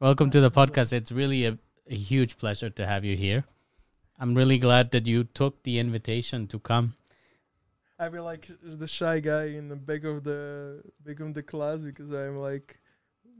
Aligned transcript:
Welcome 0.00 0.30
to 0.30 0.40
the 0.40 0.50
podcast. 0.50 0.92
It's 0.92 1.10
really 1.10 1.44
a, 1.44 1.58
a 1.90 1.94
huge 1.94 2.38
pleasure 2.38 2.70
to 2.70 2.86
have 2.86 3.04
you 3.04 3.16
here. 3.16 3.44
I'm 4.18 4.34
really 4.34 4.58
glad 4.58 4.90
that 4.92 5.06
you 5.06 5.24
took 5.24 5.62
the 5.62 5.78
invitation 5.78 6.46
to 6.48 6.58
come. 6.58 6.94
I 7.98 8.08
feel 8.08 8.22
like 8.24 8.48
the 8.62 8.86
shy 8.86 9.18
guy 9.20 9.46
in 9.46 9.68
the 9.68 9.76
back 9.76 10.04
of 10.04 10.22
the 10.22 10.82
back 11.04 11.18
of 11.20 11.34
the 11.34 11.42
class 11.42 11.78
because 11.80 12.12
I'm 12.12 12.36
like 12.36 12.78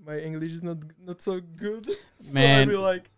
my 0.04 0.18
English 0.18 0.52
is 0.52 0.62
not 0.62 0.78
not 1.04 1.22
so 1.22 1.40
good. 1.40 1.86
so 2.20 2.32
Man. 2.32 2.68
I 2.68 2.70
feel 2.72 2.80
like 2.80 3.10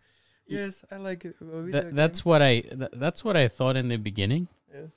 yes, 0.47 0.85
I 0.91 0.97
like 0.97 1.25
it. 1.25 1.37
That, 1.41 1.95
that's 1.95 2.21
games." 2.21 2.27
what 2.27 2.43
I 2.43 2.61
th- 2.61 2.91
that's 2.93 3.25
what 3.25 3.37
I 3.37 3.49
thought 3.49 3.77
in 3.77 3.89
the 3.89 3.97
beginning 3.97 4.49
Yes. 4.73 4.91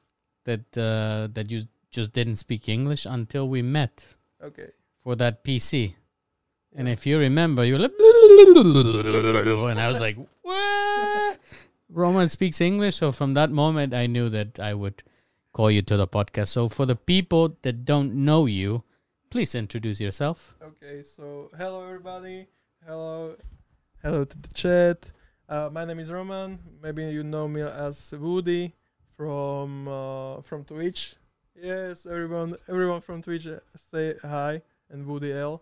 that 0.44 0.78
uh, 0.78 1.28
that 1.34 1.50
you 1.50 1.64
just 1.92 2.12
didn't 2.12 2.36
speak 2.38 2.68
English 2.68 3.06
until 3.06 3.48
we 3.48 3.62
met 3.62 4.06
Okay. 4.44 4.72
for 5.02 5.16
that 5.16 5.44
PC. 5.46 5.96
And 6.76 6.90
if 6.90 7.06
you 7.06 7.20
remember, 7.20 7.64
you 7.64 7.74
were 7.74 7.80
like, 7.80 7.92
and 9.72 9.80
I 9.80 9.88
was 9.88 10.02
like, 10.02 10.18
what? 10.42 11.40
Roman 11.90 12.28
speaks 12.28 12.60
English. 12.62 12.96
So 12.96 13.12
from 13.12 13.36
that 13.36 13.52
moment, 13.52 13.94
I 13.94 14.08
knew 14.08 14.30
that 14.30 14.60
I 14.60 14.74
would 14.74 15.04
call 15.54 15.70
you 15.70 15.84
to 15.84 15.98
the 15.98 16.08
podcast. 16.08 16.48
So 16.48 16.68
for 16.68 16.86
the 16.86 16.96
people 16.96 17.58
that 17.62 17.86
don't 17.86 18.16
know 18.16 18.48
you, 18.48 18.84
please 19.30 19.54
introduce 19.54 20.00
yourself. 20.02 20.58
Okay. 20.62 21.04
So 21.04 21.52
hello 21.58 21.86
everybody. 21.86 22.48
Hello. 22.86 23.36
Hello 24.02 24.26
to 24.26 24.38
the 24.38 24.50
chat. 24.50 25.12
Uh, 25.48 25.70
my 25.72 25.86
name 25.86 26.00
is 26.00 26.12
Roman. 26.12 26.58
Maybe 26.82 27.06
you 27.06 27.24
know 27.24 27.48
me 27.48 27.62
as 27.62 27.98
Vvudy 28.18 28.74
from 29.16 29.88
uh, 29.88 30.42
from 30.42 30.64
Twitch. 30.64 31.16
Yes, 31.56 32.08
everyone 32.08 32.58
everyone 32.68 33.02
from 33.02 33.22
Twitch 33.22 33.46
uh, 33.46 33.60
say 33.76 34.16
hi 34.24 34.64
and 34.90 35.06
Vvudy 35.06 35.36
L. 35.36 35.62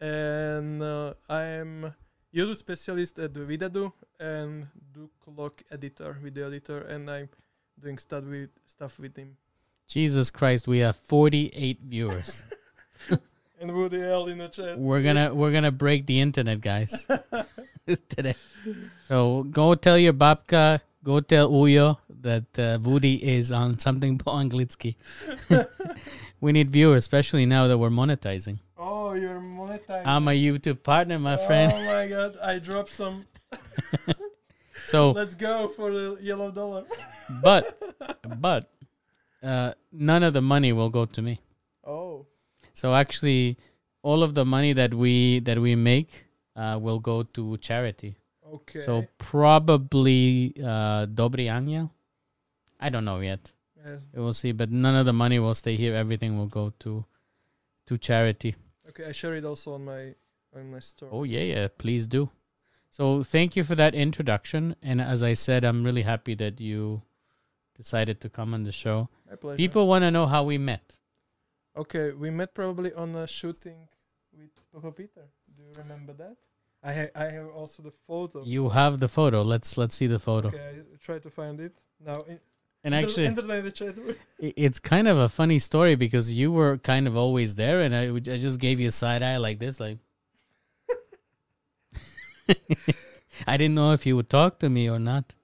And 0.00 0.82
uh, 0.82 1.12
I 1.28 1.42
am 1.60 1.94
YouTube 2.34 2.56
specialist 2.56 3.18
at 3.18 3.34
Vidadu 3.34 3.92
and 4.18 4.68
do 4.94 5.10
clock 5.22 5.62
editor, 5.70 6.16
video 6.22 6.46
editor, 6.46 6.80
and 6.88 7.10
I'm 7.10 7.28
doing 7.78 7.98
stuff 7.98 8.24
with 8.24 8.48
stuff 8.64 8.98
with 8.98 9.16
him. 9.16 9.36
Jesus 9.86 10.30
Christ, 10.30 10.66
we 10.66 10.78
have 10.78 10.96
48 10.96 11.80
viewers. 11.82 12.44
And 13.60 13.70
Vvudy 13.70 14.00
L 14.10 14.26
in 14.28 14.38
the 14.38 14.48
chat. 14.48 14.78
we're 14.78 15.02
gonna 15.02 15.34
we're 15.38 15.52
gonna 15.52 15.70
break 15.70 16.06
the 16.06 16.18
internet, 16.18 16.62
guys, 16.62 17.06
today. 18.08 18.34
So 19.06 19.42
go 19.42 19.74
tell 19.74 19.98
your 19.98 20.14
babka, 20.14 20.80
go 21.04 21.20
tell 21.20 21.50
Uyo 21.50 21.98
that 22.22 22.58
uh, 22.58 22.78
Vvudy 22.78 23.20
is 23.20 23.52
on 23.52 23.78
something 23.78 24.16
po 24.16 24.32
anglicky. 24.32 24.96
we 26.40 26.52
need 26.52 26.70
viewers, 26.70 27.04
especially 27.04 27.44
now 27.44 27.66
that 27.66 27.76
we're 27.76 27.90
monetizing. 27.90 28.60
Oh, 29.10 29.14
you're 29.14 29.40
monetizing. 29.40 30.06
I'm 30.06 30.28
a 30.28 30.30
YouTube 30.30 30.84
partner, 30.84 31.18
my 31.18 31.36
friend. 31.36 31.72
Oh 31.74 31.84
my 31.84 32.06
god, 32.06 32.38
I 32.42 32.58
dropped 32.60 32.90
some. 32.90 33.26
So, 34.86 35.12
Let's 35.12 35.34
go 35.36 35.68
for 35.68 35.90
the 35.92 36.18
yellow 36.20 36.50
dollar. 36.50 36.84
but 37.42 37.78
but 38.40 38.70
uh, 39.42 39.74
none 39.92 40.22
of 40.24 40.32
the 40.32 40.40
money 40.42 40.72
will 40.72 40.90
go 40.90 41.04
to 41.06 41.22
me. 41.22 41.38
Oh, 41.86 42.26
So 42.72 42.94
actually, 42.94 43.56
all 44.02 44.22
of 44.22 44.34
the 44.34 44.44
money 44.44 44.72
that 44.74 44.94
we 44.94 45.40
that 45.46 45.58
we 45.58 45.74
make 45.74 46.26
uh, 46.56 46.78
will 46.82 46.98
go 46.98 47.22
to 47.34 47.56
charity. 47.58 48.14
okay. 48.42 48.82
So 48.82 49.06
probably 49.18 50.54
uh, 50.58 51.06
Dobrý 51.06 51.46
anjel. 51.50 51.90
I 52.80 52.90
don't 52.90 53.04
know 53.04 53.20
yet. 53.20 53.52
yes. 53.78 54.06
We'll 54.14 54.34
see. 54.34 54.50
But 54.50 54.70
none 54.70 54.94
of 54.98 55.06
the 55.06 55.14
money 55.14 55.38
will 55.38 55.54
stay 55.54 55.76
here. 55.76 55.94
Everything 55.94 56.34
will 56.38 56.50
go 56.50 56.72
to 56.82 57.04
to 57.86 57.98
charity. 57.98 58.54
Okay, 58.90 59.04
I 59.04 59.12
share 59.12 59.34
it 59.34 59.44
also 59.44 59.74
on 59.74 59.84
my 59.84 60.14
on 60.54 60.70
my 60.70 60.80
store. 60.80 61.08
Oh 61.12 61.24
yeah, 61.24 61.40
yeah. 61.40 61.68
Please 61.78 62.06
do. 62.06 62.30
So 62.90 63.22
thank 63.22 63.54
you 63.54 63.62
for 63.62 63.76
that 63.76 63.94
introduction. 63.94 64.74
And 64.82 65.00
as 65.00 65.22
I 65.22 65.34
said, 65.34 65.64
I'm 65.64 65.84
really 65.84 66.02
happy 66.02 66.34
that 66.34 66.60
you 66.60 67.02
decided 67.76 68.20
to 68.22 68.28
come 68.28 68.52
on 68.52 68.64
the 68.64 68.72
show. 68.72 69.08
My 69.28 69.36
pleasure. 69.36 69.56
People 69.56 69.86
want 69.86 70.02
to 70.02 70.10
know 70.10 70.26
how 70.26 70.42
we 70.42 70.58
met. 70.58 70.96
Okay, 71.76 72.10
we 72.10 72.30
met 72.30 72.52
probably 72.52 72.92
on 72.92 73.14
a 73.14 73.26
shooting 73.28 73.88
with 74.36 74.50
Papa 74.72 74.90
Peter. 74.90 75.26
Do 75.56 75.62
you 75.62 75.72
remember 75.78 76.12
that? 76.14 76.36
I 76.82 76.92
ha- 76.92 77.14
I 77.14 77.26
have 77.36 77.48
also 77.48 77.82
the 77.82 77.92
photo. 78.08 78.42
You 78.44 78.70
have 78.70 78.98
the 78.98 79.08
photo. 79.08 79.42
Let's 79.42 79.78
let's 79.78 79.94
see 79.94 80.08
the 80.08 80.18
photo. 80.18 80.48
Okay, 80.48 80.58
I 80.58 80.96
try 80.98 81.18
to 81.20 81.30
find 81.30 81.60
it 81.60 81.74
now. 82.04 82.18
In, 82.26 82.40
And 82.82 82.94
actually, 82.94 83.26
entertain 83.26 83.64
the 83.64 83.70
chat. 83.70 83.94
i- 84.42 84.54
it's 84.56 84.78
kind 84.78 85.06
of 85.06 85.18
a 85.18 85.28
funny 85.28 85.58
story 85.58 85.94
because 85.96 86.32
you 86.32 86.50
were 86.50 86.78
kind 86.78 87.06
of 87.06 87.16
always 87.16 87.54
there, 87.56 87.80
and 87.80 87.94
I, 87.94 88.04
I 88.14 88.36
just 88.38 88.58
gave 88.58 88.80
you 88.80 88.88
a 88.88 88.92
side 88.92 89.22
eye 89.22 89.36
like 89.36 89.58
this, 89.58 89.78
like. 89.80 89.98
I 93.46 93.56
didn't 93.56 93.74
know 93.74 93.92
if 93.92 94.06
you 94.06 94.16
would 94.16 94.28
talk 94.28 94.58
to 94.60 94.68
me 94.68 94.88
or 94.90 94.98
not. 94.98 95.34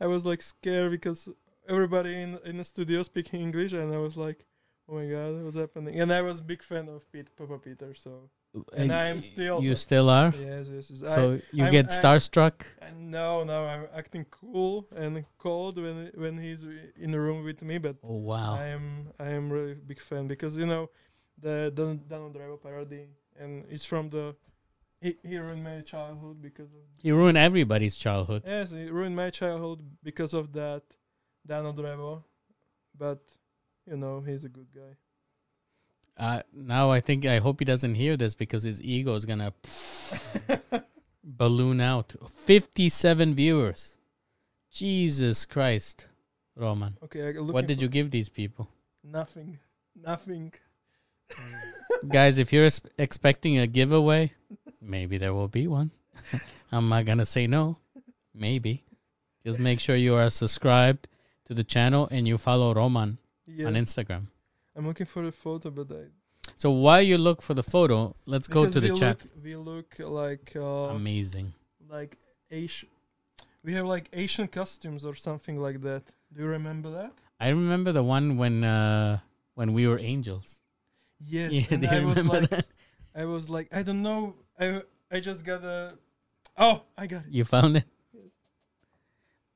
I 0.00 0.06
was 0.06 0.24
like 0.26 0.42
scared 0.42 0.90
because 0.90 1.28
everybody 1.68 2.14
in 2.20 2.38
in 2.44 2.58
the 2.58 2.64
studio 2.64 3.02
speaking 3.02 3.40
English, 3.40 3.72
and 3.72 3.94
I 3.94 3.98
was 3.98 4.16
like, 4.16 4.44
"Oh 4.88 4.94
my 4.94 5.06
god, 5.06 5.42
what's 5.44 5.56
happening?" 5.56 6.00
And 6.00 6.12
I 6.12 6.20
was 6.22 6.40
a 6.40 6.42
big 6.42 6.62
fan 6.62 6.88
of 6.88 7.10
Pete, 7.12 7.34
Papa 7.36 7.58
Peter, 7.58 7.94
so 7.94 8.28
And 8.76 8.90
I 8.92 9.06
am 9.06 9.20
still- 9.20 9.62
You 9.62 9.76
still 9.76 10.10
are. 10.10 10.32
yes, 10.36 10.68
yes. 10.68 10.90
yes. 10.90 11.14
So 11.14 11.40
you 11.52 11.62
I'm- 11.64 11.72
get 11.72 11.86
starstruck. 11.88 12.54
I, 12.82 12.90
no, 12.98 13.44
no, 13.44 13.64
I'm 13.64 13.86
acting 13.94 14.24
cool 14.30 14.88
and 14.94 15.24
cold 15.38 15.76
when 15.78 16.10
when 16.14 16.38
he's 16.38 16.64
in 17.04 17.10
the 17.12 17.20
room 17.20 17.44
with 17.44 17.62
me, 17.62 17.78
but 17.78 17.96
Oh 18.02 18.16
wow! 18.30 18.54
I 18.56 18.66
am 18.76 18.86
I 19.20 19.28
am 19.38 19.50
really 19.52 19.74
big 19.74 20.00
fan 20.00 20.26
because 20.26 20.56
you 20.56 20.66
know 20.66 20.90
the 21.40 21.70
Don 21.74 22.00
Donald 22.08 22.34
Driver 22.34 22.56
parody, 22.56 23.04
and 23.38 23.64
it's 23.70 23.84
from 23.84 24.10
the 24.10 24.34
he, 25.00 25.16
he 25.22 25.38
ruined 25.38 25.62
my 25.64 25.80
childhood 25.82 26.42
because 26.42 26.70
of 26.74 26.82
You 27.02 27.14
ruin 27.16 27.36
everybody's 27.36 27.96
childhood. 27.96 28.42
yes, 28.46 28.72
he 28.72 28.90
ruined 28.90 29.14
my 29.16 29.30
childhood 29.30 29.78
because 30.02 30.34
of 30.34 30.52
that 30.54 30.82
Donald 31.46 31.76
Driver, 31.76 32.18
but 32.98 33.20
you 33.86 33.96
know 33.96 34.20
he's 34.26 34.44
a 34.44 34.48
good 34.48 34.68
guy. 34.74 34.94
Uh, 36.20 36.42
now 36.52 36.90
I 36.90 37.00
think 37.00 37.24
I 37.24 37.38
hope 37.38 37.60
he 37.60 37.64
doesn't 37.64 37.94
hear 37.94 38.14
this 38.16 38.34
because 38.34 38.62
his 38.62 38.82
ego 38.82 39.14
is 39.14 39.24
gonna 39.24 39.54
balloon 41.24 41.80
out. 41.80 42.14
Fifty-seven 42.44 43.34
viewers. 43.34 43.96
Jesus 44.70 45.46
Christ, 45.46 46.06
Roman. 46.54 46.96
Okay, 47.04 47.32
What 47.38 47.66
did 47.66 47.80
you 47.80 47.88
give 47.88 48.10
these 48.10 48.28
people? 48.28 48.68
Nothing, 49.02 49.58
nothing. 49.96 50.52
Guys, 52.08 52.38
if 52.38 52.52
you're 52.52 52.68
expecting 52.98 53.58
a 53.58 53.66
giveaway, 53.66 54.32
maybe 54.80 55.16
there 55.18 55.32
will 55.32 55.48
be 55.48 55.66
one. 55.66 55.90
I'm 56.72 56.88
not 56.88 57.06
to 57.06 57.26
say 57.26 57.46
no. 57.46 57.78
Maybe. 58.34 58.84
Just 59.44 59.58
make 59.58 59.80
sure 59.80 59.96
you 59.96 60.14
are 60.16 60.28
subscribed 60.30 61.08
to 61.46 61.54
the 61.54 61.64
channel 61.64 62.08
and 62.10 62.28
you 62.28 62.36
follow 62.38 62.74
Roman 62.74 63.18
Yes. 63.46 63.66
on 63.66 63.74
Instagram. 63.74 64.26
I'm 64.76 64.86
looking 64.86 65.06
for 65.06 65.22
the 65.22 65.32
photo, 65.32 65.70
but 65.70 65.90
I 65.90 66.04
So 66.56 66.70
while 66.70 67.02
you 67.02 67.18
look 67.18 67.42
for 67.42 67.54
the 67.54 67.62
photo, 67.62 68.14
let's 68.26 68.48
go 68.48 68.68
to 68.68 68.80
the 68.80 68.92
we 68.92 68.98
chat. 68.98 69.18
We 69.42 69.56
look 69.56 69.96
like 69.98 70.52
uh, 70.56 70.94
Amazing. 70.96 71.52
like 71.88 72.16
Asian. 72.50 72.88
We 73.62 73.74
have 73.74 73.86
like 73.86 74.08
Asian 74.12 74.48
costumes 74.48 75.04
or 75.04 75.14
something 75.14 75.60
like 75.60 75.82
that. 75.82 76.04
Do 76.32 76.42
you 76.42 76.48
remember 76.48 76.90
that? 76.92 77.12
I 77.38 77.48
remember 77.50 77.92
the 77.92 78.02
one 78.02 78.36
when 78.36 78.64
uh 78.64 79.18
when 79.54 79.72
we 79.72 79.86
were 79.86 79.98
angels. 79.98 80.62
Yes, 81.26 81.52
Yeah, 81.54 81.64
and 81.70 81.86
I 81.86 82.04
was 82.04 82.24
like, 82.24 82.48
that? 82.50 82.66
I 83.14 83.24
was 83.24 83.50
like, 83.50 83.68
I 83.72 83.82
don't 83.82 84.02
know. 84.02 84.34
I 84.58 84.82
I 85.10 85.20
just 85.20 85.44
got 85.44 85.62
a. 85.64 85.98
Oh, 86.56 86.82
I 86.96 87.06
got 87.06 87.26
it. 87.26 87.32
You 87.32 87.44
found 87.44 87.76
it? 87.78 87.84
Yes. 88.12 88.24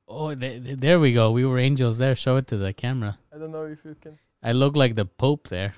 Oh, 0.07 0.35
th- 0.35 0.63
th- 0.63 0.79
there 0.79 0.99
we 0.99 1.13
go. 1.13 1.31
We 1.31 1.45
were 1.45 1.57
angels 1.57 1.97
there. 1.97 2.15
Show 2.15 2.37
it 2.37 2.47
to 2.47 2.57
the 2.57 2.73
camera. 2.73 3.17
I 3.33 3.37
don't 3.39 3.51
know 3.51 3.65
if 3.65 3.83
you 3.85 3.95
can. 3.99 4.17
I 4.45 4.51
look 4.51 4.75
like 4.77 4.93
the 4.93 5.05
Pope 5.05 5.47
there. 5.47 5.73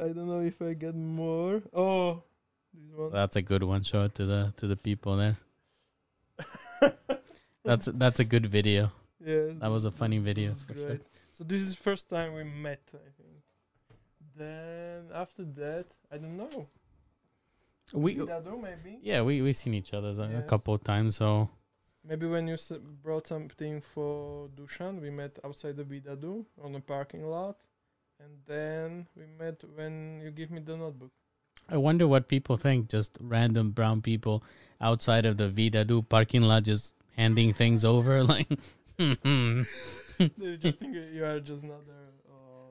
I 0.00 0.08
don't 0.08 0.26
know 0.26 0.40
if 0.40 0.60
I 0.62 0.72
get 0.72 0.96
more. 0.96 1.62
Oh, 1.74 2.22
this 2.72 2.96
one. 2.96 3.12
That's 3.12 3.36
a 3.36 3.42
good 3.42 3.62
one. 3.62 3.82
Show 3.82 4.04
it 4.04 4.14
to 4.16 4.24
the 4.24 4.52
to 4.56 4.66
the 4.66 4.76
people 4.76 5.16
there. 5.16 5.36
That's 7.62 7.86
that's 7.92 8.18
a 8.18 8.24
good 8.24 8.46
video. 8.46 8.90
yeah, 9.24 9.52
That 9.60 9.70
was 9.70 9.84
a 9.84 9.90
funny 9.92 10.18
video 10.18 10.54
for 10.54 10.74
sure. 10.74 10.86
great. 10.86 11.02
So 11.32 11.44
this 11.44 11.60
is 11.60 11.76
the 11.76 11.82
first 11.82 12.08
time 12.08 12.34
we 12.34 12.42
met, 12.42 12.80
I 12.94 13.10
think. 13.20 13.36
Then 14.34 15.04
after 15.14 15.44
that, 15.44 15.86
I 16.10 16.16
don't 16.16 16.36
know. 16.38 16.66
We 17.92 18.18
yeah 19.02 19.20
we 19.20 19.42
we 19.42 19.52
seen 19.52 19.74
each 19.74 19.92
other 19.92 20.08
a, 20.18 20.38
a 20.38 20.42
couple 20.42 20.72
of 20.74 20.82
times. 20.82 21.16
So 21.16 21.50
Maybe 22.04 22.26
when 22.26 22.48
you 22.48 22.54
s- 22.54 22.72
brought 23.02 23.26
something 23.28 23.80
for 23.80 24.48
Dushan, 24.56 25.00
we 25.00 25.10
met 25.10 25.38
outside 25.44 25.76
the 25.76 25.84
Vidadu 25.84 26.44
on 26.62 26.74
a 26.74 26.80
parking 26.80 27.24
lot, 27.24 27.56
and 28.18 28.30
then 28.46 29.06
we 29.16 29.24
met 29.38 29.62
when 29.76 30.20
you 30.22 30.30
give 30.30 30.50
me 30.50 30.60
the 30.60 30.76
notebook. 30.76 31.12
I 31.68 31.76
wonder 31.76 32.08
what 32.08 32.26
people 32.28 32.56
think. 32.56 32.88
Just 32.88 33.16
random 33.20 33.70
brown 33.70 34.02
people 34.02 34.42
outside 34.80 35.26
of 35.26 35.36
the 35.36 35.48
Vidadu 35.48 36.02
parking 36.08 36.42
lot, 36.42 36.64
just 36.64 36.94
handing 37.16 37.52
things 37.52 37.84
over. 37.84 38.24
Like, 38.32 38.48
they 38.98 40.56
just 40.58 40.78
think 40.78 40.94
you 41.12 41.24
are 41.24 41.40
just 41.40 41.62
another 41.62 42.02
uh, 42.28 42.70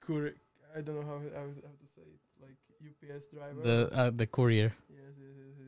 cur- 0.00 0.34
I 0.76 0.80
don't 0.80 0.96
know 1.00 1.06
how, 1.06 1.18
how 1.18 1.46
how 1.66 1.74
to 1.82 1.86
say 1.96 2.02
it. 2.02 2.20
like 2.40 2.56
UPS 2.82 3.26
driver. 3.28 3.62
The 3.62 3.90
uh, 3.92 4.10
the 4.10 4.26
courier. 4.26 4.72
yes, 4.90 5.14
yes, 5.18 5.34
yes. 5.38 5.59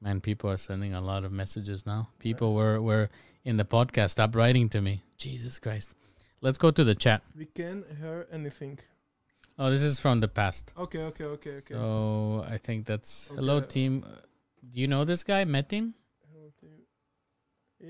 Man, 0.00 0.20
people 0.20 0.50
are 0.50 0.56
sending 0.56 0.94
a 0.94 1.00
lot 1.00 1.24
of 1.24 1.32
messages 1.32 1.84
now. 1.84 2.08
People 2.18 2.54
were 2.54 2.80
were 2.80 3.10
in 3.44 3.56
the 3.58 3.64
podcast. 3.64 4.10
Stop 4.10 4.34
writing 4.34 4.68
to 4.70 4.80
me. 4.80 5.02
Jesus 5.18 5.58
Christ. 5.58 5.94
Let's 6.40 6.56
go 6.56 6.70
to 6.70 6.84
the 6.84 6.94
chat. 6.94 7.22
We 7.36 7.44
can 7.46 7.84
hear 8.00 8.26
anything. 8.32 8.78
Oh, 9.58 9.70
this 9.70 9.82
is 9.82 9.98
from 9.98 10.20
the 10.20 10.28
past. 10.28 10.72
Okay, 10.78 11.02
okay, 11.02 11.24
okay, 11.24 11.50
okay. 11.60 11.74
So 11.74 12.44
I 12.48 12.56
think 12.56 12.86
that's 12.86 13.28
hello 13.34 13.60
team. 13.60 14.04
Uh, 14.06 14.20
Do 14.70 14.80
you 14.80 14.88
know 14.88 15.04
this 15.04 15.22
guy, 15.22 15.44
Metin? 15.44 15.92
Hello 16.32 16.48
to 16.60 16.66
you. 16.66 16.80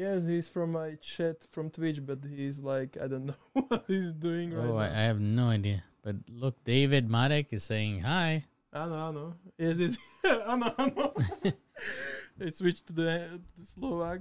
Yes, 0.03 0.27
he's 0.27 0.49
from 0.49 0.73
my 0.73 0.95
chat 1.01 1.47
from 1.53 1.71
Twitch, 1.71 2.05
but 2.05 2.19
he's 2.29 2.59
like 2.59 2.97
I 3.01 3.07
don't 3.07 3.27
know 3.31 3.39
what 3.53 3.85
he's 3.87 4.13
doing 4.13 4.53
right 4.53 4.67
Oh, 4.69 4.77
I, 4.79 4.89
now. 4.89 4.95
I 4.99 5.03
have 5.11 5.21
no 5.21 5.47
idea. 5.49 5.85
But 6.03 6.17
look, 6.29 6.65
David 6.65 7.09
Marek 7.09 7.53
is 7.53 7.63
saying 7.63 8.01
hi. 8.01 8.47
I 8.73 8.87
know, 8.87 8.95
I 8.95 9.11
know. 9.11 9.35
Yes, 9.59 9.77
yes. 9.77 9.97
I 10.25 10.57
know, 10.57 10.75
I 10.79 10.87
know. 10.91 11.15
I 12.41 12.49
switched 12.51 12.87
to 12.87 12.93
the, 12.93 13.41
the 13.59 13.67
Slovak. 13.67 14.21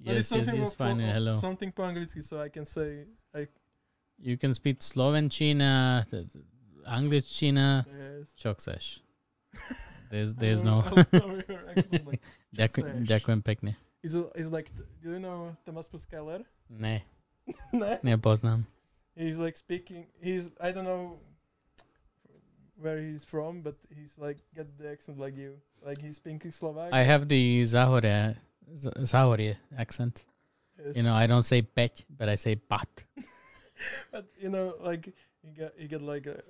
But 0.00 0.16
it's 0.16 0.30
Yes, 0.30 0.38
yes, 0.38 0.46
something 0.46 0.60
yes. 0.60 0.74
Fine. 0.74 0.98
Hello. 1.00 1.34
Something 1.34 1.72
po 1.72 1.82
anglicky, 1.82 2.24
so 2.24 2.40
I 2.40 2.48
can 2.48 2.64
say 2.64 3.04
You 4.20 4.36
can 4.36 4.52
speak 4.52 4.80
Slovenčina, 4.80 6.04
Angličtina, 6.84 7.84
yes. 7.88 8.36
čo 8.36 8.52
chceš. 8.52 9.00
There's, 10.10 10.34
there's 10.34 10.62
no. 10.62 10.82
will- 10.90 11.06
I'll 11.14 11.20
know 11.22 11.40
your 11.48 11.62
accent, 11.70 12.02
like, 12.04 12.20
Ďakujem, 12.50 13.06
ďakujem 13.06 13.40
pekne. 13.46 13.78
He's, 14.02 14.18
he's 14.34 14.50
like, 14.50 14.68
do 15.00 15.14
you 15.14 15.22
know 15.22 15.54
Thomas 15.62 15.86
Puskeller? 15.86 16.42
Ne, 16.66 17.06
no. 17.72 17.94
nepoznám. 18.02 18.66
He's 19.14 19.38
like 19.38 19.54
speaking. 19.54 20.10
He's 20.18 20.50
I 20.58 20.74
don't 20.74 20.82
know 20.84 21.22
where 22.80 22.98
he's 22.98 23.24
from, 23.24 23.60
but 23.62 23.76
he's 23.94 24.16
like 24.18 24.38
got 24.56 24.66
the 24.78 24.90
accent 24.90 25.18
like 25.18 25.36
you. 25.36 25.54
Like 25.84 26.00
he's 26.00 26.18
pinky 26.18 26.50
Slovak. 26.50 26.92
I 26.92 27.02
have 27.02 27.28
the 27.28 27.62
Zahore, 27.62 28.36
Z- 28.76 28.90
Zahorie 29.04 29.56
accent. 29.76 30.24
Yes. 30.78 30.96
You 30.96 31.02
know, 31.02 31.14
I 31.14 31.26
don't 31.26 31.42
say 31.44 31.62
peť, 31.62 32.04
but 32.08 32.28
I 32.28 32.34
say 32.36 32.56
pat. 32.56 32.88
but 34.12 34.26
you 34.40 34.48
know, 34.48 34.74
like 34.80 35.06
you 35.42 35.52
get 35.56 35.74
you 35.78 35.88
get 35.88 36.02
like 36.02 36.26
a 36.26 36.40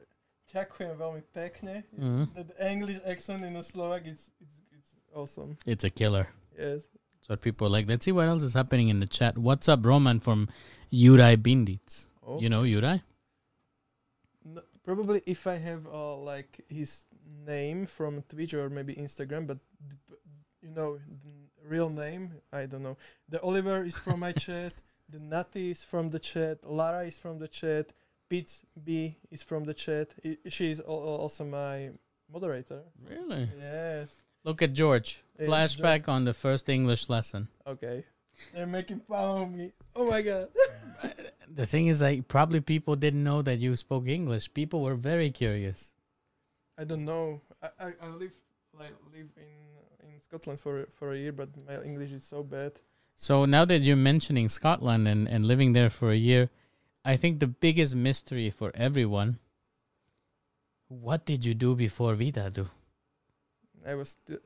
ďakujem 0.54 0.96
veľmi 0.98 1.22
pekne. 1.34 1.84
Mhm. 1.98 2.34
That 2.34 2.48
English 2.58 2.98
accent 3.06 3.44
in 3.44 3.54
the 3.54 3.62
Slovak, 3.62 4.06
it's 4.06 4.30
it's 4.40 4.58
it's 4.74 4.90
awesome. 5.14 5.56
It's 5.66 5.84
a 5.84 5.90
killer. 5.90 6.26
Yes. 6.58 6.86
That's 7.18 7.28
what 7.28 7.40
people 7.42 7.70
like. 7.70 7.86
Let's 7.88 8.04
see 8.04 8.12
what 8.12 8.26
else 8.26 8.42
is 8.42 8.54
happening 8.54 8.88
in 8.88 8.98
the 9.00 9.06
chat. 9.06 9.38
What's 9.38 9.68
up, 9.68 9.86
Roman 9.86 10.18
from 10.20 10.48
Juraj 10.92 11.36
Bindic? 11.38 12.06
Oh. 12.26 12.40
You 12.40 12.48
know 12.50 12.62
Juraj? 12.62 13.02
Probably 14.90 15.22
if 15.24 15.46
I 15.46 15.54
have 15.54 15.86
uh, 15.86 16.16
like 16.16 16.64
his 16.68 17.06
name 17.46 17.86
from 17.86 18.24
Twitch 18.28 18.54
or 18.54 18.68
maybe 18.68 18.92
Instagram, 18.96 19.46
but 19.46 19.58
you 20.60 20.70
know 20.70 20.96
the 20.96 21.68
real 21.68 21.88
name, 21.88 22.32
I 22.52 22.66
don't 22.66 22.82
know. 22.82 22.96
The 23.28 23.40
Oliver 23.40 23.84
is 23.84 23.96
from 23.96 24.18
my 24.18 24.32
chat. 24.46 24.72
The 25.08 25.20
Natty 25.20 25.70
is 25.70 25.84
from 25.84 26.10
the 26.10 26.18
chat. 26.18 26.68
Lara 26.68 27.04
is 27.06 27.20
from 27.20 27.38
the 27.38 27.46
chat. 27.46 27.92
Pete 28.28 28.62
B 28.82 29.16
is 29.30 29.44
from 29.44 29.62
the 29.62 29.74
chat. 29.74 30.08
I, 30.24 30.38
she 30.48 30.72
is 30.72 30.80
al- 30.80 30.86
al- 30.88 31.20
also 31.22 31.44
my 31.44 31.90
moderator. 32.28 32.82
Really? 33.08 33.48
Yes. 33.60 34.24
Look 34.42 34.60
at 34.60 34.72
George. 34.72 35.22
Flashback 35.40 36.08
on 36.08 36.24
the 36.24 36.34
first 36.34 36.68
English 36.68 37.08
lesson. 37.08 37.46
Okay. 37.64 38.04
They're 38.52 38.66
making 38.66 39.02
fun 39.08 39.42
of 39.42 39.52
me. 39.52 39.70
Oh 39.94 40.10
my 40.10 40.20
god. 40.22 40.48
The 41.52 41.66
thing 41.66 41.88
is, 41.88 42.00
like, 42.00 42.28
probably 42.28 42.60
people 42.60 42.96
didn't 42.96 43.24
know 43.24 43.42
that 43.42 43.58
you 43.58 43.74
spoke 43.76 44.06
English. 44.06 44.54
People 44.54 44.82
were 44.82 44.94
very 44.94 45.30
curious. 45.30 45.94
I 46.78 46.84
don't 46.84 47.04
know. 47.04 47.40
I, 47.62 47.68
I, 47.80 47.92
I 48.02 48.08
live 48.08 48.32
like 48.78 48.94
live 49.12 49.28
in 49.36 50.08
in 50.08 50.20
Scotland 50.20 50.60
for 50.60 50.86
for 50.94 51.12
a 51.12 51.18
year, 51.18 51.32
but 51.32 51.48
my 51.66 51.82
English 51.82 52.12
is 52.12 52.24
so 52.24 52.42
bad. 52.42 52.72
So 53.16 53.44
now 53.44 53.64
that 53.66 53.80
you're 53.80 53.96
mentioning 53.96 54.48
Scotland 54.48 55.06
and, 55.06 55.28
and 55.28 55.44
living 55.44 55.74
there 55.74 55.90
for 55.90 56.10
a 56.10 56.16
year, 56.16 56.48
I 57.04 57.16
think 57.16 57.40
the 57.40 57.46
biggest 57.46 57.94
mystery 57.94 58.48
for 58.48 58.70
everyone 58.74 59.38
what 60.90 61.24
did 61.24 61.44
you 61.44 61.54
do 61.54 61.76
before 61.76 62.16
Vidadu? 62.16 62.68
I 63.86 63.94
was 63.94 64.10
st- 64.10 64.40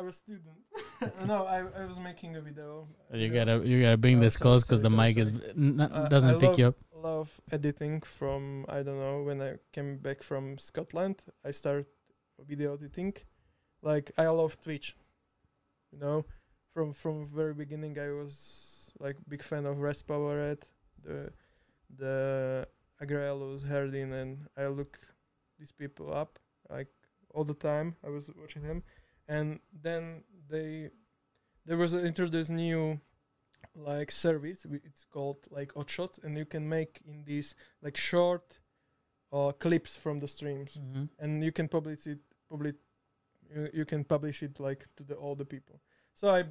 I 0.00 0.02
was 0.02 0.16
student. 0.16 0.58
no, 1.26 1.44
I, 1.44 1.58
I 1.82 1.84
was 1.84 1.98
making 1.98 2.36
a 2.36 2.40
video. 2.40 2.88
You 3.12 3.28
gotta 3.28 3.56
you 3.70 3.82
gotta 3.82 3.98
bring 4.04 4.18
Oh, 4.18 4.22
this 4.24 4.34
sorry, 4.34 4.42
close 4.44 4.62
because 4.64 4.80
the 4.80 4.88
sorry, 4.90 5.14
mic 5.14 5.14
sorry, 5.26 5.26
is 5.26 5.80
Uh, 5.80 6.08
doesn't 6.14 6.36
I 6.36 6.38
pick 6.44 6.58
you 6.58 6.68
up. 6.68 6.76
love 7.10 7.28
editing 7.56 8.00
from 8.18 8.64
I 8.68 8.78
don't 8.86 8.98
know 9.06 9.22
when 9.28 9.38
I 9.48 9.50
came 9.74 9.98
back 9.98 10.22
from 10.22 10.44
Scotland. 10.58 11.16
I 11.44 11.50
started 11.52 11.86
video 12.52 12.74
editing. 12.74 13.12
Like 13.82 14.06
I 14.16 14.26
love 14.28 14.52
Twitch. 14.64 14.96
You 15.92 15.98
know, 15.98 16.24
from 16.72 16.92
from 16.94 17.26
very 17.40 17.54
beginning 17.54 17.98
I 17.98 18.10
was 18.20 18.92
like 19.04 19.16
big 19.28 19.42
fan 19.42 19.66
of 19.66 19.78
Res 19.86 20.02
Powerhead, 20.02 20.62
the 21.04 21.18
the 22.02 22.16
Agraelus, 23.02 23.62
Herdyn, 23.72 24.12
and 24.20 24.32
I 24.56 24.66
look 24.68 24.98
these 25.58 25.72
people 25.72 26.06
up 26.22 26.38
like 26.70 26.88
all 27.34 27.44
the 27.44 27.58
time. 27.70 27.96
I 28.06 28.08
was 28.16 28.30
watching 28.40 28.62
them, 28.62 28.82
and 29.34 29.60
then 29.86 30.02
they 30.52 30.90
there 31.66 31.76
was 31.84 31.92
introduced 31.94 32.50
new 32.50 33.00
like 33.74 34.10
service. 34.10 34.66
It's 34.88 35.04
called 35.14 35.40
like 35.50 35.70
Otshots, 35.74 36.16
and 36.24 36.36
you 36.36 36.44
can 36.54 36.64
make 36.68 37.00
in 37.06 37.24
these 37.24 37.54
like 37.84 37.96
short 37.96 38.46
uh, 39.32 39.52
clips 39.64 39.96
from 39.96 40.20
the 40.20 40.28
streams, 40.28 40.72
Mhm. 40.78 41.08
and 41.22 41.44
you 41.44 41.52
can 41.52 41.68
publish 41.68 42.06
it. 42.06 42.18
Publish 42.48 42.74
you, 43.54 43.68
you 43.78 43.84
can 43.84 44.02
publish 44.04 44.42
it 44.42 44.58
like 44.68 44.82
to 44.96 45.02
the 45.04 45.14
all 45.14 45.36
the 45.36 45.44
people. 45.54 45.76
So 46.14 46.24
I 46.38 46.44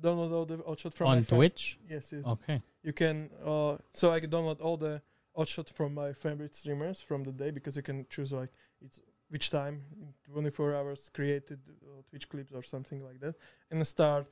download 0.00 0.32
all 0.32 0.46
the 0.46 0.58
Otshot 0.58 0.94
from 0.94 1.06
my 1.08 1.16
On 1.18 1.24
Twitch? 1.24 1.78
Yes, 1.88 2.12
yes. 2.12 2.24
Okay. 2.34 2.62
You 2.82 2.92
can 2.92 3.30
uh 3.44 3.76
so 3.92 4.04
I 4.16 4.20
can 4.20 4.30
download 4.30 4.60
all 4.60 4.76
the 4.78 5.02
Otshot 5.36 5.68
from 5.78 5.94
my 5.94 6.12
favorite 6.12 6.54
streamers 6.54 7.00
from 7.08 7.24
the 7.24 7.32
day 7.32 7.50
because 7.50 7.76
you 7.76 7.82
can 7.82 8.06
choose 8.08 8.32
like 8.32 8.50
it's 8.80 8.98
which 9.34 9.50
time 9.50 9.76
in 10.00 10.08
24 10.32 10.76
hours 10.78 11.10
created 11.12 11.58
uh, 11.68 12.00
Twitch 12.08 12.26
clips 12.28 12.52
or 12.58 12.62
something 12.62 13.00
like 13.08 13.18
that 13.24 13.34
and 13.70 13.80
I 13.80 13.82
start 13.96 14.28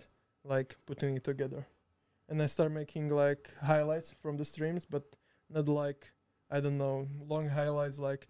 like 0.55 0.71
putting 0.87 1.17
it 1.19 1.25
together. 1.25 1.63
And 2.29 2.41
I 2.41 2.47
start 2.47 2.71
making 2.83 3.09
like 3.25 3.45
highlights 3.71 4.09
from 4.23 4.35
the 4.41 4.45
streams 4.45 4.85
but 4.95 5.05
not 5.51 5.67
like 5.69 6.03
I 6.57 6.61
don't 6.61 6.79
know 6.79 7.09
long 7.33 7.47
highlights 7.49 7.99
like 7.99 8.23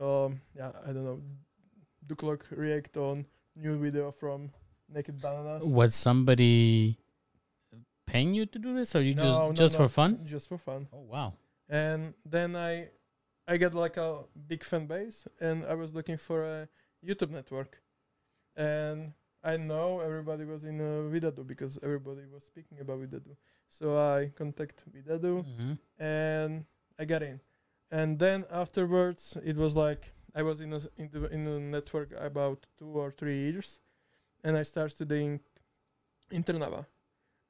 um 0.00 0.40
yeah 0.58 0.70
I 0.86 0.90
don't 0.94 1.06
know 1.10 1.20
Duklok 2.08 2.42
react 2.64 2.96
on 2.96 3.26
new 3.56 3.74
video 3.84 4.12
from 4.12 4.38
Naked 4.94 5.16
Bananas. 5.20 5.64
Was 5.80 5.92
somebody 5.94 6.98
paying 8.06 8.32
you 8.38 8.46
to 8.46 8.58
do 8.66 8.70
this 8.78 8.94
or 8.96 9.02
you 9.08 9.14
No, 9.14 9.22
just 9.22 9.38
no, 9.40 9.52
just 9.64 9.74
no. 9.74 9.80
for 9.84 9.88
fun? 10.00 10.10
Just 10.34 10.46
for 10.48 10.58
fun. 10.58 10.86
Oh 10.92 11.04
wow. 11.14 11.28
and 11.68 12.14
then 12.24 12.50
I 12.70 12.72
I 13.52 13.56
got 13.56 13.74
like 13.74 13.96
a 13.96 14.10
big 14.46 14.62
fan 14.62 14.86
base 14.86 15.26
and 15.40 15.64
I 15.66 15.74
was 15.74 15.90
looking 15.92 16.16
for 16.18 16.38
a 16.44 16.68
YouTube 17.04 17.30
network 17.38 17.72
and 18.56 19.12
I 19.42 19.56
know 19.56 19.88
everybody 20.00 20.44
was 20.44 20.62
in 20.64 20.76
uh, 20.80 21.10
Vidadu 21.12 21.44
because 21.52 21.78
everybody 21.82 22.22
was 22.32 22.44
speaking 22.44 22.78
about 22.80 22.98
Vidadu 23.02 23.34
so 23.68 23.84
I 23.98 24.30
contact 24.40 24.84
Vidadu 24.94 25.34
Mhm. 25.44 25.78
and 25.98 26.52
I 27.00 27.04
got 27.12 27.22
in 27.30 27.40
and 27.90 28.18
then 28.24 28.44
afterwards 28.62 29.36
it 29.50 29.56
was 29.56 29.74
like 29.74 30.02
I 30.32 30.42
was 30.42 30.60
in 30.60 30.72
a, 30.72 30.80
in, 30.96 31.08
the, 31.14 31.22
in 31.36 31.46
a 31.48 31.58
network 31.58 32.10
about 32.30 32.58
two 32.78 32.92
or 33.02 33.10
three 33.10 33.38
years 33.46 33.80
and 34.44 34.56
I 34.56 34.62
started 34.62 34.94
studying 34.94 35.40
in 36.30 36.44
Trnava 36.44 36.86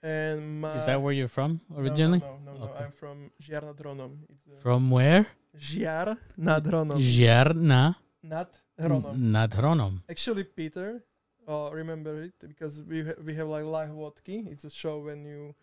and 0.02 0.62
my 0.62 0.74
Is 0.76 0.86
that 0.86 1.02
where 1.02 1.12
you're 1.12 1.28
from 1.28 1.60
No, 1.68 1.76
no, 1.76 1.82
originally? 1.82 2.20
no 2.20 2.38
no 2.46 2.52
no, 2.58 2.64
Okay. 2.64 2.84
I'm 2.84 2.92
from 2.92 3.16
Žiar 3.42 3.62
nad 3.68 4.10
it's 4.32 4.44
From 4.62 4.90
where? 4.90 5.26
Žiar 5.54 6.16
nad 6.36 6.66
Hronom. 6.66 6.98
Žierna 7.00 7.94
Nad 8.22 8.48
Hronom. 8.78 9.16
nad 9.32 9.52
Hronom. 9.54 10.02
Actually, 10.08 10.44
Peter, 10.44 11.02
uh, 11.48 11.70
remember 11.72 12.22
it 12.22 12.34
because 12.46 12.82
we 12.82 13.02
ha- 13.02 13.18
we 13.24 13.34
have 13.34 13.48
like 13.48 13.64
live 13.64 13.90
vodka. 13.94 14.32
It's 14.50 14.64
a 14.64 14.70
show 14.70 14.98
when 15.00 15.24
you 15.24 15.54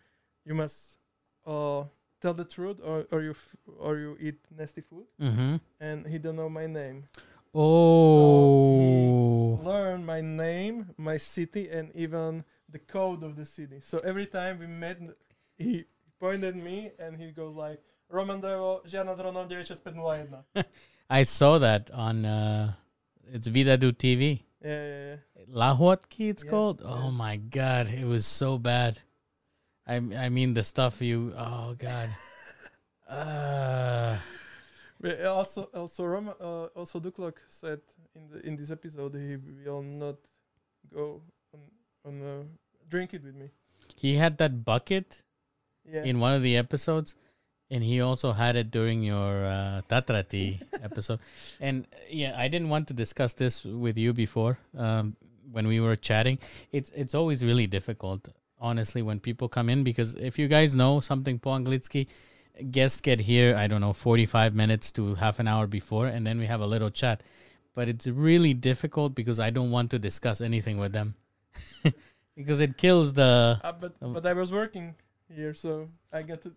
you 0.44 0.54
must 0.54 0.98
uh, 1.46 1.84
tell 2.20 2.34
the 2.34 2.44
truth 2.44 2.80
or 2.84 3.06
or 3.10 3.22
you 3.22 3.30
f- 3.30 3.56
or 3.78 3.96
you 3.96 4.16
eat 4.20 4.40
nasty 4.50 4.82
food. 4.82 5.06
Mm-hmm. 5.20 5.56
And 5.80 6.06
he 6.06 6.18
don't 6.18 6.36
know 6.36 6.50
my 6.50 6.66
name. 6.66 7.04
Oh. 7.54 9.56
So 9.56 9.62
Learn 9.68 10.04
my 10.04 10.20
name, 10.20 10.90
my 10.96 11.16
city, 11.18 11.68
and 11.70 11.94
even 11.96 12.44
the 12.68 12.78
code 12.78 13.22
of 13.22 13.36
the 13.36 13.44
city. 13.46 13.80
So 13.80 13.98
every 14.00 14.26
time 14.26 14.58
we 14.58 14.66
met, 14.66 14.98
he 15.56 15.84
pointed 16.20 16.56
me 16.56 16.92
and 16.98 17.16
he 17.16 17.30
goes 17.32 17.54
like. 17.56 17.80
Roman 18.10 18.40
Drevo, 18.40 18.80
Žiar 18.86 19.04
nad 19.04 19.18
Hronom 19.18 19.48
96501. 19.48 20.64
I 21.10 21.22
saw 21.24 21.58
that 21.58 21.90
on 21.92 22.24
uh 22.24 22.72
it's 23.32 23.48
Vidadu 23.48 23.92
TV. 23.92 24.40
Yeah, 24.62 24.68
yeah, 24.70 25.16
yeah. 25.36 25.44
Lahotki 25.52 26.28
it's 26.30 26.42
Yes, 26.44 26.50
called? 26.50 26.82
Oh 26.84 27.10
my 27.10 27.36
god, 27.36 27.88
it 27.88 28.04
was 28.04 28.26
so 28.26 28.58
bad. 28.58 29.00
I 29.86 29.96
I 29.96 30.28
mean 30.28 30.54
the 30.54 30.64
stuff 30.64 31.00
you 31.02 31.32
oh 31.36 31.74
god. 31.78 32.08
Uh 33.08 34.16
But 35.00 35.22
also, 35.24 35.62
also, 35.72 36.04
Roma, 36.04 36.34
uh, 36.40 36.66
also 36.74 36.98
Duklok 37.00 37.38
said 37.46 37.80
in 38.16 38.28
the 38.28 38.38
in 38.46 38.56
this 38.56 38.70
episode 38.70 39.14
he 39.14 39.36
will 39.64 39.80
not 39.82 40.16
go 40.92 41.22
on 41.54 41.60
on 42.04 42.14
uh, 42.22 42.42
drink 42.90 43.14
it 43.14 43.22
with 43.22 43.36
me. 43.36 43.48
He 43.96 44.16
had 44.16 44.36
that 44.38 44.64
bucket 44.64 45.22
Yeah. 45.88 46.04
in 46.04 46.18
one 46.20 46.34
of 46.34 46.42
the 46.42 46.56
episodes, 46.58 47.14
and 47.70 47.84
he 47.84 48.00
also 48.00 48.32
had 48.32 48.56
it 48.56 48.70
during 48.70 49.02
your 49.02 49.44
uh, 49.44 49.82
Tatratea 49.88 50.62
episode. 50.82 51.20
And 51.60 51.86
yeah, 52.10 52.34
I 52.36 52.48
didn't 52.48 52.68
want 52.68 52.88
to 52.88 52.94
discuss 52.94 53.34
this 53.34 53.64
with 53.64 53.98
you 53.98 54.12
before 54.12 54.58
um, 54.76 55.16
when 55.52 55.66
we 55.66 55.80
were 55.80 55.96
chatting. 55.96 56.38
It's 56.72 56.90
it's 56.90 57.14
always 57.14 57.44
really 57.44 57.66
difficult, 57.66 58.28
honestly, 58.60 59.02
when 59.02 59.20
people 59.20 59.48
come 59.48 59.68
in 59.68 59.84
because 59.84 60.14
if 60.14 60.38
you 60.38 60.48
guys 60.48 60.74
know 60.74 61.00
something 61.00 61.38
po 61.38 61.50
anglitsky, 61.50 62.06
guests 62.70 63.00
get 63.00 63.20
here. 63.20 63.54
I 63.56 63.66
don't 63.66 63.80
know, 63.80 63.92
forty 63.92 64.26
five 64.26 64.54
minutes 64.54 64.90
to 64.92 65.14
half 65.16 65.38
an 65.38 65.48
hour 65.48 65.66
before, 65.66 66.06
and 66.06 66.26
then 66.26 66.38
we 66.38 66.46
have 66.46 66.60
a 66.60 66.66
little 66.66 66.90
chat. 66.90 67.22
But 67.74 67.88
it's 67.88 68.06
really 68.06 68.54
difficult 68.54 69.14
because 69.14 69.38
I 69.38 69.50
don't 69.50 69.70
want 69.70 69.90
to 69.92 69.98
discuss 69.98 70.40
anything 70.40 70.78
with 70.78 70.92
them. 70.92 71.14
because 72.36 72.60
it 72.60 72.76
kills 72.76 73.12
the 73.12 73.60
Uh, 73.62 73.72
but 73.72 73.92
but 74.00 74.26
I 74.26 74.32
was 74.32 74.50
working 74.52 74.94
here, 75.28 75.54
so 75.54 75.88
I 76.12 76.22
get 76.22 76.42
to. 76.42 76.52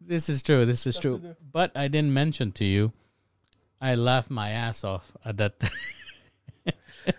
This 0.00 0.28
is 0.28 0.42
true. 0.42 0.66
This 0.66 0.86
is 0.86 0.98
true. 0.98 1.34
But 1.52 1.72
I 1.76 1.88
didn't 1.88 2.12
mention 2.12 2.52
to 2.52 2.64
you, 2.64 2.92
I 3.80 3.94
laughed 3.94 4.30
my 4.30 4.50
ass 4.50 4.84
off 4.84 5.12
at 5.24 5.36
that. 5.38 5.70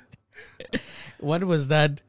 what 1.20 1.44
was 1.44 1.68
that 1.70 2.02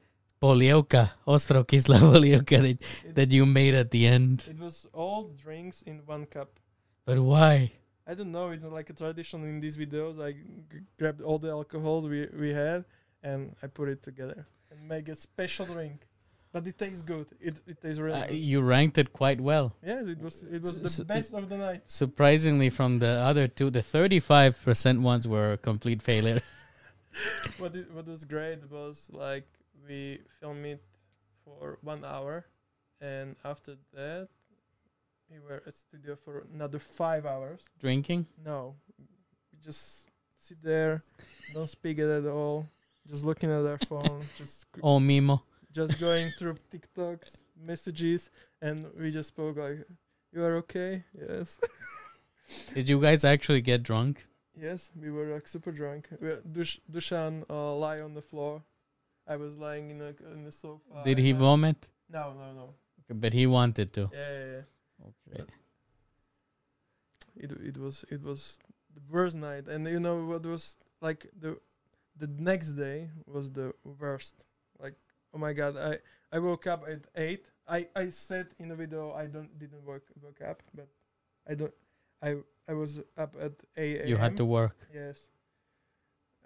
polioka, 0.43 1.11
ostro 1.27 1.65
kisla 1.65 1.99
polioka 1.99 2.61
that, 2.63 3.15
that 3.15 3.33
you 3.33 3.47
made 3.47 3.75
at 3.75 3.91
the 3.91 4.07
end? 4.07 4.45
It 4.49 4.59
was 4.59 4.87
all 4.93 5.31
drinks 5.43 5.83
in 5.83 6.03
one 6.07 6.27
cup. 6.27 6.59
But 7.05 7.19
why? 7.19 7.73
I 8.07 8.15
don't 8.15 8.33
know. 8.33 8.51
It's 8.51 8.65
like 8.65 8.91
a 8.91 8.93
tradition 8.93 9.45
in 9.45 9.61
these 9.61 9.77
videos. 9.77 10.23
I 10.23 10.33
g- 10.33 10.39
grabbed 10.99 11.21
all 11.21 11.39
the 11.39 11.51
alcohol 11.51 12.03
we 12.03 12.29
we 12.39 12.53
had 12.53 12.85
and 13.23 13.55
I 13.63 13.67
put 13.67 13.89
it 13.89 14.03
together 14.03 14.47
and 14.71 14.89
make 14.89 15.09
a 15.09 15.15
special 15.15 15.67
drink. 15.67 16.07
But 16.57 16.67
it 16.67 16.79
tastes 16.79 17.03
good. 17.03 17.27
It 17.39 17.61
it 17.67 17.83
tastes 17.83 18.01
really 18.01 18.19
Uh, 18.23 18.27
good. 18.29 18.37
you 18.53 18.63
ranked 18.63 18.97
it 18.97 19.13
quite 19.13 19.41
well. 19.51 19.77
Yes, 19.85 20.07
it 20.15 20.21
was 20.27 20.43
it 20.57 20.63
was 20.63 20.83
S- 20.83 20.97
the 20.97 21.05
best 21.05 21.35
of 21.35 21.51
the 21.51 21.59
night. 21.59 21.83
Surprisingly, 21.87 22.71
from 22.71 22.99
the 22.99 23.13
other 23.31 23.47
two, 23.47 23.69
the 23.69 23.83
35% 23.83 25.03
ones 25.03 25.29
were 25.29 25.53
a 25.53 25.59
complete 25.59 26.01
failure. 26.03 26.41
what 27.59 27.77
it, 27.77 27.93
what 27.93 28.07
was 28.07 28.25
great 28.25 28.61
was 28.71 29.11
like 29.13 29.45
we 29.87 30.21
filmed 30.41 30.65
it 30.65 30.83
for 31.45 31.77
one 31.83 32.03
hour, 32.05 32.47
and 33.03 33.37
after 33.45 33.77
that 33.93 34.29
we 35.31 35.39
were 35.47 35.63
at 35.67 35.75
studio 35.77 36.17
for 36.25 36.47
another 36.55 36.79
five 36.79 37.27
hours. 37.27 37.61
Drinking? 37.81 38.25
No, 38.43 38.77
we 38.99 39.59
just 39.63 40.09
sit 40.39 40.63
there, 40.63 41.03
don't 41.53 41.69
speak 41.69 41.99
at 41.99 42.25
all, 42.27 42.67
just 43.07 43.25
looking 43.27 43.51
at 43.51 43.67
our 43.73 43.79
phone, 43.91 44.23
just 44.39 44.65
Oh, 44.83 44.99
Mimo. 44.99 45.43
Just 45.77 46.01
going 46.01 46.31
through 46.39 46.57
TikToks, 46.73 47.37
messages, 47.71 48.31
and 48.63 48.87
we 48.99 49.11
just 49.11 49.29
spoke 49.29 49.57
like, 49.59 49.85
"You 50.33 50.43
are 50.43 50.57
okay? 50.65 51.05
Yes, 51.13 51.61
Did 52.75 52.89
you 52.89 52.99
guys 53.01 53.25
actually 53.25 53.61
get 53.61 53.83
drunk? 53.83 54.27
yes." 54.59 54.91
We 55.03 55.11
were 55.11 55.27
like 55.35 55.47
super 55.47 55.73
drunk. 55.73 56.09
We, 56.21 56.31
Dush, 56.57 56.81
Dushan 56.91 57.45
uh, 57.51 57.75
lie 57.85 58.01
on 58.07 58.15
the 58.15 58.23
floor. 58.23 58.63
I 59.29 59.37
was 59.37 59.53
lying 59.59 59.91
in 59.91 60.01
a 60.01 60.13
in 60.35 60.45
the 60.45 60.53
sofa. 60.53 61.05
Did 61.05 61.19
he 61.19 61.33
vomit? 61.33 61.91
No, 62.09 62.33
no, 62.33 62.47
no. 62.61 62.67
Okay, 63.01 63.19
But 63.25 63.33
he 63.35 63.47
wanted 63.47 63.93
to. 63.97 64.03
Yeah, 64.13 64.33
yeah, 64.39 64.47
yeah. 64.55 65.09
Okay. 65.11 65.45
It 67.37 67.51
it 67.71 67.77
was 67.77 68.05
it 68.11 68.23
was 68.23 68.59
the 68.97 69.03
worst 69.11 69.37
night, 69.37 69.69
and 69.69 69.87
you 69.87 70.01
know 70.01 70.25
what 70.25 70.43
was 70.47 70.79
like 71.03 71.21
the 71.39 71.51
the 72.17 72.29
next 72.51 72.71
day 72.85 73.11
was 73.27 73.51
the 73.51 73.75
worst. 74.01 74.46
Oh 75.35 75.39
my 75.39 75.53
god, 75.53 75.77
I 75.77 75.99
I 76.33 76.39
woke 76.39 76.67
up 76.67 76.85
at 76.89 77.07
eight. 77.17 77.47
I 77.69 77.89
I 77.97 78.11
said 78.11 78.49
in 78.59 78.69
the 78.69 78.77
video 78.77 79.13
I 79.13 79.27
don't 79.27 79.59
didn't 79.59 79.85
work 79.85 80.05
woke 80.23 80.41
up, 80.43 80.63
but 80.75 80.89
I 81.49 81.55
don't. 81.55 81.75
I 82.23 82.37
I 82.69 82.75
was 82.75 83.01
up 83.17 83.35
at 83.41 83.53
eight. 83.77 84.07
You 84.07 84.17
had 84.17 84.37
to 84.39 84.45
work. 84.45 84.77
Yes. 84.95 85.31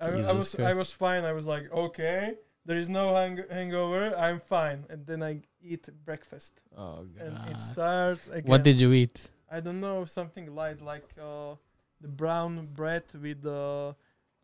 I, 0.00 0.08
I 0.08 0.32
was 0.32 0.52
Jesus 0.52 0.66
I 0.66 0.72
was 0.74 0.92
fine. 0.92 1.24
I 1.24 1.32
was 1.32 1.46
like 1.46 1.70
okay. 1.72 2.34
There 2.66 2.76
is 2.78 2.88
no 2.88 3.14
hang- 3.14 3.44
hangover. 3.50 4.14
I'm 4.16 4.40
fine, 4.40 4.84
and 4.90 5.06
then 5.06 5.22
I 5.22 5.42
eat 5.62 5.88
breakfast, 6.04 6.60
Oh 6.76 7.04
god. 7.16 7.26
and 7.26 7.56
it 7.56 7.60
starts 7.62 8.28
again. 8.28 8.50
What 8.50 8.62
did 8.62 8.78
you 8.78 8.92
eat? 8.92 9.30
I 9.50 9.60
don't 9.60 9.80
know 9.80 10.04
something 10.04 10.54
light 10.54 10.80
like 10.80 11.08
uh, 11.20 11.54
the 12.00 12.08
brown 12.08 12.68
bread 12.74 13.04
with 13.20 13.44
uh, 13.46 13.92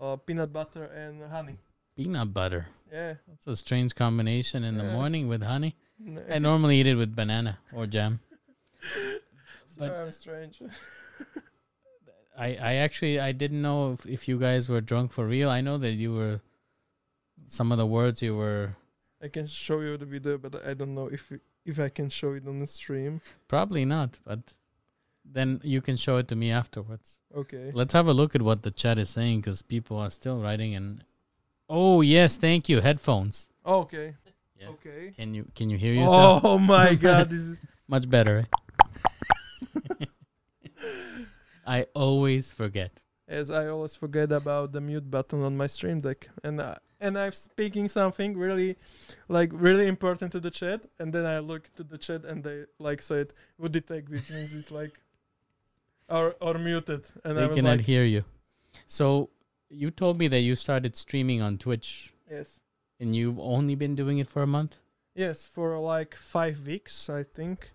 uh, 0.01 0.17
peanut 0.17 0.53
butter 0.53 0.85
and 0.85 1.23
honey. 1.31 1.59
Peanut 1.97 2.33
butter. 2.33 2.67
Yeah. 2.93 3.15
That's 3.27 3.47
a 3.47 3.57
strange 3.57 3.95
combination 3.95 4.65
in 4.65 4.79
the 4.79 4.85
morning 4.85 5.29
with 5.29 5.43
honey. 5.43 5.77
I 6.31 6.39
normally 6.39 6.81
eat 6.81 6.87
it 6.87 6.95
with 6.95 7.17
banana 7.17 7.59
or 7.73 7.87
jam. 7.87 8.21
but- 9.79 9.93
I'm 9.93 10.13
strange. 10.13 10.61
I, 12.39 12.49
I 12.57 12.75
actually 12.75 13.19
I 13.19 13.33
didn't 13.33 13.63
know 13.63 13.93
if, 13.93 14.05
if 14.05 14.29
you 14.29 14.39
guys 14.39 14.69
were 14.69 14.83
drunk 14.83 15.11
for 15.13 15.27
real. 15.27 15.49
I 15.49 15.63
know 15.63 15.79
that 15.79 15.93
you 15.93 16.15
were 16.15 16.41
some 17.47 17.73
of 17.73 17.79
the 17.79 17.87
words 17.87 18.21
you 18.21 18.37
were 18.37 18.77
I 19.23 19.29
can 19.29 19.47
show 19.47 19.81
you 19.81 19.97
the 19.97 20.05
video, 20.05 20.37
but 20.37 20.67
I 20.67 20.75
don't 20.75 20.95
know 20.95 21.07
if 21.07 21.33
if 21.65 21.81
I 21.81 21.89
can 21.89 22.11
show 22.11 22.35
it 22.35 22.47
on 22.47 22.61
the 22.61 22.67
stream. 22.67 23.21
probably 23.49 23.85
not, 23.85 24.19
but 24.25 24.55
then 25.25 25.61
you 25.65 25.81
can 25.81 25.97
show 25.97 26.19
it 26.19 26.29
to 26.29 26.37
me 26.37 26.51
afterwards. 26.51 27.19
Okay. 27.35 27.71
Let's 27.73 27.95
have 27.95 28.07
a 28.07 28.13
look 28.13 28.35
at 28.35 28.43
what 28.43 28.63
the 28.63 28.71
chat 28.71 28.99
is 28.99 29.09
saying 29.11 29.41
because 29.41 29.63
people 29.63 29.97
are 29.97 30.11
still 30.11 30.39
writing 30.39 30.75
and 30.75 31.03
oh 31.69 32.01
yes, 32.01 32.37
thank 32.37 32.69
you. 32.69 32.81
Headphones. 32.81 33.49
Okay. 33.65 34.15
Yeah. 34.59 34.69
Okay. 34.71 35.13
Can 35.17 35.35
you 35.35 35.45
can 35.55 35.71
you 35.71 35.77
hear 35.79 35.93
yourself? 35.95 36.43
Oh 36.45 36.59
my 36.59 36.95
god, 37.07 37.31
this 37.31 37.41
is 37.41 37.61
Much 37.89 38.09
better. 38.09 38.47
I 41.67 41.87
always 41.95 42.53
forget. 42.53 43.03
as 43.29 43.51
I 43.51 43.67
always 43.69 43.97
forget 43.97 44.31
about 44.31 44.73
the 44.73 44.81
mute 44.81 45.11
button 45.11 45.43
on 45.43 45.57
my 45.57 45.67
stream 45.67 46.01
deck, 46.01 46.29
and 46.45 46.61
uh, 46.61 46.77
and 47.01 47.19
I'm 47.19 47.33
speaking 47.33 47.89
something 47.89 48.37
really, 48.39 48.77
like 49.29 49.51
really 49.53 49.87
important 49.89 50.31
to 50.33 50.41
the 50.41 50.51
chat, 50.51 50.83
and 51.01 51.13
then 51.13 51.27
I 51.27 51.41
look 51.41 51.75
to 51.75 51.83
the 51.83 51.99
chat 51.99 52.25
and 52.25 52.45
they 52.45 52.65
like 52.79 53.03
said, 53.03 53.33
"Would 53.59 53.75
it 53.77 53.87
take?" 53.89 54.09
Which 54.09 54.31
means 54.31 54.55
it's 54.55 54.71
like, 54.71 54.95
or 56.09 56.37
or 56.41 56.55
muted, 56.59 57.05
and 57.25 57.37
I 57.39 57.41
they 57.43 57.47
was 57.49 57.57
cannot 57.57 57.79
like, 57.79 57.87
hear 57.87 58.05
you. 58.05 58.25
So 58.87 59.31
you 59.69 59.91
told 59.91 60.19
me 60.19 60.29
that 60.29 60.41
you 60.41 60.57
started 60.57 60.97
streaming 60.97 61.41
on 61.43 61.59
Twitch 61.59 62.13
"Yes, 62.31 62.61
and 63.01 63.15
you've 63.17 63.39
only 63.39 63.75
been 63.75 63.95
doing 63.95 64.19
it 64.19 64.29
for 64.29 64.43
a 64.43 64.47
month. 64.47 64.77
yes," 65.15 65.47
for 65.47 65.79
like 65.79 66.15
five 66.15 66.67
weeks, 66.67 67.09
I 67.11 67.23
think. 67.23 67.73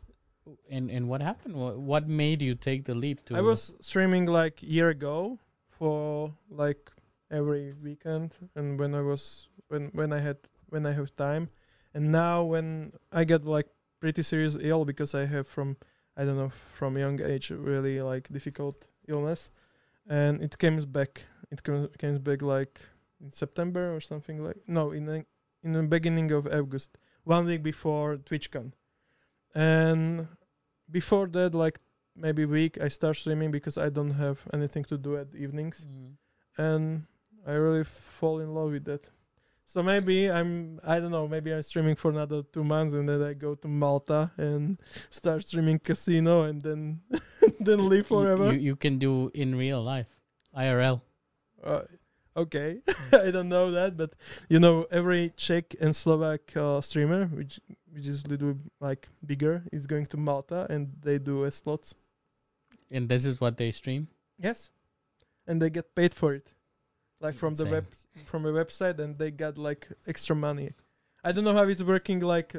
And 0.69 0.89
and 0.89 1.07
what 1.07 1.21
happened? 1.21 1.55
What, 1.55 1.79
what 1.79 2.07
made 2.07 2.41
you 2.41 2.55
take 2.55 2.85
the 2.85 2.95
leap 2.95 3.25
to? 3.25 3.35
I 3.37 3.41
was 3.41 3.73
streaming 3.79 4.25
like 4.25 4.63
year 4.63 4.89
ago 4.89 5.39
for 5.69 6.33
like 6.49 6.91
every 7.29 7.73
weekend, 7.73 8.35
and 8.55 8.79
when 8.79 8.95
I 8.95 9.01
was 9.01 9.47
when 9.67 9.91
when 9.93 10.11
I 10.13 10.19
had 10.19 10.37
when 10.69 10.85
I 10.85 10.93
have 10.93 11.15
time, 11.15 11.49
and 11.93 12.11
now 12.11 12.43
when 12.43 12.93
I 13.11 13.23
get 13.23 13.45
like 13.45 13.67
pretty 13.99 14.23
serious 14.23 14.57
ill 14.59 14.83
because 14.83 15.13
I 15.13 15.25
have 15.25 15.47
from 15.47 15.77
I 16.17 16.25
don't 16.25 16.37
know 16.37 16.51
from 16.73 16.97
young 16.97 17.21
age 17.21 17.51
really 17.51 18.01
like 18.01 18.27
difficult 18.29 18.87
illness, 19.07 19.49
and 20.09 20.41
it 20.41 20.57
comes 20.57 20.85
back. 20.85 21.25
It 21.51 21.61
comes 21.63 21.95
comes 21.97 22.19
back 22.19 22.41
like 22.41 22.79
in 23.19 23.31
September 23.31 23.93
or 23.95 24.01
something 24.01 24.43
like 24.43 24.57
no 24.67 24.91
in 24.91 25.05
the, 25.05 25.25
in 25.63 25.73
the 25.73 25.83
beginning 25.83 26.31
of 26.31 26.47
August, 26.47 26.97
one 27.23 27.45
week 27.45 27.61
before 27.61 28.17
TwitchCon, 28.17 28.71
and 29.53 30.27
before 30.89 31.27
that 31.27 31.53
like 31.53 31.79
maybe 32.15 32.45
week 32.45 32.77
I 32.81 32.87
start 32.87 33.15
streaming 33.17 33.51
because 33.51 33.77
I 33.77 33.89
don't 33.89 34.11
have 34.11 34.39
anything 34.53 34.83
to 34.85 34.97
do 34.97 35.17
at 35.17 35.27
evenings 35.35 35.85
Mm. 35.85 36.15
and 36.57 37.03
I 37.47 37.53
really 37.53 37.83
fall 37.83 38.39
in 38.39 38.53
love 38.53 38.71
with 38.71 38.85
that. 38.85 39.09
So 39.65 39.81
maybe 39.81 40.29
I'm 40.29 40.79
I 40.83 40.99
don't 40.99 41.11
know, 41.11 41.27
maybe 41.27 41.53
I'm 41.53 41.61
streaming 41.61 41.95
for 41.95 42.11
another 42.11 42.43
two 42.43 42.63
months 42.63 42.93
and 42.93 43.07
then 43.07 43.21
I 43.23 43.33
go 43.33 43.55
to 43.55 43.67
Malta 43.67 44.31
and 44.37 44.77
start 45.09 45.45
streaming 45.47 45.79
casino 45.79 46.43
and 46.43 46.61
then 46.61 47.01
then 47.59 47.79
live 47.89 48.07
forever. 48.07 48.51
You, 48.53 48.59
you 48.59 48.75
can 48.75 48.97
do 48.99 49.31
in 49.33 49.55
real 49.55 49.81
life, 49.81 50.09
IRL. 50.55 51.01
Uh, 51.63 51.81
okay. 52.35 52.79
I 53.13 53.31
don't 53.31 53.49
know 53.49 53.71
that, 53.71 53.97
but 53.97 54.13
you 54.49 54.59
know 54.59 54.85
every 54.91 55.33
Czech 55.35 55.75
and 55.79 55.95
Slovak 55.95 56.55
uh, 56.55 56.81
streamer 56.81 57.25
which 57.25 57.59
which 57.93 58.07
is 58.07 58.23
a 58.25 58.27
little 58.27 58.55
like 58.79 59.09
bigger 59.25 59.63
is 59.71 59.87
going 59.87 60.05
to 60.07 60.17
Malta 60.17 60.67
and 60.69 60.93
they 61.01 61.17
do 61.17 61.43
a 61.43 61.51
slots. 61.51 61.95
And 62.89 63.07
this 63.07 63.25
is 63.25 63.39
what 63.39 63.57
they 63.57 63.71
stream. 63.71 64.07
Yes. 64.37 64.69
And 65.47 65.61
they 65.61 65.69
get 65.69 65.95
paid 65.95 66.13
for 66.13 66.33
it. 66.33 66.53
Like 67.19 67.35
from 67.35 67.53
the 67.53 67.65
web 67.65 67.85
from 68.25 68.45
a 68.45 68.51
website 68.51 68.97
and 68.99 69.17
they 69.17 69.29
got 69.29 69.57
like 69.57 69.87
extra 70.07 70.35
money. 70.35 70.71
I 71.23 71.31
don't 71.31 71.43
know 71.43 71.53
how 71.53 71.63
it's 71.63 71.83
working 71.83 72.19
like 72.19 72.55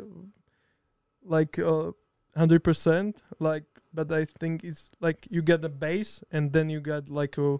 like 1.24 1.58
uh, 1.58 1.92
100% 2.36 3.14
like 3.38 3.64
but 3.92 4.10
I 4.12 4.24
think 4.24 4.64
it's 4.64 4.90
like 5.00 5.26
you 5.30 5.42
get 5.42 5.64
a 5.64 5.68
base 5.68 6.22
and 6.30 6.52
then 6.52 6.70
you 6.70 6.80
get 6.80 7.08
like 7.08 7.38
uh, 7.38 7.58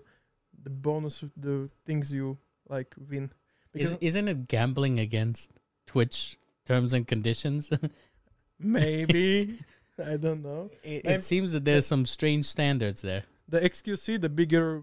the 0.62 0.70
bonus, 0.70 1.24
the 1.36 1.70
things 1.86 2.12
you 2.12 2.38
like 2.68 2.94
win. 3.08 3.32
Is, 3.74 3.90
Because 3.90 3.98
isn't 4.00 4.28
it 4.28 4.48
gambling 4.48 5.00
against 5.00 5.50
Twitch 5.86 6.38
terms 6.66 6.92
and 6.92 7.06
conditions? 7.06 7.70
maybe 8.58 9.58
I 10.04 10.16
don't 10.16 10.42
know. 10.42 10.70
it, 10.82 11.04
it 11.04 11.22
seems 11.22 11.52
that 11.52 11.64
there's 11.64 11.86
some 11.86 12.06
strange 12.06 12.44
standards 12.46 13.02
there. 13.02 13.24
The 13.48 13.60
XQC, 13.60 14.20
the 14.20 14.28
bigger, 14.28 14.82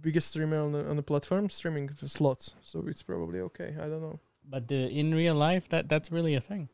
biggest 0.00 0.28
streamer 0.28 0.60
on 0.60 0.72
the 0.72 0.88
on 0.88 0.96
the 0.96 1.02
platform, 1.02 1.50
streaming 1.50 1.90
slots, 2.06 2.54
so 2.62 2.84
it's 2.86 3.02
probably 3.02 3.40
okay. 3.40 3.74
I 3.78 3.86
don't 3.88 4.00
know. 4.00 4.20
But 4.48 4.70
uh, 4.70 4.74
in 4.74 5.14
real 5.14 5.34
life, 5.34 5.68
that 5.68 5.88
that's 5.88 6.10
really 6.10 6.34
a 6.34 6.40
thing. 6.40 6.68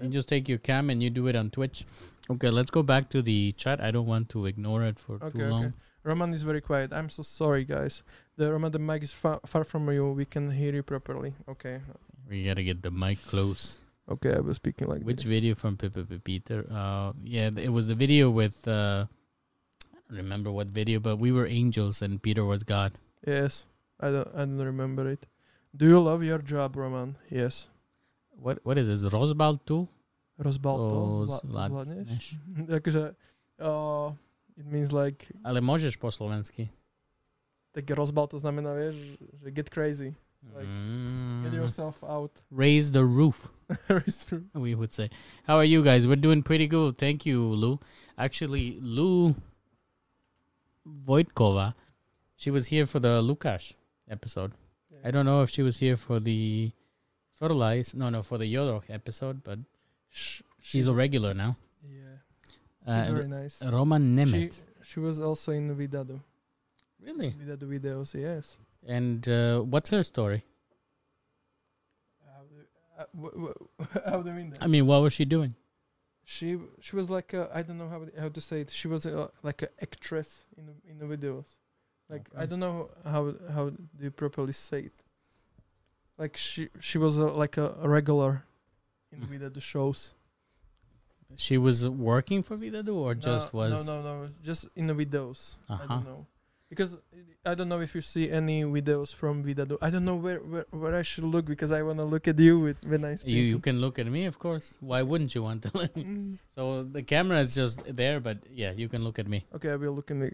You 0.00 0.10
just 0.10 0.28
take 0.28 0.46
your 0.46 0.58
cam 0.58 0.90
and 0.90 1.02
you 1.02 1.08
do 1.08 1.26
it 1.26 1.36
on 1.36 1.50
Twitch. 1.50 1.86
Okay, 2.28 2.50
let's 2.50 2.70
go 2.70 2.82
back 2.82 3.08
to 3.10 3.22
the 3.22 3.52
chat. 3.52 3.80
I 3.80 3.90
don't 3.90 4.06
want 4.06 4.28
to 4.30 4.44
ignore 4.44 4.82
it 4.84 4.98
for 4.98 5.14
Okay, 5.14 5.38
too 5.38 5.44
okay. 5.46 5.72
Roman 6.06 6.32
is 6.32 6.42
very 6.42 6.60
quiet. 6.60 6.92
I'm 6.92 7.10
so 7.10 7.22
sorry, 7.22 7.64
guys. 7.66 8.02
The 8.38 8.52
Roman, 8.52 8.70
the 8.70 8.78
mic 8.78 9.02
is 9.02 9.12
far, 9.12 9.40
far 9.46 9.64
from 9.64 9.90
you. 9.90 10.12
We 10.14 10.24
can 10.24 10.50
hear 10.50 10.72
you 10.74 10.82
properly. 10.82 11.34
Okay, 11.48 11.80
We 12.30 12.44
gotta 12.46 12.62
get 12.62 12.82
the 12.82 12.90
mic 12.90 13.18
close. 13.26 13.80
okay. 14.08 14.34
I 14.38 14.40
was 14.40 14.56
speaking 14.62 14.86
like 14.88 15.02
Which 15.02 15.22
this. 15.22 15.30
video 15.30 15.54
from 15.58 15.76
Papa 15.76 16.04
Peter? 16.22 16.64
Uh, 16.70 17.12
yeah, 17.24 17.50
it 17.58 17.72
was 17.72 17.88
the 17.88 17.94
video 17.98 18.30
with. 18.30 18.66
Uh, 18.68 19.06
I 19.90 20.14
don't 20.14 20.22
remember 20.22 20.52
what 20.54 20.68
video, 20.70 21.00
but 21.00 21.16
we 21.18 21.32
were 21.32 21.46
angels 21.50 22.02
and 22.02 22.22
Peter 22.22 22.44
was 22.46 22.62
God. 22.62 22.92
Yes, 23.26 23.66
I 23.98 24.10
don't. 24.14 24.28
I 24.34 24.46
don't 24.46 24.62
remember 24.62 25.10
it. 25.10 25.26
Do 25.74 25.86
you 25.90 25.98
love 26.00 26.22
your 26.22 26.38
job, 26.38 26.76
Roman? 26.78 27.16
Yes. 27.30 27.66
What 28.38 28.60
what 28.62 28.78
is 28.78 28.86
this? 28.86 29.02
Rosbal 29.12 29.58
too? 29.66 29.88
Rozbal 30.38 30.76
to, 30.78 30.94
Roz- 30.94 31.40
zva- 31.42 31.52
Lad- 31.52 31.70
zvládneš? 31.72 32.24
Takže, 32.68 33.02
uh, 33.58 34.12
it 34.56 34.66
means 34.66 34.92
like, 34.92 35.28
Ale 35.44 35.60
môžeš 35.60 35.96
po 36.00 36.08
slovensky. 36.10 36.68
tak 37.76 37.84
rozbal 37.92 38.24
to 38.28 38.40
znamená, 38.40 38.72
vieš, 38.72 39.20
že 39.44 39.48
get 39.52 39.68
crazy. 39.70 40.16
Like, 40.54 40.68
Get 41.42 41.52
Mm. 41.52 41.58
yourself 41.58 42.00
out. 42.06 42.30
Raise 42.54 42.92
the 42.94 43.02
roof. 43.04 43.50
It's 44.06 44.24
true. 44.24 44.46
we 44.54 44.74
would 44.78 44.94
say. 44.94 45.10
How 45.44 45.56
are 45.58 45.66
you 45.66 45.82
guys? 45.82 46.06
We're 46.06 46.16
doing 46.20 46.40
pretty 46.42 46.66
good. 46.70 46.96
Thank 46.98 47.26
you, 47.26 47.42
Lou. 47.42 47.80
Actually, 48.16 48.78
Lou 48.80 49.34
Voitkova, 50.86 51.74
she 52.36 52.50
was 52.50 52.68
here 52.68 52.86
for 52.86 53.00
the 53.00 53.20
Lukash 53.22 53.74
episode. 54.08 54.52
I 55.04 55.10
don't 55.10 55.26
know 55.26 55.42
if 55.42 55.50
she 55.50 55.62
was 55.62 55.78
here 55.78 55.96
for 55.96 56.20
the 56.20 56.70
Fertilize. 57.34 57.92
No, 57.94 58.08
no, 58.08 58.22
for 58.22 58.38
the 58.38 58.46
Yodo 58.46 58.82
episode, 58.88 59.42
but 59.42 59.58
Sh- 60.10 60.42
she's 60.62 60.86
a 60.86 60.94
regular 60.94 61.34
now. 61.34 61.56
Uh, 62.86 63.12
very 63.12 63.28
nice. 63.28 63.62
Roman 63.62 64.02
She, 64.16 64.24
Nemeth. 64.24 64.64
she 64.84 65.00
was 65.00 65.18
also 65.20 65.52
in 65.52 65.74
Vidadu. 65.76 66.20
really? 67.02 67.32
Vidadu 67.32 67.64
videos, 67.68 68.14
yes. 68.14 68.58
And 68.86 69.28
uh, 69.28 69.60
what's 69.62 69.90
her 69.90 70.02
story? 70.04 70.44
How 72.24 72.42
do, 72.44 72.56
uh, 72.98 73.04
wh- 73.20 73.82
wh- 73.82 74.08
how 74.10 74.22
do 74.22 74.28
you 74.30 74.34
mean 74.36 74.50
that? 74.50 74.62
I 74.62 74.66
mean, 74.66 74.86
what 74.86 75.02
was 75.02 75.12
she 75.12 75.24
doing? 75.24 75.54
she 76.28 76.58
she 76.80 76.96
was 76.96 77.08
like 77.08 77.32
a, 77.34 77.48
I 77.54 77.62
don't 77.62 77.78
know 77.78 77.88
how 77.88 78.02
how 78.20 78.28
to 78.28 78.40
say 78.40 78.60
it. 78.62 78.70
She 78.70 78.88
was 78.88 79.06
a, 79.06 79.30
like 79.44 79.62
an 79.62 79.68
actress 79.80 80.44
in 80.58 80.66
the, 80.66 80.72
in 80.90 80.98
the 80.98 81.06
videos. 81.16 81.46
Like 82.08 82.28
I 82.36 82.46
don't 82.46 82.58
know 82.58 82.90
how 83.04 83.32
how 83.54 83.70
do 83.70 84.04
you 84.06 84.10
properly 84.10 84.52
say 84.52 84.80
it. 84.90 84.92
Like 86.18 86.36
she 86.36 86.68
she 86.80 86.98
was 86.98 87.16
a, 87.16 87.26
like 87.26 87.56
a, 87.56 87.76
a 87.80 87.88
regular 87.88 88.42
in 89.12 89.20
Mm. 89.20 89.28
Vidadu 89.28 89.62
shows. 89.62 90.14
She 91.34 91.58
was 91.58 91.88
working 91.88 92.42
for 92.42 92.56
Vidadu 92.56 92.94
or 92.94 93.14
just 93.14 93.52
was? 93.52 93.70
no 93.72 93.82
no 93.82 94.02
no 94.02 94.28
just 94.42 94.68
in 94.76 94.86
the 94.86 94.94
videos. 94.94 95.58
I 95.68 95.74
Uh-huh. 95.74 95.86
don't 95.88 96.04
know 96.04 96.26
because 96.68 96.96
I 97.44 97.54
don't 97.54 97.68
know 97.68 97.80
if 97.80 97.94
you 97.94 98.00
see 98.02 98.30
any 98.30 98.64
videos 98.64 99.14
from 99.14 99.44
Vidadu. 99.44 99.76
I 99.82 99.90
don't 99.90 100.04
know 100.04 100.16
where 100.16 100.38
where, 100.38 100.66
where 100.70 100.94
I 100.94 101.02
should 101.02 101.24
look 101.24 101.44
because 101.46 101.70
I 101.70 101.82
want 101.82 101.98
to 101.98 102.04
look 102.04 102.26
at 102.28 102.38
you 102.38 102.58
with 102.60 102.78
when 102.86 103.04
I 103.04 103.16
speak. 103.16 103.34
You 103.34 103.42
you 103.42 103.58
can 103.58 103.80
look 103.80 103.98
at 103.98 104.06
me, 104.06 104.24
of 104.26 104.38
course. 104.38 104.78
Why 104.80 105.02
wouldn't 105.02 105.34
you 105.34 105.42
want 105.42 105.62
to? 105.64 105.70
look? 105.78 105.94
Mm. 105.94 106.38
so 106.54 106.82
the 106.84 107.02
camera 107.02 107.40
is 107.40 107.54
just 107.54 107.82
there, 108.00 108.18
but 108.20 108.38
yeah, 108.50 108.72
you 108.72 108.88
can 108.88 109.02
look 109.04 109.18
at 109.18 109.26
me. 109.28 109.44
Okay, 109.54 109.70
I 109.70 109.76
will 109.76 109.92
look 109.94 110.10
in 110.10 110.20
the 110.20 110.30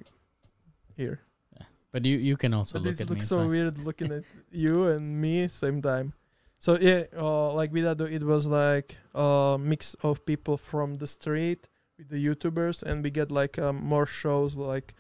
here. 0.96 1.20
But 1.92 2.06
you 2.08 2.16
you 2.16 2.36
can 2.40 2.54
also 2.54 2.78
but 2.78 2.88
look 2.88 3.00
at 3.00 3.08
me. 3.08 3.16
looks 3.16 3.28
so 3.28 3.46
weird 3.46 3.76
looking 3.84 4.12
at 4.12 4.24
you 4.50 4.86
and 4.88 5.20
me 5.20 5.46
same 5.48 5.82
time. 5.84 6.14
So 6.62 6.78
yeah, 6.78 7.06
uh, 7.16 7.52
like 7.54 7.72
Vidadu, 7.72 8.08
it 8.08 8.22
was 8.22 8.46
like 8.46 8.96
a 9.16 9.58
mix 9.60 9.94
of 9.94 10.24
people 10.24 10.56
from 10.56 10.98
the 10.98 11.08
street 11.08 11.66
with 11.98 12.08
the 12.08 12.24
YouTubers, 12.24 12.84
and 12.84 13.02
we 13.02 13.10
get 13.10 13.32
like 13.32 13.58
um, 13.58 13.82
more 13.82 14.06
shows 14.06 14.54
like 14.54 14.94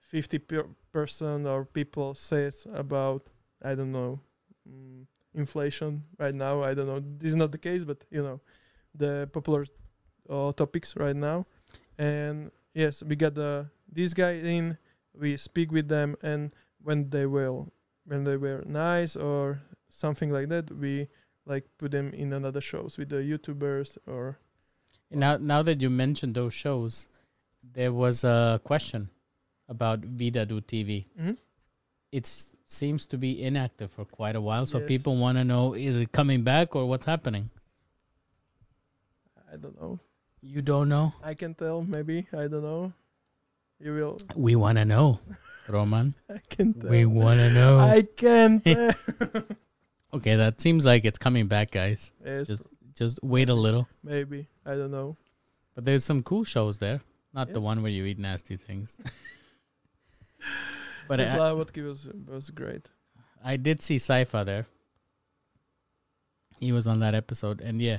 fifty 0.00 0.38
per 0.38 0.64
person 0.90 1.46
or 1.46 1.66
people 1.66 2.14
says 2.14 2.66
about 2.72 3.28
I 3.62 3.74
don't 3.74 3.92
know 3.92 4.20
mm, 4.66 5.04
inflation 5.34 6.04
right 6.18 6.34
now. 6.34 6.62
I 6.62 6.72
don't 6.72 6.86
know. 6.86 7.00
This 7.00 7.28
is 7.28 7.36
not 7.36 7.52
the 7.52 7.58
case, 7.58 7.84
but 7.84 8.02
you 8.10 8.22
know 8.22 8.40
the 8.94 9.28
popular 9.34 9.66
uh, 10.30 10.52
topics 10.52 10.96
right 10.96 11.16
now. 11.16 11.44
And 11.98 12.50
yes, 12.72 13.02
we 13.02 13.16
got 13.16 13.34
the 13.34 13.68
this 13.86 14.14
guy 14.14 14.40
in. 14.40 14.78
We 15.12 15.36
speak 15.36 15.72
with 15.72 15.88
them, 15.88 16.16
and 16.22 16.54
when 16.80 17.10
they 17.10 17.26
will, 17.26 17.68
when 18.06 18.24
they 18.24 18.38
were 18.38 18.64
nice 18.64 19.14
or 19.14 19.60
something 19.92 20.30
like 20.30 20.48
that, 20.48 20.70
we 20.70 21.08
like 21.46 21.64
put 21.78 21.90
them 21.90 22.12
in 22.14 22.32
another 22.32 22.60
shows 22.60 22.96
with 22.98 23.08
the 23.10 23.16
YouTubers 23.16 23.98
or 24.06 24.38
Now 25.10 25.36
now 25.36 25.62
that 25.62 25.80
you 25.82 25.90
mentioned 25.90 26.34
those 26.34 26.54
shows, 26.54 27.08
there 27.62 27.92
was 27.92 28.24
a 28.24 28.60
question 28.64 29.10
about 29.68 30.00
Vidadu 30.02 30.60
TV. 30.62 31.04
Mhm. 31.20 31.36
It 32.10 32.26
seems 32.66 33.06
to 33.06 33.16
be 33.18 33.42
inactive 33.42 33.90
for 33.90 34.04
quite 34.04 34.36
a 34.36 34.40
while, 34.40 34.64
so 34.66 34.78
Yes. 34.78 34.88
people 34.88 35.16
want 35.16 35.36
to 35.38 35.44
know: 35.44 35.74
is 35.74 35.96
it 35.96 36.12
coming 36.12 36.42
back 36.44 36.74
or 36.76 36.88
what's 36.88 37.06
happening? 37.06 37.50
I 39.52 39.56
don't 39.56 39.76
know. 39.80 39.98
You 40.40 40.62
don't 40.62 40.88
know. 40.88 41.12
I 41.22 41.34
can 41.34 41.54
tell. 41.54 41.82
Maybe 41.84 42.26
I 42.32 42.48
don't 42.48 42.62
know. 42.62 42.92
You 43.78 43.92
will. 43.94 44.18
We 44.34 44.56
want 44.56 44.78
to 44.78 44.84
know, 44.84 45.20
Roman. 45.68 46.14
I 46.30 46.40
can 46.48 46.72
tell. 46.74 46.90
we 46.90 47.04
want 47.04 47.38
to 47.40 47.50
know. 47.52 47.78
I 47.78 48.02
can 48.02 48.60
tell. 48.64 48.94
Okay, 50.12 50.36
that 50.36 50.60
seems 50.60 50.84
like 50.86 51.04
it's 51.04 51.18
coming 51.18 51.46
back, 51.46 51.70
guys. 51.70 52.12
yes, 52.24 52.46
Just 52.46 52.66
just 52.94 53.18
wait 53.22 53.48
a 53.48 53.54
little. 53.54 53.88
maybe 54.02 54.48
I 54.66 54.74
don't 54.74 54.90
know. 54.90 55.16
But 55.74 55.84
there's 55.84 56.04
some 56.04 56.22
cool 56.22 56.44
shows 56.44 56.78
there. 56.78 57.00
Not 57.32 57.52
the 57.52 57.60
one 57.60 57.80
where 57.82 57.90
you 57.90 58.04
eat 58.04 58.18
nasty 58.18 58.56
things. 58.58 58.98
but 61.08 61.20
I, 61.20 61.24
Slavodky 61.24 61.86
was 61.86 62.08
was 62.28 62.50
great. 62.50 62.90
I 63.44 63.56
did 63.56 63.82
see 63.82 63.96
Saifa 63.96 64.44
there. 64.44 64.66
He 66.58 66.72
was 66.72 66.86
on 66.86 67.00
that 67.00 67.14
episode, 67.14 67.60
and 67.60 67.80
yeah, 67.82 67.98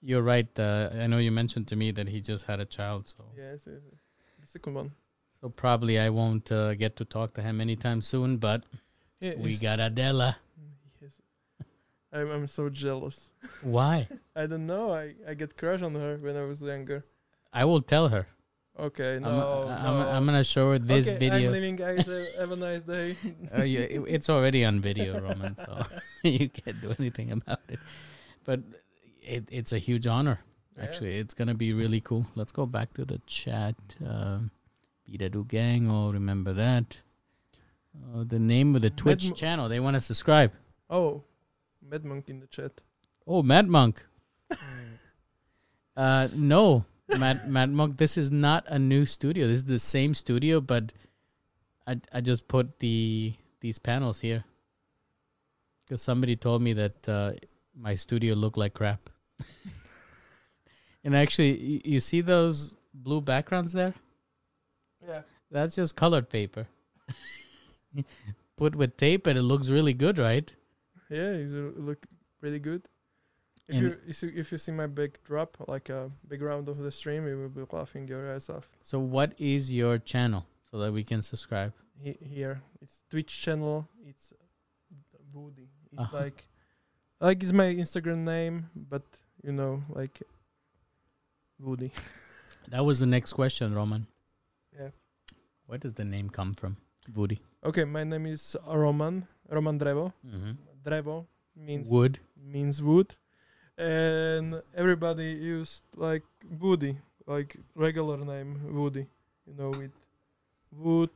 you're 0.00 0.22
right. 0.22 0.48
Uh, 0.58 0.90
I 0.92 1.06
know 1.06 1.18
you 1.18 1.32
mentioned 1.32 1.68
to 1.68 1.76
me 1.76 1.90
that 1.92 2.08
he 2.08 2.20
just 2.20 2.44
had 2.44 2.60
a 2.60 2.64
child, 2.64 3.08
so 3.08 3.24
Yes, 3.36 3.62
yes, 3.66 3.80
yes. 3.90 4.00
the 4.40 4.46
second 4.46 4.74
one. 4.74 4.92
so 5.40 5.48
probably 5.48 5.98
I 5.98 6.10
won't 6.10 6.50
uh, 6.52 6.74
get 6.74 6.96
to 6.96 7.04
talk 7.04 7.34
to 7.34 7.42
him 7.42 7.60
anytime 7.60 8.02
soon. 8.02 8.36
But 8.36 8.62
Yeah, 9.20 9.34
we 9.38 9.56
got 9.56 9.80
Adela. 9.80 10.36
I'm 12.14 12.30
I'm 12.30 12.46
so 12.46 12.68
jealous. 12.68 13.32
Why? 13.62 14.08
I 14.36 14.46
don't 14.46 14.66
know. 14.66 14.92
I 14.94 15.14
I 15.28 15.34
get 15.34 15.56
crush 15.56 15.82
on 15.82 15.94
her 15.94 16.16
when 16.20 16.36
I 16.36 16.44
was 16.44 16.62
younger. 16.62 17.04
I 17.52 17.64
will 17.64 17.82
tell 17.82 18.08
her. 18.08 18.26
Okay, 18.76 19.20
no, 19.22 19.68
I'm, 19.68 19.86
I'm, 19.86 19.98
no. 19.98 20.08
I'm 20.10 20.26
gonna 20.26 20.42
show 20.42 20.72
her 20.72 20.78
this 20.80 21.06
okay, 21.06 21.16
video. 21.16 21.46
I'm 21.48 21.52
leaving, 21.52 21.76
guys. 21.76 22.08
Uh, 22.08 22.26
have 22.38 22.50
a 22.50 22.56
nice 22.56 22.82
day. 22.82 23.16
It- 23.52 24.02
it's 24.08 24.28
already 24.28 24.64
on 24.64 24.80
video, 24.80 25.20
Roman, 25.20 25.56
so 25.56 25.82
you 26.24 26.48
can't 26.48 26.80
do 26.80 26.92
anything 26.98 27.30
about 27.30 27.60
it. 27.68 27.78
But 28.44 28.60
it, 29.22 29.48
it's 29.50 29.72
a 29.72 29.78
huge 29.78 30.08
honor. 30.08 30.40
Yeah. 30.76 30.84
Actually, 30.84 31.18
it's 31.18 31.34
gonna 31.34 31.54
be 31.54 31.72
really 31.72 32.00
cool. 32.00 32.26
Let's 32.34 32.50
go 32.50 32.66
back 32.66 32.94
to 32.94 33.04
the 33.04 33.20
chat. 33.26 33.76
Um, 34.04 34.50
Vidadu 35.08 35.46
Gang, 35.46 35.88
oh, 35.88 36.10
remember 36.12 36.52
that. 36.54 37.00
Uh, 37.94 38.24
the 38.26 38.40
name 38.40 38.74
of 38.74 38.82
the 38.82 38.90
Twitch 38.90 39.34
channel. 39.36 39.68
They 39.68 39.78
want 39.78 39.94
to 39.94 40.00
subscribe. 40.00 40.50
Oh, 40.90 41.22
Mad 41.88 42.04
Monk 42.04 42.28
in 42.28 42.40
the 42.40 42.46
chat. 42.46 42.80
Oh, 43.26 43.42
Mad 43.42 43.68
Monk. 43.68 44.04
Uh, 45.96 46.26
no, 46.34 46.84
Mad 47.06 47.48
Mad 47.48 47.70
Monk. 47.70 47.98
This 47.98 48.18
is 48.18 48.28
not 48.28 48.64
a 48.66 48.80
new 48.80 49.06
studio. 49.06 49.46
This 49.46 49.58
is 49.58 49.64
the 49.64 49.78
same 49.78 50.12
studio, 50.12 50.60
but 50.60 50.92
I 51.86 52.00
I 52.12 52.20
just 52.20 52.48
put 52.48 52.80
the 52.80 53.34
these 53.60 53.78
panels 53.78 54.18
here 54.18 54.42
because 55.84 56.02
somebody 56.02 56.34
told 56.34 56.62
me 56.62 56.72
that 56.72 57.08
uh, 57.08 57.32
my 57.76 57.94
studio 57.94 58.34
looked 58.34 58.56
like 58.56 58.74
crap. 58.74 59.08
and 61.04 61.14
actually, 61.14 61.60
you, 61.60 61.80
you 61.84 62.00
see 62.00 62.20
those 62.20 62.74
blue 62.92 63.20
backgrounds 63.20 63.72
there? 63.72 63.94
Yeah. 65.06 65.22
That's 65.50 65.76
just 65.76 65.94
colored 65.94 66.28
paper. 66.28 66.66
Put 68.56 68.74
with 68.74 68.96
tape, 68.96 69.26
and 69.26 69.38
it 69.38 69.42
looks 69.42 69.68
really 69.68 69.94
good, 69.94 70.18
right? 70.18 70.52
Yeah, 71.10 71.30
uh, 71.46 71.72
look 71.76 72.06
really 72.40 72.58
good. 72.58 72.88
If 73.68 73.74
And- 73.76 73.82
you, 73.84 73.96
if 74.06 74.22
you 74.22 74.32
if 74.36 74.52
you 74.52 74.58
see 74.58 74.72
my 74.72 74.86
big 74.86 75.18
drop, 75.24 75.56
like 75.68 75.88
a 75.88 76.10
big 76.28 76.42
round 76.42 76.68
of 76.68 76.78
the 76.78 76.90
stream, 76.90 77.26
you 77.26 77.36
will 77.38 77.48
be 77.48 77.64
laughing 77.76 78.06
your 78.08 78.26
ass 78.34 78.50
off. 78.50 78.68
So 78.82 78.98
what 78.98 79.32
is 79.38 79.72
your 79.72 79.98
channel 79.98 80.44
so 80.70 80.78
that 80.78 80.92
we 80.92 81.02
can 81.04 81.22
subscribe? 81.22 81.72
He, 82.02 82.16
here, 82.20 82.60
it's 82.82 83.02
Twitch 83.08 83.32
channel. 83.42 83.88
It's 84.06 84.32
Vvudy. 85.32 85.68
It's 85.92 86.02
Uh-huh. 86.02 86.16
like 86.24 86.48
like 87.20 87.42
it's 87.42 87.52
my 87.52 87.66
Instagram 87.74 88.24
name, 88.24 88.68
but 88.74 89.02
you 89.42 89.52
know, 89.52 89.82
like 89.88 90.22
Vvudy. 91.60 91.90
That 92.68 92.84
was 92.84 92.98
the 92.98 93.06
next 93.06 93.34
question, 93.34 93.74
Roman. 93.74 94.06
Yeah. 94.72 94.88
Where 95.66 95.78
does 95.78 95.92
the 95.94 96.04
name 96.04 96.30
come 96.30 96.54
from? 96.54 96.76
Vvudy. 97.12 97.38
Okay, 97.62 97.84
my 97.84 98.04
name 98.04 98.24
is 98.26 98.56
Roman. 98.66 99.26
Roman 99.50 99.78
Drevo. 99.78 100.12
Mm-hmm. 100.26 100.52
Drevo 100.84 101.26
means 101.56 101.88
Wood. 101.88 102.18
means 102.36 102.82
wood, 102.82 103.14
and 103.78 104.62
everybody 104.76 105.32
used 105.32 105.84
like 105.96 106.22
Woody, 106.60 106.98
like 107.26 107.56
regular 107.74 108.18
name 108.18 108.60
Woody. 108.74 109.06
You 109.46 109.54
know, 109.58 109.70
with 109.70 109.92
wood 110.72 111.10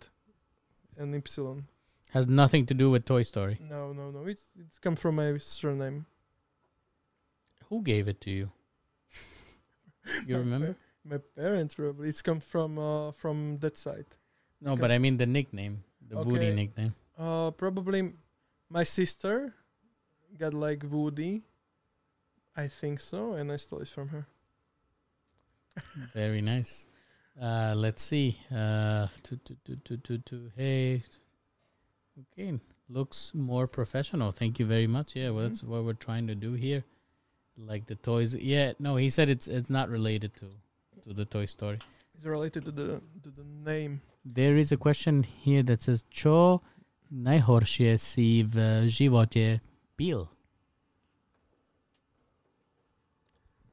and 0.97 1.15
ypsilon. 1.15 1.63
Has 2.11 2.27
nothing 2.27 2.67
to 2.67 2.75
do 2.75 2.91
with 2.91 3.05
Toy 3.05 3.23
Story. 3.23 3.59
No, 3.61 3.93
no, 3.93 4.11
no. 4.11 4.27
It's 4.27 4.45
it's 4.59 4.79
come 4.79 4.97
from 4.97 5.17
my 5.17 5.39
surname. 5.39 6.07
Who 7.69 7.83
gave 7.83 8.09
it 8.09 8.21
to 8.23 8.31
you? 8.31 8.51
You 10.27 10.35
My 10.35 10.41
remember? 10.41 10.73
pa- 10.73 10.79
My 11.05 11.19
parents 11.37 11.75
probably. 11.75 12.09
It's 12.09 12.23
come 12.23 12.41
from 12.41 12.79
uh 12.79 13.13
from 13.13 13.59
that 13.61 13.77
side. 13.77 14.07
No, 14.61 14.77
but 14.77 14.91
I 14.91 14.99
mean 14.99 15.17
the 15.19 15.27
nickname, 15.27 15.85
the 16.09 16.17
Vvudy 16.17 16.55
nickname. 16.55 16.95
Uh, 17.17 17.51
probably 17.53 18.13
my 18.71 18.83
sister 18.83 19.55
got 20.39 20.55
like 20.55 20.81
Vvudy. 20.81 21.43
I 22.57 22.69
think 22.69 23.01
so, 23.01 23.35
and 23.35 23.53
I 23.53 23.57
stole 23.57 23.81
it 23.81 23.89
from 23.89 24.09
her. 24.09 24.27
Very 26.15 26.41
nice. 26.41 26.89
Uh, 27.41 27.75
let's 27.77 28.03
see. 28.03 28.39
Uh, 28.51 29.07
to, 29.23 29.37
to, 29.37 29.57
to, 29.65 29.77
to, 29.77 29.97
to, 29.97 30.19
to, 30.19 30.51
hey. 30.57 31.03
Okay. 32.33 32.59
Looks 32.91 33.33
more 33.35 33.67
professional. 33.69 34.33
Thank 34.33 34.59
you 34.59 34.67
very 34.67 34.87
much. 34.87 35.15
Yeah, 35.15 35.31
well, 35.31 35.45
that's 35.45 35.63
what 35.63 35.85
we're 35.85 35.93
trying 35.93 36.27
to 36.29 36.35
do 36.35 36.55
here. 36.55 36.85
Like 37.57 37.87
the 37.87 37.97
toys. 37.97 38.35
Yeah, 38.35 38.73
no, 38.79 38.97
he 38.97 39.11
said 39.11 39.29
it's 39.29 39.47
it's 39.47 39.69
not 39.69 39.91
related 39.91 40.35
to 40.37 40.47
to 41.03 41.13
the 41.13 41.27
Toy 41.27 41.45
Story. 41.45 41.79
It's 42.15 42.25
related 42.25 42.65
to 42.65 42.71
the 42.71 43.03
to 43.23 43.31
the 43.31 43.45
name. 43.45 44.01
There 44.25 44.57
is 44.57 44.73
a 44.73 44.77
question 44.77 45.23
here 45.23 45.63
that 45.65 45.83
says, 45.83 46.05
Čo 46.11 46.63
najhoršie 47.11 47.97
si 47.97 48.45
v 48.45 48.89
živote 48.89 49.61
pil? 49.97 50.29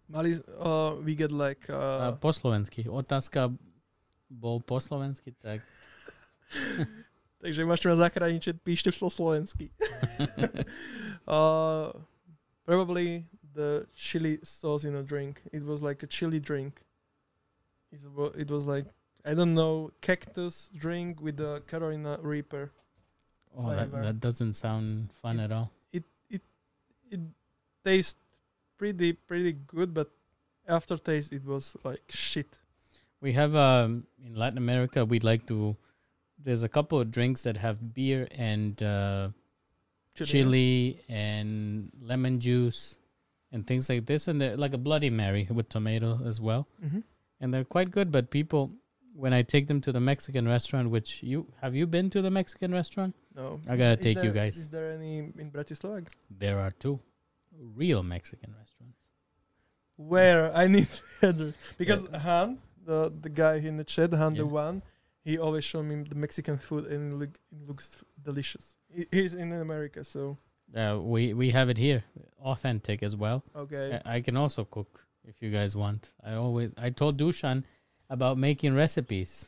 Mali, 0.06 0.38
uh, 0.62 0.96
we 1.02 1.16
get 1.18 1.34
like 1.34 1.66
Uh, 1.70 2.14
uh, 2.14 2.16
po 2.16 2.30
slovensky. 2.30 2.86
Otázka 2.86 3.50
bol 4.30 4.62
po 4.62 4.78
slovensky, 4.78 5.34
tak 5.42 5.66
takže 7.42 7.66
máš 7.66 7.82
ma 7.86 7.98
zachrániť, 7.98 8.62
píšte 8.62 8.94
po 8.94 9.10
slovensky. 9.10 9.74
uh, 11.30 11.90
probably 12.66 13.26
the 13.54 13.90
chili 13.98 14.38
sauce 14.44 14.86
in 14.86 14.96
a 14.96 15.04
drink. 15.04 15.42
It 15.52 15.66
was 15.66 15.82
like 15.82 16.04
a 16.04 16.10
chili 16.10 16.40
drink. 16.40 16.82
It 17.92 18.02
was, 18.14 18.32
it 18.38 18.50
was 18.52 18.66
like 18.70 18.86
I 19.26 19.34
don't 19.34 19.58
know 19.58 19.90
cactus 20.02 20.70
drink 20.70 21.18
with 21.18 21.38
the 21.38 21.66
Carolina 21.66 22.20
Reaper. 22.22 22.70
Oh, 23.58 23.76
that, 23.76 23.92
that 23.92 24.20
doesn't 24.20 24.54
sound 24.54 25.12
fun 25.22 25.40
at 25.40 25.52
all. 25.52 25.72
It 25.92 26.04
it 26.30 26.42
it 27.10 27.20
tastes 27.84 28.20
pretty 28.78 29.14
pretty 29.14 29.54
good, 29.54 29.94
but 29.94 30.12
aftertaste 30.68 31.32
it 31.34 31.46
was 31.46 31.76
like 31.84 32.02
shit. 32.10 32.58
We 33.22 33.34
have 33.34 33.56
um 33.56 34.08
in 34.24 34.36
Latin 34.36 34.58
America 34.58 35.06
we'd 35.06 35.24
like 35.24 35.46
to 35.48 35.76
there's 36.38 36.64
a 36.64 36.70
couple 36.70 37.00
of 37.00 37.12
drinks 37.12 37.42
that 37.44 37.58
have 37.58 37.94
beer 37.94 38.28
and 38.32 38.82
uh, 38.84 39.30
chili 40.14 41.02
and 41.10 41.92
lemon 42.02 42.40
juice 42.40 43.00
and 43.52 43.66
things 43.66 43.90
like 43.90 44.06
this 44.06 44.28
and 44.28 44.40
they're 44.40 44.58
like 44.58 44.74
a 44.74 44.78
bloody 44.78 45.10
mary 45.10 45.48
with 45.50 45.70
tomato 45.70 46.20
as 46.26 46.40
well 46.40 46.68
hmm 46.82 47.00
and 47.42 47.54
they're 47.54 47.66
quite 47.66 47.92
good 47.92 48.12
but 48.12 48.30
people 48.30 48.72
when 49.24 49.34
I 49.40 49.42
take 49.44 49.66
them 49.68 49.80
to 49.82 49.92
the 49.92 50.00
Mexican 50.12 50.46
restaurant 50.48 50.90
which 50.96 51.10
you 51.24 51.40
have 51.62 51.74
you 51.80 51.86
been 51.88 52.10
to 52.16 52.22
the 52.22 52.32
Mexican 52.40 52.72
restaurant 52.74 53.16
No, 53.36 53.60
I 53.68 53.78
gotta 53.78 54.00
is 54.00 54.06
take 54.08 54.18
you 54.18 54.32
there- 54.32 54.44
guys. 54.44 54.58
Is 54.58 54.70
there 54.76 54.92
any 54.98 55.18
in 55.44 55.52
Bratislava? 55.52 56.08
there 56.30 56.58
are 56.60 56.72
two 56.72 57.00
real 57.82 58.02
Mexican 58.04 58.52
restaurants 58.62 59.02
Where 59.98 60.54
I 60.56 60.68
need 60.68 60.88
because 61.78 62.02
Han, 62.28 62.58
the 62.86 63.00
the 63.26 63.30
guy 63.30 63.56
in 63.70 63.78
the 63.78 63.84
chat, 63.86 64.12
Han 64.14 64.34
the 64.36 64.46
one, 64.46 64.82
he 65.24 65.38
always 65.38 65.64
show 65.64 65.82
me 65.90 65.96
the 66.04 66.16
Mexican 66.26 66.58
food 66.58 66.86
and 66.86 67.14
it, 67.14 67.16
look, 67.22 67.34
it 67.52 67.68
looks 67.70 67.88
delicious. 68.22 68.76
He's 69.12 69.34
in 69.34 69.52
America, 69.54 70.04
so 70.04 70.38
uh, 70.76 70.98
we 71.14 71.34
we 71.34 71.48
have 71.52 71.70
it 71.70 71.78
here 71.78 72.04
authentic 72.54 73.02
as 73.04 73.16
well 73.16 73.40
okay. 73.64 74.00
I 74.06 74.16
I 74.18 74.22
can 74.22 74.36
also 74.44 74.62
cook 74.66 74.92
if 75.32 75.36
you 75.42 75.50
guys 75.60 75.76
want. 75.76 76.02
I 76.30 76.34
always 76.34 76.70
I 76.78 76.90
told 77.02 77.18
Dushan 77.18 77.64
about 78.10 78.38
making 78.38 78.76
recipes. 78.76 79.48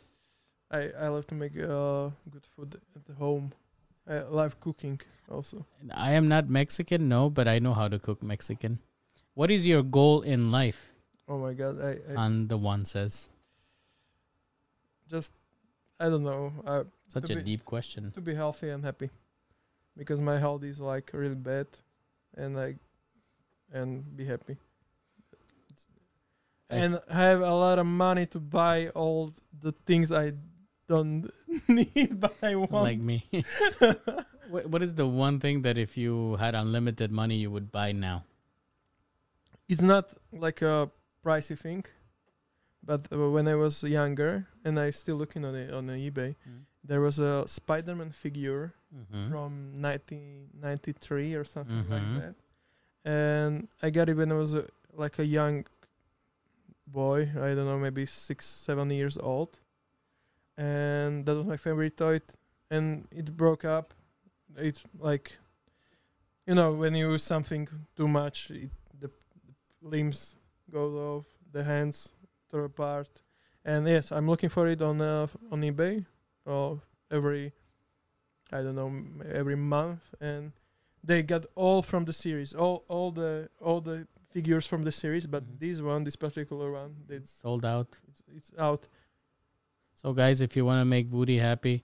I 0.72 0.90
I 1.00 1.08
love 1.08 1.26
to 1.28 1.36
make 1.36 1.54
uh 1.58 2.10
good 2.30 2.46
food 2.56 2.80
at 2.96 3.16
home. 3.18 3.54
I 4.08 4.20
love 4.20 4.60
cooking 4.60 5.00
also. 5.30 5.66
And 5.82 5.92
I 5.92 6.12
am 6.14 6.28
not 6.28 6.50
Mexican, 6.50 7.08
no, 7.10 7.30
but 7.30 7.48
I 7.48 7.60
know 7.60 7.74
how 7.74 7.88
to 7.88 8.00
cook 8.00 8.24
Mexican. 8.24 8.80
What 9.34 9.52
is 9.52 9.68
your 9.68 9.84
goal 9.84 10.22
in 10.22 10.52
life? 10.52 10.90
Oh 11.28 11.38
my 11.38 11.54
god, 11.54 11.80
I, 11.82 12.00
I 12.10 12.26
And 12.26 12.48
the 12.50 12.58
one 12.58 12.86
says. 12.86 13.30
just 15.10 15.32
I 16.00 16.10
don't 16.10 16.24
know. 16.24 16.54
I 16.66 16.84
Such 17.08 17.30
a 17.32 17.36
be- 17.36 17.44
deep 17.44 17.66
question. 17.66 18.12
to 18.12 18.22
be 18.22 18.36
healthy 18.36 18.70
and 18.70 18.84
happy 18.84 19.10
because 19.98 20.22
my 20.22 20.38
health 20.38 20.64
is 20.64 20.80
like 20.80 21.12
really 21.14 21.36
bad 21.36 21.68
and 22.36 22.56
like 22.56 22.78
and 23.74 24.16
be 24.16 24.26
happy 24.26 24.58
I- 26.70 26.76
and 26.76 27.00
have 27.10 27.42
a 27.42 27.54
lot 27.54 27.80
of 27.80 27.86
money 27.86 28.26
to 28.28 28.40
buy 28.40 28.90
all 28.90 29.32
the 29.62 29.72
things 29.86 30.12
i 30.12 30.34
don't 30.88 31.30
need 31.68 32.20
but 32.20 32.36
i 32.44 32.56
want 32.56 32.72
Like 32.72 33.00
me. 33.00 33.26
what, 34.50 34.68
what 34.68 34.82
is 34.84 34.94
the 34.96 35.08
one 35.08 35.40
thing 35.40 35.62
that 35.64 35.78
if 35.78 35.98
you 35.98 36.36
had 36.36 36.56
unlimited 36.56 37.12
money 37.12 37.36
you 37.36 37.52
would 37.52 37.72
buy 37.72 37.92
now? 37.92 38.24
it's 39.70 39.82
not 39.82 40.10
like 40.32 40.62
a 40.62 40.90
pricey 41.24 41.58
thing 41.60 41.84
but 42.84 43.08
uh, 43.12 43.30
when 43.30 43.48
i 43.48 43.56
was 43.56 43.84
younger 43.84 44.48
and 44.64 44.80
i 44.80 44.90
still 44.92 45.18
looking 45.18 45.44
on 45.44 45.56
it 45.56 45.74
on 45.74 45.88
ebay 45.88 46.36
there 46.84 47.02
was 47.02 47.20
a 47.20 47.48
spider-man 47.48 48.12
figure 48.12 48.74
Mm-hmm. 48.88 49.30
from 49.30 49.82
1993 49.84 51.36
or 51.36 51.44
something 51.44 51.84
like 51.90 52.02
Mhm. 52.08 52.20
that. 52.22 52.36
And 53.04 53.68
I 53.84 53.90
got 53.90 54.08
it 54.08 54.16
when 54.16 54.32
I 54.32 54.36
was 54.36 54.54
a, 54.56 54.64
like 54.94 55.20
a 55.20 55.26
young 55.26 55.66
boy. 56.88 57.30
I 57.36 57.54
don't 57.54 57.66
know, 57.66 57.78
maybe 57.78 58.06
six, 58.06 58.46
seven 58.46 58.90
years 58.90 59.18
old. 59.18 59.60
And 60.58 61.26
that 61.26 61.36
was 61.36 61.46
my 61.46 61.58
favorite 61.58 61.98
toy. 61.98 62.22
And 62.72 63.08
it 63.12 63.36
broke 63.36 63.66
up. 63.66 63.94
It's 64.58 64.84
like, 64.98 65.38
you 66.48 66.56
know, 66.56 66.74
when 66.74 66.96
you 66.96 67.12
use 67.12 67.24
something 67.24 67.68
too 67.96 68.08
much, 68.08 68.50
it, 68.50 68.70
the, 69.00 69.08
the 69.08 69.88
limbs 69.88 70.38
go 70.72 71.18
off, 71.18 71.26
the 71.52 71.64
hands 71.64 72.14
tear 72.50 72.66
apart. 72.66 73.10
And 73.64 73.88
yes, 73.88 74.12
I'm 74.12 74.28
looking 74.28 74.50
for 74.50 74.68
it 74.68 74.82
on 74.82 75.02
uh, 75.02 75.28
on 75.52 75.62
eBay. 75.62 76.06
Or 76.46 76.82
every 77.12 77.52
I 78.52 78.62
don't 78.62 78.76
know 78.76 78.92
every 79.30 79.58
month, 79.58 80.14
and 80.22 80.54
they 81.04 81.22
got 81.24 81.46
all 81.56 81.82
from 81.82 82.06
the 82.06 82.14
series, 82.14 82.54
all 82.54 82.86
all 82.88 83.12
the 83.12 83.50
all 83.60 83.82
the 83.82 84.08
figures 84.30 84.66
from 84.68 84.84
the 84.84 84.92
series. 84.92 85.26
But 85.28 85.44
Mhm. 85.44 85.60
this 85.60 85.82
one, 85.82 86.04
this 86.04 86.16
particular 86.16 86.72
one, 86.72 86.96
it's 87.10 87.32
Sold 87.32 87.66
out. 87.66 87.98
it's, 88.08 88.24
it's 88.36 88.52
out. 88.58 88.88
So 89.94 90.14
guys, 90.14 90.42
if 90.42 90.56
you 90.56 90.66
want 90.66 90.82
to 90.82 90.86
make 90.86 91.10
Vvudy 91.10 91.40
happy 91.40 91.84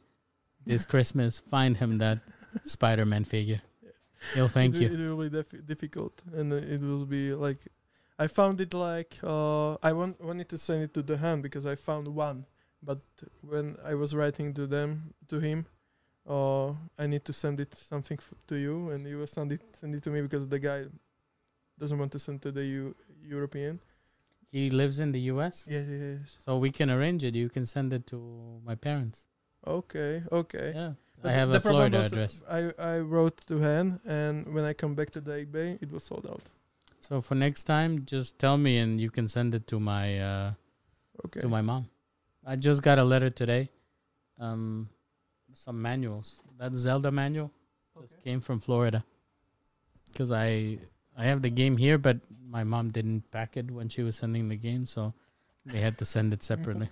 this 0.65 0.85
Christmas, 0.85 1.39
find 1.53 1.77
him 1.77 1.97
that 1.97 2.19
Spider-Man 2.63 3.25
figure. 3.25 3.61
Yo, 4.35 4.47
thank 4.47 4.75
it, 4.75 4.81
you. 4.81 4.87
It 4.87 5.09
will 5.09 5.29
be 5.29 5.29
dif- 5.29 5.65
difficult, 5.65 6.21
and 6.33 6.53
uh, 6.53 6.55
it 6.57 6.79
will 6.81 7.05
be 7.05 7.33
like 7.33 7.57
I 8.17 8.27
found 8.27 8.61
it 8.61 8.73
like 8.73 9.17
uh, 9.23 9.73
I 9.83 9.91
want 9.93 10.21
wanted 10.23 10.47
to 10.49 10.57
send 10.57 10.83
it 10.83 10.93
to 10.93 11.01
the 11.01 11.17
hand 11.17 11.43
because 11.43 11.65
I 11.65 11.75
found 11.75 12.07
one, 12.07 12.45
but 12.81 13.01
when 13.41 13.75
I 13.83 13.95
was 13.95 14.13
writing 14.15 14.53
to 14.53 14.67
them 14.67 15.13
to 15.29 15.39
him. 15.39 15.65
Uh, 16.25 16.69
I 16.97 17.05
need 17.05 17.25
to 17.25 17.33
send 17.33 17.59
it 17.59 17.75
something 17.75 18.17
f- 18.17 18.33
to 18.47 18.55
you, 18.55 18.91
and 18.91 19.05
you 19.05 19.17
will 19.17 19.27
send 19.27 19.51
it 19.51 19.61
send 19.73 19.93
it 19.93 20.03
to 20.03 20.09
me 20.09 20.21
because 20.21 20.47
the 20.47 20.57
guy 20.59 20.85
doesn't 21.83 21.99
want 22.03 22.11
to 22.17 22.19
send 22.27 22.37
to 22.45 22.51
the 22.59 22.65
U- 22.81 22.95
European. 23.35 23.73
He 24.55 24.63
lives 24.81 24.97
in 24.99 25.09
the 25.11 25.21
US, 25.33 25.55
Yes, 25.75 25.85
yes. 25.89 26.37
so 26.45 26.49
we 26.65 26.69
can 26.79 26.89
arrange 26.95 27.21
it. 27.29 27.33
You 27.43 27.49
can 27.49 27.65
send 27.75 27.91
it 27.97 28.03
to 28.13 28.17
my 28.69 28.75
parents. 28.87 29.17
Okay, 29.65 30.13
okay. 30.41 30.67
Yeah. 30.75 30.93
But 31.21 31.29
I 31.31 31.33
have 31.39 31.49
the 31.55 31.57
a 31.57 31.65
Florida 31.69 31.99
address. 32.07 32.33
I 32.59 32.59
I 32.93 32.95
wrote 33.13 33.37
to 33.49 33.55
Han, 33.65 33.87
and 34.17 34.35
when 34.55 34.65
I 34.71 34.73
come 34.81 34.93
back 34.99 35.09
to 35.17 35.21
the 35.27 35.33
eBay, 35.45 35.67
it 35.83 35.89
was 35.95 36.03
sold 36.09 36.25
out. 36.33 36.43
So 37.07 37.21
for 37.27 37.35
next 37.35 37.63
time, 37.75 37.91
just 38.13 38.29
tell 38.43 38.57
me 38.57 38.73
and 38.83 38.91
you 39.05 39.09
can 39.17 39.27
send 39.27 39.49
it 39.59 39.63
to 39.73 39.77
my 39.79 40.05
uh, 40.31 40.49
Okay. 41.25 41.41
to 41.43 41.47
my 41.57 41.61
mom. 41.71 41.83
I 42.45 42.55
just 42.67 42.79
got 42.87 42.97
a 42.99 43.03
letter 43.13 43.31
today. 43.41 43.63
Um, 44.45 44.89
some 45.53 45.77
manuals. 45.89 46.29
That 46.59 46.75
Zelda 46.75 47.11
manual 47.11 47.49
just 48.01 48.15
came 48.25 48.41
from 48.41 48.59
Florida. 48.59 48.99
Because 50.11 50.31
I 50.31 50.77
I 51.17 51.25
have 51.25 51.41
the 51.41 51.49
game 51.49 51.77
here, 51.77 51.97
but 51.97 52.17
my 52.49 52.63
mom 52.63 52.89
didn't 52.89 53.29
pack 53.31 53.55
it 53.57 53.69
when 53.71 53.89
she 53.89 54.01
was 54.03 54.15
sending 54.15 54.49
the 54.49 54.55
game, 54.55 54.85
so 54.85 55.13
they 55.65 55.79
had 55.81 55.97
to 55.99 56.05
send 56.05 56.33
it 56.33 56.43
separately. 56.51 56.89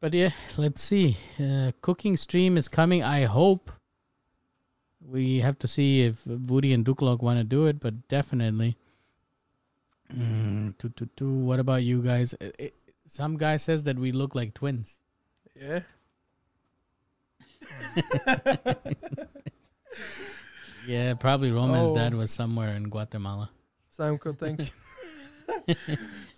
But 0.00 0.14
yeah, 0.14 0.30
let's 0.56 0.82
see. 0.82 1.18
Uh, 1.38 1.72
cooking 1.82 2.16
stream 2.16 2.56
is 2.56 2.68
coming. 2.68 3.02
I 3.02 3.24
hope. 3.24 3.70
We 5.06 5.40
have 5.40 5.58
to 5.60 5.66
see 5.68 6.02
if 6.02 6.24
Vvudy 6.24 6.72
and 6.74 6.84
Duklok 6.84 7.22
want 7.22 7.38
to 7.38 7.44
do 7.44 7.66
it, 7.66 7.80
but 7.80 8.06
definitely. 8.08 8.76
Mm, 10.14 10.76
tu- 10.78 10.90
tu- 10.90 11.08
tu. 11.16 11.30
What 11.30 11.58
about 11.60 11.82
you 11.82 12.02
guys? 12.02 12.34
Uh, 12.34 12.50
it- 12.58 12.74
some 13.06 13.36
guy 13.36 13.56
says 13.56 13.82
that 13.84 13.98
we 13.98 14.12
look 14.12 14.34
like 14.34 14.54
twins. 14.54 15.00
Yeah. 15.54 15.80
Yeah, 20.86 21.14
probably 21.14 21.50
Roman's 21.52 21.90
Oh. 21.92 21.94
dad 21.94 22.14
was 22.14 22.30
somewhere 22.30 22.74
in 22.76 22.88
Guatemala. 22.88 23.50
Samko, 23.96 24.36
thank 24.42 24.60
you. 24.60 24.66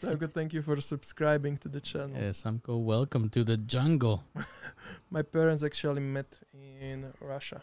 Samko, 0.00 0.32
thank 0.32 0.52
you 0.52 0.62
for 0.62 0.80
subscribing 0.80 1.56
to 1.58 1.68
the 1.68 1.80
channel. 1.80 2.10
Yeah, 2.16 2.30
Samko, 2.32 2.82
welcome 2.82 3.28
to 3.30 3.44
the 3.44 3.56
jungle. 3.56 4.24
My 5.10 5.22
parents 5.22 5.62
actually 5.62 6.00
met 6.00 6.40
in 6.80 7.12
Russia. 7.20 7.62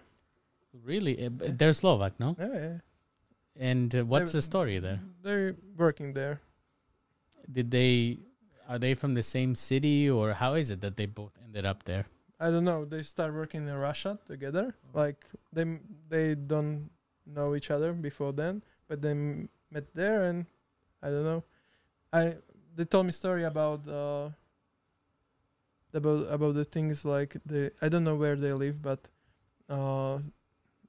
Really? 0.85 1.25
Uh, 1.25 1.29
They're 1.57 1.73
Slovak, 1.73 2.19
no? 2.19 2.35
Yeah, 2.39 2.53
yeah. 2.53 2.77
And 3.59 3.93
uh, 3.95 4.05
what's 4.05 4.31
They- 4.31 4.37
the 4.37 4.41
story 4.43 4.79
there? 4.79 4.99
They're 5.23 5.55
working 5.75 6.13
there. 6.13 6.39
Did 7.51 7.71
they 7.71 8.19
are 8.69 8.77
they 8.77 8.93
from 8.93 9.15
the 9.15 9.23
same 9.23 9.55
city 9.55 10.07
or 10.07 10.33
how 10.33 10.53
is 10.53 10.69
it 10.69 10.81
that 10.81 10.95
they 10.95 11.07
both 11.07 11.33
ended 11.43 11.65
up 11.65 11.83
there? 11.85 12.05
I 12.39 12.49
don't 12.49 12.63
know. 12.63 12.86
They 12.86 13.04
start 13.04 13.34
working 13.34 13.67
in 13.67 13.73
Russia 13.73 14.17
together. 14.25 14.73
Like 14.93 15.25
they 15.52 15.65
they 16.10 16.36
don't 16.36 16.89
know 17.25 17.56
each 17.56 17.69
other 17.71 17.93
before 17.93 18.32
then, 18.34 18.63
but 18.88 19.02
they 19.02 19.12
m- 19.12 19.49
met 19.71 19.93
there, 19.93 20.25
and 20.25 20.45
I 21.04 21.10
don't 21.10 21.23
know. 21.23 21.43
I 22.13 22.36
they 22.75 22.86
told 22.86 23.06
me 23.06 23.12
story 23.12 23.43
about 23.43 23.88
uh 23.88 24.30
about 25.93 26.28
about 26.32 26.54
the 26.56 26.63
things 26.63 27.04
like 27.06 27.38
the 27.45 27.71
I 27.82 27.89
don't 27.89 28.04
know 28.04 28.15
where 28.15 28.36
they 28.36 28.54
live, 28.54 28.82
but 28.82 29.08
uh 29.69 30.19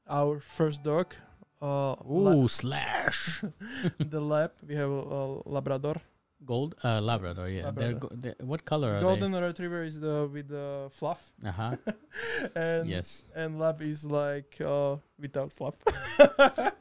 our 0.08 0.40
first 0.40 0.82
dog 0.84 1.14
uh 1.60 1.96
Ooh, 2.10 2.48
slash. 2.48 3.42
the 3.98 4.20
lab 4.20 4.52
we 4.66 4.74
have 4.74 4.90
a, 4.90 5.02
a 5.02 5.22
Labrador. 5.48 5.96
Gold 6.44 6.74
uh 6.82 7.00
Labrador, 7.00 7.48
yeah. 7.48 7.70
They're, 7.70 7.92
go- 7.94 8.08
Labrador. 8.10 8.34
they 8.38 8.44
what 8.44 8.64
color 8.64 8.96
are 8.96 9.00
Golden 9.00 9.32
Retriever 9.34 9.82
is 9.84 10.00
the 10.00 10.28
with 10.32 10.48
the 10.48 10.88
fluff. 10.92 11.32
Uh-huh. 11.44 11.76
and 12.54 12.88
yes. 12.88 13.24
and 13.34 13.58
lab 13.58 13.82
is 13.82 14.04
like 14.04 14.56
uh 14.60 14.96
without 15.18 15.52
fluff. 15.52 15.74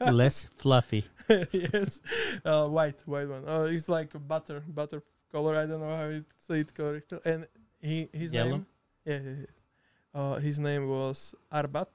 Less 0.00 0.46
fluffy. 0.56 1.04
yes, 1.52 2.00
uh, 2.44 2.66
white, 2.66 3.00
white 3.06 3.28
one. 3.28 3.44
Uh, 3.46 3.68
it's 3.70 3.88
like 3.88 4.10
butter, 4.26 4.62
butter 4.66 5.02
color. 5.30 5.56
I 5.56 5.66
don't 5.66 5.80
know 5.80 5.94
how 5.94 6.08
to 6.08 6.24
say 6.46 6.60
it 6.60 6.74
correctly. 6.74 7.18
And 7.24 7.46
he, 7.80 8.08
his 8.12 8.32
Yellow? 8.32 8.50
name, 8.50 8.66
yeah, 9.04 9.14
yeah, 9.24 9.30
yeah. 9.40 10.20
Uh, 10.20 10.34
his 10.40 10.58
name 10.58 10.88
was 10.88 11.34
Arbat, 11.52 11.86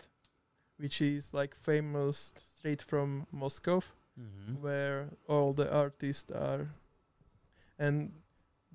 which 0.77 1.01
is 1.01 1.33
like 1.33 1.53
famous 1.55 2.33
straight 2.55 2.81
from 2.81 3.27
Moscow, 3.31 3.81
Mhm. 4.17 4.61
where 4.61 5.09
all 5.27 5.51
the 5.51 5.67
artists 5.73 6.31
are, 6.31 6.69
and 7.79 8.11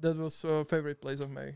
that 0.01 0.17
was 0.17 0.45
a 0.45 0.65
favorite 0.65 1.01
place 1.01 1.21
of 1.21 1.31
my 1.31 1.55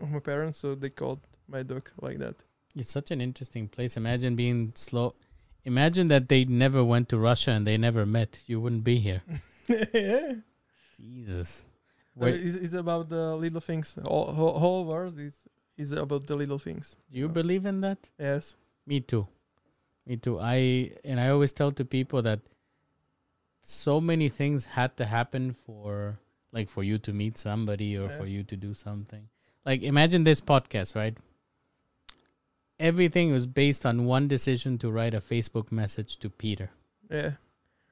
of 0.00 0.10
my 0.10 0.18
parents. 0.20 0.58
So 0.58 0.74
they 0.74 0.90
called 0.90 1.20
my 1.48 1.62
dog 1.62 1.90
like 2.00 2.18
that. 2.18 2.36
It's 2.74 2.90
such 2.90 3.10
an 3.10 3.20
interesting 3.20 3.68
place. 3.68 3.96
Imagine 3.96 4.36
being 4.36 4.72
slow. 4.74 5.14
Imagine 5.64 6.08
that 6.08 6.28
they 6.28 6.44
never 6.44 6.84
went 6.84 7.08
to 7.08 7.18
Russia 7.18 7.50
and 7.52 7.66
they 7.66 7.76
never 7.76 8.06
met. 8.06 8.40
You 8.46 8.60
wouldn't 8.60 8.84
be 8.84 8.98
here. 8.98 9.22
yeah. 9.92 10.34
Jesus. 10.96 11.64
Uh, 12.20 12.26
it's, 12.26 12.56
it's 12.56 12.74
about 12.74 13.08
the 13.08 13.36
little 13.36 13.60
things. 13.60 13.98
All, 14.06 14.32
whole, 14.32 14.58
whole 14.58 14.84
world 14.84 15.18
is 15.18 15.38
is 15.76 15.92
about 15.92 16.26
the 16.26 16.34
little 16.34 16.58
things. 16.58 16.96
do 17.12 17.18
you 17.18 17.28
believe 17.28 17.66
in 17.66 17.82
that? 17.82 17.98
Yes. 18.18 18.56
Me 18.86 19.00
too. 19.00 19.26
Me 20.06 20.16
too. 20.16 20.38
I 20.40 20.92
and 21.04 21.20
I 21.20 21.28
always 21.28 21.52
tell 21.52 21.72
to 21.72 21.84
people 21.84 22.22
that 22.22 22.40
so 23.60 24.00
many 24.00 24.28
things 24.28 24.64
had 24.64 24.96
to 24.96 25.04
happen 25.04 25.52
for 25.52 26.18
like 26.56 26.68
for 26.76 26.82
you 26.82 26.98
to 27.06 27.12
meet 27.12 27.36
somebody 27.38 27.90
or 27.98 28.06
Yeah. 28.08 28.18
for 28.18 28.26
you 28.26 28.42
to 28.52 28.56
do 28.56 28.72
something. 28.74 29.24
Like 29.68 29.82
imagine 29.82 30.24
this 30.24 30.40
podcast, 30.40 30.96
right? 31.02 31.16
Everything 32.78 33.32
was 33.32 33.46
based 33.46 33.86
on 33.86 34.04
one 34.04 34.28
decision 34.28 34.78
to 34.78 34.90
write 34.90 35.14
a 35.14 35.20
Facebook 35.20 35.72
message 35.72 36.18
to 36.18 36.28
Peter. 36.28 36.68
Yeah. 37.10 37.32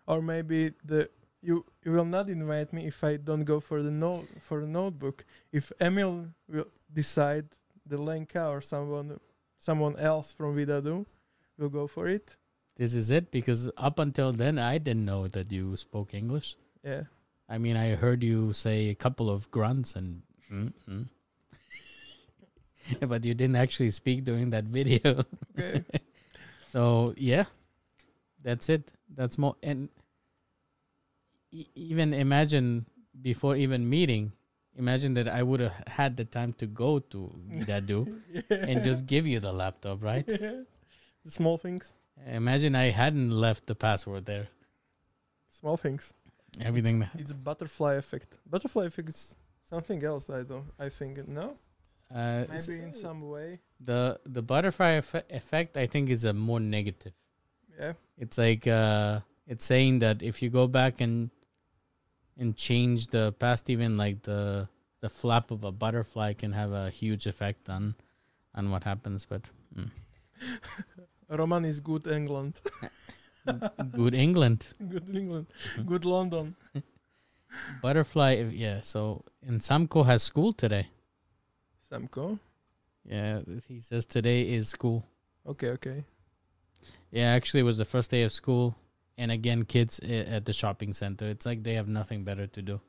Or 0.06 0.20
maybe 0.20 0.72
the 0.84 1.08
you 1.42 1.64
you 1.84 1.92
will 1.92 2.04
not 2.16 2.28
invite 2.28 2.72
me 2.72 2.86
if 2.86 3.02
I 3.04 3.16
don't 3.28 3.44
go 3.44 3.60
for 3.60 3.82
the 3.82 3.90
note 3.90 4.26
for 4.40 4.60
the 4.60 4.66
notebook. 4.80 5.24
If 5.52 5.72
Emil 5.80 6.12
will 6.48 6.68
decide 6.92 7.46
the 7.86 7.98
Lenka 8.08 8.46
or 8.54 8.60
someone 8.60 9.20
someone 9.58 9.96
else 9.96 10.32
from 10.32 10.56
Vidadu 10.56 11.06
will 11.58 11.70
go 11.70 11.86
for 11.86 12.08
it. 12.08 12.36
This 12.76 12.92
is 12.94 13.08
it 13.10 13.30
because 13.30 13.70
up 13.76 13.98
until 13.98 14.32
then 14.32 14.58
I 14.58 14.78
didn't 14.78 15.04
know 15.12 15.28
that 15.28 15.52
you 15.52 15.76
spoke 15.76 16.12
English. 16.12 16.56
Yeah. 16.82 17.04
I 17.48 17.58
mean, 17.58 17.76
I 17.76 17.94
heard 17.94 18.22
you 18.22 18.52
say 18.52 18.88
a 18.88 18.94
couple 18.94 19.28
of 19.30 19.50
grunts 19.50 19.96
and 19.96 20.22
mm, 20.50 20.72
mm. 20.88 21.06
but 23.08 23.24
you 23.24 23.34
didn't 23.34 23.56
actually 23.56 23.90
speak 23.90 24.24
during 24.24 24.50
that 24.50 24.64
video. 24.64 25.24
Okay. 25.58 25.84
So 26.74 27.14
yeah, 27.16 27.44
that's 28.42 28.68
it. 28.68 28.90
That's 29.14 29.38
more. 29.38 29.54
And 29.62 29.90
e- 31.52 31.68
even 31.76 32.12
imagine 32.12 32.86
before 33.22 33.54
even 33.54 33.88
meeting, 33.88 34.32
imagine 34.76 35.14
that 35.14 35.28
I 35.28 35.44
would 35.44 35.60
have 35.60 35.72
had 35.86 36.16
the 36.16 36.24
time 36.24 36.52
to 36.54 36.66
go 36.66 36.98
to 36.98 37.30
Dadu 37.62 38.10
and 38.50 38.82
just 38.82 39.06
give 39.06 39.24
you 39.24 39.38
the 39.38 39.52
laptop, 39.52 40.02
right? 40.02 40.24
Yeah. 40.26 40.66
The 41.24 41.30
small 41.30 41.58
things. 41.58 41.92
Imagine 42.26 42.74
I 42.74 42.90
hadn't 42.90 43.30
left 43.30 43.66
the 43.66 43.76
password 43.76 44.26
there. 44.26 44.48
Small 45.48 45.76
things. 45.76 46.12
Everything. 46.60 47.08
It's 47.18 47.30
a 47.30 47.34
butterfly 47.34 47.94
effect. 47.94 48.38
Butterfly 48.48 48.86
effect 48.86 49.08
is 49.08 49.36
something 49.62 50.02
else. 50.04 50.30
I 50.30 50.42
don't. 50.42 50.66
I 50.78 50.88
think 50.88 51.26
no. 51.26 51.56
uh, 52.14 52.44
Maybe 52.48 52.80
in 52.82 52.94
some 52.94 53.28
way. 53.28 53.60
the 53.80 54.20
the 54.24 54.42
butterfly 54.42 54.98
effe- 54.98 55.30
effect, 55.30 55.76
I 55.76 55.86
think, 55.86 56.10
is 56.10 56.24
a 56.24 56.32
more 56.32 56.60
negative. 56.60 57.12
Yeah. 57.78 57.94
It's 58.18 58.38
like 58.38 58.66
uh, 58.66 59.20
it's 59.46 59.64
saying 59.64 59.98
that 60.00 60.22
if 60.22 60.42
you 60.42 60.50
go 60.50 60.66
back 60.68 61.00
and 61.00 61.30
and 62.38 62.56
change 62.56 63.08
the 63.08 63.32
past, 63.32 63.70
even 63.70 63.96
like 63.96 64.22
the 64.22 64.68
the 65.00 65.08
flap 65.08 65.50
of 65.50 65.64
a 65.64 65.72
butterfly 65.72 66.34
can 66.34 66.52
have 66.52 66.72
a 66.72 66.90
huge 66.90 67.26
effect 67.26 67.68
on 67.68 67.94
on 68.54 68.70
what 68.70 68.84
happens. 68.84 69.26
But 69.26 69.50
mm. 69.76 69.90
Roman 71.28 71.64
is 71.64 71.80
good 71.80 72.06
England. 72.06 72.60
good 73.92 74.14
England 74.14 74.66
good 74.88 75.08
England. 75.14 75.46
Mhm. 75.76 75.86
Good 75.86 76.04
London. 76.04 76.54
butterfly. 77.82 78.44
Yeah. 78.52 78.80
So 78.82 79.24
and 79.46 79.60
Samko 79.60 80.04
has 80.06 80.22
school 80.22 80.52
today. 80.52 80.88
Samko. 81.90 82.38
Yeah, 83.04 83.40
he 83.68 83.80
says 83.80 84.06
today 84.06 84.42
is 84.42 84.68
school. 84.68 85.04
Okay. 85.46 85.68
Okay. 85.70 86.04
Yeah, 87.10 87.26
actually, 87.32 87.60
it 87.60 87.64
was 87.64 87.78
the 87.78 87.84
first 87.84 88.10
day 88.10 88.22
of 88.22 88.32
school, 88.32 88.74
and 89.16 89.30
again, 89.30 89.64
kids 89.64 90.00
at 90.00 90.44
the 90.46 90.52
shopping 90.52 90.92
center. 90.92 91.26
It's 91.26 91.46
like 91.46 91.62
they 91.62 91.74
have 91.74 91.86
nothing 91.88 92.24
better 92.24 92.46
to 92.48 92.62
do. 92.62 92.80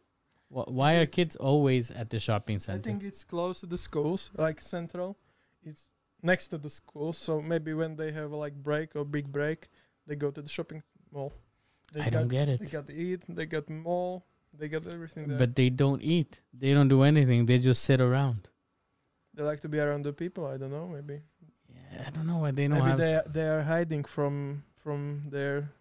Wh- 0.49 0.67
Why 0.67 0.95
are 0.95 1.05
kids 1.05 1.35
always 1.35 1.91
at 1.91 2.09
the 2.09 2.19
shopping 2.19 2.59
center? 2.59 2.79
I 2.79 2.81
think 2.91 3.03
it's 3.03 3.23
close 3.23 3.59
to 3.59 3.67
the 3.67 3.77
schools, 3.77 4.31
like 4.35 4.61
central. 4.61 5.17
It's 5.63 5.89
next 6.23 6.47
to 6.47 6.57
the 6.57 6.69
school, 6.69 7.13
so 7.13 7.41
maybe 7.41 7.73
when 7.73 7.97
they 7.97 8.11
have 8.13 8.31
like 8.31 8.55
break 8.55 8.95
or 8.95 9.05
big 9.05 9.31
break, 9.31 9.69
they 10.07 10.15
go 10.15 10.31
to 10.31 10.41
the 10.41 10.49
shopping 10.49 10.83
mall. 11.11 11.33
They 11.93 12.01
I 12.01 12.05
got, 12.05 12.19
don't 12.19 12.27
get 12.27 12.49
it. 12.49 12.59
They 12.59 12.65
got 12.65 12.89
eat. 12.89 13.21
They 13.27 13.45
got 13.45 13.69
mall. 13.69 14.25
They 14.57 14.67
got 14.67 14.87
everything 14.87 15.27
there. 15.27 15.37
But 15.37 15.55
they 15.55 15.69
don't 15.69 16.01
eat. 16.01 16.39
They 16.53 16.73
don't 16.73 16.87
do 16.87 17.03
anything. 17.03 17.45
They 17.45 17.59
just 17.59 17.83
sit 17.83 18.01
around. 18.01 18.47
they 19.33 19.43
like 19.43 19.61
to 19.61 19.69
be 19.69 19.79
around 19.79 20.03
the 20.03 20.13
people. 20.13 20.45
I 20.45 20.57
don't 20.57 20.71
know. 20.71 20.87
Maybe. 20.87 21.21
Yeah, 21.69 22.05
I 22.07 22.09
don't 22.09 22.27
know 22.27 22.37
why 22.37 22.51
they 22.51 22.67
don't 22.67 22.83
maybe 22.83 22.97
they 22.97 23.21
they 23.27 23.47
are 23.47 23.63
hiding 23.63 24.03
from 24.03 24.63
from 24.75 25.23
their 25.29 25.71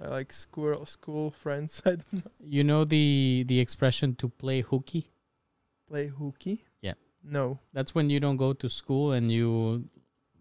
uh, 0.00 0.10
like 0.10 0.32
school 0.32 0.84
school 0.86 1.30
friends. 1.30 1.82
I 1.86 1.90
don't 1.90 2.12
know. 2.12 2.30
You 2.40 2.64
know 2.64 2.84
the 2.84 3.44
the 3.46 3.60
expression 3.60 4.14
to 4.16 4.28
play 4.28 4.60
hooky. 4.60 5.10
Play 5.88 6.08
hooky. 6.08 6.64
Yeah. 6.80 6.94
No. 7.22 7.58
That's 7.72 7.94
when 7.94 8.10
you 8.10 8.20
don't 8.20 8.36
go 8.36 8.52
to 8.52 8.68
school 8.68 9.12
and 9.12 9.30
you 9.30 9.88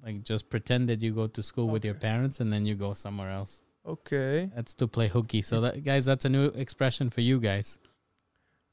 like 0.03 0.23
just 0.23 0.49
pretend 0.49 0.89
that 0.89 1.01
you 1.01 1.13
go 1.13 1.27
to 1.27 1.41
school 1.41 1.69
with 1.69 1.85
your 1.85 1.93
parents 1.93 2.39
and 2.39 2.51
then 2.51 2.65
you 2.65 2.75
go 2.75 2.93
somewhere 2.93 3.31
else. 3.31 3.61
Okay. 3.85 4.49
That's 4.55 4.73
to 4.75 4.87
play 4.87 5.07
hooky. 5.07 5.41
So 5.41 5.61
that 5.61 5.83
guys, 5.83 6.05
that's 6.05 6.25
a 6.25 6.29
new 6.29 6.47
expression 6.47 7.09
for 7.09 7.21
you 7.21 7.39
guys. 7.39 7.79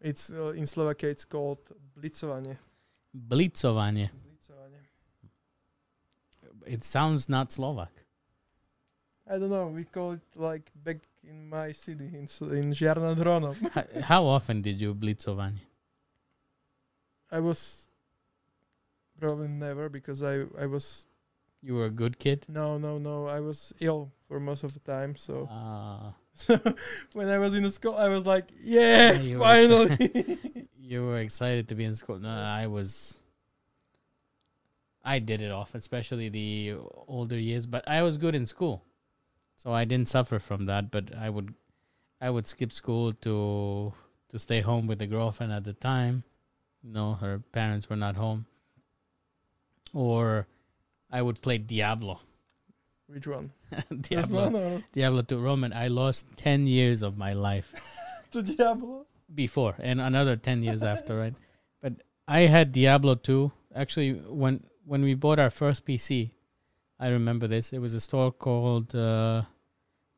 It's 0.00 0.32
uh, 0.32 0.52
in 0.56 0.66
Slovakia. 0.66 1.10
It's 1.10 1.24
called 1.24 1.58
blitzovanie. 1.98 2.56
Blitzovanie. 3.14 4.10
Blitzovanie. 4.10 4.86
It 6.66 6.84
sounds 6.84 7.28
not 7.28 7.52
Slovak. 7.52 7.90
I 9.28 9.38
don't 9.38 9.50
know. 9.50 9.66
We 9.68 9.84
call 9.84 10.12
it 10.12 10.22
like 10.34 10.70
back 10.74 10.98
in 11.22 11.48
my 11.48 11.72
city 11.72 12.06
in 12.06 12.26
in 12.50 12.72
Žiarna. 12.72 14.02
How 14.02 14.26
often 14.26 14.62
did 14.62 14.80
you 14.80 14.94
blitzovanie? 14.94 15.66
I 17.30 17.40
was 17.40 17.88
probably 19.20 19.48
never 19.48 19.88
because 19.88 20.22
I 20.22 20.46
I 20.58 20.66
was 20.66 21.06
You 21.62 21.74
were 21.74 21.86
a 21.86 21.90
good 21.90 22.18
kid. 22.18 22.46
no 22.48 22.78
no 22.78 22.98
no 22.98 23.26
I 23.26 23.40
was 23.40 23.72
ill 23.80 24.10
for 24.28 24.40
most 24.40 24.64
of 24.64 24.72
the 24.72 24.80
time. 24.80 25.16
So 25.16 25.46
Ah, 25.50 26.14
so 26.32 26.58
when 27.12 27.28
I 27.28 27.38
was 27.38 27.54
in 27.54 27.62
the 27.62 27.70
school, 27.70 27.94
I 27.94 28.08
was 28.08 28.24
like, 28.26 28.46
yeah, 28.62 29.12
You 29.20 29.38
were 29.38 29.44
finally. 29.44 30.38
you 30.80 31.04
were 31.06 31.18
excited 31.18 31.68
to 31.68 31.74
be 31.74 31.84
in 31.84 31.96
school. 31.96 32.18
No, 32.18 32.30
I 32.30 32.66
was. 32.66 33.20
I 35.04 35.18
did 35.18 35.40
it 35.40 35.50
off, 35.50 35.74
especially 35.74 36.28
the 36.28 36.74
older 37.08 37.38
years. 37.38 37.64
But 37.66 37.88
I 37.88 38.02
was 38.02 38.16
good 38.18 38.34
in 38.34 38.46
school, 38.46 38.84
so 39.56 39.72
I 39.72 39.84
didn't 39.84 40.08
suffer 40.08 40.38
from 40.38 40.66
that. 40.66 40.90
But 40.90 41.14
I 41.16 41.30
would, 41.30 41.54
I 42.20 42.28
would 42.30 42.46
skip 42.46 42.72
school 42.72 43.12
to 43.24 43.92
to 44.28 44.38
stay 44.38 44.60
home 44.60 44.86
with 44.86 44.98
the 44.98 45.06
girlfriend 45.06 45.52
at 45.52 45.64
the 45.64 45.72
time. 45.72 46.24
No, 46.82 47.14
her 47.14 47.40
parents 47.52 47.88
were 47.90 47.96
not 47.96 48.16
home. 48.16 48.46
Or, 49.92 50.46
I 51.10 51.22
would 51.22 51.40
play 51.42 51.58
Diablo. 51.58 52.20
Which 53.06 53.26
one? 53.26 53.52
This 53.90 54.08
Diablo, 54.08 54.42
one 54.50 54.56
or 54.56 54.80
Diablo 54.92 55.22
to 55.22 55.38
Roman. 55.38 55.72
I 55.72 55.88
lost 55.88 56.26
ten 56.36 56.66
years 56.66 57.02
of 57.02 57.18
my 57.18 57.32
life. 57.32 57.72
the 58.30 58.42
Diablo? 58.42 59.06
before 59.32 59.76
and 59.78 60.00
another 60.00 60.34
10 60.34 60.64
years 60.64 60.82
after 60.82 61.16
right 61.16 61.34
but 61.80 61.92
i 62.26 62.40
had 62.40 62.72
diablo 62.72 63.14
2 63.14 63.52
actually 63.76 64.14
when 64.14 64.64
when 64.84 65.02
we 65.04 65.14
bought 65.14 65.38
our 65.38 65.50
first 65.50 65.86
pc 65.86 66.32
i 66.98 67.06
remember 67.06 67.46
this 67.46 67.72
it 67.72 67.78
was 67.78 67.94
a 67.94 68.00
store 68.00 68.32
called 68.32 68.92
uh, 68.92 69.42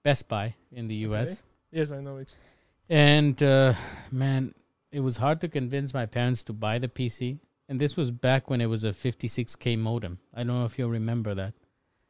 best 0.02 0.28
buy 0.28 0.54
in 0.72 0.88
the 0.88 0.94
us 0.96 1.42
Yes, 1.70 1.92
I 1.92 2.00
know 2.00 2.16
it. 2.16 2.34
and 2.88 3.42
uh, 3.42 3.74
man 4.10 4.54
it 4.90 5.00
was 5.00 5.18
hard 5.18 5.42
to 5.42 5.48
convince 5.48 5.92
my 5.92 6.06
parents 6.06 6.42
to 6.44 6.54
buy 6.54 6.78
the 6.78 6.88
pc 6.88 7.38
and 7.68 7.80
this 7.80 7.96
was 7.96 8.10
back 8.10 8.50
when 8.50 8.60
it 8.60 8.66
was 8.66 8.84
a 8.84 8.90
56k 8.90 9.78
modem 9.78 10.18
i 10.34 10.38
don't 10.44 10.58
know 10.58 10.64
if 10.64 10.78
you'll 10.78 10.90
remember 10.90 11.34
that 11.34 11.54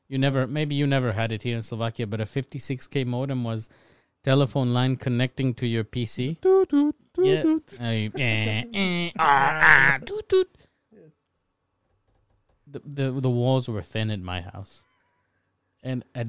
you 0.08 0.18
never 0.18 0.46
maybe 0.46 0.74
you 0.74 0.86
never 0.86 1.12
had 1.12 1.30
it 1.32 1.42
here 1.42 1.56
in 1.56 1.62
slovakia 1.62 2.06
but 2.06 2.20
a 2.20 2.24
56k 2.24 3.06
modem 3.06 3.44
was 3.44 3.68
telephone 4.24 4.72
line 4.72 4.96
connecting 4.96 5.52
to 5.54 5.66
your 5.66 5.84
pc 5.84 6.40
Yeah. 7.18 7.42
eh, 8.16 8.62
eh, 8.74 9.10
ah, 9.18 9.60
ah. 9.62 9.98
The, 12.66 12.80
the 12.84 13.20
the 13.20 13.30
walls 13.30 13.68
were 13.68 13.82
thin 13.82 14.10
at 14.10 14.20
my 14.20 14.40
house, 14.40 14.82
and 15.82 16.04
at 16.14 16.26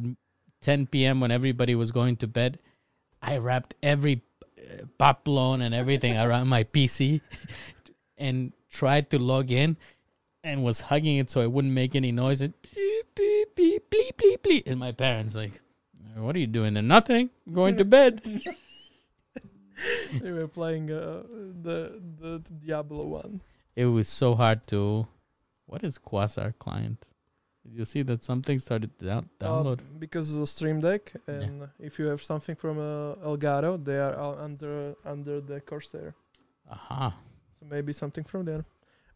10 0.62 0.88
p.m. 0.88 1.22
when 1.22 1.32
everybody 1.32 1.74
was 1.74 1.92
going 1.96 2.18
to 2.18 2.28
bed, 2.28 2.60
I 3.22 3.38
wrapped 3.38 3.76
every 3.82 4.24
uh, 4.60 4.84
paplon 5.00 5.62
and 5.64 5.74
everything 5.74 6.18
around 6.18 6.50
my 6.50 6.66
PC, 6.66 7.22
and 8.18 8.52
tried 8.80 9.10
to 9.12 9.20
log 9.32 9.52
in, 9.52 9.78
and 10.44 10.64
was 10.64 10.82
hugging 10.90 11.18
it 11.24 11.30
so 11.30 11.42
it 11.42 11.52
wouldn't 11.52 11.74
make 11.74 11.96
any 11.96 12.12
noise. 12.12 12.42
And 12.42 12.54
beep 12.62 13.08
beep 13.16 13.56
beep 13.56 13.84
bleep 13.92 14.14
bleep 14.22 14.40
bleep. 14.46 14.64
And 14.68 14.80
my 14.80 14.92
parents 14.92 15.36
like, 15.42 15.62
"What 16.26 16.36
are 16.36 16.40
you 16.40 16.52
doing?" 16.60 16.76
And 16.82 16.88
nothing. 16.88 17.30
Going 17.62 17.78
to 17.78 17.86
bed. 17.86 18.22
they 20.22 20.32
were 20.32 20.48
playing 20.48 20.92
uh, 20.92 21.24
the 21.62 22.00
the 22.20 22.34
Diablo 22.66 23.06
one. 23.06 23.42
it 23.76 23.86
was 23.86 24.08
so 24.08 24.36
hard 24.36 24.60
to 24.68 25.08
what 25.66 25.84
is 25.84 25.98
quasar 25.98 26.54
client 26.64 27.06
did 27.66 27.74
you 27.80 27.86
see 27.94 28.04
that 28.10 28.22
something 28.24 28.60
started 28.60 28.92
to 29.00 29.06
down- 29.12 29.30
download 29.40 29.80
Uh, 29.80 29.98
because 30.06 30.32
of 30.34 30.40
the 30.44 30.48
Stream 30.48 30.80
Deck, 30.82 31.14
and 31.28 31.70
if 31.80 31.98
you 32.00 32.06
have 32.12 32.22
something 32.22 32.56
from 32.64 32.78
uh, 32.78 33.16
Elgato, 33.30 33.72
they 33.90 33.98
are 34.08 34.16
all 34.24 34.36
under 34.48 34.74
under 35.14 35.36
the 35.42 35.60
Corsair. 35.72 36.14
aha 36.70 37.16
So 37.64 37.76
maybe 37.76 37.94
something 37.94 38.24
from 38.26 38.46
there. 38.46 38.66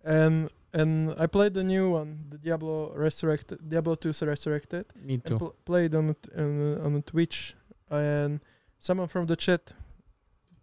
And 0.04 0.50
and 0.74 1.14
I 1.20 1.28
played 1.28 1.54
the 1.54 1.64
new 1.64 1.90
one, 1.92 2.26
the 2.30 2.38
Diablo 2.38 2.94
Resurrected, 2.96 3.58
Diablo 3.68 3.96
2 3.96 4.12
Resurrected, 4.26 4.86
me 5.04 5.18
too 5.18 5.38
pl- 5.38 5.56
played 5.66 5.96
on 5.96 6.10
it- 6.10 6.30
on 6.38 6.78
on 6.96 7.02
Twitch. 7.04 7.56
And 7.90 8.40
someone 8.80 9.08
from 9.08 9.26
the 9.28 9.36
chat 9.36 9.74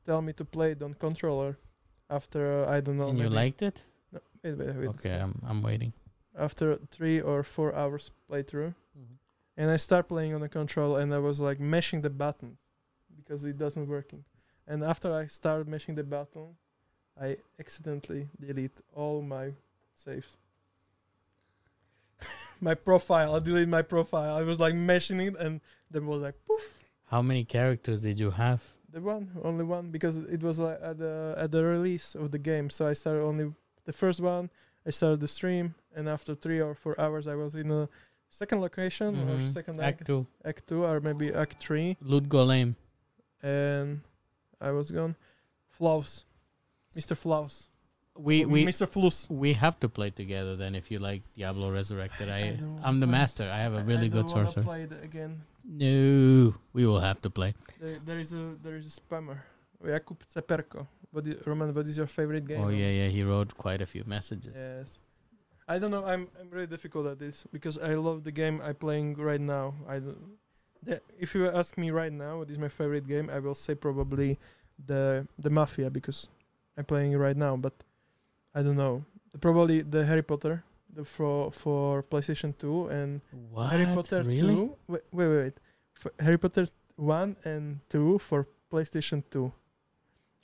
tell 0.07 0.23
me 0.23 0.33
to 0.35 0.45
play 0.45 0.73
it 0.73 0.83
on 0.83 0.95
controller. 0.95 1.57
After 2.11 2.65
uh, 2.65 2.77
I 2.77 2.81
don't 2.81 2.97
know, 2.99 3.09
and 3.09 3.19
you 3.19 3.31
liked 3.31 3.63
it 3.63 3.83
No, 4.13 4.21
wait, 4.43 4.59
wait, 4.59 4.77
wait. 4.77 4.89
okay 4.89 5.19
I'm, 5.21 5.41
I'm 5.49 5.63
waiting 5.63 5.93
After 6.37 6.77
three 6.91 7.21
or 7.21 7.43
four 7.43 7.75
hours 7.75 8.11
playthrough, 8.29 8.75
and 9.57 9.71
I 9.71 9.79
start 9.79 10.09
playing 10.09 10.35
on 10.35 10.41
the 10.41 10.49
controller, 10.49 11.01
and 11.01 11.13
I 11.15 11.19
was 11.19 11.41
like 11.41 11.59
mashing 11.61 12.03
the 12.03 12.11
buttons 12.11 12.59
because 13.17 13.45
it 13.45 13.57
doesn't 13.59 13.89
working. 13.89 14.25
And 14.67 14.83
after 14.85 15.09
I 15.23 15.27
started 15.29 15.67
mashing 15.69 15.95
the 15.97 16.05
button, 16.05 16.57
I 17.21 17.37
accidentally 17.61 18.29
delete 18.41 18.77
all 18.95 19.23
my 19.23 19.53
saves. 19.95 20.37
my 22.61 22.75
profile, 22.75 23.35
I 23.35 23.39
deleted 23.39 23.69
my 23.69 23.83
profile. 23.83 24.35
I 24.37 24.43
was 24.43 24.59
like 24.61 24.75
mashing 24.75 25.21
it, 25.21 25.37
and 25.37 25.61
then 25.91 26.07
was 26.07 26.23
like 26.23 26.35
poof, 26.47 26.63
how 27.07 27.23
many 27.23 27.45
characters 27.45 28.03
did 28.03 28.19
you 28.19 28.31
have 28.31 28.63
the 28.93 29.01
one, 29.01 29.31
only 29.43 29.65
one, 29.65 29.91
because 29.91 30.17
it 30.17 30.41
was 30.43 30.59
like 30.59 30.79
at 30.83 30.99
the 30.99 31.35
at 31.37 31.51
the 31.51 31.63
release 31.65 32.15
of 32.15 32.31
the 32.31 32.39
game. 32.39 32.71
So 32.71 32.87
I 32.87 32.93
started 32.95 33.23
only 33.23 33.53
the 33.85 33.93
first 33.93 34.21
one. 34.21 34.51
I 34.87 34.91
started 34.91 35.21
the 35.21 35.29
stream, 35.29 35.75
and 35.95 36.09
after 36.09 36.35
three 36.35 36.61
or 36.61 36.75
four 36.75 36.99
hours, 37.01 37.27
I 37.27 37.35
was 37.35 37.55
in 37.55 37.71
a 37.71 37.89
second 38.31 38.61
location 38.61 39.15
or 39.29 39.37
Mhm. 39.37 39.53
second 39.53 39.81
act, 39.81 40.01
act 40.01 40.07
2 40.07 40.27
act 40.45 40.67
two 40.67 40.85
or 40.85 41.01
maybe 41.01 41.33
act 41.33 41.59
three, 41.61 41.97
loot 42.01 42.29
golem 42.29 42.75
and 43.43 44.01
I 44.61 44.71
was 44.73 44.91
gone. 44.91 45.15
Flaws, 45.71 46.25
Mr. 46.97 47.17
Flaws, 47.17 47.69
we 48.17 48.45
we 48.45 48.65
Mr. 48.65 48.87
Flus. 48.87 49.29
we 49.31 49.53
have 49.55 49.79
to 49.81 49.89
play 49.89 50.11
together 50.11 50.55
then 50.57 50.75
if 50.75 50.91
you 50.91 50.99
like 51.01 51.23
diablo 51.37 51.71
resurrected 51.71 52.29
i, 52.29 52.39
I 52.41 52.59
i'm 52.85 53.01
the 53.01 53.09
master 53.09 53.51
i 53.53 53.59
have 53.59 53.75
a 53.75 53.83
really 53.83 54.09
good 54.09 54.27
I 54.31 54.35
wanna 54.35 54.47
sorcerer 54.49 54.63
play 54.63 54.83
it 54.83 54.93
again. 55.03 55.43
no 55.67 56.55
we 56.73 56.87
will 56.87 57.01
have 57.01 57.21
to 57.23 57.31
play 57.31 57.55
There, 57.81 57.99
there 58.05 58.19
is 58.21 58.33
a 58.33 58.55
there 58.63 58.77
is 58.77 58.87
a 58.87 59.01
spammer. 59.01 59.39
Jakub 59.85 60.19
Ceperko. 60.33 60.87
What 61.11 61.27
is, 61.27 61.47
Roman? 61.47 61.75
What 61.75 61.87
is 61.87 61.99
your 61.99 62.07
favorite 62.07 62.47
game? 62.47 62.61
oh 62.65 62.69
yeah 62.83 62.89
yeah 63.01 63.09
he 63.09 63.23
wrote 63.25 63.51
quite 63.65 63.83
a 63.83 63.87
few 63.87 64.05
messages 64.07 64.55
Yes. 64.57 64.99
I 65.67 65.79
don't 65.81 65.91
know. 65.91 66.05
I'm 66.05 66.29
I'm 66.39 66.49
really 66.51 66.67
difficult 66.77 67.07
at 67.13 67.19
this 67.19 67.37
because 67.51 67.77
I 67.79 67.95
love 67.95 68.23
the 68.23 68.33
game 68.33 68.61
I'm 68.63 68.77
playing 68.77 69.17
right 69.17 69.41
now. 69.41 69.75
I 69.89 69.97
don't, 69.99 70.21
if 71.19 71.35
you 71.35 71.49
ask 71.49 71.79
me 71.79 71.89
right 71.91 72.13
now 72.13 72.39
what 72.39 72.51
is 72.51 72.59
my 72.59 72.69
favorite 72.69 73.07
game, 73.09 73.27
I 73.37 73.39
will 73.45 73.55
say 73.67 73.75
probably 73.75 74.39
the 74.91 75.27
the 75.45 75.51
Mafia 75.51 75.89
because 75.91 76.29
I'm 76.77 76.85
playing 76.85 77.13
it 77.13 77.17
right 77.17 77.37
now. 77.37 77.57
But 77.57 77.75
I 78.55 78.63
don't 78.63 78.77
know. 78.77 79.05
Probably 79.41 79.83
the 79.83 80.05
Harry 80.05 80.23
Potter 80.23 80.65
the 80.95 81.05
for 81.05 81.51
for 81.53 82.03
PlayStation 82.03 82.57
2 82.59 82.89
and 82.89 83.21
what 83.51 83.71
Harry 83.71 83.87
Potter 83.87 84.23
really 84.23 84.55
2. 84.55 84.77
Wait, 84.89 85.03
wait, 85.13 85.29
wait. 85.29 85.55
For 85.95 86.13
Harry 86.19 86.39
Potter 86.39 86.67
1 86.97 87.37
and 87.45 87.81
2 87.91 88.19
for 88.19 88.47
PlayStation 88.71 89.23
2. 89.31 89.53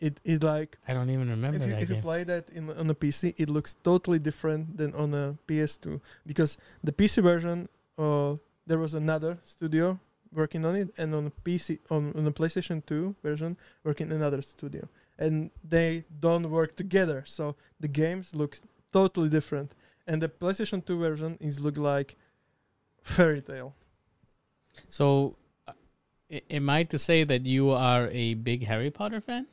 It 0.00 0.18
it 0.24 0.42
like 0.42 0.78
i 0.88 0.94
don't 0.94 1.10
even 1.10 1.28
remember 1.28 1.58
if 1.58 1.66
you, 1.66 1.74
that 1.74 1.82
if 1.82 1.90
you 1.90 1.96
play 1.96 2.24
that 2.24 2.48
in 2.50 2.70
on 2.70 2.88
a 2.88 2.94
PC, 2.94 3.34
it 3.36 3.50
looks 3.50 3.74
totally 3.84 4.18
different 4.18 4.76
than 4.76 4.94
on 4.94 5.12
a 5.12 5.36
PS2 5.46 6.00
because 6.26 6.56
the 6.82 6.92
PC 6.92 7.22
version, 7.22 7.68
uh, 7.98 8.36
there 8.66 8.78
was 8.78 8.94
another 8.94 9.38
studio 9.44 10.00
working 10.32 10.64
on 10.64 10.74
it, 10.74 10.88
and 10.96 11.14
on 11.14 11.26
a 11.26 11.30
PC 11.44 11.80
on, 11.90 12.14
on 12.16 12.24
the 12.24 12.32
PlayStation 12.32 12.80
2 12.86 13.14
version 13.22 13.58
working 13.84 14.10
another 14.10 14.40
studio, 14.40 14.88
and 15.20 15.52
they 15.62 16.04
don't 16.20 16.50
work 16.50 16.76
together. 16.76 17.24
So 17.26 17.56
the 17.80 17.88
games 17.88 18.34
look 18.34 18.58
totally 18.92 19.30
different, 19.30 19.72
and 20.06 20.22
the 20.22 20.28
PlayStation 20.28 20.84
2 20.84 20.98
version 20.98 21.38
is 21.40 21.60
look 21.60 21.78
like 21.78 22.16
fairy 23.02 23.42
tale. 23.42 23.74
So, 24.88 25.36
uh, 25.68 25.72
a- 26.30 26.52
am 26.54 26.70
I 26.70 26.84
to 26.84 26.98
say 26.98 27.24
that 27.24 27.46
you 27.46 27.70
are 27.70 28.08
a 28.12 28.34
big 28.34 28.64
Harry 28.64 28.90
Potter 28.90 29.20
fan? 29.20 29.46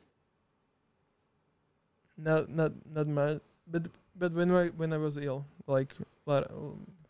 Not 2.16 2.50
not 2.50 2.72
not 2.90 3.06
much, 3.06 3.40
but 3.66 3.88
but 4.16 4.32
when 4.32 4.50
I 4.50 4.68
when 4.68 4.92
I 4.92 4.98
was 4.98 5.16
ill, 5.16 5.46
like 5.66 5.94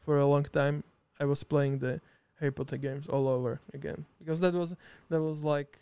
for 0.04 0.18
a 0.18 0.26
long 0.26 0.44
time, 0.44 0.84
I 1.20 1.24
was 1.24 1.44
playing 1.44 1.78
the 1.78 2.00
Harry 2.40 2.52
Potter 2.52 2.76
games 2.76 3.08
all 3.08 3.28
over 3.28 3.60
again 3.74 4.04
because 4.18 4.40
that 4.40 4.54
was 4.54 4.76
that 5.08 5.22
was 5.22 5.42
like 5.42 5.78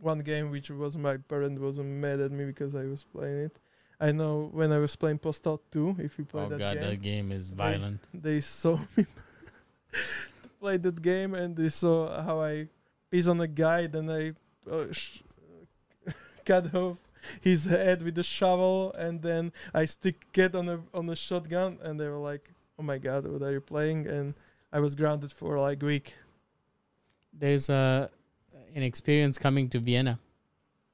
one 0.00 0.20
game 0.20 0.50
which 0.50 0.70
was 0.70 0.96
my 0.96 1.16
parent 1.16 1.60
wasn't 1.60 1.88
mad 1.88 2.20
at 2.20 2.30
me 2.32 2.44
because 2.46 2.74
I 2.74 2.84
was 2.84 3.04
playing 3.04 3.38
it. 3.46 3.58
I 4.00 4.12
know 4.12 4.50
when 4.52 4.72
I 4.72 4.78
was 4.78 4.96
playing 4.96 5.18
Postal 5.18 5.62
2, 5.70 5.96
if 6.00 6.18
you 6.18 6.24
play 6.24 6.42
oh 6.44 6.48
that 6.48 6.58
god, 6.58 6.74
game, 6.74 6.82
that 6.90 7.00
game 7.00 7.32
is 7.32 7.50
They- 7.50 7.56
violent. 7.56 8.00
they 8.12 8.40
saw 8.40 8.78
me 8.96 9.06
play 10.60 10.76
that 10.78 11.00
game 11.02 11.34
and 11.34 11.56
they 11.56 11.68
saw 11.68 12.22
how 12.22 12.40
I 12.42 12.68
piss 13.10 13.28
on 13.28 13.40
a 13.40 13.46
guy, 13.48 13.86
then 13.86 14.10
I 14.10 14.32
uh, 14.70 14.92
sh- 14.92 15.22
cut 16.44 16.74
off 16.74 16.98
his 17.40 17.64
head 17.66 18.02
with 18.02 18.18
a 18.18 18.22
shovel, 18.22 18.92
and 18.98 19.22
then 19.22 19.52
I 19.72 19.84
stick 19.86 20.26
it 20.34 20.54
on 20.54 20.68
a 20.68 20.80
on 20.92 21.08
a 21.08 21.16
shotgun, 21.16 21.78
and 21.82 21.98
they 21.98 22.06
were 22.08 22.18
like, 22.18 22.52
"Oh 22.78 22.82
my 22.82 22.98
god, 22.98 23.26
what 23.26 23.42
are 23.42 23.52
you 23.52 23.60
playing?" 23.62 24.06
And 24.06 24.34
I 24.72 24.80
was 24.80 24.94
grounded 24.94 25.32
for 25.32 25.58
like 25.58 25.82
a 25.82 25.86
week. 25.86 26.14
There's 27.32 27.68
a 27.70 28.10
an 28.74 28.82
experience 28.82 29.38
coming 29.38 29.68
to 29.70 29.78
Vienna 29.78 30.18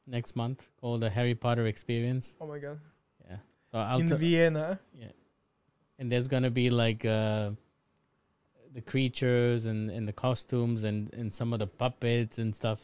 next 0.06 0.36
month 0.36 0.66
called 0.80 1.00
the 1.02 1.10
Harry 1.10 1.34
Potter 1.34 1.66
experience. 1.66 2.36
Oh 2.40 2.46
my 2.46 2.58
god, 2.58 2.78
Yeah. 3.28 3.36
So 3.72 3.78
I'll 3.78 4.00
in 4.00 4.08
t- 4.08 4.14
Vienna. 4.16 4.78
Yeah, 4.94 5.06
and 5.98 6.10
there's 6.12 6.28
gonna 6.28 6.50
be 6.50 6.70
like 6.70 7.04
uh, 7.04 7.50
the 8.72 8.80
creatures 8.82 9.64
and, 9.66 9.90
and 9.90 10.06
the 10.06 10.12
costumes 10.12 10.84
and, 10.84 11.12
and 11.14 11.32
some 11.32 11.52
of 11.52 11.58
the 11.58 11.66
puppets 11.66 12.38
and 12.38 12.54
stuff. 12.54 12.80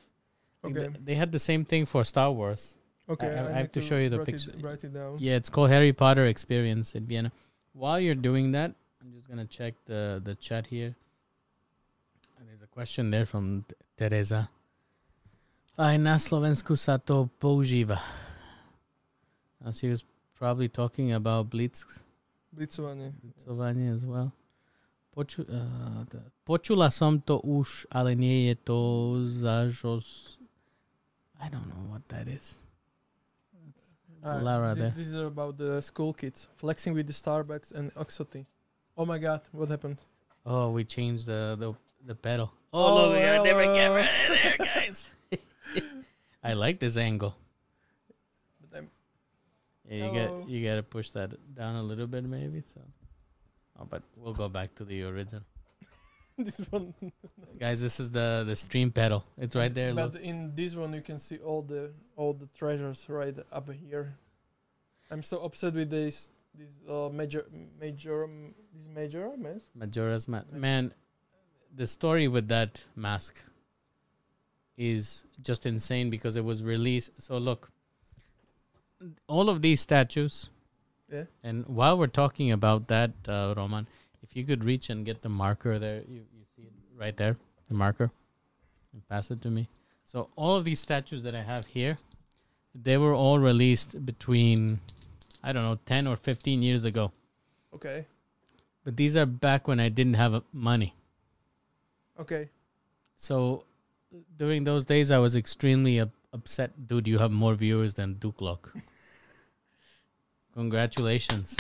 Like, 0.63 0.73
Okay, 0.77 0.87
th- 0.89 1.05
They 1.05 1.15
had 1.15 1.31
the 1.33 1.39
same 1.39 1.65
thing 1.65 1.85
for 1.87 2.03
Star 2.05 2.33
Wars. 2.33 2.77
okay. 3.09 3.29
I- 3.29 3.31
I 3.49 3.53
have 3.53 3.63
need 3.63 3.73
to 3.75 3.81
show 3.81 3.97
you 3.99 4.09
the 4.09 4.19
write 4.19 4.29
it- 4.29 4.33
picture. 4.47 4.53
write 4.67 4.83
it 4.85 4.93
down. 4.95 5.17
Yeah, 5.21 5.37
it's 5.37 5.49
called 5.49 5.71
Harry 5.71 5.93
Potter 5.93 6.27
Experience 6.27 6.95
in 6.95 7.07
Vienna. 7.07 7.31
While 7.73 8.01
you're 8.01 8.15
doing 8.31 8.53
that, 8.53 8.75
I'm 9.01 9.13
just 9.13 9.29
gonna 9.29 9.45
check 9.47 9.75
the 9.85 10.21
the 10.25 10.35
chat 10.35 10.67
here. 10.67 10.97
And 12.39 12.49
there's 12.49 12.63
a 12.63 12.67
question 12.67 13.11
there 13.11 13.27
from 13.27 13.65
T- 13.69 13.75
Teresa. 13.97 14.49
Aj 15.77 15.97
na 16.01 16.17
Slovensku 16.17 16.73
sa 16.73 16.97
to 16.97 17.29
používa. 17.37 18.01
Uh, 19.61 19.73
she 19.73 19.89
was 19.93 20.05
probably 20.39 20.69
talking 20.69 21.13
about 21.13 21.53
blitz 21.53 21.85
Blitzovanie. 22.55 23.13
blitzovanie 23.21 23.93
as 23.93 24.05
well. 24.09 24.33
Poču, 25.13 25.45
uh, 25.49 26.05
počula 26.45 26.89
som 26.89 27.21
to 27.21 27.41
už, 27.45 27.85
ale 27.93 28.17
nie 28.17 28.49
je 28.49 28.55
to 28.65 28.79
zažos... 29.29 30.37
I 31.37 31.53
don't 31.53 31.69
know 31.69 31.85
what 31.93 32.01
that 32.09 32.29
is. 32.29 32.57
Ah, 34.25 34.41
Lara 34.41 34.73
thi- 34.73 34.81
there. 34.81 34.93
This 34.97 35.13
is 35.13 35.21
about 35.21 35.61
the 35.61 35.81
school 35.85 36.17
kids 36.17 36.49
flexing 36.57 36.97
with 36.97 37.07
the 37.07 37.13
Starbucks 37.13 37.73
and 37.77 37.93
Oxoti. 37.95 38.49
Oh 38.97 39.05
my 39.05 39.19
god, 39.21 39.45
what 39.53 39.69
happened? 39.69 40.01
Oh, 40.49 40.73
we 40.73 40.85
changed 40.89 41.29
the 41.29 41.57
the, 41.61 41.77
the 42.09 42.15
pedal. 42.17 42.49
Oh, 42.73 42.81
Oh, 42.81 42.95
look, 42.97 43.09
we 43.13 43.21
got 43.21 43.41
a 43.41 43.45
different 43.45 43.77
hello. 43.77 44.01
camera 44.01 44.05
there, 44.33 44.57
guys. 44.57 45.13
I 46.43 46.53
like 46.55 46.79
this 46.79 46.97
angle. 46.97 47.37
Yeah, 49.89 49.95
you 49.95 50.11
Hello. 50.13 50.41
got 50.41 50.49
you 50.49 50.67
got 50.67 50.77
to 50.77 50.83
push 50.83 51.11
that 51.11 51.31
down 51.55 51.77
a 51.77 51.83
little 51.83 52.07
bit, 52.07 52.25
maybe. 52.25 52.63
So, 52.63 52.81
oh, 53.79 53.85
but 53.89 54.03
we'll 54.17 54.35
go 54.35 54.49
back 54.49 54.75
to 54.77 54.85
the 54.85 55.05
original, 55.05 55.45
this 56.39 56.59
one. 56.71 56.93
guys. 57.59 57.81
This 57.81 58.01
is 58.01 58.11
the 58.11 58.43
the 58.45 58.57
stream 58.57 58.91
pedal. 58.91 59.25
It's 59.39 59.55
right 59.55 59.73
there. 59.73 59.95
But 59.95 60.15
Look. 60.15 60.23
in 60.23 60.53
this 60.57 60.75
one, 60.75 60.93
you 60.93 61.03
can 61.03 61.19
see 61.21 61.39
all 61.39 61.63
the 61.63 61.93
all 62.17 62.33
the 62.33 62.47
treasures 62.59 63.07
right 63.09 63.37
up 63.53 63.71
here. 63.73 64.19
I'm 65.11 65.23
so 65.23 65.45
upset 65.45 65.75
with 65.75 65.91
this 65.91 66.31
this 66.53 66.81
uh, 66.89 67.09
major 67.13 67.47
major 67.79 68.27
this 68.75 68.87
major 68.93 69.31
mask. 69.39 69.71
Majora's 69.73 70.27
Mask. 70.27 70.51
Man, 70.53 70.93
the 71.73 71.87
story 71.87 72.27
with 72.27 72.49
that 72.49 72.83
mask 72.97 73.45
is 74.77 75.25
just 75.43 75.67
insane 75.67 76.11
because 76.11 76.37
it 76.37 76.45
was 76.45 76.63
released. 76.63 77.11
So 77.19 77.39
look, 77.39 77.71
all 79.29 79.49
of 79.49 79.63
these 79.63 79.81
statues. 79.81 80.51
Yeah. 81.13 81.25
And 81.43 81.67
while 81.67 81.97
we're 81.99 82.09
talking 82.09 82.51
about 82.51 82.89
that, 82.89 83.13
uh, 83.29 83.55
Roman, 83.57 83.87
if 84.23 84.35
you 84.37 84.45
could 84.45 84.65
reach 84.65 84.91
and 84.91 85.05
get 85.07 85.23
the 85.23 85.29
marker 85.29 85.79
there, 85.79 86.03
you, 86.09 86.23
you 86.37 86.45
see 86.55 86.63
it 86.63 86.73
right 86.99 87.17
there, 87.17 87.37
the 87.69 87.75
marker, 87.75 88.11
and 88.93 89.09
pass 89.09 89.31
it 89.31 89.41
to 89.43 89.51
me. 89.51 89.69
So 90.05 90.29
all 90.37 90.57
of 90.57 90.65
these 90.65 90.81
statues 90.81 91.23
that 91.23 91.35
I 91.35 91.43
have 91.43 91.67
here, 91.67 91.97
they 92.75 92.97
were 92.97 93.15
all 93.15 93.39
released 93.39 94.05
between, 94.05 94.81
I 95.43 95.53
don't 95.53 95.65
know, 95.65 95.79
10 95.87 96.07
or 96.07 96.17
15 96.17 96.63
years 96.63 96.85
ago. 96.85 97.13
Okay, 97.75 98.07
But 98.85 98.97
these 98.97 99.17
are 99.17 99.27
back 99.27 99.69
when 99.69 99.79
I 99.81 99.89
didn't 99.91 100.15
have 100.15 100.35
uh, 100.35 100.41
money. 100.53 100.95
okay. 102.19 102.49
So 103.17 103.65
during 104.37 104.65
those 104.65 104.85
days, 104.85 105.11
I 105.11 105.19
was 105.19 105.35
extremely 105.37 106.01
up- 106.01 106.11
upset. 106.33 106.87
Dude, 106.89 107.07
you 107.09 107.19
have 107.19 107.31
more 107.31 107.55
viewers 107.55 107.95
than 107.95 108.15
Duklok. 108.17 108.71
Congratulations. 110.55 111.57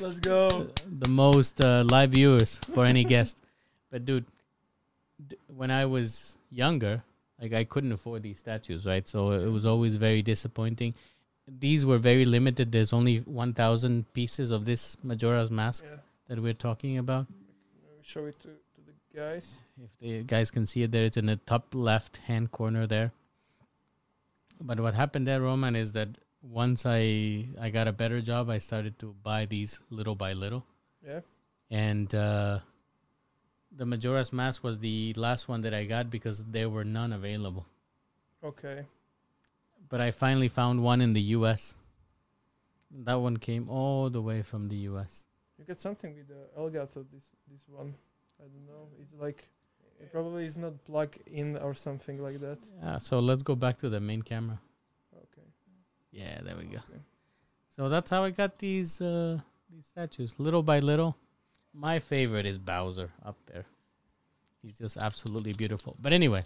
Let's 0.00 0.20
go. 0.20 0.68
The 0.98 1.08
most 1.08 1.60
uh, 1.64 1.84
live 1.86 2.10
viewers 2.10 2.58
for 2.74 2.84
any 2.84 3.04
guest. 3.04 3.40
But 3.90 4.06
dude, 4.06 4.24
d- 5.28 5.36
when 5.46 5.70
I 5.70 5.84
was 5.86 6.36
younger, 6.50 7.04
like 7.40 7.52
I 7.52 7.62
couldn't 7.62 7.92
afford 7.92 8.24
these 8.24 8.40
statues, 8.40 8.84
right? 8.84 9.06
So 9.06 9.30
it 9.30 9.46
was 9.46 9.66
always 9.66 9.94
very 9.94 10.20
disappointing. 10.20 10.94
These 11.46 11.86
were 11.86 11.98
very 11.98 12.24
limited. 12.24 12.72
There's 12.72 12.92
only 12.92 13.18
1,000 13.18 14.12
pieces 14.12 14.50
of 14.50 14.64
this 14.64 14.96
Majora's 15.04 15.48
Mask 15.48 15.84
Yeah. 15.88 15.98
that 16.26 16.42
we're 16.42 16.54
talking 16.54 16.98
about. 16.98 17.26
Show 18.02 18.24
it 18.24 18.40
to, 18.40 18.48
the 18.48 18.73
guys. 19.14 19.62
If 19.82 19.90
the 20.00 20.22
guys 20.24 20.50
can 20.50 20.66
see 20.66 20.82
it 20.82 20.90
there, 20.92 21.04
it's 21.04 21.16
in 21.16 21.26
the 21.26 21.36
top 21.36 21.74
left 21.74 22.18
hand 22.18 22.50
corner 22.50 22.86
there. 22.86 23.12
But 24.60 24.80
what 24.80 24.94
happened 24.94 25.26
there, 25.26 25.40
Roman, 25.40 25.76
is 25.76 25.92
that 25.92 26.08
once 26.42 26.84
I 26.86 27.46
I 27.60 27.70
got 27.70 27.88
a 27.88 27.92
better 27.92 28.20
job, 28.20 28.50
I 28.50 28.58
started 28.58 28.98
to 29.00 29.14
buy 29.22 29.46
these 29.46 29.80
little 29.90 30.14
by 30.14 30.32
little, 30.32 30.64
Yeah. 31.06 31.20
and 31.70 32.14
uh, 32.14 32.60
the 33.76 33.86
Majora's 33.86 34.32
Mask 34.32 34.62
was 34.62 34.78
the 34.78 35.12
last 35.16 35.48
one 35.48 35.62
that 35.62 35.74
I 35.74 35.84
got 35.84 36.10
because 36.10 36.44
there 36.46 36.68
were 36.68 36.84
none 36.84 37.12
available. 37.12 37.66
Okay. 38.42 38.84
But 39.88 40.00
I 40.00 40.10
finally 40.10 40.48
found 40.48 40.82
one 40.82 41.00
in 41.00 41.12
the 41.12 41.20
U.S. 41.38 41.74
That 42.90 43.14
one 43.20 43.38
came 43.38 43.68
all 43.68 44.08
the 44.10 44.22
way 44.22 44.42
from 44.42 44.68
the 44.68 44.76
U.S. 44.90 45.26
You 45.58 45.64
get 45.64 45.80
something 45.80 46.14
with 46.16 46.28
the 46.28 46.46
Elgato. 46.58 47.04
This 47.12 47.24
this 47.50 47.62
one. 47.68 47.94
I 48.40 48.44
don't 48.44 48.66
know. 48.66 48.88
It's 49.00 49.14
like 49.14 49.48
it 50.00 50.12
probably 50.12 50.44
is 50.44 50.56
not 50.56 50.84
plugged 50.84 51.18
in 51.26 51.56
or 51.56 51.74
something 51.74 52.22
like 52.22 52.40
that. 52.40 52.58
Yeah, 52.82 52.98
so 52.98 53.20
let's 53.20 53.42
go 53.42 53.54
back 53.54 53.78
to 53.78 53.88
the 53.88 54.00
main 54.00 54.22
camera. 54.22 54.58
Okay. 55.16 55.46
Yeah, 56.12 56.40
there 56.42 56.56
we 56.56 56.64
go. 56.64 56.78
okay. 56.78 57.00
So 57.76 57.88
that's 57.88 58.10
how 58.10 58.24
I 58.24 58.30
got 58.30 58.58
these 58.58 59.00
uh 59.00 59.38
these 59.70 59.86
statues, 59.86 60.34
little 60.38 60.62
by 60.62 60.80
little. 60.80 61.16
My 61.72 61.98
favorite 61.98 62.46
is 62.46 62.58
Bowser 62.58 63.10
up 63.24 63.36
there. 63.52 63.64
He's 64.62 64.78
just 64.78 64.96
absolutely 64.96 65.52
beautiful. 65.52 65.96
But 66.00 66.12
anyway, 66.12 66.44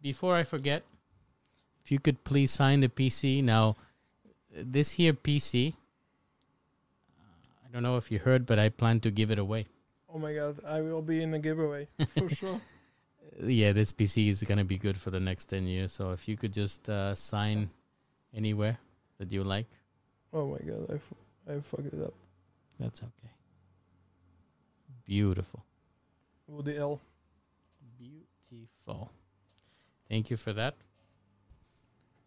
before 0.00 0.34
I 0.34 0.42
forget, 0.42 0.82
if 1.84 1.92
you 1.92 1.98
could 1.98 2.24
please 2.24 2.50
sign 2.50 2.80
the 2.80 2.88
PC 2.88 3.44
now. 3.44 3.76
This 4.56 4.92
here 4.92 5.12
PC, 5.12 5.72
uh, 5.72 5.74
I 7.64 7.72
don't 7.72 7.82
know 7.82 7.96
if 7.96 8.10
you 8.12 8.20
heard, 8.20 8.46
but 8.46 8.58
I 8.58 8.68
plan 8.68 9.00
to 9.00 9.10
give 9.10 9.32
it 9.32 9.38
away. 9.38 9.66
Oh 10.14 10.18
my 10.18 10.32
god, 10.32 10.60
I 10.64 10.80
will 10.80 11.02
be 11.02 11.22
in 11.22 11.32
the 11.32 11.40
giveaway 11.40 11.88
for 12.16 12.30
sure. 12.34 12.60
Yeah, 13.42 13.72
this 13.72 13.90
PC 13.90 14.28
is 14.28 14.44
gonna 14.44 14.64
be 14.64 14.78
good 14.78 14.96
for 14.96 15.10
the 15.10 15.18
next 15.18 15.46
ten 15.46 15.66
years. 15.66 15.92
So 15.92 16.12
if 16.12 16.28
you 16.28 16.36
could 16.36 16.52
just 16.52 16.88
uh, 16.88 17.16
sign 17.16 17.68
anywhere 18.32 18.78
that 19.18 19.32
you 19.32 19.42
like, 19.42 19.66
Oh 20.32 20.46
my 20.50 20.58
god, 20.58 20.88
I, 21.48 21.52
I 21.52 21.60
fucked 21.60 21.92
it 21.92 22.00
up. 22.00 22.14
that's 22.78 23.02
okay. 23.02 23.32
Beautiful. 25.04 25.64
Vvudy 26.48 26.78
L. 26.78 27.00
Beautiful. 27.98 29.10
Thank 30.08 30.30
you 30.30 30.36
for 30.36 30.52
that. 30.52 30.74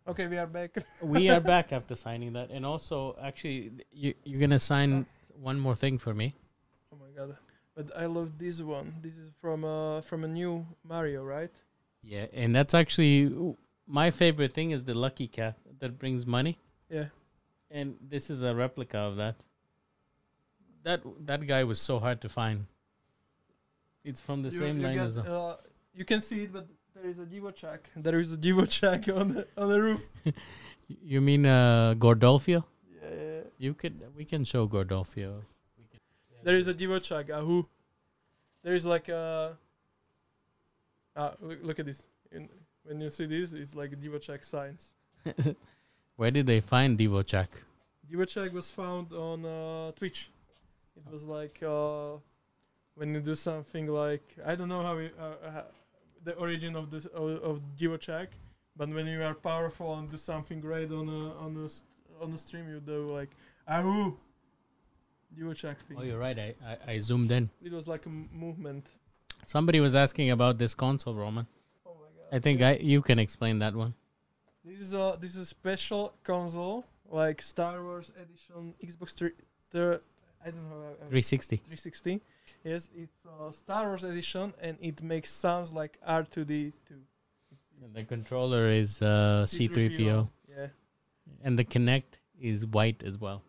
Okay, 0.07 0.27
we 0.27 0.37
are 0.37 0.47
back. 0.47 0.71
We 1.03 1.29
are 1.29 1.39
back 1.39 1.71
after 1.77 1.95
signing 1.95 2.33
that, 2.33 2.49
and 2.49 2.65
also, 2.65 3.15
actually, 3.21 3.71
you 3.93 4.13
you're 4.25 4.41
gonna 4.41 4.59
sign 4.59 5.05
one 5.39 5.57
more 5.57 5.75
thing 5.75 5.97
for 5.97 6.13
me. 6.13 6.35
Oh 6.91 6.97
my 6.99 7.11
god. 7.15 7.37
But 7.77 7.91
I 7.95 8.07
love 8.07 8.39
this 8.39 8.59
one. 8.59 8.95
This 9.03 9.17
is 9.23 9.29
from 9.39 9.63
uh 9.63 10.01
from 10.01 10.23
a 10.23 10.27
new 10.27 10.65
Mario, 10.83 11.23
right? 11.23 11.51
Yeah, 12.01 12.25
and 12.33 12.55
that's 12.55 12.73
actually 12.73 13.19
my 13.85 14.09
favorite 14.11 14.51
thing 14.53 14.71
is 14.71 14.85
the 14.85 14.95
lucky 14.95 15.27
cat 15.27 15.55
that 15.79 15.99
brings 15.99 16.25
money, 16.25 16.57
Yeah. 16.89 17.09
and 17.69 17.95
this 18.01 18.29
is 18.31 18.41
a 18.41 18.55
replica 18.55 18.97
of 19.09 19.15
that. 19.17 19.35
That 20.83 21.01
that 21.25 21.45
guy 21.45 21.63
was 21.65 21.79
so 21.79 21.99
hard 21.99 22.19
to 22.21 22.29
find. 22.29 22.65
It's 24.03 24.21
from 24.21 24.41
the 24.41 24.49
you, 24.49 24.59
same 24.59 24.77
you 24.79 24.83
line 24.87 24.95
get, 24.95 25.05
as 25.07 25.15
the. 25.15 25.21
uh, 25.21 25.55
you 25.93 26.05
can 26.05 26.21
see 26.21 26.43
it, 26.43 26.53
but 26.53 26.67
there 26.95 27.05
is 27.11 27.19
a 27.19 27.25
Divochak. 27.25 27.79
There 27.95 28.19
is 28.19 28.33
a 28.33 28.37
Divochak 28.37 29.07
on 29.19 29.33
the 29.35 29.47
on 29.57 29.69
the 29.69 29.81
roof. 29.81 30.01
You 31.13 31.19
mean 31.19 31.45
uh, 31.45 31.95
Gordolfio? 31.99 32.63
Yeah. 33.03 33.41
You 33.59 33.73
could 33.73 34.01
we 34.15 34.23
can 34.23 34.45
show 34.45 34.65
Gordolfio. 34.69 35.41
There 36.43 36.57
is 36.57 36.67
a 36.67 36.73
Divochak. 36.73 37.29
Ahu. 37.29 37.65
There 38.63 38.75
is 38.75 38.85
like 38.85 39.09
a. 39.09 39.57
Ah, 41.15 41.33
look, 41.41 41.59
look 41.63 41.79
at 41.79 41.85
this. 41.85 42.07
In, 42.31 42.49
when 42.83 43.01
you 43.01 43.09
see 43.09 43.25
this, 43.25 43.53
it's 43.53 43.75
like 43.75 43.91
divo 43.91 44.19
Divochak 44.19 44.43
signs. 44.43 44.93
Where 46.15 46.31
did 46.31 46.45
they 46.47 46.61
find 46.61 46.97
Divochak? 46.97 47.47
Divochak 48.09 48.53
was 48.53 48.71
found 48.71 49.11
on 49.13 49.45
uh, 49.45 49.91
Twitch. 49.91 50.29
It 50.95 51.11
was 51.11 51.25
like 51.25 51.61
uh, 51.61 52.17
when 52.95 53.13
you 53.13 53.19
do 53.19 53.35
something 53.35 53.87
like 53.87 54.35
I 54.45 54.55
don't 54.55 54.69
know 54.69 54.81
how, 54.81 54.97
it, 54.97 55.13
uh, 55.19 55.47
uh, 55.47 55.63
the 56.23 56.33
origin 56.35 56.75
of 56.75 56.89
this 56.89 57.05
of, 57.07 57.29
of 57.43 57.61
Divočak, 57.77 58.27
but 58.75 58.89
when 58.89 59.05
you 59.05 59.21
are 59.23 59.33
powerful 59.33 59.95
and 59.95 60.09
do 60.09 60.17
something 60.17 60.59
great 60.61 60.91
on 60.91 61.07
a 61.09 61.33
on 61.45 61.57
a 61.57 61.69
st- 61.69 61.89
on 62.21 62.33
a 62.33 62.37
stream, 62.37 62.69
you 62.69 62.79
do 62.79 63.07
like 63.07 63.29
ahoo. 63.67 64.15
Divočak 65.35 65.77
thing. 65.87 65.97
Oh, 65.99 66.03
you're 66.03 66.19
right. 66.19 66.37
I, 66.37 66.53
I, 66.65 66.91
I 66.93 66.99
zoomed 66.99 67.31
in. 67.31 67.49
It 67.63 67.71
was 67.71 67.87
like 67.87 68.05
a 68.05 68.09
m- 68.09 68.29
movement. 68.33 68.85
Somebody 69.45 69.79
was 69.79 69.95
asking 69.95 70.31
about 70.31 70.57
this 70.57 70.73
console, 70.73 71.15
Roman. 71.15 71.47
Oh 71.85 71.91
my 71.95 72.07
god. 72.17 72.35
I 72.35 72.39
think 72.39 72.61
I 72.61 72.77
you 72.81 73.01
can 73.01 73.19
explain 73.19 73.59
that 73.59 73.75
one. 73.75 73.93
This 74.63 74.79
is 74.79 74.93
a 74.93 75.17
this 75.19 75.31
is 75.31 75.37
a 75.37 75.45
special 75.45 76.13
console 76.23 76.85
like 77.09 77.41
Star 77.41 77.81
Wars 77.83 78.11
edition 78.21 78.73
Xbox 78.83 79.13
3. 79.15 79.31
Thir- 79.71 80.01
I 80.45 80.51
don't 80.51 80.69
know. 80.69 80.77
uh, 81.01 81.09
360. 81.09 81.57
360. 81.57 82.21
Yes, 82.63 82.89
it's 82.95 83.17
a 83.25 83.51
Star 83.53 83.87
Wars 83.87 84.03
edition, 84.03 84.53
and 84.61 84.77
it 84.81 85.01
makes 85.03 85.29
sounds 85.29 85.71
like 85.73 85.97
R2D2. 86.07 86.73
And 87.83 87.93
the 87.93 88.03
controller 88.03 88.69
is 88.69 89.01
uh, 89.01 89.45
C3PO. 89.47 90.29
Yeah. 90.49 90.67
And 91.43 91.57
the 91.59 91.63
Kinect 91.65 92.19
is 92.41 92.65
white 92.65 93.03
as 93.03 93.17
well. 93.19 93.41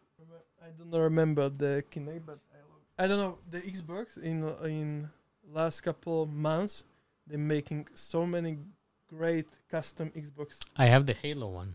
I 0.69 0.91
don't 0.91 1.01
remember 1.01 1.49
the 1.49 1.83
Kinect, 1.91 2.23
but 2.27 2.39
I, 2.53 2.59
love 2.59 2.83
I 2.99 3.07
don't 3.09 3.19
know 3.19 3.39
the 3.51 3.61
Xbox 3.61 4.16
in 4.19 4.37
in 4.69 5.09
last 5.53 5.81
couple 5.81 6.27
months. 6.27 6.85
They're 7.27 7.39
making 7.57 7.89
so 7.95 8.27
many 8.27 8.59
great 9.09 9.47
custom 9.71 10.11
Xbox. 10.14 10.59
I 10.77 10.87
have 10.87 11.05
the 11.07 11.14
Halo 11.14 11.49
one. 11.49 11.75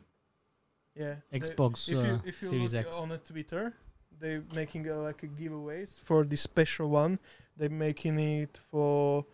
Yeah. 0.96 1.16
the- 1.32 1.40
Xbox 1.40 1.88
if 1.90 1.96
you 1.96 2.00
uh, 2.14 2.20
if 2.26 2.42
you 2.42 2.50
Series 2.50 2.74
look 2.74 2.88
X. 2.88 2.98
on 2.98 3.12
a 3.12 3.18
Twitter, 3.18 3.74
they're 4.20 4.44
making 4.54 4.90
uh, 4.90 4.98
like 4.98 5.24
a 5.24 5.28
giveaways 5.28 6.00
for 6.02 6.24
this 6.24 6.42
special 6.42 6.90
one. 6.90 7.20
They're 7.58 7.70
making 7.88 8.20
it 8.20 8.60
for 8.70 9.26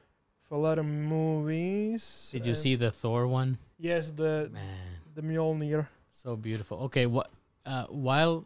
for 0.48 0.56
a 0.56 0.62
lot 0.68 0.80
of 0.80 0.86
movies. 0.86 2.30
Did 2.32 2.46
you 2.46 2.56
see 2.56 2.76
the 2.76 2.92
Thor 2.92 3.28
one? 3.28 3.58
Yes, 3.78 4.12
the 4.12 4.50
Man, 4.54 5.00
the 5.16 5.22
Mjolnir. 5.22 5.88
so 6.10 6.36
beautiful. 6.36 6.78
Okay, 6.88 7.06
what? 7.06 7.30
Uh, 7.66 7.86
while, 7.88 8.46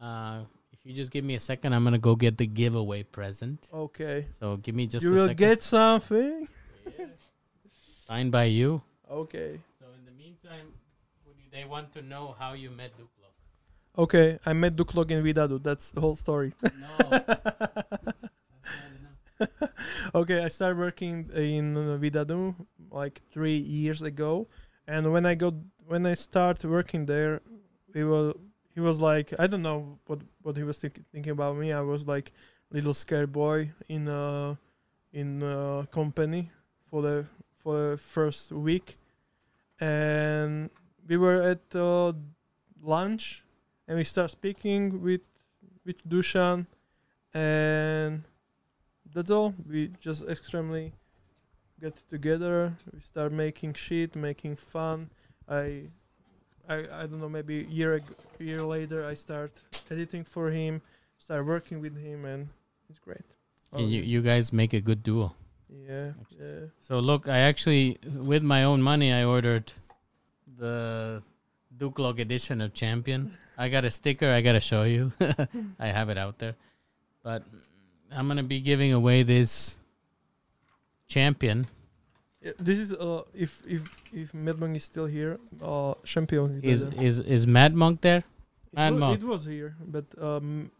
uh, 0.00 0.40
if 0.72 0.84
you 0.84 0.92
just 0.92 1.10
give 1.10 1.24
me 1.24 1.34
a 1.34 1.40
second, 1.40 1.72
I'm 1.72 1.84
gonna 1.84 1.98
go 1.98 2.14
get 2.16 2.38
the 2.38 2.46
giveaway 2.46 3.02
present. 3.02 3.68
Okay. 3.72 4.26
So 4.38 4.56
give 4.56 4.74
me 4.74 4.86
just 4.86 5.04
you 5.04 5.12
a 5.12 5.14
will 5.14 5.28
second. 5.28 5.36
get 5.36 5.62
something. 5.62 6.48
Signed 8.06 8.32
by 8.32 8.44
you. 8.44 8.82
Okay. 9.10 9.60
So 9.80 9.86
in 9.98 10.04
the 10.04 10.12
meantime, 10.12 10.66
would 11.26 11.36
you, 11.38 11.44
they 11.50 11.64
want 11.64 11.92
to 11.94 12.02
know 12.02 12.34
how 12.38 12.52
you 12.52 12.70
met 12.70 12.92
Duklok. 12.98 13.32
Okay. 13.96 14.38
I 14.44 14.52
met 14.52 14.76
Duklok 14.76 15.10
in 15.10 15.24
Vidadu. 15.24 15.62
That's 15.62 15.90
the 15.90 16.00
whole 16.00 16.14
story. 16.14 16.52
No. 16.62 17.20
okay, 20.14 20.44
I 20.44 20.48
started 20.48 20.78
working 20.78 21.30
in 21.34 21.76
uh, 21.76 21.98
Vidadu 22.00 22.54
like 22.90 23.20
three 23.32 23.56
years 23.56 24.02
ago, 24.02 24.48
and 24.86 25.12
when 25.12 25.26
I 25.26 25.34
got 25.34 25.54
when 25.86 26.06
I 26.06 26.14
started 26.14 26.70
working 26.70 27.06
there, 27.06 27.40
we 27.92 28.04
was 28.04 28.34
he 28.74 28.80
was 28.80 29.00
like 29.00 29.32
I 29.38 29.46
don't 29.46 29.62
know 29.62 29.98
what 30.06 30.20
what 30.42 30.56
he 30.56 30.62
was 30.62 30.78
think, 30.78 31.04
thinking 31.12 31.32
about 31.32 31.56
me. 31.56 31.72
I 31.72 31.80
was 31.80 32.06
like 32.06 32.32
little 32.70 32.94
scared 32.94 33.32
boy 33.32 33.70
in 33.88 34.08
a 34.08 34.58
in 35.12 35.42
a 35.42 35.86
company 35.90 36.50
for 36.90 37.02
the 37.02 37.26
for 37.56 37.90
the 37.90 37.98
first 37.98 38.52
week, 38.52 38.98
and 39.80 40.70
we 41.08 41.16
were 41.16 41.40
at 41.40 41.74
uh, 41.74 42.12
lunch, 42.82 43.44
and 43.86 43.96
we 43.96 44.04
start 44.04 44.30
speaking 44.30 45.02
with 45.02 45.22
with 45.86 46.06
Dushan, 46.08 46.66
and 47.32 48.24
that's 49.14 49.30
all. 49.30 49.54
We 49.68 49.90
just 50.00 50.26
extremely 50.28 50.92
get 51.80 51.96
together. 52.10 52.76
We 52.92 53.00
start 53.00 53.32
making 53.32 53.74
shit, 53.74 54.16
making 54.16 54.56
fun. 54.56 55.10
I, 55.48 55.90
I, 56.68 56.76
I 56.92 57.06
don't 57.06 57.20
know. 57.20 57.28
Maybe 57.28 57.60
a 57.60 57.64
year 57.68 57.96
ag- 57.96 58.16
year 58.38 58.62
later, 58.62 59.04
I 59.06 59.14
start 59.14 59.52
editing 59.90 60.24
for 60.24 60.50
him, 60.50 60.80
start 61.18 61.44
working 61.46 61.80
with 61.80 61.96
him, 61.96 62.24
and 62.24 62.48
it's 62.88 62.98
great. 62.98 63.24
And 63.72 63.90
you, 63.90 64.02
you 64.02 64.22
guys 64.22 64.52
make 64.52 64.72
a 64.72 64.80
good 64.80 65.02
duo. 65.02 65.34
yeah, 65.68 66.12
yeah. 66.30 66.66
So 66.80 67.00
look, 67.00 67.28
I 67.28 67.38
actually, 67.40 67.98
with 68.16 68.42
my 68.42 68.64
own 68.64 68.80
money, 68.82 69.12
I 69.12 69.24
ordered 69.24 69.72
the 70.56 71.22
Duklok 71.76 72.20
edition 72.20 72.60
of 72.60 72.72
Champion. 72.72 73.36
I 73.58 73.68
got 73.68 73.84
a 73.84 73.90
sticker. 73.90 74.30
I 74.30 74.40
gotta 74.40 74.60
show 74.60 74.84
you. 74.84 75.12
I 75.78 75.88
have 75.88 76.08
it 76.08 76.18
out 76.18 76.38
there, 76.38 76.54
but 77.22 77.42
I'm 78.12 78.28
gonna 78.28 78.44
be 78.44 78.60
giving 78.60 78.92
away 78.92 79.22
this 79.22 79.76
Champion. 81.08 81.66
This 82.58 82.78
is 82.78 82.92
uh, 82.92 83.22
if 83.32 83.62
if 83.66 83.82
if 84.12 84.34
Mad 84.34 84.58
Monk 84.58 84.76
is 84.76 84.84
still 84.84 85.06
here, 85.06 85.38
uh, 85.62 85.94
champion 86.04 86.60
Is 86.62 86.84
better. 86.84 87.02
is 87.02 87.18
is 87.20 87.46
Mad 87.46 87.74
Monk 87.74 88.02
there? 88.02 88.18
it, 88.18 88.24
Mad 88.74 88.92
wa- 88.92 88.98
Monk. 88.98 89.22
it 89.22 89.26
was 89.26 89.44
here, 89.46 89.76
but 89.80 90.04
um, 90.20 90.70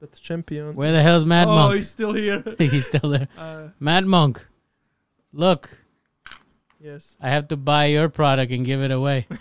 but 0.00 0.12
champion. 0.14 0.74
Where 0.74 0.92
the 0.92 1.02
hell's 1.02 1.26
Mad 1.26 1.46
oh, 1.46 1.54
Monk? 1.54 1.72
Oh, 1.72 1.76
he's 1.76 1.90
still 1.90 2.14
here. 2.14 2.42
He's 2.58 2.86
still 2.86 3.10
there. 3.10 3.28
uh, 3.36 3.68
Mad 3.78 4.06
Monk, 4.06 4.46
look, 5.32 5.76
yes. 6.80 7.18
I 7.20 7.28
have 7.28 7.48
to 7.48 7.56
buy 7.56 7.86
your 7.86 8.08
product 8.08 8.50
and 8.50 8.64
give 8.64 8.80
it 8.80 8.90
away. 8.90 9.26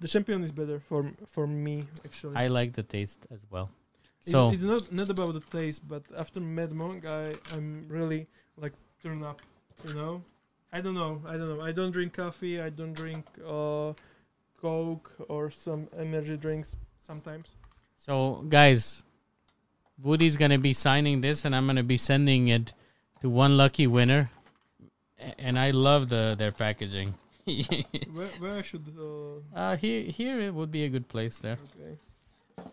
The 0.00 0.08
champion 0.08 0.44
is 0.44 0.52
better 0.52 0.80
for 0.80 1.10
for 1.26 1.46
me 1.46 1.86
actually. 2.04 2.36
I 2.36 2.48
like 2.48 2.74
the 2.74 2.82
taste 2.82 3.26
as 3.30 3.46
well. 3.50 3.70
It- 4.26 4.32
So 4.32 4.50
it's 4.50 4.62
not 4.62 4.92
not 4.92 5.08
about 5.08 5.32
the 5.32 5.44
taste, 5.58 5.88
but 5.88 6.02
after 6.22 6.40
Mad 6.40 6.72
Monk, 6.72 7.06
I 7.06 7.32
I'm 7.54 7.88
really 7.88 8.28
like 8.56 8.74
turn 9.02 9.22
up. 9.22 9.40
You 9.86 9.94
know, 9.94 10.22
I 10.74 10.80
don't 10.80 10.94
know. 10.94 11.22
I 11.24 11.36
don't 11.36 11.56
know. 11.56 11.60
I 11.62 11.70
don't 11.70 11.92
drink 11.92 12.14
coffee. 12.14 12.60
I 12.60 12.68
don't 12.68 12.94
drink 12.94 13.24
uh, 13.46 13.92
Coke 14.60 15.12
or 15.28 15.48
some 15.52 15.86
energy 15.96 16.36
drinks 16.36 16.74
sometimes. 17.00 17.54
So, 17.96 18.44
guys, 18.48 19.04
Vvudy's 20.02 20.36
gonna 20.36 20.58
be 20.58 20.72
signing 20.72 21.20
this, 21.20 21.44
and 21.44 21.54
I'm 21.54 21.66
gonna 21.66 21.84
be 21.84 21.96
sending 21.96 22.48
it 22.48 22.74
to 23.20 23.30
one 23.30 23.56
lucky 23.56 23.86
winner. 23.86 24.30
And 25.38 25.60
I 25.60 25.70
love 25.70 26.08
the 26.08 26.34
their 26.36 26.50
packaging. 26.50 27.14
where 27.44 28.26
where 28.40 28.56
I 28.58 28.62
should? 28.62 28.84
Uh, 28.98 29.56
uh, 29.56 29.76
here, 29.76 30.02
here 30.02 30.40
it 30.40 30.52
would 30.52 30.72
be 30.72 30.84
a 30.84 30.88
good 30.88 31.06
place 31.06 31.38
there. 31.38 31.56
okay. 31.78 31.96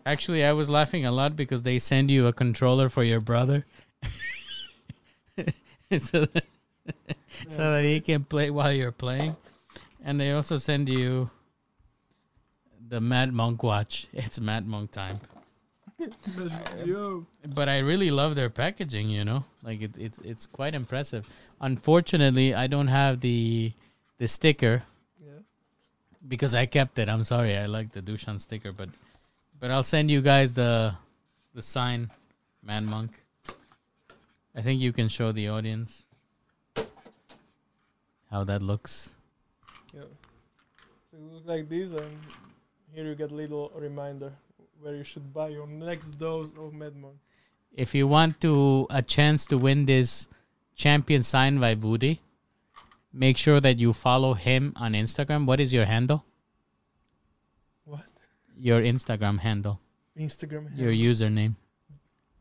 Actually, 0.04 0.44
I 0.44 0.52
was 0.54 0.68
laughing 0.68 1.06
a 1.06 1.12
lot 1.12 1.36
because 1.36 1.62
they 1.62 1.78
send 1.78 2.10
you 2.10 2.26
a 2.26 2.32
controller 2.32 2.88
for 2.88 3.04
your 3.04 3.20
brother, 3.20 3.64
so 5.98 6.24
that, 6.24 6.44
so 7.48 7.72
that 7.72 7.84
he 7.84 8.00
can 8.00 8.24
play 8.24 8.50
while 8.50 8.72
you're 8.72 8.92
playing, 8.92 9.36
and 10.04 10.20
they 10.20 10.32
also 10.32 10.56
send 10.56 10.88
you 10.88 11.30
the 12.88 13.00
Mad 13.00 13.32
Monk 13.32 13.62
watch. 13.62 14.06
It's 14.12 14.40
Mad 14.40 14.66
Monk 14.66 14.90
time. 14.90 15.20
Yo. 16.84 17.26
but 17.54 17.68
I 17.68 17.78
really 17.78 18.10
love 18.10 18.34
their 18.34 18.50
packaging. 18.50 19.08
You 19.08 19.24
know, 19.24 19.44
like 19.62 19.82
it, 19.82 19.92
it's 19.96 20.18
it's 20.18 20.46
quite 20.46 20.74
impressive. 20.74 21.28
Unfortunately, 21.60 22.54
I 22.54 22.66
don't 22.66 22.88
have 22.88 23.20
the 23.20 23.72
the 24.18 24.26
sticker 24.26 24.82
Yeah. 25.24 25.42
because 26.26 26.54
I 26.54 26.66
kept 26.66 26.98
it. 26.98 27.08
I'm 27.08 27.22
sorry, 27.24 27.56
I 27.56 27.66
like 27.66 27.92
the 27.92 28.02
Dushan 28.02 28.40
sticker, 28.40 28.72
but 28.72 28.88
but 29.60 29.70
I'll 29.70 29.84
send 29.86 30.10
you 30.10 30.20
guys 30.20 30.54
the 30.54 30.94
the 31.54 31.62
sign, 31.62 32.10
Mad 32.64 32.82
Monk. 32.84 33.12
I 34.54 34.60
think 34.60 34.80
you 34.80 34.92
can 34.92 35.08
show 35.08 35.32
the 35.32 35.48
audience 35.48 36.02
how 38.32 38.42
that 38.44 38.62
looks. 38.62 39.14
Yeah. 39.92 40.08
So 41.10 41.18
it 41.18 41.32
looks 41.32 41.46
like 41.46 41.68
this, 41.68 41.92
and 41.92 42.18
here 42.92 43.04
you 43.04 43.14
get 43.14 43.30
little 43.30 43.70
reminder 43.76 44.32
where 44.80 44.96
you 44.96 45.04
should 45.04 45.32
buy 45.32 45.48
your 45.48 45.66
next 45.66 46.12
dose 46.12 46.54
of 46.58 46.72
Mad 46.72 46.96
Monk. 46.96 47.16
If 47.74 47.94
you 47.94 48.08
want 48.08 48.40
to 48.40 48.86
a 48.90 49.02
chance 49.02 49.46
to 49.46 49.58
win 49.58 49.84
this 49.84 50.28
champion 50.74 51.22
sign 51.22 51.60
by 51.60 51.74
Vvudy, 51.74 52.18
make 53.12 53.36
sure 53.36 53.60
that 53.60 53.78
you 53.78 53.92
follow 53.92 54.32
him 54.32 54.72
on 54.76 54.94
Instagram. 54.94 55.46
What 55.46 55.60
is 55.60 55.72
your 55.72 55.84
handle? 55.84 56.24
What? 57.84 58.08
Your 58.56 58.80
Instagram 58.80 59.40
handle. 59.40 59.78
Instagram. 60.18 60.76
Your 60.76 60.92
username. 60.92 61.56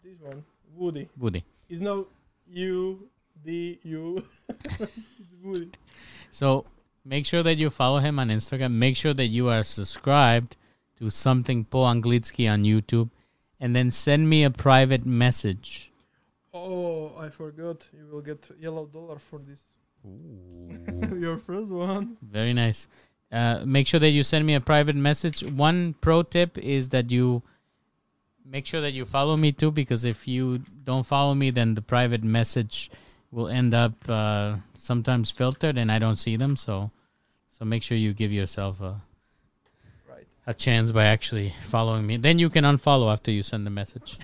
This 0.04 0.20
one, 0.20 0.44
Vvudy. 0.78 1.10
Vvudy. 1.20 1.44
It's 1.70 1.82
no 1.82 2.08
U 2.48 3.10
D 3.44 3.80
U. 3.84 4.24
Vvudy. 5.44 5.74
So 6.30 6.66
make 7.04 7.26
sure 7.26 7.44
that 7.44 7.56
you 7.56 7.70
follow 7.70 8.00
him 8.00 8.20
on 8.20 8.30
Instagram. 8.30 8.74
Make 8.74 8.98
sure 8.98 9.14
that 9.14 9.28
you 9.28 9.50
are 9.50 9.64
subscribed 9.64 10.56
to 10.98 11.10
something 11.10 11.66
po 11.66 11.80
Anglicky 11.80 12.52
on 12.52 12.64
YouTube. 12.64 13.10
And 13.60 13.76
then 13.76 13.92
send 13.92 14.30
me 14.30 14.44
a 14.44 14.50
private 14.50 15.06
message. 15.06 15.92
Oh, 16.54 17.16
I 17.18 17.30
forgot. 17.30 17.88
You 17.96 18.08
will 18.12 18.22
get 18.22 18.50
yellow 18.60 18.86
dollar 18.86 19.20
for 19.20 19.39
this. 19.39 19.62
Ooh. 20.06 21.16
Your 21.20 21.38
first 21.38 21.72
one. 21.72 22.18
Very 22.22 22.54
nice. 22.54 22.88
Uh, 23.32 23.64
make 23.66 23.88
sure 23.88 24.00
that 24.00 24.10
you 24.10 24.24
send 24.24 24.46
me 24.46 24.56
a 24.56 24.60
private 24.60 24.96
message. 24.96 25.44
One 25.44 25.96
pro 26.02 26.24
tip 26.24 26.58
is 26.58 26.89
that 26.89 27.12
you 27.12 27.44
make 28.46 28.66
sure 28.66 28.82
that 28.82 28.94
you 28.94 29.06
follow 29.06 29.38
me 29.38 29.52
too, 29.52 29.72
because 29.72 30.04
if 30.04 30.28
you 30.28 30.64
don't 30.84 31.06
follow 31.06 31.34
me, 31.34 31.52
then 31.52 31.76
the 31.76 31.82
private 31.82 32.24
message 32.24 32.92
will 33.32 33.47
end 33.47 33.73
up 33.73 33.93
uh, 34.09 34.57
sometimes 34.73 35.32
filtered, 35.32 35.77
and 35.77 35.91
I 35.91 35.99
don't 35.99 36.17
see 36.17 36.36
them. 36.36 36.55
So, 36.57 36.91
so 37.51 37.65
make 37.65 37.84
sure 37.84 37.97
you 37.97 38.13
give 38.13 38.32
yourself 38.32 38.82
a 38.82 39.01
Right. 40.09 40.27
a 40.45 40.53
chance 40.53 40.91
by 40.91 41.05
actually 41.05 41.53
following 41.63 42.05
me. 42.05 42.17
Then 42.17 42.39
you 42.39 42.49
can 42.49 42.63
unfollow 42.65 43.11
after 43.11 43.32
you 43.32 43.43
send 43.43 43.65
the 43.65 43.69
message. 43.71 44.17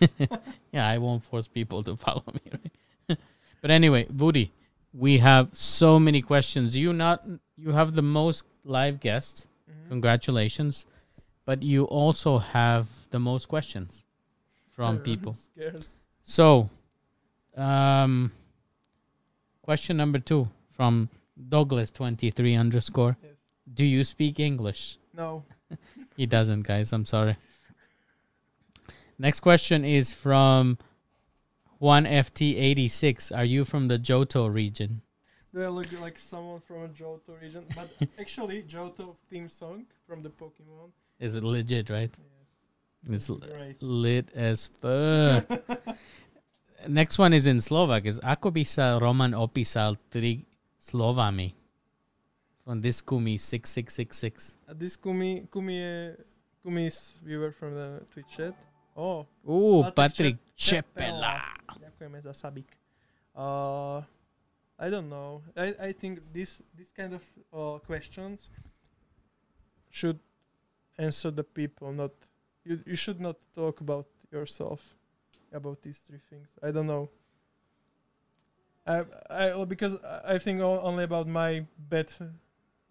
yeah, 0.72 0.86
I 0.86 0.98
won't 0.98 1.24
force 1.24 1.48
people 1.48 1.82
to 1.84 1.96
follow 1.96 2.24
me. 2.32 2.40
Right? 3.08 3.18
but 3.62 3.70
anyway, 3.70 4.04
Vvudy, 4.06 4.50
we 4.92 5.18
have 5.18 5.48
so 5.52 5.98
many 5.98 6.20
questions. 6.22 6.76
You 6.76 6.92
not 6.92 7.24
you 7.56 7.72
have 7.72 7.94
the 7.94 8.02
most 8.02 8.44
live 8.64 9.00
guests. 9.00 9.46
Mhm. 9.70 9.88
Congratulations. 9.88 10.86
But 11.46 11.62
you 11.62 11.84
also 11.84 12.38
have 12.38 12.88
the 13.10 13.18
most 13.18 13.48
questions 13.48 14.04
from 14.74 14.98
people. 15.10 15.36
So, 16.22 16.70
um, 17.56 18.32
question 19.62 19.96
number 19.96 20.18
two 20.18 20.48
from 20.70 21.08
Douglas 21.48 21.90
twenty 21.90 22.30
three 22.30 22.54
underscore. 22.54 23.16
Yes. 23.22 23.32
Do 23.72 23.84
you 23.84 24.04
speak 24.04 24.38
English? 24.40 24.98
No. 25.12 25.44
He 26.16 26.26
doesn't, 26.26 26.62
guys. 26.62 26.92
I'm 26.92 27.04
sorry. 27.06 27.36
Next 29.18 29.40
question 29.40 29.84
is 29.84 30.12
from 30.12 30.78
Juan 31.80 32.04
FT86. 32.04 33.36
Are 33.36 33.44
you 33.44 33.64
from 33.64 33.88
the 33.88 33.98
Johto 33.98 34.52
region? 34.52 35.02
Do 35.52 35.62
I 35.62 35.68
look 35.68 35.88
like 36.00 36.18
someone 36.18 36.60
from 36.60 36.84
a 36.84 36.88
Johto 36.88 37.40
region? 37.42 37.64
But 37.74 37.90
actually, 38.18 38.62
Johto 38.62 39.16
theme 39.28 39.48
song 39.48 39.86
from 40.06 40.22
the 40.22 40.30
Pokemon. 40.30 40.90
Is 41.18 41.34
it 41.34 41.42
legit, 41.42 41.90
right? 41.90 42.10
Yes. 43.08 43.16
It's 43.16 43.30
l- 43.30 43.36
great. 43.38 43.82
lit 43.82 44.28
as 44.34 44.68
fuck. 44.80 45.44
Next 46.88 47.18
one 47.18 47.32
is 47.32 47.46
in 47.46 47.60
Slovak. 47.60 48.04
Is 48.04 48.20
ako 48.20 48.52
by 48.52 48.64
sa 48.64 49.00
Roman 49.00 49.32
opísal 49.32 49.96
tri 50.12 50.44
slovami? 50.76 51.56
From 52.64 52.80
this 52.80 53.04
Kumi 53.04 53.36
6666. 53.36 54.56
Uh, 54.64 54.72
this 54.72 54.96
Kumi, 54.96 55.44
Kumi, 55.52 55.76
je, 55.76 56.16
Kumi 56.64 56.88
is 56.88 57.20
viewer 57.20 57.52
from 57.52 57.76
the 57.76 58.00
Twitch 58.08 58.28
chat. 58.32 58.56
Oh, 58.96 59.28
Ooh, 59.44 59.84
Patrick 59.92 60.40
Patrick 60.40 60.56
Čepela. 60.56 61.60
ďakujeme 61.76 62.24
za 62.24 62.32
sabik. 62.32 62.68
Uh, 63.36 64.00
I 64.80 64.88
don't 64.88 65.12
know. 65.12 65.42
I, 65.56 65.76
I 65.76 65.92
think 65.92 66.24
this 66.32 66.64
this 66.72 66.88
kind 66.88 67.12
of 67.12 67.24
uh, 67.52 67.78
questions 67.84 68.48
should 69.92 70.18
answer 70.96 71.28
the 71.28 71.44
people. 71.44 71.92
Not 71.92 72.16
you. 72.64 72.80
You 72.88 72.96
should 72.96 73.20
not 73.20 73.36
talk 73.52 73.84
about 73.84 74.08
yourself 74.32 74.80
about 75.54 75.82
these 75.82 75.98
three 75.98 76.20
things. 76.30 76.50
I 76.62 76.70
don't 76.70 76.86
know. 76.86 77.08
I 78.86 79.04
I 79.30 79.64
because 79.64 79.96
I 80.26 80.38
think 80.38 80.60
only 80.60 81.04
about 81.04 81.26
my 81.26 81.64
bad, 81.78 82.12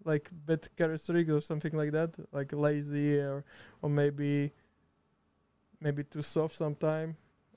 like 0.04 0.30
bad 0.32 0.68
characteristic 0.76 1.30
or 1.30 1.42
something 1.42 1.74
like 1.74 1.92
that, 1.92 2.12
like 2.32 2.52
lazy 2.52 3.18
or 3.18 3.44
or 3.82 3.90
maybe 3.90 4.52
maybe 5.80 6.04
too 6.04 6.22
soft 6.22 6.56
sometime, 6.56 7.16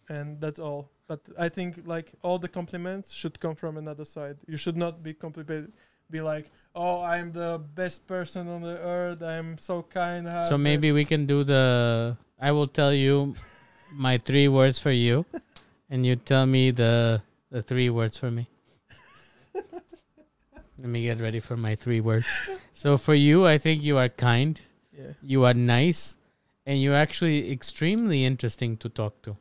and 0.08 0.40
that's 0.40 0.60
all. 0.60 0.90
But 1.06 1.20
I 1.38 1.48
think 1.48 1.86
like 1.86 2.12
all 2.22 2.38
the 2.38 2.48
compliments 2.48 3.12
should 3.12 3.40
come 3.40 3.54
from 3.54 3.76
another 3.76 4.04
side. 4.04 4.36
You 4.46 4.56
should 4.56 4.76
not 4.76 5.02
be 5.02 5.14
complicated. 5.14 5.72
Be 6.08 6.20
like, 6.20 6.52
oh, 6.72 7.02
I'm 7.02 7.32
the 7.32 7.60
best 7.74 8.06
person 8.06 8.48
on 8.48 8.62
the 8.62 8.78
earth. 8.78 9.22
I'm 9.22 9.58
so 9.58 9.82
kind. 9.82 10.28
So 10.44 10.56
maybe 10.56 10.92
we 10.92 11.04
can 11.04 11.26
do 11.26 11.42
the. 11.42 12.16
I 12.38 12.52
will 12.52 12.68
tell 12.68 12.92
you 12.92 13.34
my 13.92 14.18
three 14.18 14.48
words 14.48 14.78
for 14.78 14.90
you, 14.90 15.24
and 15.90 16.06
you 16.06 16.16
tell 16.16 16.46
me 16.46 16.70
the 16.70 17.22
the 17.50 17.62
three 17.62 17.90
words 17.90 18.16
for 18.16 18.30
me. 18.30 18.48
Let 20.78 20.88
me 20.88 21.02
get 21.02 21.20
ready 21.20 21.40
for 21.40 21.56
my 21.56 21.74
three 21.74 22.00
words. 22.00 22.26
So 22.72 22.98
for 22.98 23.14
you, 23.14 23.46
I 23.46 23.58
think 23.58 23.82
you 23.82 23.96
are 23.96 24.08
kind, 24.08 24.60
yeah. 24.92 25.12
you 25.22 25.44
are 25.44 25.54
nice, 25.54 26.16
and 26.66 26.80
you're 26.80 26.94
actually 26.94 27.50
extremely 27.50 28.24
interesting 28.24 28.76
to 28.78 28.88
talk 28.88 29.22
to. 29.22 29.36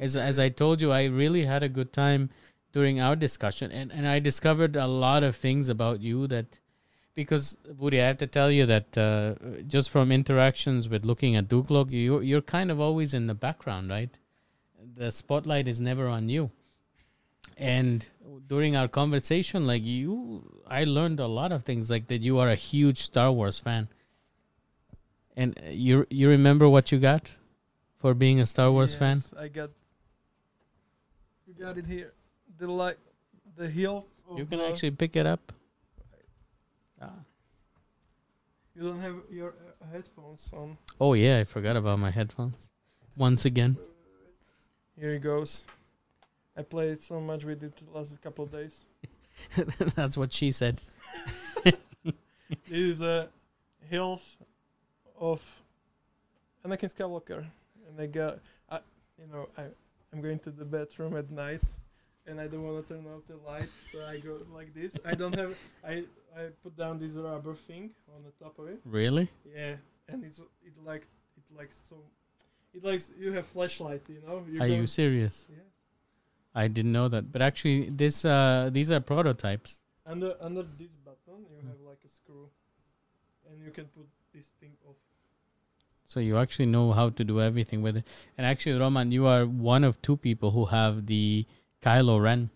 As 0.00 0.16
as 0.16 0.40
I 0.40 0.48
told 0.48 0.80
you, 0.80 0.90
I 0.90 1.04
really 1.04 1.44
had 1.44 1.62
a 1.62 1.68
good 1.68 1.92
time 1.92 2.30
during 2.72 3.00
our 3.00 3.14
discussion, 3.14 3.70
and 3.70 3.92
and 3.92 4.08
I 4.08 4.18
discovered 4.18 4.76
a 4.76 4.86
lot 4.86 5.22
of 5.22 5.36
things 5.36 5.68
about 5.68 6.00
you 6.00 6.26
that. 6.28 6.58
Because 7.14 7.58
Vvudy, 7.68 8.00
I 8.02 8.06
have 8.06 8.16
to 8.18 8.26
tell 8.26 8.50
you 8.50 8.64
that 8.66 8.96
uh, 8.96 9.34
just 9.66 9.90
from 9.90 10.10
interactions 10.10 10.88
with 10.88 11.04
looking 11.04 11.36
at 11.36 11.48
Duklok, 11.48 11.90
you 11.90 12.20
you're 12.20 12.40
kind 12.40 12.70
of 12.70 12.80
always 12.80 13.12
in 13.12 13.26
the 13.26 13.34
background, 13.34 13.90
right? 13.90 14.18
The 14.96 15.10
spotlight 15.10 15.68
is 15.68 15.80
never 15.80 16.08
on 16.08 16.28
you. 16.28 16.50
And 17.58 18.06
during 18.46 18.76
our 18.76 18.88
conversation, 18.88 19.66
like 19.66 19.82
you, 19.84 20.62
I 20.66 20.84
learned 20.84 21.20
a 21.20 21.26
lot 21.26 21.52
of 21.52 21.64
things, 21.64 21.90
like 21.90 22.08
that 22.08 22.22
you 22.22 22.38
are 22.38 22.48
a 22.48 22.54
huge 22.54 23.02
Star 23.02 23.30
Wars 23.30 23.58
fan. 23.58 23.88
And 25.36 25.58
uh, 25.58 25.70
you 25.70 26.06
you 26.10 26.28
remember 26.28 26.68
what 26.68 26.92
you 26.92 26.98
got 26.98 27.32
for 27.98 28.14
being 28.14 28.40
a 28.40 28.46
Star 28.46 28.70
Wars 28.72 28.94
fan? 28.94 29.22
I 29.38 29.48
got. 29.48 29.70
You 31.46 31.54
got 31.54 31.76
it 31.76 31.86
here. 31.86 32.12
The 32.58 32.70
light, 32.70 32.96
the 33.56 33.68
heel. 33.68 34.06
You 34.34 34.46
can 34.46 34.58
the- 34.58 34.68
actually 34.68 34.92
pick 34.92 35.14
it 35.16 35.26
up. 35.26 35.52
Ah. 37.00 37.10
You 38.74 38.82
don't 38.82 39.00
have 39.00 39.16
your 39.30 39.50
uh, 39.50 39.86
headphones 39.92 40.50
on. 40.54 40.78
Oh 41.00 41.12
yeah, 41.12 41.38
I 41.38 41.44
forgot 41.44 41.76
about 41.76 41.98
my 41.98 42.10
headphones. 42.10 42.70
Once 43.16 43.44
again. 43.44 43.76
Here 44.98 45.14
it 45.14 45.20
goes. 45.20 45.66
I 46.56 46.62
played 46.62 47.00
so 47.00 47.20
much 47.20 47.44
with 47.44 47.62
it 47.62 47.76
the 47.76 47.98
last 47.98 48.20
couple 48.22 48.44
of 48.44 48.52
days. 48.52 48.84
That's 49.94 50.16
what 50.16 50.32
she 50.32 50.52
said. 50.52 50.80
This 52.68 52.96
is 52.96 53.00
a 53.00 53.28
hill 53.88 54.20
of 55.18 55.40
Anakin 56.64 56.94
Skywalker, 56.94 57.44
and 57.88 57.98
I 57.98 58.06
got, 58.06 58.40
I, 58.68 58.80
you 59.18 59.26
know, 59.32 59.48
I, 59.56 59.64
I'm 60.12 60.20
going 60.20 60.38
to 60.40 60.50
the 60.50 60.64
bathroom 60.64 61.16
at 61.16 61.30
night, 61.30 61.62
and 62.26 62.38
I 62.40 62.46
don't 62.46 62.62
want 62.62 62.86
to 62.86 62.94
turn 62.94 63.06
off 63.06 63.22
the 63.26 63.36
light, 63.36 63.68
so 63.90 64.04
I 64.04 64.18
go 64.18 64.38
like 64.52 64.74
this. 64.74 64.96
I 65.04 65.14
don't 65.14 65.34
have, 65.34 65.56
I, 65.86 66.04
I 66.36 66.48
put 66.62 66.76
down 66.76 66.98
this 66.98 67.12
rubber 67.12 67.54
thing 67.54 67.90
on 68.14 68.22
the 68.22 68.44
top 68.44 68.58
of 68.58 68.68
it. 68.68 68.80
Really? 68.84 69.28
Yeah, 69.54 69.76
and 70.08 70.24
it's 70.24 70.38
it 70.38 70.72
like 70.84 71.02
it 71.36 71.56
likes 71.56 71.80
so, 71.88 71.96
it 72.72 72.82
likes 72.84 73.10
you 73.18 73.32
have 73.32 73.46
flashlight, 73.46 74.02
you 74.08 74.22
know. 74.26 74.42
Are 74.60 74.66
you 74.66 74.86
serious? 74.86 75.46
Yes. 75.50 75.58
I 76.54 76.68
didn't 76.68 76.92
know 76.92 77.08
that. 77.08 77.32
But 77.32 77.42
actually, 77.42 77.90
this 77.90 78.24
uh, 78.24 78.70
these 78.72 78.90
are 78.90 79.00
prototypes. 79.00 79.80
Under 80.06 80.34
under 80.40 80.62
this 80.62 80.92
button, 80.92 81.44
you 81.50 81.66
have 81.68 81.80
like 81.86 82.00
a 82.04 82.08
screw, 82.08 82.48
and 83.50 83.62
you 83.64 83.70
can 83.70 83.86
put 83.86 84.06
this 84.34 84.46
thing 84.60 84.72
off. 84.88 84.96
So 86.06 86.20
you 86.20 86.36
actually 86.36 86.66
know 86.66 86.92
how 86.92 87.08
to 87.10 87.24
do 87.24 87.40
everything 87.40 87.80
with 87.80 87.96
it. 87.96 88.06
And 88.36 88.46
actually, 88.46 88.78
Roman, 88.78 89.12
you 89.12 89.26
are 89.26 89.46
one 89.46 89.84
of 89.84 90.00
two 90.02 90.16
people 90.16 90.50
who 90.50 90.66
have 90.66 91.06
the 91.06 91.46
Kylo 91.80 92.22
Ren. 92.22 92.50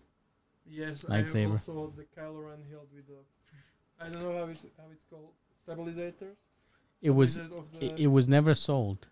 Yes, 0.69 1.05
Lightsaber. 1.05 1.35
I 1.35 1.39
have 1.41 1.51
also 1.51 1.93
the 1.95 2.03
Kylo 2.03 2.45
Ren 2.45 2.59
hilt 2.69 2.87
with 2.93 3.07
the. 3.07 3.17
I 3.99 4.09
don't 4.09 4.23
know 4.23 4.37
how 4.37 4.45
it's 4.45 4.61
how 4.77 4.83
it's 4.91 5.05
called 5.09 5.31
stabilizers. 5.61 6.13
It 7.01 7.11
was 7.11 7.35
Stabilizer 7.35 7.57
of 7.57 7.79
the, 7.79 7.85
it, 7.85 7.99
it 7.99 8.07
was 8.07 8.27
never 8.27 8.53
sold. 8.53 9.07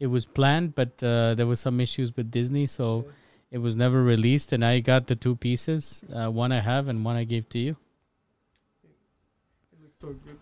It 0.00 0.08
was 0.08 0.24
planned, 0.24 0.74
but 0.74 1.02
uh, 1.02 1.34
there 1.34 1.46
were 1.46 1.56
some 1.56 1.80
issues 1.80 2.16
with 2.16 2.30
Disney, 2.30 2.66
so 2.66 3.04
yeah. 3.06 3.12
it 3.52 3.58
was 3.58 3.76
never 3.76 4.02
released. 4.02 4.52
And 4.52 4.64
I 4.64 4.80
got 4.80 5.06
the 5.06 5.16
two 5.16 5.36
pieces. 5.36 6.04
Uh, 6.12 6.30
one 6.30 6.52
I 6.52 6.60
have, 6.60 6.88
and 6.88 7.04
one 7.04 7.16
I 7.16 7.24
gave 7.24 7.48
to 7.50 7.58
you. 7.58 7.76
it 8.82 9.82
looks 9.82 9.96
so 9.98 10.14
good. 10.24 10.38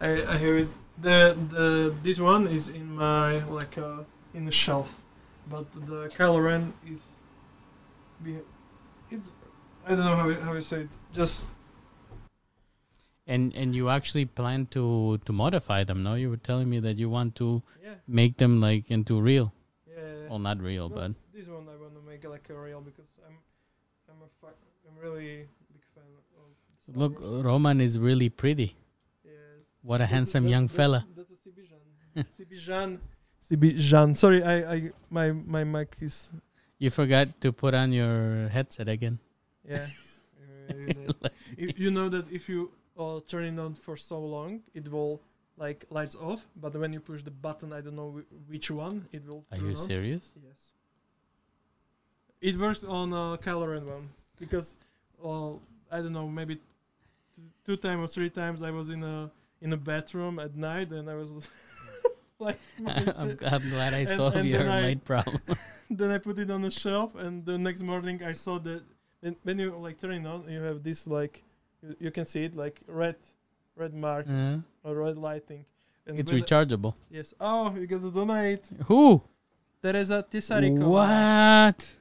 I, 0.00 0.06
I 0.06 0.34
I 0.34 0.36
have 0.36 0.54
it. 0.54 0.68
The 1.00 1.36
the 1.50 1.94
this 2.02 2.18
one 2.20 2.46
is 2.48 2.68
in 2.68 2.94
my 2.94 3.38
like 3.44 3.76
uh 3.78 4.04
in 4.34 4.44
the 4.46 4.52
shelf, 4.52 5.02
but 5.50 5.66
the 5.74 6.08
Kylo 6.16 6.42
Ren 6.42 6.72
is. 6.86 7.02
It's 9.10 9.34
I 9.86 9.90
don't 9.90 10.00
know 10.00 10.16
how 10.16 10.32
how 10.40 10.52
you 10.54 10.62
say 10.62 10.80
it. 10.80 10.88
Just 11.12 11.46
And 13.26 13.52
and 13.56 13.74
you 13.74 13.88
actually 13.90 14.24
plan 14.26 14.66
to 14.70 15.18
to 15.24 15.32
modify 15.32 15.82
them, 15.84 16.02
no? 16.02 16.14
You 16.14 16.30
were 16.30 16.36
telling 16.50 16.70
me 16.70 16.78
that 16.80 16.96
you 16.96 17.10
want 17.10 17.34
to 17.36 17.62
yeah 17.82 17.94
make 18.06 18.36
them 18.38 18.60
like 18.60 18.90
into 18.90 19.20
real. 19.20 19.52
yeah. 19.88 20.28
Well, 20.30 20.38
not 20.38 20.60
real, 20.60 20.88
No, 20.88 20.94
but 20.94 21.10
this 21.34 21.48
one 21.48 21.66
I 21.68 21.74
want 21.82 21.94
to 21.98 22.02
make 22.06 22.22
like 22.28 22.46
a 22.50 22.54
real 22.54 22.80
because 22.80 23.10
I'm 23.26 23.36
I'm 24.10 24.22
a 24.22 24.30
fa- 24.40 24.54
I'm 24.86 24.96
really 25.02 25.48
big 25.72 25.82
fan 25.94 26.04
of. 26.14 26.22
Look. 26.94 27.18
Roman 27.20 27.80
is 27.80 27.98
really 27.98 28.28
pretty. 28.28 28.76
Yes. 29.24 29.74
What 29.82 29.96
a 29.96 29.98
That's 30.06 30.12
handsome 30.12 30.44
that- 30.44 30.50
young 30.50 30.66
that- 30.68 30.76
fella. 30.76 31.06
That's 31.16 31.30
a 31.30 31.38
Sibijan. 31.44 31.82
Sibijan. 32.38 32.98
Sibijan. 33.42 34.14
Sorry, 34.16 34.42
I, 34.44 34.56
I 34.74 34.90
my 35.10 35.32
my 35.32 35.64
mic 35.64 35.96
is 36.00 36.32
You 36.78 36.90
forgot 36.90 37.26
to 37.40 37.50
put 37.52 37.74
on 37.74 37.90
your 37.92 38.48
headset 38.54 38.88
again. 38.88 39.18
yeah. 39.66 39.86
Uh, 40.66 41.28
you 41.56 41.90
know 41.94 42.08
that 42.08 42.26
if 42.32 42.48
you 42.48 42.70
uh, 42.98 43.20
turn 43.28 43.44
it 43.44 43.58
on 43.60 43.74
for 43.74 43.96
so 43.96 44.18
long, 44.18 44.60
it 44.74 44.90
will 44.90 45.20
like 45.58 45.84
lights 45.90 46.14
off, 46.16 46.46
but 46.60 46.74
when 46.76 46.92
you 46.92 47.00
push 47.00 47.22
the 47.22 47.30
button, 47.30 47.72
I 47.72 47.80
don't 47.80 47.96
know 47.96 48.10
whi- 48.10 48.24
which 48.48 48.70
one 48.70 49.06
it 49.12 49.26
will. 49.26 49.44
Are 49.50 49.56
turn 49.58 49.66
you 49.70 49.76
on. 49.76 49.88
serious? 49.88 50.32
Yes. 50.44 50.72
It 52.40 52.56
works 52.58 52.84
on 52.84 53.12
uh, 53.12 53.36
Kylo 53.36 53.70
Ren 53.72 53.86
one 53.86 54.08
because, 54.38 54.76
well, 55.20 55.60
I 55.90 55.98
don't 55.98 56.12
know, 56.12 56.28
maybe 56.28 56.56
t- 56.56 56.62
two 57.64 57.76
times 57.76 58.10
or 58.10 58.12
three 58.12 58.30
times 58.30 58.62
I 58.62 58.70
was 58.70 58.90
in 58.90 59.02
a 59.02 59.30
in 59.62 59.72
a 59.72 59.76
bathroom 59.76 60.38
at 60.38 60.54
night 60.54 60.90
and 60.90 61.08
I 61.08 61.14
was 61.14 61.32
like, 62.38 62.58
I'm, 63.16 63.38
I'm 63.46 63.70
glad 63.70 63.94
I 63.94 63.98
And- 64.04 64.08
solved 64.08 64.36
and 64.36 64.46
your 64.48 64.58
then 64.64 64.68
I- 64.70 64.82
light 64.82 65.04
problem. 65.04 65.40
then 65.90 66.10
I 66.10 66.18
put 66.18 66.38
it 66.38 66.50
on 66.50 66.60
the 66.60 66.70
shelf 66.70 67.14
and 67.14 67.44
the 67.46 67.56
next 67.56 67.80
morning 67.82 68.22
I 68.22 68.32
saw 68.32 68.58
that 68.58 68.82
when, 69.20 69.36
when 69.42 69.58
you 69.58 69.74
like 69.76 69.98
turn 69.98 70.12
it 70.12 70.26
on, 70.26 70.44
you 70.50 70.60
have 70.60 70.82
this 70.82 71.06
like 71.06 71.42
you, 71.86 71.96
you 72.00 72.10
can 72.10 72.24
see 72.24 72.44
it 72.44 72.54
like 72.54 72.80
red 72.86 73.16
red 73.76 73.94
mark 73.94 74.26
Uh, 74.28 74.58
or 74.82 74.94
red 74.96 75.18
lighting. 75.18 75.64
And 76.06 76.18
it's 76.18 76.30
rechargeable. 76.32 76.94
yes. 77.10 77.34
Oh, 77.40 77.74
you 77.74 77.86
got 77.86 78.00
to 78.02 78.10
donate. 78.10 78.64
Who? 78.86 79.22
Teresa 79.82 80.24
Tisarico. 80.30 80.86
What? 80.86 81.96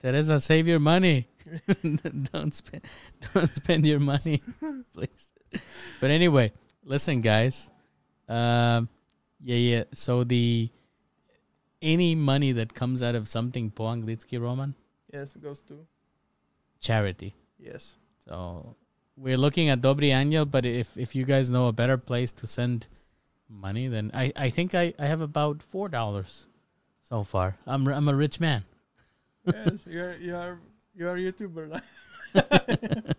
Teresa, 0.00 0.40
save 0.40 0.68
your 0.68 0.78
money. 0.80 1.26
don't 2.32 2.52
spend 2.54 2.84
don't 3.34 3.50
spend 3.54 3.84
your 3.86 3.98
money, 4.00 4.42
please. 4.92 5.32
But 6.00 6.10
anyway, 6.10 6.52
listen 6.84 7.20
guys. 7.20 7.70
Um 8.28 8.88
yeah, 9.42 9.56
yeah. 9.56 9.84
So 9.94 10.22
the 10.24 10.68
any 11.82 12.14
money 12.14 12.52
that 12.52 12.74
comes 12.74 13.02
out 13.02 13.14
of 13.14 13.26
something 13.26 13.70
po 13.70 13.84
anglicky 13.84 14.38
Roman, 14.40 14.74
Yes, 15.12 15.34
it 15.34 15.42
goes 15.42 15.60
to 15.62 15.86
charity. 16.78 17.34
yes. 17.58 17.96
So 18.24 18.76
we're 19.16 19.36
looking 19.38 19.68
at 19.68 19.80
Dobrý 19.80 20.12
anjel, 20.12 20.50
but 20.50 20.64
if 20.64 20.96
if 20.96 21.14
you 21.14 21.24
guys 21.24 21.50
know 21.50 21.68
a 21.68 21.72
better 21.72 21.96
place 21.96 22.32
to 22.32 22.46
send 22.46 22.86
money, 23.48 23.88
then 23.88 24.10
I, 24.14 24.32
I 24.36 24.48
think 24.50 24.74
I, 24.74 24.94
I 24.98 25.06
have 25.06 25.20
about 25.20 25.62
four 25.62 25.88
dollars 25.88 26.46
so 27.00 27.22
far. 27.22 27.56
I'm 27.66 27.86
I'm 27.88 28.08
a 28.08 28.14
rich 28.14 28.40
man. 28.40 28.64
yes, 29.44 29.84
you 29.86 30.00
are 30.00 30.16
you 30.16 30.36
are 30.36 30.60
you 30.94 31.08
are 31.08 31.16
a 31.16 31.20
YouTuber. 31.20 31.82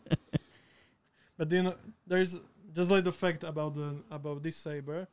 but 1.38 1.52
you 1.52 1.64
know, 1.64 1.76
there's 2.08 2.40
just 2.74 2.92
like 2.92 3.04
the 3.04 3.12
fact 3.12 3.44
about 3.44 3.76
the 3.76 4.02
about 4.10 4.44
this 4.44 4.56
saber. 4.56 5.08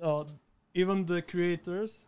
Uh, 0.00 0.24
even 0.74 1.06
the 1.06 1.20
creators 1.22 2.06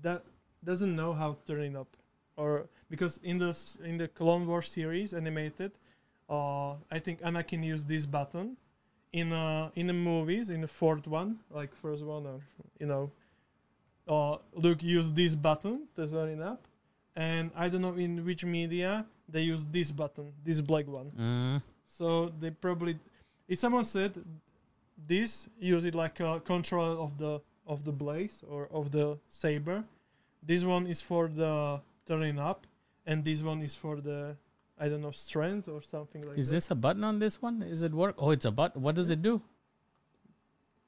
that 0.00 0.24
doesn't 0.62 0.94
know 0.94 1.12
how 1.12 1.32
to 1.32 1.52
turn 1.52 1.62
it 1.62 1.76
up, 1.76 1.96
or 2.36 2.68
because 2.88 3.18
in 3.22 3.38
the 3.38 3.52
in 3.84 3.98
the 3.98 4.08
Clone 4.08 4.46
Wars 4.46 4.70
series 4.70 5.12
animated, 5.12 5.72
uh, 6.28 6.72
I 6.90 6.98
think 6.98 7.20
Anakin 7.20 7.64
used 7.64 7.88
this 7.88 8.06
button. 8.06 8.56
In 9.12 9.32
uh 9.32 9.70
in 9.76 9.86
the 9.86 9.92
movies, 9.92 10.50
in 10.50 10.60
the 10.60 10.68
fourth 10.68 11.06
one, 11.06 11.38
like 11.48 11.72
first 11.76 12.02
one, 12.04 12.26
or 12.26 12.40
you 12.80 12.86
know, 12.86 13.12
uh, 14.08 14.38
Luke 14.54 14.82
used 14.82 15.14
this 15.14 15.36
button 15.36 15.86
to 15.94 16.08
turn 16.08 16.30
it 16.30 16.42
up 16.42 16.66
and 17.16 17.50
I 17.56 17.68
don't 17.68 17.82
know 17.82 17.94
in 17.94 18.24
which 18.24 18.44
media 18.44 19.06
they 19.28 19.42
use 19.42 19.64
this 19.64 19.90
button, 19.90 20.32
this 20.44 20.60
black 20.60 20.86
one. 20.86 21.10
Mm. 21.18 21.62
So 21.86 22.32
they 22.40 22.50
probably, 22.50 22.98
if 23.48 23.58
someone 23.58 23.84
said 23.84 24.12
this, 25.06 25.48
use 25.58 25.84
it 25.84 25.94
like 25.94 26.20
a 26.20 26.40
control 26.40 27.02
of 27.02 27.18
the 27.18 27.40
of 27.66 27.84
the 27.84 27.92
blaze 27.92 28.42
or 28.48 28.68
of 28.72 28.90
the 28.90 29.18
saber. 29.28 29.84
This 30.42 30.64
one 30.64 30.86
is 30.86 31.00
for 31.00 31.28
the 31.28 31.80
turning 32.06 32.38
up, 32.38 32.66
and 33.06 33.24
this 33.24 33.42
one 33.42 33.62
is 33.62 33.74
for 33.74 34.00
the 34.00 34.36
I 34.78 34.88
don't 34.88 35.02
know 35.02 35.12
strength 35.12 35.68
or 35.68 35.82
something 35.82 36.22
like 36.22 36.36
Is 36.38 36.50
that. 36.50 36.56
this 36.56 36.70
a 36.70 36.74
button 36.74 37.04
on 37.04 37.18
this 37.20 37.40
one? 37.40 37.62
Is 37.62 37.82
it 37.82 37.92
work? 37.92 38.16
Oh, 38.18 38.30
it's 38.30 38.44
a 38.44 38.50
button. 38.50 38.82
What 38.82 38.94
does 38.96 39.08
it 39.10 39.22
do? 39.22 39.40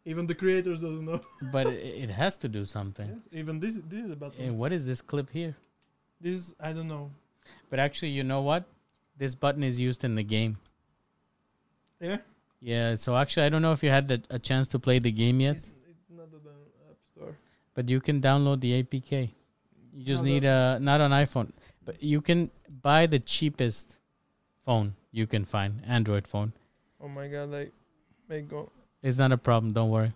Even 0.05 0.27
the 0.27 0.35
creators 0.35 0.81
doesn't 0.83 1.05
know. 1.05 1.21
But 1.53 1.67
it, 1.69 2.05
it 2.05 2.11
has 2.11 2.39
to 2.39 2.49
do 2.49 2.65
something. 2.65 3.09
Yes, 3.09 3.19
Even 3.41 3.61
this 3.61 3.75
this 3.89 4.05
is 4.05 4.11
a 4.11 4.17
button. 4.17 4.45
And 4.45 4.59
what 4.59 4.73
is 4.73 4.87
this 4.87 5.01
clip 5.03 5.31
here? 5.31 5.57
This 6.21 6.35
is 6.35 6.55
I 6.61 6.73
don't 6.73 6.89
know. 6.89 7.11
But 7.71 7.79
actually, 7.79 8.11
you 8.11 8.25
know 8.25 8.43
what? 8.43 8.65
This 9.19 9.35
button 9.35 9.63
is 9.63 9.79
used 9.81 10.05
in 10.05 10.15
the 10.15 10.23
game. 10.25 10.59
Yeah. 12.01 12.19
Yeah. 12.61 12.95
So 12.97 13.17
actually, 13.17 13.47
I 13.47 13.49
don't 13.49 13.63
know 13.63 13.73
if 13.73 13.83
you 13.83 13.91
had 13.91 14.09
the, 14.09 14.23
a 14.31 14.39
chance 14.39 14.69
to 14.69 14.79
play 14.79 14.99
the 14.99 15.11
game 15.13 15.41
yet, 15.41 15.57
It's, 15.57 15.71
it's 15.89 16.11
not 16.11 16.25
on 16.25 16.41
the 16.45 16.51
app 16.91 16.99
store. 17.15 17.37
but 17.75 17.89
you 17.89 18.01
can 18.01 18.21
download 18.21 18.61
the 18.61 18.83
APK. 18.83 19.31
You 19.93 20.05
just 20.05 20.23
need 20.23 20.45
a 20.45 20.79
not 20.81 21.01
an 21.01 21.13
iPhone, 21.13 21.53
but 21.85 22.03
you 22.03 22.21
can 22.21 22.51
buy 22.83 23.07
the 23.07 23.19
cheapest 23.19 23.99
phone 24.65 24.95
you 25.13 25.27
can 25.27 25.45
find, 25.45 25.83
Android 25.87 26.27
phone. 26.27 26.53
Oh 27.01 27.09
my 27.09 27.29
god! 27.29 27.51
like, 27.51 27.73
make 28.29 28.49
go. 28.49 28.71
It's 29.03 29.19
not 29.19 29.33
a 29.33 29.39
problem. 29.39 29.73
Don't 29.73 29.91
worry. 29.91 30.13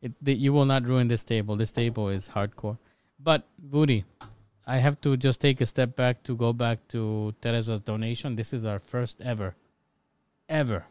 It 0.00 0.12
the, 0.22 0.34
you 0.34 0.52
will 0.52 0.64
not 0.64 0.86
ruin 0.86 1.08
this 1.08 1.24
table. 1.24 1.56
This 1.56 1.72
table 1.72 2.08
is 2.08 2.30
hardcore. 2.30 2.78
But 3.18 3.44
Vvudy, 3.60 4.04
I 4.66 4.78
have 4.78 5.00
to 5.00 5.16
just 5.16 5.40
take 5.40 5.60
a 5.60 5.66
step 5.66 5.96
back 5.96 6.22
to 6.24 6.36
go 6.36 6.52
back 6.52 6.86
to 6.88 7.34
Teresa's 7.40 7.80
donation. 7.80 8.36
This 8.36 8.52
is 8.52 8.64
our 8.64 8.78
first 8.78 9.20
ever, 9.20 9.56
ever. 10.48 10.84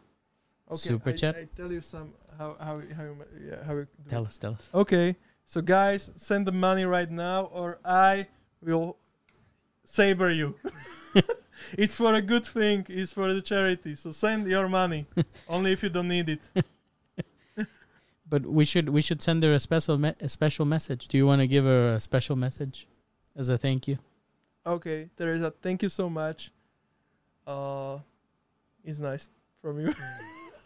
Okay, 0.70 0.76
Super 0.76 1.10
I, 1.10 1.12
chat. 1.14 1.36
I 1.36 1.48
tell 1.56 1.72
you 1.72 1.80
some 1.80 2.12
how 2.36 2.56
how 2.60 2.82
how 2.94 3.14
yeah 3.40 3.64
how 3.64 3.86
Tell 4.08 4.26
us, 4.26 4.36
tell 4.38 4.52
us. 4.52 4.68
Okay, 4.74 5.16
so 5.46 5.62
guys, 5.62 6.10
send 6.16 6.46
the 6.46 6.52
money 6.52 6.84
right 6.84 7.10
now, 7.10 7.44
or 7.44 7.78
I 7.84 8.26
will 8.60 8.98
saber 9.84 10.30
you. 10.30 10.54
it's 11.78 11.94
for 11.94 12.14
a 12.14 12.22
good 12.22 12.46
thing. 12.46 12.86
It's 12.88 13.12
for 13.12 13.32
the 13.32 13.42
charity. 13.42 13.94
So 13.94 14.12
send 14.12 14.46
your 14.48 14.68
money, 14.68 15.06
only 15.48 15.72
if 15.72 15.82
you 15.82 15.88
don't 15.88 16.08
need 16.08 16.28
it. 16.28 16.42
But 18.30 18.44
we 18.44 18.66
should 18.66 18.90
we 18.90 19.00
should 19.00 19.22
send 19.22 19.42
her 19.42 19.54
a 19.54 19.58
special 19.58 19.96
me- 19.96 20.14
a 20.20 20.28
special 20.28 20.66
message. 20.66 21.08
Do 21.08 21.16
you 21.16 21.26
want 21.26 21.40
to 21.40 21.46
give 21.46 21.64
her 21.64 21.88
a 21.88 21.98
special 21.98 22.36
message 22.36 22.86
as 23.34 23.48
a 23.48 23.56
thank 23.56 23.88
you? 23.88 23.98
Okay, 24.66 25.08
Teresa, 25.16 25.50
thank 25.62 25.82
you 25.82 25.88
so 25.88 26.10
much. 26.10 26.52
Uh, 27.46 28.00
it's 28.84 28.98
nice 28.98 29.30
from 29.62 29.80
you. 29.80 29.94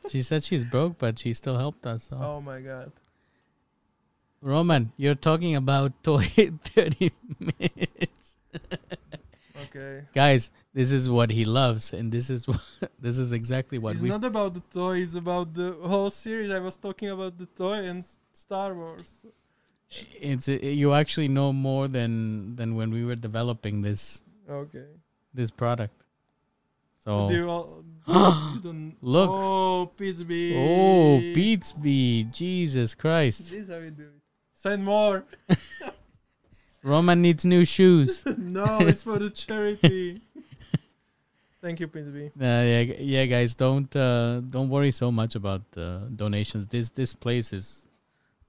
She 0.09 0.23
said 0.23 0.43
she's 0.43 0.65
broke, 0.65 0.99
but 0.99 1.21
she 1.21 1.33
still 1.33 1.57
helped 1.57 1.87
us. 1.87 2.09
So. 2.11 2.17
oh 2.17 2.41
my 2.41 2.61
god. 2.61 2.91
Roman, 4.41 4.91
you're 4.97 5.15
talking 5.15 5.55
about 5.55 5.93
toy 6.03 6.25
30 6.25 7.13
minutes. 7.39 8.37
Okay. 9.75 10.05
Guys, 10.15 10.51
this 10.75 10.93
is 10.93 11.09
what 11.09 11.31
he 11.31 11.45
loves 11.45 11.93
and 11.93 12.13
this 12.13 12.29
is 12.29 12.47
what, 12.49 12.61
this 13.01 13.17
is 13.17 13.33
exactly 13.33 13.79
what 13.79 13.93
it's 13.95 14.03
we 14.03 14.09
not 14.09 14.25
about 14.25 14.53
the 14.55 14.63
toy. 14.73 14.99
It's 14.99 15.15
about 15.15 15.55
the 15.55 15.73
whole 15.73 16.11
series. 16.11 16.51
I 16.51 16.59
was 16.59 16.77
talking 16.77 17.09
about 17.09 17.39
the 17.39 17.47
toy 17.47 17.85
and 17.85 18.05
Star 18.33 18.75
Wars. 18.75 19.25
it's 20.21 20.49
uh, 20.49 20.53
you 20.53 20.93
actually 20.93 21.29
know 21.29 21.53
more 21.53 21.89
than 21.89 22.57
than 22.57 22.77
when 22.77 22.91
we 22.91 23.05
were 23.05 23.17
developing 23.17 23.83
this 23.83 24.23
Okay. 24.49 24.87
this 25.33 25.51
product. 25.51 25.95
So 27.05 27.29
Do 27.29 27.35
you 27.35 27.49
all, 27.49 27.85
don't, 28.63 28.95
Look. 29.01 29.31
Oh, 29.31 29.91
Pitsby. 29.99 30.55
Oh, 30.55 31.19
Beatsby, 31.35 32.31
Jesus 32.31 32.95
Christ. 32.95 33.41
This 33.41 33.53
is 33.53 33.69
how 33.69 33.81
we 33.81 33.91
do 33.91 34.05
it. 34.05 34.23
Send 34.53 34.85
more. 34.85 35.25
Roman 36.83 37.23
needs 37.23 37.45
new 37.45 37.65
shoes. 37.65 38.25
no, 38.39 38.79
it's 38.81 39.03
for 39.03 39.19
the 39.19 39.31
charity. 39.31 40.21
Thank 41.63 41.79
you, 41.79 41.87
Pitsby. 41.87 42.27
Uh, 42.29 42.31
yeah, 42.41 42.81
yeah, 42.99 43.27
guys, 43.27 43.55
don't 43.55 43.95
uh, 43.95 44.41
don't 44.41 44.69
worry 44.69 44.91
so 44.91 45.13
much 45.13 45.37
about 45.37 45.63
uh, 45.77 46.01
donations. 46.15 46.67
This 46.67 46.91
this 46.91 47.15
place 47.15 47.53
is 47.53 47.87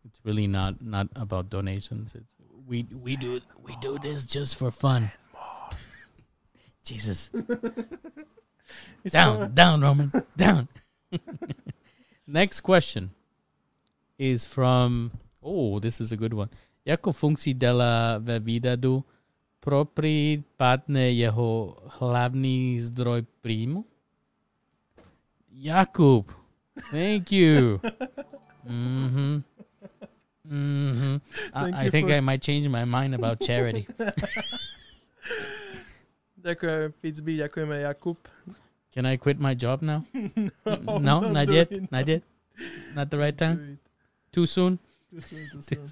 it's 0.04 0.20
really 0.24 0.48
not 0.48 0.82
not 0.82 1.10
about 1.16 1.52
donations. 1.52 2.16
It's 2.16 2.34
we 2.68 2.88
we 3.04 3.16
do 3.16 3.40
we 3.64 3.76
do 3.82 4.00
this 4.00 4.26
just 4.26 4.56
for 4.56 4.72
fun. 4.72 5.12
Jesus, 6.84 7.30
down 9.08 9.54
down 9.54 9.82
Roman 9.82 10.12
down. 10.36 10.68
Next 12.26 12.62
question 12.62 13.12
is 14.18 14.44
from 14.46 15.12
oh 15.44 15.78
this 15.80 16.02
is 16.02 16.12
a 16.12 16.18
good 16.18 16.34
one. 16.34 16.50
Jako 16.86 17.12
funkci 17.12 17.54
dela 17.54 18.18
ve 18.20 18.40
výdadu 18.40 19.04
padne 20.58 21.12
jeho 21.12 21.78
hlavný 22.00 22.80
zdroj 22.80 23.24
príjmu? 23.42 23.86
Jakub, 25.52 26.28
thank 26.92 27.32
you. 27.32 27.80
mm-hmm. 28.68 29.44
Mm-hmm. 30.52 31.20
Thank 31.54 31.76
I, 31.76 31.88
I 31.88 31.90
think 31.90 32.08
for- 32.08 32.18
I 32.18 32.20
might 32.20 32.44
change 32.44 32.68
my 32.68 32.84
mind 32.86 33.16
about 33.16 33.40
charity. 33.40 33.88
Ďakujeme, 36.44 36.92
Pitsby, 37.00 37.40
ďakujeme, 37.40 37.76
Jakub. 37.88 38.18
Can 38.92 39.06
I 39.08 39.16
quit 39.16 39.40
my 39.40 39.56
job 39.56 39.80
now? 39.82 40.04
no, 40.84 41.00
no, 41.00 41.16
not 41.32 41.48
yet. 41.48 41.72
Not 41.88 42.04
yet. 42.08 42.24
Not 42.94 43.08
the 43.10 43.18
right 43.18 43.38
time. 43.38 43.80
Too 44.36 44.44
soon. 44.46 44.76
Too 45.10 45.22
soon, 45.24 45.48
too 45.50 45.62
soon. 45.64 45.88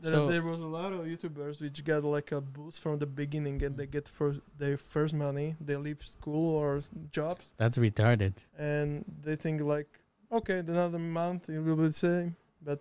There, 0.00 0.12
So- 0.12 0.28
there 0.28 0.42
was 0.42 0.60
a 0.60 0.66
lot 0.66 0.92
of 0.92 1.00
YouTubers 1.00 1.60
which 1.60 1.84
got 1.84 2.04
like 2.04 2.30
a 2.32 2.40
boost 2.40 2.80
from 2.80 2.98
the 2.98 3.06
beginning 3.06 3.62
and 3.62 3.76
they 3.76 3.86
get 3.86 4.08
first 4.08 4.40
their 4.58 4.76
first 4.76 5.14
money. 5.14 5.56
They 5.60 5.76
leave 5.76 6.02
school 6.04 6.56
or 6.56 6.80
jobs 7.10 7.52
That's 7.56 7.78
retarded. 7.78 8.34
and 8.58 9.04
they 9.24 9.36
think 9.36 9.60
like, 9.62 9.88
okay, 10.30 10.58
another 10.58 10.98
month 10.98 11.48
it 11.48 11.60
will 11.60 11.76
be 11.76 11.86
the 11.88 11.92
same, 11.92 12.36
but 12.62 12.80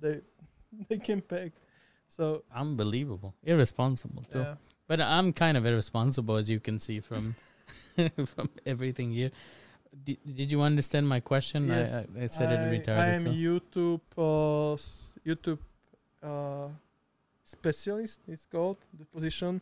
they 0.00 0.20
they 0.88 0.98
came 0.98 1.20
back. 1.20 1.52
So 2.08 2.42
Unbelievable. 2.54 3.34
Irresponsible 3.44 4.22
too. 4.30 4.38
yeah, 4.40 4.54
But 4.88 5.00
I'm 5.00 5.32
kind 5.32 5.56
of 5.56 5.66
irresponsible 5.66 6.36
as 6.36 6.48
you 6.48 6.60
can 6.60 6.78
see 6.78 7.00
from 7.00 7.34
from 8.26 8.48
everything 8.64 9.12
here. 9.12 9.30
Did, 10.04 10.18
did 10.38 10.52
you 10.52 10.60
understand 10.60 11.08
my 11.08 11.20
question? 11.20 11.68
Yes, 11.68 11.92
I, 11.94 12.20
I, 12.20 12.24
I 12.24 12.26
said 12.28 12.52
it 12.52 12.60
retarded. 12.74 12.98
I 12.98 13.08
am 13.18 13.24
too. 13.24 13.30
YouTube 13.50 14.00
uh, 14.18 14.76
YouTube 15.26 15.58
uh, 16.22 16.68
specialist. 17.44 18.20
It's 18.28 18.46
called 18.46 18.78
the 18.98 19.04
position, 19.04 19.60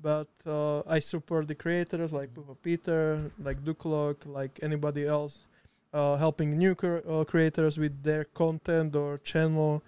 but 0.00 0.28
uh, 0.46 0.80
I 0.86 1.00
support 1.00 1.48
the 1.48 1.54
creators 1.54 2.12
like 2.12 2.30
Peter, 2.62 3.30
like 3.38 3.64
Duklok, 3.64 4.26
like 4.26 4.58
anybody 4.62 5.06
else, 5.06 5.46
uh, 5.92 6.16
helping 6.16 6.56
new 6.58 6.72
uh, 6.72 7.24
creators 7.24 7.78
with 7.78 8.02
their 8.02 8.24
content 8.24 8.96
or 8.96 9.18
channel. 9.18 9.82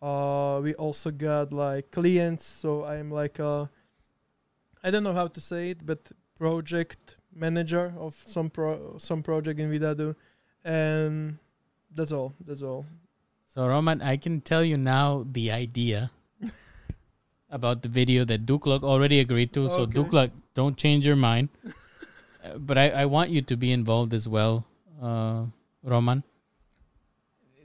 Uh, 0.00 0.60
we 0.62 0.74
also 0.74 1.10
got 1.10 1.52
like 1.52 1.90
clients, 1.90 2.44
so 2.44 2.84
I'm 2.84 3.10
like 3.10 3.38
a 3.38 3.68
I 4.82 4.90
don't 4.90 5.02
know 5.02 5.12
how 5.12 5.26
to 5.26 5.40
say 5.40 5.70
it, 5.70 5.84
but 5.84 6.10
project 6.38 7.16
manager 7.34 7.92
of 7.98 8.14
some 8.26 8.48
pro 8.48 8.96
some 8.98 9.22
project 9.22 9.60
in 9.60 9.70
Vidadu, 9.70 10.16
and 10.64 11.38
that's 11.94 12.12
all. 12.12 12.32
That's 12.46 12.62
all. 12.62 12.86
So 13.52 13.66
Roman, 13.66 14.00
I 14.00 14.16
can 14.16 14.40
tell 14.40 14.62
you 14.64 14.76
now 14.76 15.26
the 15.26 15.50
idea 15.50 16.10
about 17.50 17.82
the 17.82 17.88
video 17.88 18.24
that 18.24 18.46
Duklok 18.46 18.84
already 18.84 19.18
agreed 19.18 19.52
to. 19.54 19.68
So 19.68 19.80
Okay. 19.82 19.92
Duklok, 19.98 20.30
don't 20.54 20.76
change 20.76 21.04
your 21.04 21.16
mind. 21.16 21.48
Uh, 21.66 22.58
but 22.58 22.78
I, 22.78 22.90
I 22.90 23.06
want 23.06 23.30
you 23.30 23.42
to 23.42 23.56
be 23.56 23.72
involved 23.72 24.14
as 24.14 24.28
well, 24.28 24.64
uh, 25.02 25.44
Roman. 25.82 26.22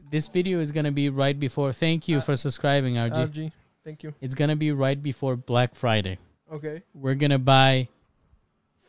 This 0.09 0.27
video 0.27 0.59
is 0.59 0.71
gonna 0.71 0.91
be 0.91 1.09
right 1.09 1.38
before. 1.39 1.71
Thank 1.71 2.07
you 2.07 2.17
Uh, 2.17 2.21
for 2.21 2.36
subscribing, 2.36 2.95
RG. 2.95 3.15
RG, 3.29 3.51
thank 3.83 4.01
you. 4.03 4.13
it's 4.21 4.33
gonna 4.36 4.55
be 4.55 4.71
right 4.71 5.01
before 5.01 5.36
Black 5.36 5.75
Friday. 5.75 6.17
Okay. 6.51 6.81
We're 6.93 7.15
gonna 7.15 7.39
buy 7.39 7.89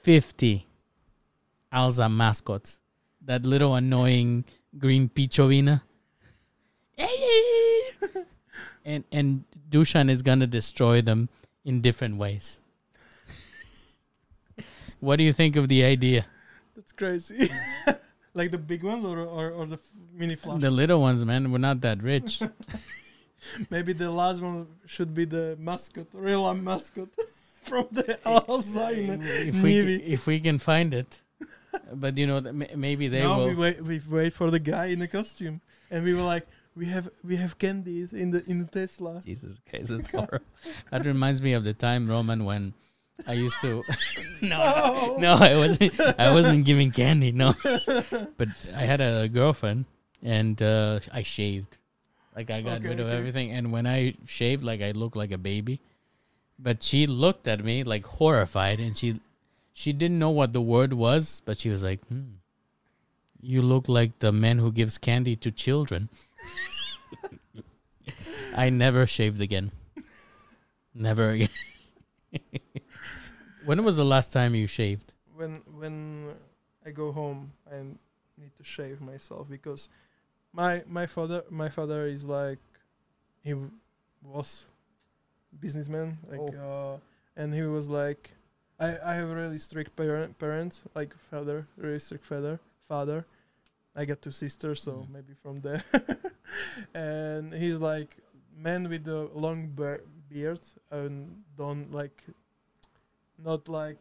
fifty 0.03 0.67
Alza 1.73 2.09
mascots. 2.11 2.81
That 3.25 3.45
little 3.45 3.75
annoying 3.75 4.45
green 4.79 5.09
Pichovina. 5.09 5.83
And 8.85 9.05
and 9.13 9.45
Dushan 9.71 10.11
is 10.11 10.23
gonna 10.23 10.47
destroy 10.47 11.03
them 11.03 11.29
in 11.65 11.81
different 11.81 12.17
ways. 12.17 12.61
what 15.01 15.17
do 15.17 15.25
you 15.25 15.33
think 15.33 15.57
of 15.57 15.69
the 15.69 15.85
idea? 15.85 16.27
That's 16.75 16.93
crazy. 16.93 17.51
like 18.35 18.51
the 18.51 18.59
big 18.59 18.83
ones 18.83 19.05
or 19.05 19.21
or, 19.21 19.51
or 19.51 19.67
the 19.67 19.77
f- 19.77 19.93
mini 20.15 20.37
flash. 20.37 20.61
The 20.61 20.71
little 20.71 21.01
ones, 21.01 21.25
man, 21.25 21.51
we're 21.53 21.59
not 21.59 21.81
that 21.83 22.03
rich. 22.03 22.43
Maybe 23.71 23.93
the 23.93 24.11
last 24.11 24.41
one 24.41 24.67
should 24.87 25.15
be 25.15 25.25
the 25.25 25.57
mascot, 25.61 26.07
real 26.13 26.53
mascot 26.55 27.09
from 27.63 27.87
the 27.93 28.19
outside. 28.27 29.21
if 29.23 29.63
we 29.63 29.75
Navy. 29.75 29.99
ca- 29.99 30.05
if 30.13 30.27
we 30.27 30.41
can 30.41 30.59
find 30.59 30.95
it, 30.95 31.21
but 31.93 32.17
you 32.17 32.27
know 32.27 32.41
that 32.41 32.55
maybe 32.55 33.09
they 33.09 33.23
now 33.23 33.39
will. 33.39 33.49
we 33.49 33.55
wait. 33.55 33.81
We 33.83 34.01
wait 34.09 34.33
for 34.33 34.51
the 34.51 34.59
guy 34.59 34.87
in 34.87 34.99
the 35.01 35.09
costume, 35.09 35.61
and 35.91 36.03
we 36.05 36.15
were 36.15 36.23
like, 36.23 36.47
we 36.77 36.87
have 36.87 37.09
we 37.25 37.37
have 37.37 37.59
candies 37.59 38.13
in 38.13 38.31
the 38.31 38.45
in 38.49 38.59
the 38.59 38.67
Tesla. 38.67 39.21
Jesus 39.25 39.61
Christ, 39.69 39.89
that's 39.89 40.09
horrible. 40.15 40.45
that 40.91 41.07
reminds 41.07 41.41
me 41.43 41.53
of 41.55 41.65
the 41.65 41.73
time 41.75 42.07
Roman 42.09 42.45
when 42.45 42.75
I 43.27 43.33
used 43.33 43.59
to. 43.63 43.83
no, 44.43 44.61
Oh. 44.61 45.17
no, 45.19 45.33
I 45.35 45.57
wasn't. 45.57 45.99
I 46.21 46.33
wasn't 46.35 46.65
giving 46.65 46.91
candy. 46.91 47.33
No, 47.33 47.55
but 48.37 48.49
I 48.75 48.83
had 48.83 49.01
a 49.01 49.29
girlfriend, 49.29 49.87
and 50.23 50.61
uh, 50.61 51.01
I 51.13 51.23
shaved. 51.23 51.79
Like 52.37 52.51
I 52.51 52.61
got 52.61 52.79
Okay, 52.81 52.89
rid 52.89 53.01
of 53.01 53.07
okay. 53.09 53.17
everything, 53.17 53.53
and 53.53 53.73
when 53.73 53.87
I 53.87 54.15
shaved, 54.27 54.63
like 54.63 54.83
I 54.83 54.91
looked 54.93 55.17
like 55.17 55.33
a 55.33 55.39
baby. 55.39 55.81
But 56.59 56.83
she 56.83 57.07
looked 57.07 57.49
at 57.49 57.65
me 57.65 57.85
like 57.85 58.05
horrified, 58.07 58.81
and 58.81 58.95
she 58.97 59.21
she 59.73 59.93
didn't 59.93 60.19
know 60.19 60.31
what 60.31 60.53
the 60.53 60.61
word 60.61 60.93
was, 60.93 61.41
but 61.47 61.59
she 61.59 61.71
was 61.71 61.83
like, 61.83 62.05
hmm, 62.09 62.37
"You 63.41 63.63
look 63.63 63.89
like 63.89 64.19
the 64.21 64.33
man 64.33 64.59
who 64.59 64.71
gives 64.73 64.99
candy 64.99 65.37
to 65.37 65.51
children." 65.51 66.09
I 68.57 68.71
never 68.71 69.07
shaved 69.07 69.41
again. 69.41 69.73
Never 70.95 71.31
again. 71.31 71.49
when 73.65 73.85
was 73.85 73.97
the 73.97 74.05
last 74.05 74.33
time 74.33 74.55
you 74.55 74.67
shaved? 74.67 75.13
when 75.37 75.63
when 75.79 76.35
I 76.85 76.91
go 76.91 77.13
home, 77.13 77.53
I 77.71 77.77
need 78.39 78.57
to 78.57 78.65
shave 78.65 79.01
myself 79.01 79.49
because 79.49 79.89
my 80.53 80.83
my 80.87 81.07
father 81.07 81.45
my 81.51 81.69
father 81.69 82.07
is 82.07 82.25
like 82.25 82.59
he 83.43 83.55
was 84.23 84.67
businessman 85.61 86.19
like 86.31 86.55
uh, 86.59 86.97
and 87.37 87.53
he 87.53 87.63
was 87.63 87.89
like 87.89 88.31
I 88.81 88.97
I 89.05 89.15
have 89.15 89.29
really 89.29 89.59
strict 89.59 89.95
parent 89.97 90.39
parents 90.39 90.83
like 90.95 91.15
father 91.31 91.67
really 91.77 91.99
strict 91.99 92.25
father 92.25 92.61
father. 92.89 93.27
I 93.97 94.05
got 94.05 94.21
two 94.23 94.31
sisters, 94.33 94.83
so 94.83 94.93
Mm. 94.93 95.09
maybe 95.11 95.35
from 95.43 95.61
there. 95.61 95.83
and 96.95 97.53
he's 97.55 97.79
like 97.79 98.17
man 98.57 98.89
with 98.89 99.05
the 99.05 99.29
long 99.35 99.69
bear- 99.69 100.05
beard 100.29 100.61
and 100.91 101.43
don't 101.57 101.91
like 101.93 102.23
not 103.43 103.69
like 103.69 104.01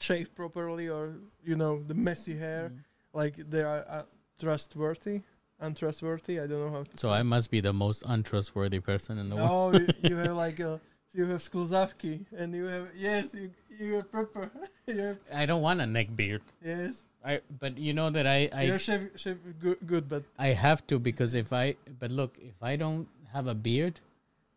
shave 0.00 0.34
properly 0.34 0.88
or 0.88 1.14
you 1.44 1.56
know 1.56 1.82
the 1.82 1.94
messy 1.94 2.36
hair 2.36 2.70
Mm. 2.70 2.84
like 3.12 3.36
they 3.50 3.62
are 3.62 3.84
uh, 3.88 4.02
trustworthy 4.38 5.22
untrustworthy 5.58 6.38
i 6.38 6.46
don't 6.46 6.60
know 6.60 6.70
how 6.70 6.82
to 6.84 6.96
So 6.98 7.08
I 7.10 7.22
must 7.22 7.50
be 7.50 7.60
the 7.60 7.72
most 7.72 8.02
untrustworthy 8.06 8.80
person 8.80 9.16
in 9.18 9.30
the 9.30 9.36
world. 9.36 9.50
Oh, 9.50 9.78
you, 9.78 9.88
you 10.02 10.16
have 10.16 10.36
like 10.46 10.60
a 10.60 10.80
you 11.14 11.24
have 11.24 11.40
skluzavki 11.40 12.26
and 12.36 12.54
you 12.54 12.66
have 12.66 12.88
yes 12.94 13.32
you 13.34 13.50
you 13.80 13.94
have 13.94 14.12
pepper 14.12 14.50
you 14.86 14.98
have 14.98 15.18
I 15.32 15.46
don't 15.46 15.62
want 15.62 15.80
a 15.80 15.86
neck 15.86 16.08
beard. 16.14 16.42
yes 16.62 17.05
I 17.26 17.40
but 17.60 17.76
you 17.78 17.92
know 17.92 18.10
that 18.10 18.26
I 18.26 18.48
I 18.52 18.62
you're 18.62 18.78
shave, 18.78 19.10
shave 19.16 19.38
good, 19.60 19.78
good 19.86 20.08
but 20.08 20.22
I 20.38 20.48
have 20.48 20.86
to 20.86 20.98
because 20.98 21.34
if 21.34 21.52
I 21.52 21.76
but 21.98 22.10
look 22.10 22.38
if 22.40 22.62
I 22.62 22.76
don't 22.76 23.08
have 23.32 23.46
a 23.48 23.54
beard, 23.54 24.00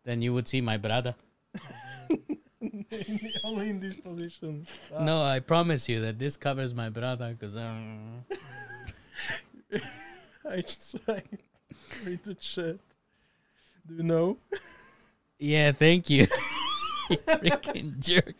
then 0.04 0.22
you 0.22 0.32
would 0.34 0.48
see 0.48 0.60
my 0.60 0.76
brother. 0.76 1.14
only 3.44 3.70
in 3.70 3.80
this 3.80 3.96
position 3.96 4.66
Ah, 4.94 5.02
No, 5.02 5.22
I 5.24 5.40
promise 5.40 5.88
you 5.88 6.00
that 6.02 6.18
this 6.18 6.36
covers 6.36 6.74
my 6.74 6.90
brother 6.90 7.34
because 7.38 7.56
i 10.50 10.60
just 10.60 11.08
like 11.08 11.40
read 12.06 12.22
the 12.24 12.34
chat 12.34 12.76
do 13.88 13.94
you 13.94 14.02
know 14.02 14.36
yeah, 15.40 15.72
thank 15.72 16.10
you. 16.10 16.26
you 17.10 17.16
freaking 17.16 17.98
jerk. 17.98 18.34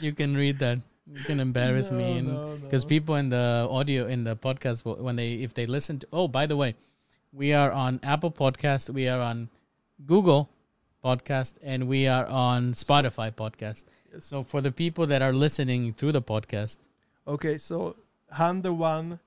You 0.00 0.12
can 0.12 0.36
read 0.36 0.60
that. 0.60 0.78
You 1.06 1.22
can 1.24 1.38
embarrass 1.40 1.90
me 1.90 2.18
and 2.18 2.28
No, 2.28 2.48
no, 2.48 2.56
because 2.56 2.84
people 2.84 3.16
in 3.16 3.28
the 3.28 3.68
audio 3.70 4.06
in 4.06 4.24
the 4.24 4.36
podcast 4.36 4.84
when 5.00 5.16
they 5.16 5.34
if 5.34 5.52
they 5.54 5.66
listen 5.66 5.98
to 6.00 6.06
oh 6.12 6.28
by 6.28 6.46
the 6.46 6.56
way 6.56 6.74
we 7.32 7.52
are 7.52 7.70
on 7.70 8.00
apple 8.02 8.30
podcast 8.30 8.88
we 8.88 9.06
are 9.08 9.20
on 9.20 9.48
google 10.06 10.48
podcast 11.04 11.54
and 11.62 11.86
we 11.88 12.06
are 12.06 12.24
on 12.26 12.72
spotify 12.72 13.30
podcast 13.30 13.84
Yes. 14.12 14.24
so 14.24 14.42
for 14.42 14.60
the 14.62 14.72
people 14.72 15.06
that 15.08 15.20
are 15.20 15.32
listening 15.34 15.92
through 15.92 16.12
the 16.12 16.22
podcast 16.22 16.78
Okay, 17.26 17.58
so 17.58 17.96
Han 18.32 18.62
the 18.62 18.72
one 18.72 19.18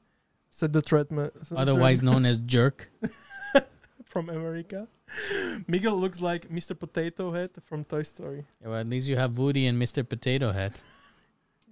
said 0.49 0.73
the 0.73 0.81
treatment. 0.81 1.33
otherwise 1.55 2.01
known 2.01 2.25
as 2.25 2.39
jerk 2.39 2.89
from 4.05 4.29
America. 4.29 4.87
Miguel 5.67 5.95
looks 5.97 6.21
like 6.21 6.49
Mr. 6.49 6.77
Potato 6.77 7.31
Head 7.31 7.51
from 7.65 7.83
Toy 7.85 8.03
Story. 8.03 8.45
well, 8.63 8.75
at 8.79 8.87
least 8.87 9.07
you 9.07 9.15
have 9.17 9.37
woody 9.37 9.67
and 9.67 9.81
mr 9.81 10.07
potato 10.07 10.51
head 10.51 10.73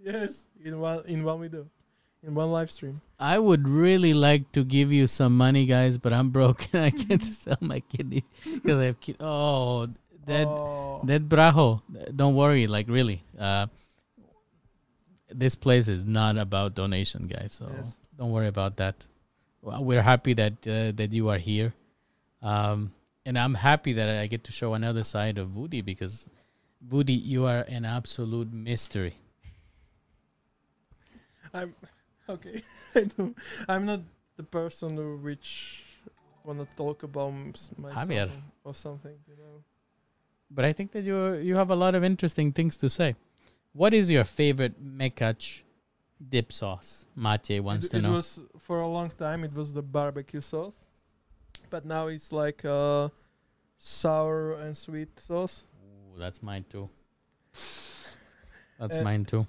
Yes, 0.06 0.45
in 0.64 0.80
one 0.80 1.01
in 1.08 1.24
one 1.26 1.41
video, 1.41 1.66
in 2.22 2.36
one 2.36 2.51
live 2.51 2.70
stream. 2.70 3.01
i 3.20 3.39
would 3.39 3.68
really 3.68 4.14
like 4.14 4.51
to 4.51 4.62
give 4.64 4.91
you 4.91 5.08
some 5.08 5.34
money 5.38 5.66
guys 5.66 5.97
but 5.97 6.14
i'm 6.14 6.30
broke 6.30 6.68
and 6.74 6.84
i 6.86 6.91
can't 6.91 7.26
sell 7.43 7.58
my 7.62 7.80
kidney 7.93 8.24
because 8.53 8.78
i 8.80 8.86
have 8.86 8.99
kid- 8.99 9.18
oh 9.20 9.88
that 10.28 10.47
oh, 10.47 11.01
That 11.06 11.30
brajo, 11.30 11.82
don't 12.16 12.34
worry. 12.36 12.66
Like 12.66 12.88
really, 12.89 13.22
uh, 13.38 13.68
this 15.30 15.53
place 15.53 15.88
is 15.88 16.03
not 16.06 16.38
about 16.38 16.74
donation, 16.74 17.28
guys. 17.28 17.53
So 17.53 17.70
Yes. 17.78 17.97
don't 18.18 18.32
worry 18.32 18.47
about 18.47 18.78
that. 18.78 18.95
Well, 19.62 19.84
We're 19.86 20.01
happy 20.01 20.34
that 20.34 20.53
uh, 20.68 20.91
that 20.99 21.14
you 21.14 21.30
are 21.30 21.38
here, 21.38 21.74
um, 22.41 22.91
and 23.26 23.38
I'm 23.38 23.53
happy 23.53 23.93
that 23.93 24.10
I 24.10 24.26
get 24.26 24.43
to 24.45 24.51
show 24.51 24.74
another 24.74 25.03
side 25.03 25.38
of 25.38 25.49
Vvudy 25.53 25.86
because 25.86 26.28
Vvudy, 26.82 27.14
you 27.34 27.45
are 27.45 27.62
an 27.70 27.86
absolute 27.86 28.51
mystery. 28.51 29.16
I'm 31.56 31.74
okay. 32.30 32.62
I 32.95 33.03
don't, 33.06 33.38
I'm 33.68 33.86
not 33.86 34.01
the 34.38 34.43
person 34.43 34.97
who 34.97 35.18
which 35.18 35.84
wanna 36.43 36.68
talk 36.78 37.03
about 37.03 37.32
myself 37.78 38.10
Javier. 38.10 38.30
or 38.64 38.76
something. 38.76 39.16
You 39.28 39.36
know. 39.38 39.64
But 40.51 40.66
I 40.66 40.74
think 40.74 40.91
that 40.91 41.03
you 41.03 41.34
you 41.36 41.56
have 41.56 41.72
a 41.72 41.76
lot 41.76 41.95
of 41.95 42.03
interesting 42.03 42.51
things 42.51 42.78
to 42.78 42.89
say. 42.89 43.16
What 43.74 43.93
is 43.93 44.10
your 44.10 44.24
favorite 44.24 44.76
mekach 44.82 45.64
dip 46.30 46.51
sauce? 46.53 47.06
Matej 47.18 47.62
wants 47.62 47.88
it, 47.88 47.89
to 47.91 47.97
it 47.97 48.01
know. 48.01 48.12
was 48.14 48.39
for 48.60 48.80
a 48.80 48.88
long 48.88 49.10
time. 49.10 49.43
It 49.43 49.53
was 49.53 49.74
the 49.74 49.82
barbecue 49.82 50.41
sauce, 50.41 50.76
but 51.70 51.84
now 51.86 52.08
it's 52.08 52.32
like 52.32 52.64
uh, 52.64 53.10
sour 53.78 54.53
and 54.53 54.78
sweet 54.78 55.20
sauce. 55.20 55.68
Ooh, 55.84 56.20
that's 56.20 56.41
mine 56.41 56.66
too. 56.70 56.89
That's 58.80 58.97
Uh, 58.97 59.03
mine 59.03 59.26
too 59.26 59.45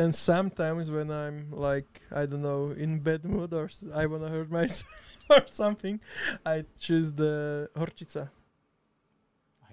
and 0.00 0.14
sometimes 0.14 0.90
when 0.96 1.08
I'm 1.10 1.38
like 1.68 1.90
I 2.20 2.26
don't 2.30 2.42
know 2.42 2.62
in 2.84 2.98
bad 3.08 3.24
mood 3.24 3.52
or 3.60 3.64
s- 3.66 3.84
I 4.02 4.04
wanna 4.06 4.28
hurt 4.28 4.50
myself 4.50 5.26
or 5.34 5.42
something, 5.62 6.00
I 6.44 6.64
choose 6.78 7.12
the 7.12 7.32
horchica. 7.74 8.24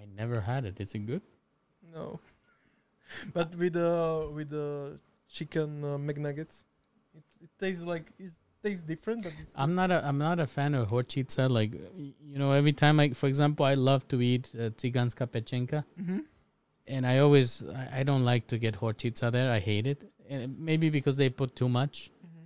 I 0.00 0.04
never 0.20 0.40
had 0.40 0.64
it. 0.64 0.80
Is 0.80 0.94
it 0.94 1.04
good? 1.06 1.22
No, 1.94 2.20
but 3.34 3.54
with 3.56 3.74
the 3.74 4.30
with 4.34 4.50
the 4.50 4.98
chicken 5.28 5.84
uh, 5.84 5.96
McNuggets, 6.08 6.64
it, 7.14 7.24
it 7.42 7.50
tastes 7.60 7.84
like 7.84 8.06
it 8.18 8.32
tastes 8.62 8.82
different. 8.82 9.22
But 9.24 9.32
it's 9.40 9.52
I'm 9.54 9.74
not 9.74 9.90
a 9.90 9.98
I'm 10.08 10.18
not 10.18 10.40
a 10.40 10.46
fan 10.46 10.74
of 10.74 10.88
horchitsa. 10.88 11.48
Like 11.50 11.72
you 12.32 12.38
know, 12.38 12.52
every 12.52 12.72
time 12.72 12.96
like 12.96 13.14
for 13.14 13.26
example, 13.28 13.64
I 13.66 13.74
love 13.74 14.06
to 14.08 14.20
eat 14.20 14.50
uh, 14.54 14.70
tsiganska 14.70 15.26
pechenka, 15.28 15.84
Mhm. 16.00 16.24
and 16.86 17.06
I 17.06 17.18
always 17.18 17.62
I, 17.82 18.00
I 18.00 18.02
don't 18.02 18.24
like 18.24 18.46
to 18.48 18.58
get 18.58 18.74
horchitsa 18.80 19.30
there. 19.32 19.50
I 19.52 19.60
hate 19.60 19.86
it 19.86 20.00
and 20.28 20.58
maybe 20.58 20.90
because 20.90 21.16
they 21.16 21.28
put 21.28 21.54
too 21.56 21.68
much. 21.68 22.10
hmm 22.22 22.44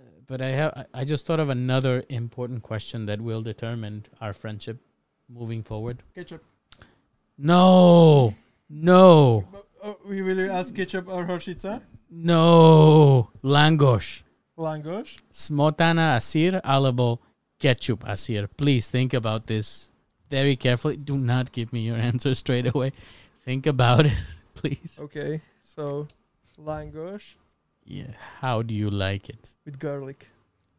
Uh, 0.00 0.02
But 0.26 0.40
I 0.42 0.50
have 0.60 0.86
I- 0.94 1.04
just 1.04 1.26
thought 1.26 1.40
of 1.40 1.48
another 1.50 2.04
important 2.08 2.62
question 2.62 3.06
that 3.06 3.20
will 3.20 3.42
determine 3.42 4.04
our 4.20 4.32
friendship 4.32 4.78
moving 5.28 5.62
forward. 5.62 6.02
ketchup. 6.14 6.42
No, 7.38 8.34
no, 8.68 9.44
we 10.06 10.20
will 10.22 10.36
you 10.38 10.50
ask 10.50 10.74
ketchup 10.74 11.08
or 11.08 11.24
horchica? 11.26 11.80
no, 12.10 13.30
langosh, 13.42 14.22
Langosh. 14.58 15.18
smotana 15.32 16.16
asir 16.16 16.60
alebo 16.64 17.18
ketchup 17.58 18.04
asir. 18.06 18.46
Please 18.56 18.90
think 18.90 19.14
about 19.14 19.46
this 19.46 19.90
very 20.28 20.54
carefully. 20.56 20.96
Do 20.96 21.16
not 21.16 21.52
give 21.52 21.72
me 21.72 21.80
your 21.80 21.96
answer 22.10 22.34
straight 22.34 22.68
away. 22.74 22.92
Think 23.44 23.66
about 23.66 24.04
it, 24.06 24.18
please. 24.54 24.98
Okay, 25.00 25.40
so 25.62 26.06
langosh 26.60 27.36
Yeah, 27.84 28.12
how 28.40 28.62
do 28.62 28.74
you 28.74 28.90
like 28.90 29.28
it? 29.28 29.48
with 29.64 29.78
garlic. 29.78 30.28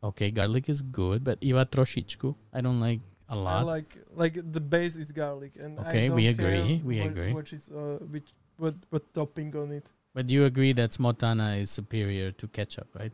Okay, 0.03 0.31
garlic 0.31 0.69
is 0.69 0.81
good, 0.81 1.23
but 1.23 1.37
iva 1.41 1.65
trošičku. 1.65 2.35
I 2.53 2.61
don't 2.61 2.79
like 2.79 3.01
a 3.29 3.35
lot. 3.35 3.61
I 3.61 3.63
like 3.63 3.97
like 4.15 4.35
the 4.51 4.61
base 4.61 4.95
is 4.95 5.11
garlic, 5.11 5.53
and 5.59 5.79
Okay, 5.79 6.09
we 6.09 6.27
agree, 6.27 6.81
we 6.85 6.99
what, 6.99 7.11
agree. 7.11 7.33
What 7.33 7.53
is 7.53 7.69
uh, 7.69 7.97
which 8.09 8.29
what 8.57 8.75
what 8.89 9.13
topping 9.13 9.55
on 9.55 9.71
it? 9.71 9.85
But 10.13 10.29
you 10.29 10.45
agree 10.45 10.73
that 10.73 10.91
smotana 10.91 11.59
is 11.61 11.69
superior 11.71 12.31
to 12.31 12.47
ketchup, 12.47 12.87
right? 12.95 13.13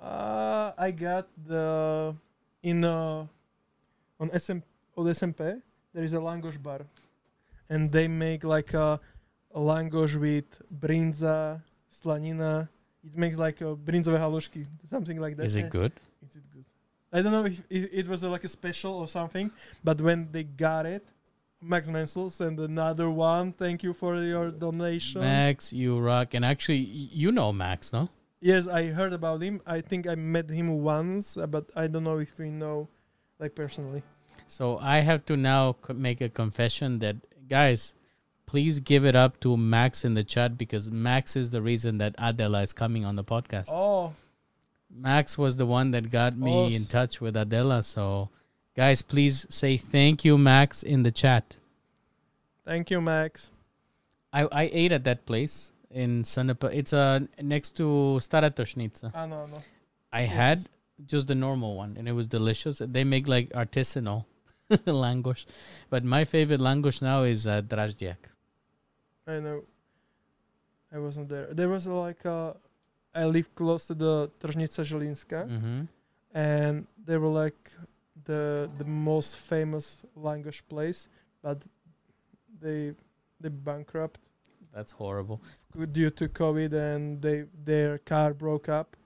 Uh, 0.00 0.72
I 0.76 0.90
got 0.90 1.28
the 1.46 2.14
in 2.62 2.84
uh 2.84 3.26
on 4.20 4.28
SM 4.30 4.58
on 4.96 5.06
SNP 5.06 5.62
there 5.92 6.04
is 6.04 6.12
a 6.14 6.18
langosh 6.18 6.60
bar, 6.60 6.80
and 7.68 7.90
they 7.92 8.08
make 8.08 8.44
like 8.44 8.74
a, 8.74 9.00
a 9.54 9.60
langosh 9.60 10.16
with 10.16 10.60
brinza, 10.72 11.62
slanina. 12.04 12.68
It 13.04 13.16
makes 13.16 13.36
like 13.36 13.60
a 13.60 13.76
brinzové 13.76 14.18
something 14.88 15.20
like 15.20 15.36
that. 15.36 15.44
Is 15.44 15.56
it 15.56 15.70
good? 15.70 15.92
Is 16.22 16.36
it 16.36 16.42
good? 16.52 16.64
I 17.12 17.22
don't 17.22 17.32
know 17.32 17.44
if, 17.44 17.62
if 17.70 17.92
it 17.92 18.08
was 18.08 18.24
uh, 18.24 18.30
like 18.30 18.44
a 18.44 18.48
special 18.48 18.94
or 18.94 19.08
something, 19.08 19.50
but 19.82 20.00
when 20.00 20.28
they 20.32 20.44
got 20.44 20.86
it, 20.86 21.06
Max 21.60 21.88
Mansell 21.88 22.28
sent 22.30 22.58
another 22.60 23.08
one. 23.08 23.52
Thank 23.52 23.82
you 23.82 23.92
for 23.92 24.16
your 24.20 24.50
donation. 24.50 25.20
Max, 25.20 25.72
you 25.72 25.98
rock. 25.98 26.34
And 26.34 26.44
actually, 26.44 26.78
you 26.78 27.32
know 27.32 27.52
Max, 27.52 27.92
no? 27.92 28.08
Yes, 28.40 28.66
I 28.68 28.88
heard 28.88 29.14
about 29.14 29.40
him. 29.40 29.62
I 29.66 29.80
think 29.80 30.06
I 30.06 30.16
met 30.16 30.50
him 30.50 30.82
once, 30.82 31.38
uh, 31.38 31.46
but 31.46 31.70
I 31.74 31.86
don't 31.86 32.04
know 32.04 32.18
if 32.18 32.38
we 32.38 32.50
know, 32.50 32.88
like 33.38 33.54
personally. 33.54 34.02
So 34.46 34.76
I 34.78 34.98
have 34.98 35.24
to 35.26 35.36
now 35.36 35.76
make 35.94 36.20
a 36.20 36.28
confession 36.28 36.98
that, 36.98 37.16
guys, 37.48 37.94
please 38.46 38.80
give 38.80 39.04
it 39.04 39.16
up 39.16 39.40
to 39.40 39.56
Max 39.56 40.04
in 40.04 40.14
the 40.14 40.24
chat 40.24 40.56
because 40.58 40.90
Max 40.90 41.36
is 41.36 41.50
the 41.50 41.62
reason 41.62 41.98
that 41.98 42.14
Adela 42.18 42.62
is 42.62 42.72
coming 42.72 43.04
on 43.04 43.16
the 43.16 43.24
podcast. 43.24 43.68
Oh, 43.68 44.12
Max 44.90 45.36
was 45.36 45.56
the 45.56 45.66
one 45.66 45.90
that 45.92 46.10
got 46.10 46.36
me 46.36 46.74
in 46.76 46.84
touch 46.84 47.20
with 47.20 47.36
Adela. 47.36 47.82
So, 47.82 48.28
guys, 48.76 49.02
please 49.02 49.46
say 49.50 49.76
thank 49.76 50.24
you, 50.24 50.38
Max, 50.38 50.82
in 50.82 51.02
the 51.02 51.10
chat. 51.10 51.56
thank 52.64 52.90
you, 52.90 53.00
Max. 53.00 53.50
I, 54.32 54.42
I 54.50 54.70
ate 54.72 54.92
at 54.92 55.04
that 55.04 55.26
place 55.26 55.72
in 55.90 56.22
Sanapa. 56.22 56.72
It's 56.72 56.92
uh, 56.92 57.20
next 57.40 57.72
to 57.76 57.84
Staratoshnica. 58.20 59.12
Ah, 59.14 59.26
no, 59.26 59.46
no. 59.46 59.62
I 60.12 60.22
Yes. 60.22 60.32
had 60.32 60.58
just 61.06 61.26
the 61.26 61.34
normal 61.34 61.76
one 61.76 61.96
and 61.98 62.08
it 62.08 62.12
was 62.12 62.28
delicious. 62.28 62.80
They 62.84 63.04
make 63.04 63.26
like 63.28 63.50
artisanal 63.50 64.24
langosh. 64.70 65.44
But 65.90 66.04
my 66.04 66.24
favorite 66.24 66.60
langosh 66.60 67.02
now 67.02 67.22
is 67.24 67.46
uh, 67.46 67.62
Draždiak. 67.62 68.16
I 69.26 69.40
know. 69.40 69.62
I 70.92 70.98
wasn't 70.98 71.28
there. 71.28 71.48
There 71.52 71.68
was 71.68 71.86
like 71.86 72.24
uh, 72.26 72.52
I 73.14 73.24
live 73.24 73.54
close 73.54 73.86
to 73.86 73.94
the 73.94 74.30
Tržnica 74.40 74.82
Žilinska, 74.84 75.48
Mm-hmm. 75.48 75.80
and 76.34 76.86
they 77.06 77.16
were 77.18 77.28
like 77.44 77.70
the 78.24 78.70
the 78.78 78.84
most 78.84 79.36
famous 79.38 80.02
langosh 80.16 80.62
place, 80.68 81.08
but 81.42 81.58
they 82.60 82.92
they 83.40 83.48
bankrupt 83.48 84.20
That's 84.72 84.92
horrible. 84.92 85.40
due 85.92 86.10
to 86.10 86.28
COVID, 86.28 86.72
and 86.72 87.20
they 87.22 87.44
their 87.64 87.98
car 87.98 88.34
broke 88.34 88.68
up. 88.68 88.96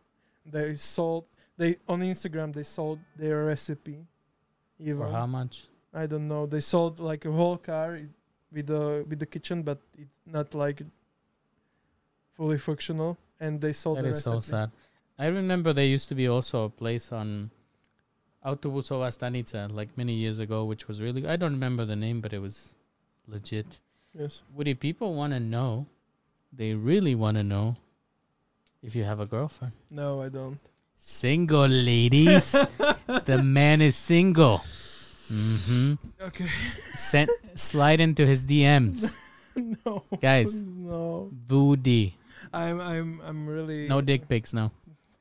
They 0.44 0.76
sold 0.76 1.24
they 1.56 1.76
on 1.88 2.00
Instagram 2.02 2.52
they 2.54 2.64
sold 2.64 2.98
their 3.16 3.44
recipe. 3.46 4.06
Even 4.80 5.02
For 5.06 5.10
how 5.10 5.26
much? 5.26 5.66
I 5.92 6.06
don't 6.06 6.28
know. 6.28 6.46
They 6.46 6.60
sold 6.60 7.00
like 7.00 7.24
a 7.24 7.32
whole 7.32 7.56
car 7.56 7.96
i- 7.96 8.08
with 8.52 8.66
the 8.66 9.04
with 9.08 9.18
the 9.18 9.26
kitchen, 9.26 9.62
but 9.62 9.78
it's 9.96 10.10
not 10.26 10.54
like 10.54 10.82
fully 12.34 12.58
functional. 12.58 13.16
And 13.40 13.60
they 13.60 13.72
sold 13.72 13.98
That 13.98 14.02
the 14.02 14.10
is 14.10 14.22
so 14.22 14.40
sad. 14.40 14.70
I 15.18 15.26
remember 15.26 15.72
there 15.72 15.84
used 15.84 16.08
to 16.08 16.14
be 16.14 16.28
also 16.28 16.64
a 16.64 16.68
place 16.68 17.12
on 17.12 17.50
Autobusova 18.44 19.08
Stanica 19.10 19.72
like 19.72 19.96
many 19.96 20.12
years 20.12 20.38
ago, 20.38 20.64
which 20.64 20.88
was 20.88 21.00
really. 21.00 21.26
I 21.26 21.36
don't 21.36 21.52
remember 21.52 21.84
the 21.84 21.96
name, 21.96 22.20
but 22.20 22.32
it 22.32 22.38
was 22.38 22.74
legit. 23.26 23.78
Yes. 24.14 24.42
Vvudy, 24.56 24.78
people 24.78 25.14
want 25.14 25.32
to 25.32 25.40
know. 25.40 25.86
They 26.52 26.74
really 26.74 27.14
want 27.14 27.36
to 27.36 27.42
know 27.42 27.76
if 28.82 28.96
you 28.96 29.04
have 29.04 29.20
a 29.20 29.26
girlfriend. 29.26 29.72
No, 29.90 30.22
I 30.22 30.28
don't. 30.28 30.58
Single 30.96 31.68
ladies. 31.68 32.52
the 33.24 33.40
man 33.44 33.82
is 33.82 33.96
single. 33.96 34.62
Mm-hmm. 35.30 35.94
Okay. 36.22 36.46
Send 36.94 37.30
slide 37.54 38.00
into 38.00 38.24
his 38.24 38.46
DMs, 38.46 39.14
no. 39.84 40.04
guys. 40.20 40.54
No. 40.54 41.30
Vvudy, 41.46 42.14
I'm 42.52 42.80
I'm 42.80 43.20
I'm 43.24 43.46
really 43.46 43.88
no 43.88 44.00
dick 44.00 44.28
pics, 44.28 44.54
no. 44.54 44.70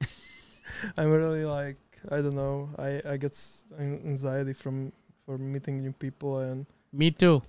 I'm 0.97 1.11
really 1.11 1.43
like 1.43 1.77
I 2.09 2.21
don't 2.21 2.35
know. 2.35 2.69
I 2.79 3.01
I 3.03 3.17
get 3.17 3.35
anxiety 3.79 4.53
from 4.53 4.91
for 5.25 5.37
meeting 5.37 5.81
new 5.81 5.91
people 5.91 6.39
and 6.39 6.65
Me 6.93 7.11
too. 7.11 7.41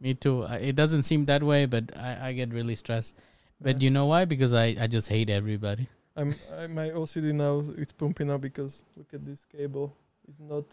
Me 0.00 0.14
too. 0.14 0.42
I, 0.44 0.56
it 0.56 0.76
doesn't 0.76 1.04
seem 1.04 1.26
that 1.26 1.42
way, 1.42 1.66
but 1.66 1.96
I, 1.96 2.28
I 2.28 2.32
get 2.32 2.52
really 2.52 2.74
stressed. 2.74 3.14
But 3.60 3.76
uh, 3.76 3.78
you 3.80 3.90
know 3.90 4.06
why? 4.06 4.24
Because 4.24 4.54
I, 4.54 4.74
I 4.80 4.86
just 4.86 5.08
hate 5.08 5.28
everybody. 5.30 5.86
I'm 6.16 6.34
I, 6.58 6.66
my 6.66 6.88
OCD 6.88 7.32
now 7.32 7.60
is 7.76 7.92
pumping 7.92 8.30
up 8.30 8.40
because 8.40 8.82
look 8.96 9.12
at 9.14 9.24
this 9.24 9.44
cable. 9.44 9.94
It's 10.26 10.40
not 10.40 10.64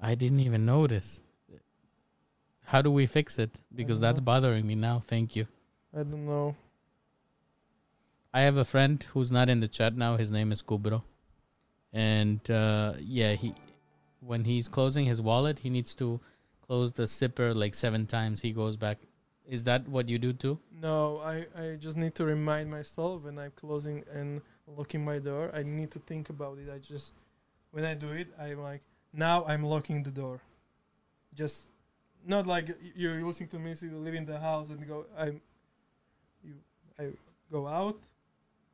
I 0.00 0.14
didn't 0.14 0.40
even 0.40 0.64
notice. 0.64 1.22
How 2.64 2.82
do 2.82 2.90
we 2.90 3.06
fix 3.06 3.38
it? 3.38 3.58
Because 3.74 3.98
that's 3.98 4.20
know. 4.20 4.24
bothering 4.24 4.66
me 4.66 4.74
now. 4.74 5.00
Thank 5.00 5.34
you. 5.34 5.46
I 5.94 5.98
don't 5.98 6.26
know. 6.26 6.54
I 8.32 8.42
have 8.42 8.56
a 8.58 8.64
friend 8.64 9.02
who's 9.14 9.32
not 9.32 9.48
in 9.48 9.60
the 9.60 9.68
chat 9.68 9.96
now. 9.96 10.16
His 10.16 10.30
name 10.30 10.52
is 10.52 10.62
Kubro. 10.62 11.02
And 11.92 12.48
uh, 12.50 12.94
yeah, 13.00 13.32
he 13.32 13.54
when 14.20 14.44
he's 14.44 14.68
closing 14.68 15.06
his 15.06 15.22
wallet, 15.22 15.60
he 15.60 15.70
needs 15.70 15.94
to 15.96 16.20
close 16.66 16.92
the 16.92 17.06
zipper 17.06 17.54
like 17.54 17.74
seven 17.74 18.06
times. 18.06 18.42
He 18.42 18.52
goes 18.52 18.76
back. 18.76 18.98
Is 19.46 19.64
that 19.64 19.88
what 19.88 20.08
you 20.10 20.18
do 20.18 20.34
too? 20.34 20.58
No, 20.70 21.18
I, 21.18 21.46
I 21.58 21.76
just 21.76 21.96
need 21.96 22.14
to 22.16 22.24
remind 22.24 22.70
myself 22.70 23.22
when 23.22 23.38
I'm 23.38 23.52
closing 23.52 24.04
and 24.12 24.42
locking 24.66 25.02
my 25.02 25.18
door. 25.18 25.50
I 25.54 25.62
need 25.62 25.90
to 25.92 25.98
think 26.00 26.28
about 26.28 26.58
it. 26.58 26.68
I 26.72 26.78
just, 26.78 27.14
when 27.70 27.86
I 27.86 27.94
do 27.94 28.10
it, 28.10 28.28
I'm 28.38 28.60
like, 28.60 28.82
now 29.12 29.44
I'm 29.46 29.62
locking 29.62 30.02
the 30.02 30.10
door. 30.10 30.40
Just, 31.34 31.68
not 32.26 32.46
like 32.46 32.68
you're 32.94 33.22
listening 33.24 33.48
to 33.50 33.58
music, 33.58 33.90
you 33.90 33.98
live 33.98 34.14
in 34.14 34.24
the 34.24 34.38
house 34.38 34.70
and 34.70 34.86
go, 34.86 35.06
I'm, 35.16 35.40
you, 36.42 36.54
I 36.98 37.08
go 37.50 37.66
out, 37.66 37.98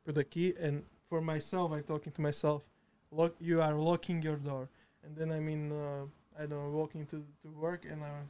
put 0.05 0.15
the 0.15 0.25
key, 0.25 0.55
and 0.59 0.83
for 1.09 1.21
myself, 1.21 1.73
I'm 1.73 1.83
talking 1.83 2.13
to 2.13 2.21
myself, 2.21 2.63
lock, 3.11 3.35
you 3.41 3.61
are 3.61 3.75
locking 3.75 4.23
your 4.23 4.37
door. 4.37 4.69
And 5.05 5.17
then 5.17 5.31
I'm 5.31 5.49
in, 5.49 5.73
uh, 5.73 6.07
I 6.39 6.47
don't 6.47 6.65
know, 6.65 6.71
walking 6.71 7.07
to, 7.07 7.23
to 7.43 7.49
work 7.51 7.85
and 7.85 8.03
I'm, 8.03 8.29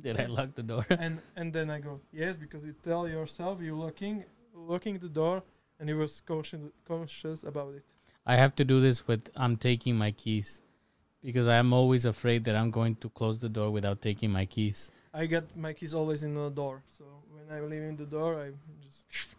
Did 0.00 0.20
I 0.20 0.26
lock 0.26 0.54
the 0.54 0.62
door? 0.62 0.84
and 0.90 1.20
and 1.36 1.52
then 1.52 1.70
I 1.70 1.78
go 1.80 2.00
yes 2.12 2.36
because 2.36 2.66
you 2.66 2.74
tell 2.84 3.08
yourself 3.08 3.62
you 3.62 3.74
looking 3.74 4.24
locking 4.52 4.98
the 4.98 5.08
door 5.08 5.42
and 5.78 5.88
he 5.88 5.94
was 5.94 6.20
conscious 6.20 6.60
conscious 6.86 7.44
about 7.44 7.74
it. 7.74 7.84
I 8.26 8.36
have 8.36 8.54
to 8.56 8.64
do 8.64 8.80
this 8.80 9.06
with 9.08 9.30
I'm 9.36 9.56
taking 9.56 9.96
my 9.96 10.10
keys 10.10 10.60
because 11.26 11.48
I'm 11.48 11.72
always 11.72 12.04
afraid 12.04 12.44
that 12.44 12.54
I'm 12.54 12.70
going 12.70 12.94
to 12.96 13.08
close 13.08 13.40
the 13.40 13.48
door 13.48 13.72
without 13.72 14.00
taking 14.00 14.30
my 14.30 14.46
keys. 14.46 14.92
I 15.12 15.26
got 15.26 15.56
my 15.56 15.72
keys 15.72 15.92
always 15.92 16.22
in 16.22 16.36
the 16.36 16.50
door, 16.50 16.84
so 16.86 17.04
when 17.32 17.44
I'm 17.50 17.68
leaving 17.68 17.96
the 17.96 18.06
door, 18.06 18.40
I 18.40 18.50
just 18.80 19.34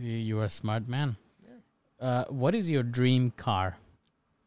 You're 0.00 0.42
a 0.42 0.50
smart 0.50 0.88
man. 0.88 1.16
Yeah. 1.44 2.06
Uh, 2.06 2.24
what 2.30 2.56
is 2.56 2.68
your 2.68 2.82
dream 2.82 3.30
car? 3.36 3.76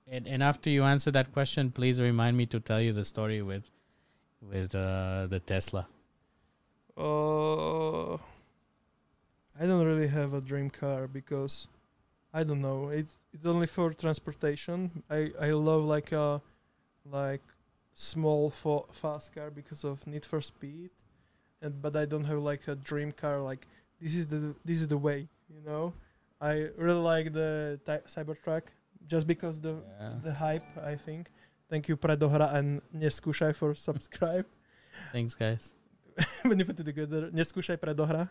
And, 0.05 0.27
and 0.27 0.43
after 0.43 0.69
you 0.69 0.83
answer 0.83 1.09
that 1.11 1.31
question, 1.31 1.71
please 1.71 2.01
remind 2.01 2.35
me 2.35 2.47
to 2.47 2.59
tell 2.59 2.81
you 2.81 2.91
the 2.91 3.05
story 3.05 3.41
with 3.41 3.63
with 4.41 4.75
uh, 4.75 5.27
the 5.27 5.39
Tesla. 5.39 5.87
Uh, 6.97 8.15
I 9.57 9.65
don't 9.69 9.85
really 9.85 10.09
have 10.09 10.33
a 10.33 10.41
dream 10.41 10.69
car 10.69 11.07
because 11.07 11.69
I 12.33 12.43
don't 12.43 12.61
know. 12.61 12.89
It's 12.89 13.17
it's 13.33 13.45
only 13.45 13.67
for 13.67 13.93
transportation. 13.93 15.03
I 15.09 15.31
I 15.39 15.51
love 15.51 15.83
like 15.85 16.11
a 16.11 16.41
like 17.05 17.41
small 17.93 18.49
fo- 18.49 18.87
fast 18.91 19.33
car 19.35 19.51
because 19.51 19.83
of 19.83 20.05
Need 20.07 20.25
for 20.25 20.41
Speed, 20.41 20.89
and 21.61 21.79
but 21.81 21.95
I 21.95 22.05
don't 22.05 22.23
have 22.25 22.39
like 22.39 22.67
a 22.67 22.75
dream 22.75 23.11
car. 23.11 23.39
Like 23.41 23.67
this 24.01 24.15
is 24.15 24.27
the 24.27 24.55
this 24.65 24.81
is 24.81 24.87
the 24.87 24.97
way. 24.97 25.27
You 25.53 25.61
know, 25.61 25.93
I 26.41 26.69
really 26.77 27.01
like 27.05 27.33
the 27.33 27.79
ty- 27.85 28.01
Cybertruck 28.09 28.63
just 29.05 29.27
because 29.27 29.61
the 29.61 29.77
Yeah. 29.99 30.13
the 30.23 30.33
hype. 30.33 30.65
I 30.81 30.95
think. 30.95 31.29
Thank 31.69 31.87
you 31.89 31.97
Predohra 31.97 32.53
and 32.53 32.81
Neskúšaj 32.93 33.55
for 33.55 33.73
subscribe. 33.89 34.45
Thanks, 35.11 35.33
guys. 35.33 35.73
when 36.45 36.57
you 36.59 36.65
put 36.65 36.79
it 36.79 36.85
together, 36.85 37.29
Neskúšaj 37.29 37.77
Predohra. 37.77 38.29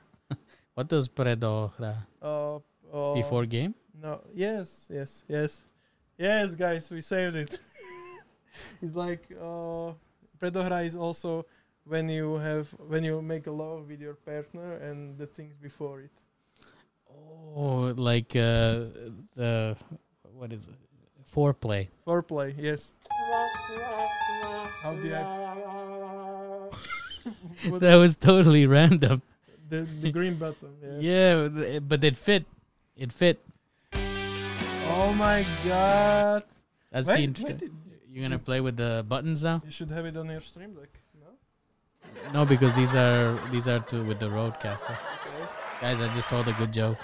What 0.75 0.89
does 0.89 1.09
Predohra? 1.09 2.07
Uh, 2.23 2.57
uh, 2.93 3.15
Before 3.15 3.47
game? 3.47 3.75
No. 4.01 4.21
Yes. 4.35 4.89
Yes. 4.93 5.25
Yes. 5.29 5.63
Yes, 6.19 6.55
guys, 6.55 6.91
we 6.91 7.01
saved 7.01 7.37
it. 7.37 7.59
it's 8.83 8.95
like 8.95 9.25
uh, 9.41 9.93
predohra 10.41 10.85
is 10.85 10.97
also 10.97 11.47
when 11.85 12.09
you 12.09 12.37
have 12.37 12.69
when 12.87 13.05
you 13.05 13.21
make 13.23 13.47
a 13.47 13.51
love 13.51 13.89
with 13.89 14.01
your 14.01 14.15
partner 14.15 14.75
and 14.75 15.19
the 15.19 15.27
things 15.27 15.55
before 15.57 16.01
it. 16.01 16.11
Oh, 17.57 17.93
like 17.97 18.37
uh, 18.37 18.87
the 19.35 19.77
what 20.35 20.53
is 20.53 20.69
it? 20.69 20.75
Foreplay. 21.35 21.89
Foreplay. 22.07 22.55
Yes. 22.59 22.95
How 24.83 24.95
do 24.95 25.15
I? 25.15 25.49
That 27.79 27.95
was 27.97 28.17
totally 28.17 28.67
random. 28.67 29.23
the 29.69 29.87
the 30.01 30.11
green 30.11 30.37
button. 30.37 30.75
Yeah. 30.83 31.49
Yeah, 31.49 31.79
but 31.79 32.03
it 32.03 32.17
fit. 32.17 32.45
It 32.97 33.13
fit. 33.13 33.39
Oh 34.89 35.13
my 35.17 35.45
god. 35.65 36.43
That's 36.91 37.09
Wait, 37.09 37.35
the. 37.35 37.45
wait, 37.45 37.63
You're 38.09 38.23
gonna 38.23 38.39
play 38.39 38.61
with 38.61 38.77
the 38.77 39.05
buttons 39.09 39.43
now? 39.43 39.63
you 39.65 39.71
should 39.71 39.91
have 39.91 40.05
it 40.07 40.17
on 40.17 40.29
your 40.29 40.41
stream 40.41 40.75
deck. 40.75 41.01
No. 41.19 41.27
No, 42.33 42.45
because 42.45 42.73
these 42.75 42.95
are 42.95 43.39
these 43.51 43.67
are 43.69 43.81
to 43.81 44.03
with 44.05 44.19
the 44.21 44.29
RØDECaster. 44.29 44.91
Okay. 44.91 45.47
Guys, 45.81 46.01
I 46.01 46.13
just 46.13 46.29
told 46.29 46.47
a 46.49 46.53
good 46.55 46.73
joke. 46.73 46.99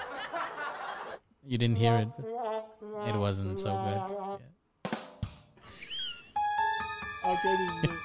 You 1.44 1.58
didn't 1.58 1.76
hear 1.76 1.96
it. 1.96 2.08
It 3.08 3.16
wasn't 3.16 3.58
so 3.58 3.72
good. 3.72 4.02
Okay. 7.26 7.56
This 7.82 7.90
is 7.90 7.92
the- 7.92 7.98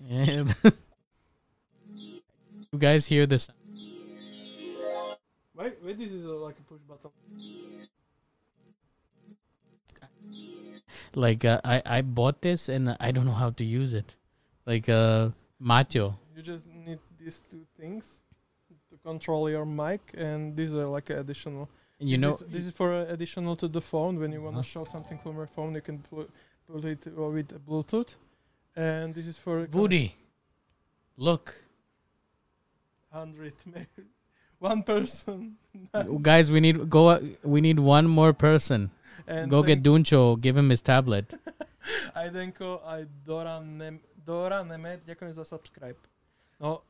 Yeah. 0.00 0.44
you 2.72 2.78
guys 2.78 3.06
hear 3.06 3.26
this? 3.26 3.50
Wait. 5.58 5.74
Wait. 5.84 5.98
This 5.98 6.12
is 6.12 6.24
a, 6.24 6.30
like 6.30 6.56
a 6.58 6.62
push 6.62 6.80
button. 6.88 7.10
Like 11.14 11.44
uh, 11.44 11.60
I 11.64 11.82
I 11.84 12.02
bought 12.02 12.42
this 12.42 12.68
and 12.68 12.96
I 13.00 13.10
don't 13.12 13.26
know 13.26 13.32
how 13.44 13.50
to 13.50 13.64
use 13.64 13.92
it. 13.94 14.14
Like 14.66 14.88
uh 14.88 15.30
Macho. 15.58 16.18
You 16.36 16.42
just 16.42 16.66
need 16.66 16.98
these 17.18 17.42
two 17.50 17.66
things 17.78 18.20
to 18.90 18.96
control 18.98 19.50
your 19.50 19.64
mic, 19.66 20.00
and 20.16 20.56
these 20.56 20.72
are 20.74 20.86
like 20.86 21.10
additional. 21.10 21.68
You 21.98 22.16
this 22.16 22.20
know 22.20 22.34
is, 22.34 22.40
this 22.52 22.66
is 22.66 22.72
for 22.72 22.92
uh, 22.94 23.06
additional 23.12 23.56
to 23.56 23.68
the 23.68 23.80
phone. 23.80 24.18
When 24.20 24.32
you 24.32 24.42
want 24.42 24.54
to 24.56 24.60
Uh-huh. 24.60 24.84
show 24.84 24.84
something 24.84 25.18
from 25.18 25.36
your 25.36 25.48
phone, 25.48 25.74
you 25.74 25.80
can 25.80 25.98
put 25.98 26.30
it 26.84 27.06
uh, 27.08 27.28
with 27.36 27.48
Bluetooth, 27.66 28.14
and 28.76 29.14
this 29.14 29.26
is 29.26 29.36
for 29.36 29.66
Vvudy. 29.66 30.12
Look. 31.16 31.46
hundred 33.10 33.54
maybe 33.66 33.86
one 34.58 34.82
person. 34.82 35.56
Guys, 36.22 36.50
we 36.50 36.60
need 36.60 36.88
go 36.90 37.18
we 37.42 37.60
need 37.60 37.78
one 37.78 38.06
more 38.06 38.32
person. 38.32 38.90
and 39.26 39.50
Go 39.50 39.62
get 39.62 39.82
Duncho, 39.82 40.40
give 40.40 40.56
him 40.56 40.70
his 40.70 40.80
tablet. 40.80 41.34
Aj 42.16 42.28
Denko, 42.32 42.80
aj 42.84 43.06
Dora, 43.24 43.60
Nem- 43.60 44.00
Dora 44.24 44.60
Nemec, 44.64 45.04
ďakujem 45.08 45.32
za 45.32 45.44
subscribe. 45.44 45.96
No, 46.60 46.82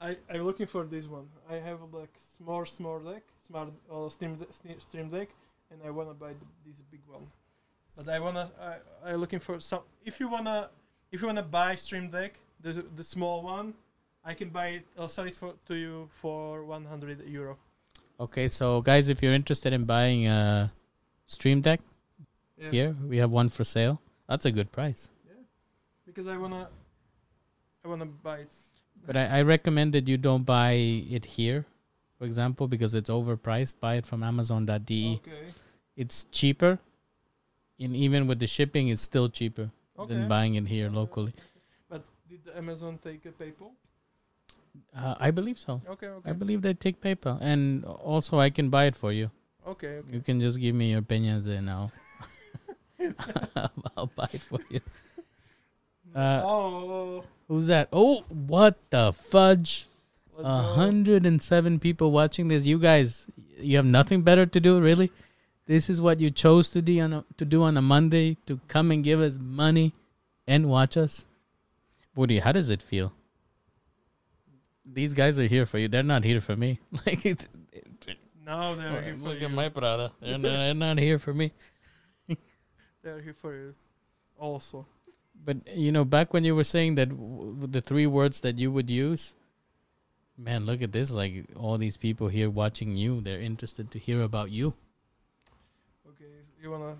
I, 0.00 0.14
I'm 0.30 0.42
looking 0.46 0.66
for 0.66 0.84
this 0.86 1.06
one. 1.10 1.26
I 1.50 1.56
have 1.58 1.80
like 1.90 2.12
small, 2.38 2.62
small 2.66 2.98
deck, 3.00 3.22
smart 3.42 3.70
uh, 3.90 4.08
stream, 4.08 4.36
de- 4.38 4.78
stream 4.78 5.10
deck, 5.10 5.30
and 5.70 5.80
I 5.82 5.90
wanna 5.90 6.14
buy 6.14 6.34
th- 6.34 6.52
this 6.66 6.78
big 6.90 7.02
one. 7.10 7.26
But 7.96 8.06
I 8.12 8.18
wanna, 8.20 8.50
I, 8.60 9.10
I 9.10 9.14
looking 9.14 9.40
for 9.40 9.58
some. 9.58 9.82
If 10.04 10.20
you 10.20 10.28
wanna, 10.28 10.70
if 11.10 11.20
you 11.22 11.26
wanna 11.26 11.42
buy 11.46 11.74
stream 11.74 12.10
deck, 12.10 12.38
there's 12.62 12.78
a- 12.78 12.86
the 12.94 13.02
small 13.04 13.42
one. 13.42 13.74
I 14.26 14.34
can 14.34 14.48
buy 14.50 14.66
it. 14.82 14.84
I'll 14.98 15.08
sell 15.08 15.24
it 15.26 15.36
for 15.36 15.54
to 15.68 15.74
you 15.74 16.08
for 16.20 16.64
100 16.64 17.26
euro. 17.28 17.56
Okay, 18.18 18.48
so 18.48 18.80
guys, 18.80 19.08
if 19.08 19.22
you're 19.22 19.32
interested 19.34 19.72
in 19.72 19.84
buying 19.84 20.26
a 20.26 20.72
Stream 21.26 21.60
Deck, 21.60 21.80
Yeah. 22.58 22.70
here 22.70 22.96
we 23.06 23.18
have 23.18 23.30
one 23.30 23.48
for 23.48 23.62
sale. 23.64 24.00
That's 24.28 24.44
a 24.46 24.50
good 24.50 24.72
price. 24.72 25.10
Yeah. 25.26 25.34
Because 26.06 26.26
I 26.26 26.36
wanna, 26.36 26.68
I 27.84 27.88
wanna 27.88 28.06
buy 28.06 28.38
it. 28.38 28.52
But 29.06 29.16
I, 29.16 29.38
I 29.38 29.42
recommend 29.42 29.92
that 29.94 30.08
you 30.08 30.16
don't 30.16 30.42
buy 30.44 30.72
it 30.72 31.24
here, 31.38 31.64
for 32.18 32.24
example, 32.24 32.66
because 32.66 32.94
it's 32.94 33.10
overpriced. 33.10 33.78
Buy 33.78 33.96
it 33.96 34.06
from 34.06 34.22
Amazon.de. 34.24 35.20
Okay. 35.22 35.46
It's 35.96 36.24
cheaper, 36.32 36.78
and 37.78 37.94
even 37.94 38.26
with 38.26 38.40
the 38.40 38.46
shipping, 38.48 38.88
it's 38.88 39.02
still 39.02 39.28
cheaper 39.28 39.70
Okay. 39.98 40.14
than 40.14 40.26
buying 40.28 40.56
it 40.56 40.66
here 40.66 40.90
locally. 40.90 41.32
But 41.88 42.02
did 42.28 42.40
Amazon 42.56 42.98
take 43.04 43.24
a 43.26 43.30
PayPal? 43.30 43.70
Uh, 44.96 45.14
I 45.18 45.30
believe 45.30 45.58
so. 45.58 45.82
Okay, 45.88 46.06
okay. 46.06 46.30
I 46.30 46.32
believe 46.32 46.62
they 46.62 46.74
take 46.74 47.00
paper, 47.00 47.38
and 47.40 47.84
also 47.84 48.38
I 48.38 48.50
can 48.50 48.70
buy 48.70 48.86
it 48.86 48.96
for 48.96 49.12
you. 49.12 49.30
okay, 49.66 49.98
okay. 49.98 50.12
You 50.12 50.20
can 50.20 50.40
just 50.40 50.58
give 50.60 50.74
me 50.74 50.90
your 50.90 51.00
opinions, 51.00 51.46
and 51.46 51.68
I'll 51.68 51.92
I'll 53.96 54.10
buy 54.14 54.28
it 54.32 54.40
for 54.40 54.60
you. 54.70 54.80
Uh, 56.14 56.40
oh, 56.46 57.24
Who's 57.46 57.66
that? 57.66 57.88
Oh, 57.92 58.24
what 58.30 58.78
the 58.88 59.12
fudge! 59.12 59.86
A 60.38 60.62
hundred 60.62 61.26
and 61.26 61.42
seven 61.42 61.78
people 61.78 62.10
watching 62.10 62.48
this. 62.48 62.64
You 62.64 62.78
guys, 62.78 63.26
you 63.58 63.76
have 63.76 63.84
nothing 63.84 64.22
better 64.22 64.46
to 64.46 64.60
do, 64.60 64.80
really. 64.80 65.10
This 65.66 65.90
is 65.90 66.00
what 66.00 66.20
you 66.20 66.30
chose 66.30 66.70
to 66.70 66.80
do 66.80 67.00
on 67.00 67.12
a, 67.12 67.24
to 67.36 67.44
do 67.44 67.62
on 67.64 67.76
a 67.76 67.82
Monday 67.82 68.38
to 68.46 68.60
come 68.66 68.90
and 68.90 69.04
give 69.04 69.20
us 69.20 69.36
money 69.38 69.92
and 70.46 70.70
watch 70.70 70.96
us. 70.96 71.26
Vvudy, 72.16 72.40
how 72.40 72.52
does 72.52 72.70
it 72.70 72.80
feel? 72.80 73.12
These 74.86 75.12
guys 75.14 75.38
are 75.38 75.46
here 75.46 75.66
for 75.66 75.78
you. 75.78 75.88
They're 75.88 76.02
not 76.02 76.24
here 76.24 76.40
for 76.40 76.56
me. 76.56 76.78
Like, 77.06 77.26
it, 77.26 77.48
No, 78.44 78.76
they're 78.76 79.02
here 79.02 79.16
oh, 79.18 79.22
for 79.22 79.28
look 79.30 79.40
you. 79.40 79.46
at 79.46 79.52
my 79.52 79.68
brother. 79.68 80.10
They're 80.20 80.38
not, 80.38 80.48
they're 80.48 80.74
not 80.74 80.98
here 80.98 81.18
for 81.18 81.34
me. 81.34 81.52
They're 83.02 83.20
here 83.20 83.34
for 83.40 83.52
you. 83.54 83.74
Also, 84.38 84.86
But 85.44 85.56
you 85.76 85.90
know, 85.92 86.04
back 86.04 86.32
when 86.34 86.44
you 86.44 86.54
were 86.54 86.64
saying 86.64 86.94
that 86.96 87.08
w- 87.10 87.56
the 87.66 87.80
three 87.80 88.06
words 88.06 88.40
that 88.40 88.58
you 88.58 88.70
would 88.72 88.90
use, 88.90 89.34
man, 90.36 90.66
look 90.66 90.82
at 90.82 90.92
this! 90.92 91.10
Like 91.10 91.46
all 91.56 91.78
these 91.78 91.96
people 91.96 92.28
here 92.28 92.50
watching 92.50 92.96
you, 92.96 93.20
they're 93.20 93.40
interested 93.40 93.90
to 93.92 93.98
hear 93.98 94.22
about 94.22 94.50
you. 94.50 94.74
okay. 96.08 96.30
You 96.62 96.70
wanna 96.70 96.96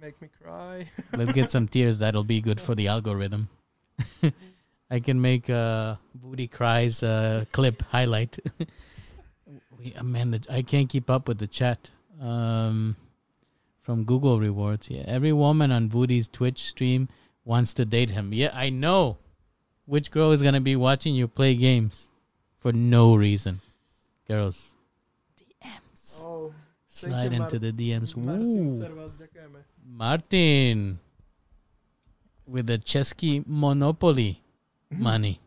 make 0.00 0.20
me 0.22 0.28
cry? 0.42 0.86
Let's 1.12 1.32
get 1.32 1.50
some 1.50 1.68
tears. 1.74 1.98
That'll 1.98 2.24
be 2.24 2.40
good 2.40 2.60
for 2.60 2.74
the 2.74 2.88
algorithm. 2.88 3.48
I 4.90 4.98
can 4.98 5.20
make 5.20 5.48
a 5.48 6.00
booty 6.14 6.48
cries 6.48 7.02
uh, 7.02 7.44
clip 7.52 7.82
highlight. 7.82 8.38
we, 9.78 9.94
uh, 9.94 10.02
man, 10.02 10.32
the, 10.32 10.44
I 10.50 10.62
can't 10.62 10.88
keep 10.88 11.08
up 11.08 11.28
with 11.28 11.38
the 11.38 11.46
chat. 11.46 11.90
Um, 12.20 12.96
from 13.82 14.04
Google 14.04 14.38
rewards, 14.38 14.90
yeah. 14.90 15.04
Every 15.06 15.32
woman 15.32 15.72
on 15.72 15.88
Vvudy's 15.88 16.28
Twitch 16.28 16.64
stream 16.64 17.08
wants 17.44 17.72
to 17.74 17.84
date 17.84 18.10
him. 18.10 18.32
Yeah, 18.32 18.50
I 18.52 18.70
know. 18.70 19.18
Which 19.86 20.10
girl 20.10 20.32
is 20.32 20.42
gonna 20.42 20.60
be 20.60 20.76
watching 20.76 21.14
you 21.14 21.26
play 21.26 21.54
games 21.54 22.10
for 22.58 22.72
no 22.72 23.16
reason? 23.16 23.60
Girls, 24.28 24.74
DMs. 25.40 26.22
oh, 26.24 26.52
Slide 26.86 27.32
you, 27.32 27.42
into 27.42 27.58
the 27.58 27.72
DMs. 27.72 28.16
Martin, 28.16 28.42
Ooh. 28.42 28.90
Martin 29.84 31.00
with 32.46 32.66
the 32.66 32.78
Chesky 32.78 33.42
Monopoly 33.46 34.42
money. 34.98 35.40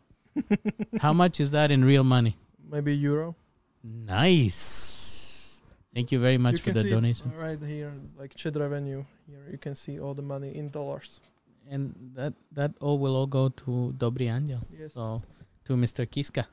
How 0.99 1.13
much 1.13 1.39
is 1.39 1.51
that 1.51 1.71
in 1.71 1.85
real 1.85 2.03
money? 2.03 2.37
Maybe 2.69 2.95
euro. 2.95 3.35
Nice. 3.83 5.61
Thank 5.93 6.11
you 6.11 6.19
very 6.19 6.37
much 6.37 6.57
you 6.57 6.63
for 6.63 6.71
the 6.71 6.89
donation. 6.89 7.31
right 7.37 7.61
here, 7.61 7.93
like 8.17 8.33
Czech 8.35 8.55
revenue. 8.55 9.05
Here 9.27 9.45
you 9.51 9.57
can 9.57 9.75
see 9.75 9.99
all 9.99 10.13
the 10.13 10.23
money 10.23 10.55
in 10.55 10.69
dollars. 10.69 11.21
And 11.69 11.93
that 12.15 12.33
that 12.51 12.71
all 12.81 12.97
will 12.97 13.15
all 13.15 13.27
go 13.27 13.49
to 13.49 13.93
Dobrý 13.97 14.27
anjel. 14.27 14.65
Yes. 14.71 14.93
So 14.93 15.21
to 15.65 15.75
Mr. 15.75 16.09
Kiska. 16.09 16.47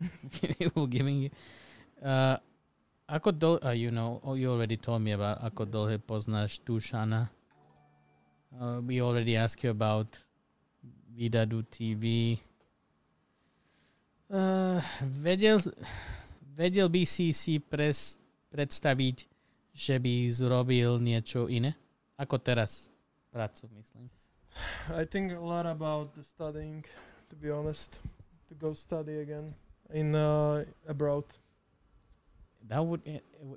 We're 0.76 0.86
giving 0.86 1.22
you. 1.22 1.30
Uh, 2.02 2.36
ako 3.08 3.30
dol, 3.32 3.56
uh, 3.64 3.72
you 3.72 3.90
know, 3.90 4.20
oh, 4.24 4.34
you 4.34 4.50
already 4.50 4.76
told 4.76 5.02
me 5.02 5.12
about 5.12 5.40
ako 5.40 5.64
dlhe 5.64 5.98
poznáš 5.98 6.60
Dušana. 6.64 7.28
Uh, 8.54 8.78
we 8.84 9.00
already 9.00 9.34
asked 9.34 9.64
you 9.64 9.70
about 9.70 10.06
Vidadu 11.14 11.62
TV. 11.62 12.34
Uh, 14.26 14.82
vedel, 15.22 15.62
vedel 16.58 16.90
by 16.90 17.06
si 17.06 17.30
si 17.30 17.62
pres, 17.62 18.18
predstaviť, 18.50 19.30
že 19.70 19.94
by 20.02 20.26
zrobil 20.26 20.98
niečo 20.98 21.46
iné? 21.46 21.78
Ako 22.18 22.42
teraz 22.42 22.90
prácu, 23.30 23.70
myslím. 23.78 24.10
I 24.90 25.06
think 25.06 25.30
a 25.32 25.38
lot 25.38 25.66
about 25.66 26.14
the 26.18 26.22
studying, 26.22 26.82
to 27.30 27.34
be 27.38 27.50
honest, 27.50 28.02
to 28.50 28.54
go 28.54 28.74
study 28.74 29.22
again 29.22 29.54
in 29.94 30.14
uh, 30.14 30.66
abroad. 30.86 31.24
That 32.66 32.82
would, 32.82 33.02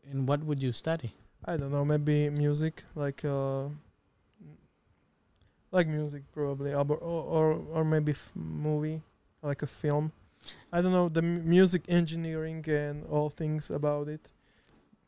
and 0.05 0.27
what 0.27 0.43
would 0.45 0.61
you 0.61 0.73
study? 0.73 1.13
I 1.45 1.57
don't 1.57 1.71
know, 1.71 1.85
maybe 1.85 2.29
music, 2.29 2.83
like 2.93 3.23
uh, 3.25 3.69
like 5.71 5.87
music 5.87 6.23
probably, 6.33 6.73
or 6.73 6.85
or 6.85 7.53
or 7.73 7.83
maybe 7.83 8.11
f- 8.13 8.31
movie, 8.35 9.01
like 9.41 9.61
a 9.63 9.67
film. 9.67 10.11
I 10.71 10.81
don't 10.81 10.91
know 10.91 11.09
the 11.09 11.21
m- 11.23 11.47
music 11.49 11.83
engineering 11.89 12.63
and 12.69 13.05
all 13.07 13.29
things 13.29 13.69
about 13.69 14.07
it. 14.07 14.21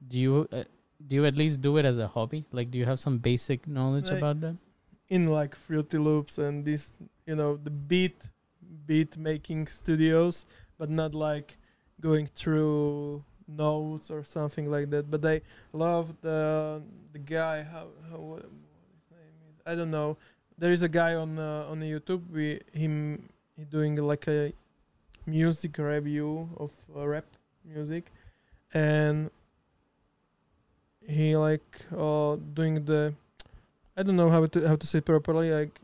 Do 0.07 0.18
you 0.18 0.48
uh, 0.52 0.64
do 1.07 1.15
you 1.18 1.26
at 1.26 1.36
least 1.36 1.61
do 1.61 1.77
it 1.77 1.86
as 1.86 1.98
a 1.98 2.07
hobby? 2.07 2.45
Like, 2.52 2.72
do 2.72 2.77
you 2.77 2.86
have 2.86 2.99
some 2.99 3.18
basic 3.19 3.68
knowledge 3.68 4.10
Like- 4.10 4.18
about 4.19 4.40
that? 4.41 4.56
in 5.10 5.26
like 5.26 5.56
Fruity 5.56 5.98
Loops 5.98 6.38
and 6.38 6.64
this, 6.64 6.94
you 7.26 7.36
know, 7.36 7.57
the 7.57 7.72
beat 7.72 8.22
beat 8.86 9.18
making 9.18 9.65
studios, 9.68 10.45
but 10.77 10.88
not 10.90 11.15
like 11.15 11.57
going 11.99 12.27
through 12.27 13.23
notes 13.48 14.11
or 14.11 14.23
something 14.23 14.69
like 14.69 14.91
that. 14.91 15.10
But 15.10 15.26
I 15.26 15.41
love 15.73 16.14
the 16.22 16.84
the 17.11 17.18
guy. 17.19 17.64
How 17.64 17.88
how 18.10 18.18
what, 18.18 18.44
what 18.44 18.81
his 18.94 19.10
name 19.10 19.38
is? 19.49 19.56
I 19.65 19.73
don't 19.76 19.90
know. 19.90 20.18
There 20.60 20.72
is 20.73 20.81
a 20.81 20.90
guy 20.90 21.15
on 21.15 21.40
uh, 21.40 21.72
on 21.72 21.80
YouTube. 21.80 22.22
We 22.31 22.60
him 22.73 23.30
he 23.57 23.64
doing 23.64 23.95
like 23.95 24.27
a 24.27 24.52
music 25.26 25.77
review 25.77 26.49
of 26.57 26.72
uh, 26.95 27.07
rap 27.07 27.26
music, 27.64 28.11
and 28.73 29.31
he 31.07 31.36
like 31.38 31.64
uh 31.95 32.36
doing 32.53 32.84
the 32.86 33.14
I 33.98 34.03
don't 34.03 34.15
know 34.15 34.30
how 34.30 34.45
to 34.45 34.68
how 34.68 34.76
to 34.76 34.88
say 34.88 35.02
properly. 35.02 35.52
Like 35.52 35.80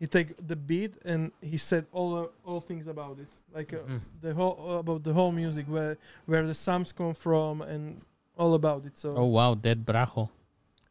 he 0.00 0.06
take 0.06 0.36
the 0.46 0.56
beat 0.56 0.94
and 1.04 1.30
he 1.40 1.58
said 1.58 1.84
all 1.92 2.30
all 2.44 2.60
things 2.60 2.86
about 2.86 3.18
it, 3.18 3.28
like 3.54 3.72
uh, 3.74 3.84
Mhm. 3.84 4.00
the 4.22 4.32
whole 4.34 4.78
about 4.80 5.02
the 5.04 5.12
whole 5.12 5.32
music, 5.32 5.66
where 5.68 5.96
where 6.26 6.46
the 6.46 6.54
sounds 6.54 6.92
come 6.92 7.14
from 7.14 7.60
and 7.62 8.00
all 8.38 8.54
about 8.54 8.84
it. 8.86 8.96
So 8.98 9.14
Oh 9.16 9.26
wow, 9.26 9.54
Dead 9.54 9.84
Brajo. 9.84 10.28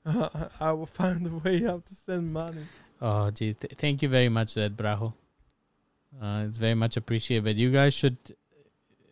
I 0.60 0.72
will 0.72 0.86
find 0.86 1.26
a 1.28 1.32
way 1.32 1.64
how 1.64 1.80
to 1.80 1.94
send 1.94 2.32
money. 2.32 2.62
Oh 3.02 3.32
gee, 3.32 3.54
th- 3.54 3.74
thank 3.78 4.02
you 4.02 4.10
very 4.10 4.30
much, 4.30 4.54
Dead 4.56 4.78
Brajo. 4.78 5.14
Uh, 6.22 6.46
it's 6.48 6.58
very 6.58 6.76
much 6.76 6.96
appreciated. 6.96 7.44
But 7.44 7.56
you 7.56 7.72
guys 7.72 7.94
should, 7.94 8.18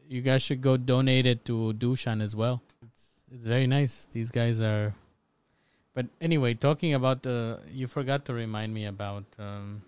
you 0.08 0.22
guys 0.22 0.42
should 0.42 0.62
go 0.62 0.78
donate 0.78 1.26
it 1.26 1.44
to 1.46 1.74
Dushan 1.74 2.22
as 2.22 2.36
well. 2.36 2.62
It's 2.86 3.24
it's 3.32 3.46
very 3.46 3.68
nice. 3.68 4.08
These 4.14 4.32
guys 4.32 4.62
are. 4.62 4.94
But 5.94 6.08
anyway, 6.22 6.54
talking 6.56 6.94
about 6.94 7.22
the, 7.24 7.60
you 7.72 7.86
forgot 7.88 8.26
to 8.26 8.34
remind 8.34 8.74
me 8.74 8.86
about. 8.86 9.26
Um, 9.38 9.82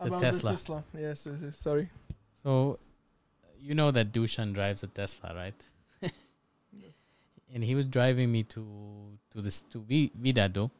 The 0.00 0.06
about 0.08 0.20
Tesla. 0.20 0.50
The 0.52 0.56
Tesla. 0.56 0.84
Yes, 0.98 1.26
yes, 1.26 1.36
yes, 1.42 1.56
sorry. 1.56 1.88
So, 2.42 2.78
you 3.60 3.74
know 3.74 3.90
that 3.92 4.12
Dushan 4.12 4.52
drives 4.54 4.82
a 4.82 4.88
Tesla, 4.88 5.34
right? 5.34 5.54
And 7.56 7.64
he 7.64 7.74
was 7.74 7.86
driving 7.88 8.30
me 8.30 8.42
to 8.52 8.62
to 9.32 9.40
this 9.40 9.62
to 9.72 9.80
Vi- 9.80 10.12
Vidadu 10.12 10.70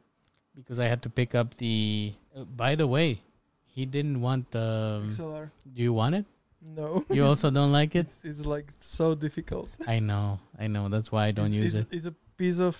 because 0.53 0.79
I 0.79 0.85
had 0.85 1.01
to 1.01 1.09
pick 1.09 1.33
up 1.33 1.57
the. 1.57 2.13
uh, 2.37 2.43
by 2.43 2.75
the 2.75 2.85
way, 2.85 3.21
he 3.65 3.87
didn't 3.87 4.21
want 4.21 4.51
the. 4.51 5.01
XLR. 5.09 5.49
do 5.73 5.81
you 5.81 5.91
want 5.91 6.13
it? 6.21 6.25
No. 6.61 7.03
You 7.09 7.25
also 7.25 7.49
don't 7.49 7.71
like 7.71 7.95
it? 7.95 8.05
it's, 8.23 8.39
it's 8.41 8.45
like 8.45 8.67
so 8.79 9.15
difficult. 9.15 9.69
I 9.87 9.97
know, 9.97 10.39
I 10.59 10.67
know. 10.67 10.87
That's 10.87 11.11
why 11.11 11.25
I 11.25 11.31
don't 11.31 11.47
it's, 11.47 11.55
use 11.55 11.73
it's, 11.73 11.91
it. 11.91 11.95
It's 11.97 12.05
a 12.05 12.15
piece 12.37 12.59
of 12.59 12.77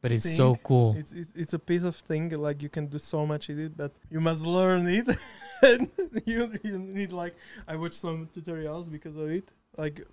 But 0.00 0.12
it's 0.12 0.36
so 0.36 0.54
cool. 0.62 0.94
It's, 0.96 1.12
it's 1.12 1.32
it's 1.34 1.52
a 1.52 1.58
piece 1.58 1.82
of 1.82 1.96
thing 1.96 2.30
like 2.30 2.62
you 2.62 2.68
can 2.68 2.86
do 2.86 2.98
so 2.98 3.26
much 3.26 3.48
with 3.48 3.58
it, 3.58 3.76
but 3.76 3.90
you 4.14 4.20
must 4.20 4.46
learn 4.46 4.86
it. 4.86 5.08
and 5.62 5.90
you 6.24 6.52
you 6.62 6.78
need 6.78 7.10
like 7.10 7.34
I 7.66 7.74
watched 7.76 8.00
some 8.06 8.28
tutorials 8.34 8.90
because 8.90 9.16
of 9.16 9.28
it. 9.30 9.50
Like 9.76 10.06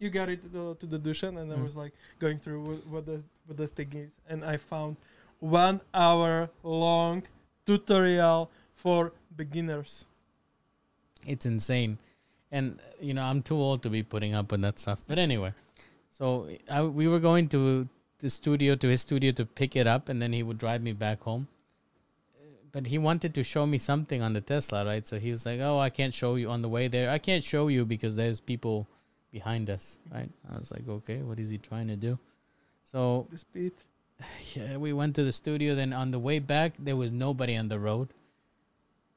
you 0.00 0.10
got 0.10 0.28
it 0.28 0.42
to, 0.52 0.76
to 0.80 0.86
the 0.86 0.98
Dushan, 0.98 1.38
and 1.40 1.52
I 1.52 1.56
Mm. 1.56 1.64
was 1.64 1.76
like 1.76 1.92
going 2.18 2.38
through 2.38 2.60
what, 2.64 2.86
what 2.86 3.06
does 3.06 3.22
what 3.46 3.56
this 3.56 3.70
thing 3.70 3.92
is, 3.94 4.12
and 4.28 4.44
I 4.44 4.56
found 4.56 4.96
one 5.38 5.80
hour 5.94 6.50
long 6.62 7.22
tutorial 7.66 8.50
for 8.74 9.12
beginners. 9.36 10.04
It's 11.26 11.46
insane. 11.46 11.98
And, 12.52 12.80
you 13.00 13.14
know, 13.14 13.22
I'm 13.22 13.42
too 13.42 13.54
old 13.56 13.82
to 13.84 13.90
be 13.90 14.02
putting 14.02 14.34
up 14.34 14.50
with 14.50 14.60
that 14.62 14.78
stuff. 14.78 14.98
But 15.06 15.18
anyway, 15.18 15.52
so 16.10 16.48
I, 16.68 16.82
we 16.82 17.06
were 17.06 17.20
going 17.20 17.48
to 17.50 17.88
the 18.18 18.30
studio, 18.30 18.74
to 18.74 18.88
his 18.88 19.02
studio 19.02 19.30
to 19.32 19.44
pick 19.46 19.76
it 19.76 19.86
up, 19.86 20.08
and 20.08 20.20
then 20.20 20.32
he 20.32 20.42
would 20.42 20.58
drive 20.58 20.82
me 20.82 20.92
back 20.92 21.22
home. 21.22 21.46
But 22.72 22.86
he 22.88 22.98
wanted 22.98 23.34
to 23.34 23.42
show 23.44 23.66
me 23.66 23.78
something 23.78 24.22
on 24.22 24.32
the 24.32 24.40
Tesla, 24.40 24.84
right? 24.84 25.06
So 25.06 25.18
he 25.18 25.30
was 25.30 25.44
like, 25.46 25.60
oh, 25.60 25.78
I 25.78 25.90
can't 25.90 26.14
show 26.14 26.34
you 26.36 26.50
on 26.50 26.62
the 26.62 26.68
way 26.68 26.88
there. 26.88 27.10
I 27.10 27.18
can't 27.18 27.42
show 27.44 27.68
you 27.68 27.84
because 27.84 28.16
there's 28.16 28.40
people 28.40 28.86
behind 29.32 29.70
us, 29.70 29.98
right? 30.12 30.30
I 30.50 30.58
was 30.58 30.70
like, 30.70 30.88
okay, 30.88 31.18
what 31.18 31.38
is 31.38 31.48
he 31.48 31.58
trying 31.58 31.88
to 31.88 31.96
do? 31.96 32.18
So 32.82 33.26
The 33.30 33.38
speed. 33.38 33.72
yeah, 34.54 34.76
we 34.76 34.92
went 34.92 35.14
to 35.16 35.24
the 35.24 35.32
studio. 35.32 35.74
Then 35.74 35.92
on 35.92 36.10
the 36.10 36.18
way 36.18 36.38
back, 36.38 36.72
there 36.78 36.96
was 36.96 37.12
nobody 37.12 37.56
on 37.56 37.68
the 37.68 37.78
road. 37.78 38.08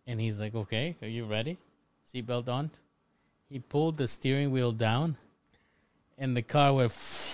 And 0.06 0.19
he's 0.19 0.40
like, 0.40 0.53
okay, 0.53 0.95
are 1.02 1.07
you 1.07 1.26
ready? 1.26 1.57
Seatbelt 2.06 2.49
on. 2.49 2.72
He 3.49 3.60
pulled 3.60 3.98
the 3.98 4.07
steering 4.07 4.52
wheel 4.52 4.72
down, 4.72 5.18
and 6.18 6.35
the 6.35 6.41
car 6.41 6.73
went. 6.73 6.91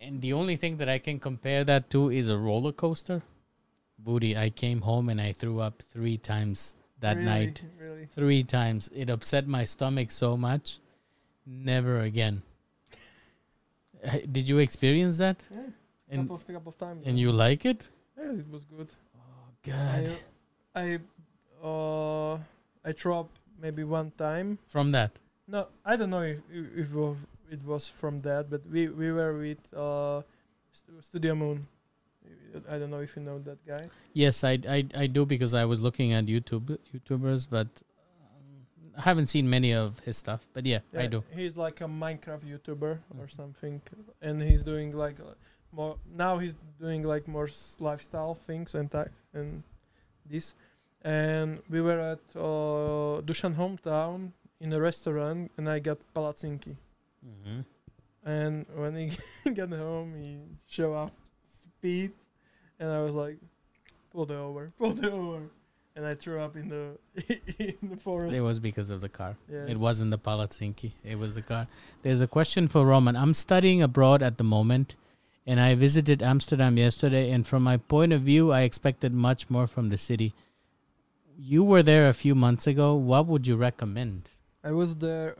And 0.00 0.20
the 0.20 0.34
only 0.34 0.56
thing 0.56 0.76
that 0.76 0.88
I 0.88 0.98
can 0.98 1.18
compare 1.18 1.64
that 1.64 1.88
to 1.90 2.10
is 2.10 2.28
a 2.28 2.36
roller 2.36 2.72
coaster. 2.72 3.22
Booty, 3.98 4.36
I 4.36 4.50
came 4.50 4.82
home 4.82 5.08
and 5.08 5.18
I 5.18 5.32
threw 5.32 5.60
up 5.60 5.80
three 5.80 6.18
times 6.18 6.76
that 7.04 7.16
Really, 7.16 7.28
night. 7.28 7.62
Really. 7.78 8.08
Three 8.16 8.42
times. 8.42 8.90
It 8.94 9.08
upset 9.10 9.46
my 9.46 9.64
stomach 9.64 10.10
so 10.10 10.36
much. 10.36 10.80
Never 11.46 12.00
again. 12.00 12.42
Did 14.32 14.48
you 14.48 14.58
experience 14.58 15.18
that? 15.18 15.38
Yeah. 15.50 15.68
And 16.10 16.22
couple 16.22 16.36
of 16.36 16.46
couple 16.46 16.72
of 16.72 16.78
times. 16.78 17.06
and 17.06 17.18
yeah. 17.18 17.22
you 17.24 17.32
like 17.32 17.64
it? 17.64 17.88
Yeah, 18.16 18.40
it 18.40 18.48
was 18.50 18.64
good. 18.64 18.88
Oh 19.16 19.46
God! 19.62 20.04
I, 20.74 20.80
I, 20.80 21.66
uh, 21.66 22.34
I 22.84 22.92
threw 22.92 23.14
up 23.20 23.30
maybe 23.60 23.84
one 23.84 24.10
time. 24.16 24.58
From 24.68 24.92
that, 24.92 25.12
No, 25.48 25.68
I 25.84 25.96
don't 25.96 26.10
know 26.10 26.22
if, 26.22 26.38
if 26.52 26.88
it 26.92 26.94
was, 26.94 27.16
it 27.50 27.62
was 27.64 27.88
from 27.88 28.20
that, 28.22 28.50
but 28.50 28.62
we, 28.70 28.88
we 28.88 29.12
were 29.12 29.32
with 29.36 29.62
uh, 29.76 30.22
St- 30.72 31.04
Studio 31.04 31.34
Moon. 31.34 31.66
I 32.70 32.78
don't 32.78 32.90
know 32.90 33.00
if 33.00 33.16
you 33.16 33.22
know 33.22 33.38
that 33.40 33.64
guy. 33.66 33.84
yes, 34.12 34.44
I, 34.44 34.58
I 34.68 34.86
I 34.94 35.06
do 35.06 35.26
because 35.26 35.54
I 35.54 35.64
was 35.64 35.80
looking 35.80 36.12
at 36.12 36.24
YouTube 36.26 36.78
YouTubers, 36.94 37.46
but 37.50 37.66
um, 38.34 38.66
I 38.96 39.00
haven't 39.02 39.26
seen 39.26 39.48
many 39.50 39.72
of 39.74 39.98
his 40.00 40.16
stuff. 40.16 40.40
But 40.52 40.64
yeah, 40.66 40.80
I 40.96 41.06
do. 41.06 41.24
He's 41.34 41.56
like 41.56 41.80
a 41.80 41.84
Minecraft 41.84 42.44
YouTuber 42.52 42.92
or 43.20 43.26
Mhm. 43.26 43.30
something, 43.30 43.82
and 44.22 44.40
he's 44.42 44.62
doing 44.62 44.96
like 44.96 45.18
uh, 45.20 45.34
more. 45.72 45.96
Now 46.24 46.38
he's 46.38 46.54
doing 46.80 47.02
like 47.02 47.26
more 47.26 47.48
s- 47.48 47.76
lifestyle 47.80 48.34
things 48.46 48.74
and 48.74 48.88
that 48.90 49.08
and 49.34 49.62
this. 50.24 50.54
And 51.02 51.60
we 51.68 51.80
were 51.82 52.00
at 52.14 52.22
uh, 52.34 53.20
Dushan 53.28 53.54
hometown 53.56 54.30
in 54.60 54.72
a 54.72 54.80
restaurant, 54.80 55.50
and 55.58 55.68
I 55.68 55.78
got 55.80 55.98
palacinki. 56.14 56.76
hmm 57.22 57.60
And 58.24 58.64
when 58.74 58.94
he 58.96 59.10
got 59.60 59.68
home, 59.70 60.14
he 60.16 60.38
showed 60.66 60.94
up 60.94 61.12
speed, 61.84 62.12
and 62.80 62.90
I 62.90 63.00
was 63.02 63.14
like, 63.14 63.36
"Pull 64.10 64.24
it 64.24 64.30
over, 64.30 64.72
pull 64.78 64.98
it 64.98 65.04
over," 65.04 65.42
and 65.94 66.06
I 66.06 66.14
threw 66.14 66.40
up 66.40 66.56
in 66.56 66.68
the 66.70 66.84
in 67.58 67.90
the 67.90 67.96
forest. 67.96 68.34
It 68.34 68.40
was 68.40 68.58
because 68.58 68.88
of 68.88 69.00
the 69.02 69.10
car. 69.10 69.36
Yes. 69.50 69.68
It 69.68 69.78
wasn't 69.78 70.10
the 70.10 70.18
Palatsinki. 70.18 70.92
It 71.04 71.18
was 71.18 71.34
the 71.34 71.42
car. 71.42 71.66
There's 72.02 72.22
a 72.22 72.26
question 72.26 72.68
for 72.68 72.86
Roman. 72.86 73.16
I'm 73.16 73.34
studying 73.34 73.82
abroad 73.82 74.22
at 74.22 74.38
the 74.38 74.44
moment, 74.44 74.94
and 75.46 75.60
I 75.60 75.74
visited 75.74 76.22
Amsterdam 76.22 76.78
yesterday. 76.78 77.30
And 77.30 77.46
from 77.46 77.62
my 77.62 77.76
point 77.76 78.12
of 78.14 78.22
view, 78.22 78.50
I 78.50 78.62
expected 78.62 79.12
much 79.12 79.50
more 79.50 79.66
from 79.66 79.90
the 79.90 79.98
city. 79.98 80.32
You 81.36 81.62
were 81.64 81.82
there 81.82 82.08
a 82.08 82.14
few 82.14 82.34
months 82.34 82.66
ago. 82.66 82.94
What 82.94 83.26
would 83.26 83.46
you 83.46 83.56
recommend? 83.56 84.30
I 84.62 84.72
was 84.72 84.96
there. 84.96 85.36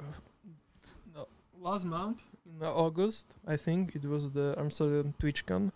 Uh, 1.16 1.24
last 1.58 1.86
month 1.86 2.20
in 2.44 2.66
August, 2.66 3.26
I 3.46 3.56
think 3.56 3.94
it 3.94 4.04
was 4.04 4.32
the 4.32 4.54
Amsterdam 4.58 5.14
TwitchCon, 5.20 5.72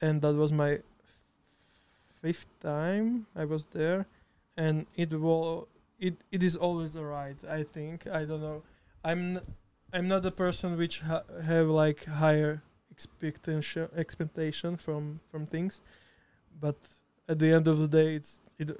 and 0.00 0.22
that 0.22 0.34
was 0.34 0.52
my 0.52 0.80
fifth 2.22 2.46
time 2.60 3.26
I 3.34 3.44
was 3.44 3.64
there, 3.72 4.06
and 4.56 4.86
it 4.96 5.12
was 5.18 5.66
it 5.98 6.14
it 6.30 6.42
is 6.42 6.56
always 6.56 6.94
a 6.96 7.04
ride. 7.04 7.36
I 7.48 7.62
think 7.62 8.06
I 8.06 8.24
don't 8.24 8.40
know. 8.42 8.62
I'm 9.04 9.36
n- 9.36 9.42
I'm 9.92 10.08
not 10.08 10.24
a 10.24 10.30
person 10.30 10.76
which 10.76 11.00
ha- 11.00 11.24
have 11.44 11.68
like 11.68 12.04
higher 12.04 12.62
expectation 12.90 13.88
expectation 13.96 14.76
from 14.76 15.20
from 15.30 15.46
things, 15.46 15.82
but 16.60 16.76
at 17.28 17.38
the 17.38 17.52
end 17.52 17.68
of 17.68 17.78
the 17.78 17.88
day, 17.88 18.14
it's 18.16 18.40
it. 18.58 18.70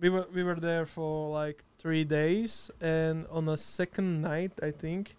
We 0.00 0.08
were 0.08 0.26
we 0.32 0.42
were 0.42 0.56
there 0.56 0.86
for 0.86 1.30
like 1.30 1.64
three 1.78 2.04
days, 2.04 2.70
and 2.80 3.26
on 3.30 3.48
a 3.48 3.56
second 3.56 4.22
night, 4.22 4.52
I 4.62 4.70
think, 4.70 5.16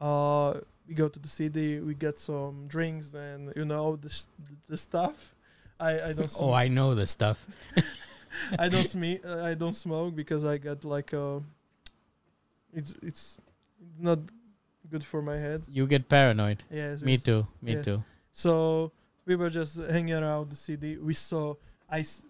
uh, 0.00 0.54
we 0.92 0.96
go 0.96 1.08
to 1.08 1.18
the 1.18 1.28
city. 1.28 1.80
We 1.80 1.94
get 1.94 2.18
some 2.18 2.66
drinks 2.68 3.14
and 3.14 3.52
you 3.56 3.64
know 3.64 3.96
the 3.96 4.10
the 4.68 4.76
stuff. 4.76 5.34
I 5.80 5.90
I 6.08 6.12
don't. 6.12 6.32
Oh, 6.38 6.52
I 6.64 6.68
know 6.68 6.94
the 6.94 7.06
stuff. 7.06 7.38
I 8.64 8.68
don't 8.68 8.94
uh, 9.24 9.50
I 9.50 9.54
don't 9.54 9.76
smoke 9.86 10.14
because 10.14 10.44
I 10.44 10.58
got 10.58 10.84
like 10.84 11.12
a. 11.16 11.40
It's 12.78 12.94
it's 13.02 13.40
not 13.98 14.18
good 14.90 15.04
for 15.04 15.22
my 15.22 15.38
head. 15.46 15.62
You 15.68 15.86
get 15.86 16.08
paranoid. 16.08 16.58
Yes. 16.70 17.02
Me 17.02 17.16
too. 17.18 17.46
Me 17.62 17.72
Yes. 17.72 17.84
too. 17.84 17.98
So 18.32 18.52
we 19.26 19.34
were 19.36 19.50
just 19.50 19.76
hanging 19.94 20.14
around 20.22 20.50
the 20.50 20.56
city. 20.56 20.98
We 20.98 21.14
saw 21.14 21.54
ice. 21.88 22.22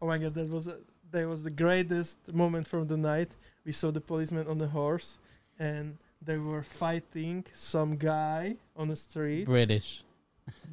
Oh 0.00 0.06
my 0.06 0.18
god, 0.18 0.34
that 0.34 0.48
was 0.50 0.66
a, 0.66 0.76
that 1.10 1.26
was 1.26 1.40
the 1.42 1.54
greatest 1.64 2.18
moment 2.32 2.66
from 2.68 2.86
the 2.86 2.96
night. 2.96 3.30
We 3.66 3.72
saw 3.72 3.90
the 3.92 4.00
policeman 4.00 4.46
on 4.52 4.58
the 4.58 4.68
horse, 4.68 5.18
and 5.58 5.96
they 6.24 6.38
were 6.38 6.62
fighting 6.62 7.44
some 7.52 7.96
guy 7.96 8.56
on 8.76 8.88
the 8.88 8.96
street. 8.96 9.44
British. 9.44 10.02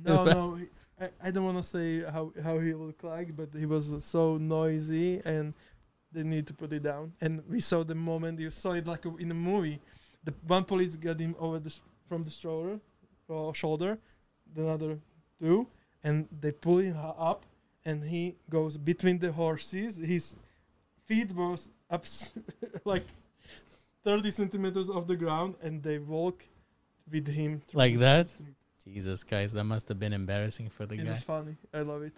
No, 0.04 0.26
no, 0.26 0.60
I, 1.02 1.10
I 1.28 1.32
don't 1.32 1.46
want 1.46 1.58
to 1.58 1.64
say 1.64 2.02
how 2.02 2.32
how 2.44 2.60
he 2.60 2.74
looked 2.74 3.04
like, 3.04 3.36
but 3.36 3.50
he 3.58 3.66
was 3.66 3.92
so 4.04 4.38
noisy, 4.38 5.22
and 5.26 5.54
they 6.12 6.24
need 6.24 6.48
to 6.48 6.54
put 6.54 6.72
it 6.74 6.84
down. 6.84 7.14
And 7.22 7.42
we 7.50 7.60
saw 7.60 7.84
the 7.84 7.96
moment 7.96 8.40
you 8.40 8.52
saw 8.52 8.74
it 8.74 8.88
like 8.88 9.06
in 9.20 9.32
a 9.32 9.36
movie. 9.36 9.80
The 10.24 10.34
one 10.46 10.64
police 10.64 10.96
got 10.96 11.20
him 11.20 11.36
over 11.40 11.60
the 11.60 11.74
from 12.08 12.24
the 12.24 12.32
shoulder, 12.32 12.80
or 13.28 13.56
shoulder, 13.56 13.98
the 14.54 14.68
other 14.68 15.00
two, 15.40 15.68
and 16.04 16.28
they 16.40 16.52
pull 16.52 16.78
him 16.78 16.98
up, 16.98 17.46
and 17.86 18.04
he 18.04 18.36
goes 18.50 18.78
between 18.78 19.18
the 19.20 19.32
horses. 19.32 19.98
His 19.98 20.36
feet 21.06 21.32
was 21.34 21.70
up 21.90 22.06
like 22.86 23.06
thirty 24.04 24.32
centimeters 24.32 24.90
off 24.90 25.08
the 25.08 25.16
ground, 25.16 25.56
and 25.62 25.82
they 25.84 26.00
walk 26.00 26.46
with 27.10 27.28
him 27.28 27.62
Like 27.74 27.98
that? 28.00 28.30
street. 28.30 28.56
Jesus, 28.84 29.24
guys, 29.24 29.54
that 29.54 29.64
must 29.64 29.88
have 29.90 30.00
been 30.00 30.14
embarrassing 30.14 30.70
for 30.70 30.86
the 30.88 30.96
It 30.96 31.04
guy. 31.06 31.12
was 31.12 31.24
funny. 31.24 31.56
I 31.74 31.82
love 31.82 32.02
it. 32.04 32.14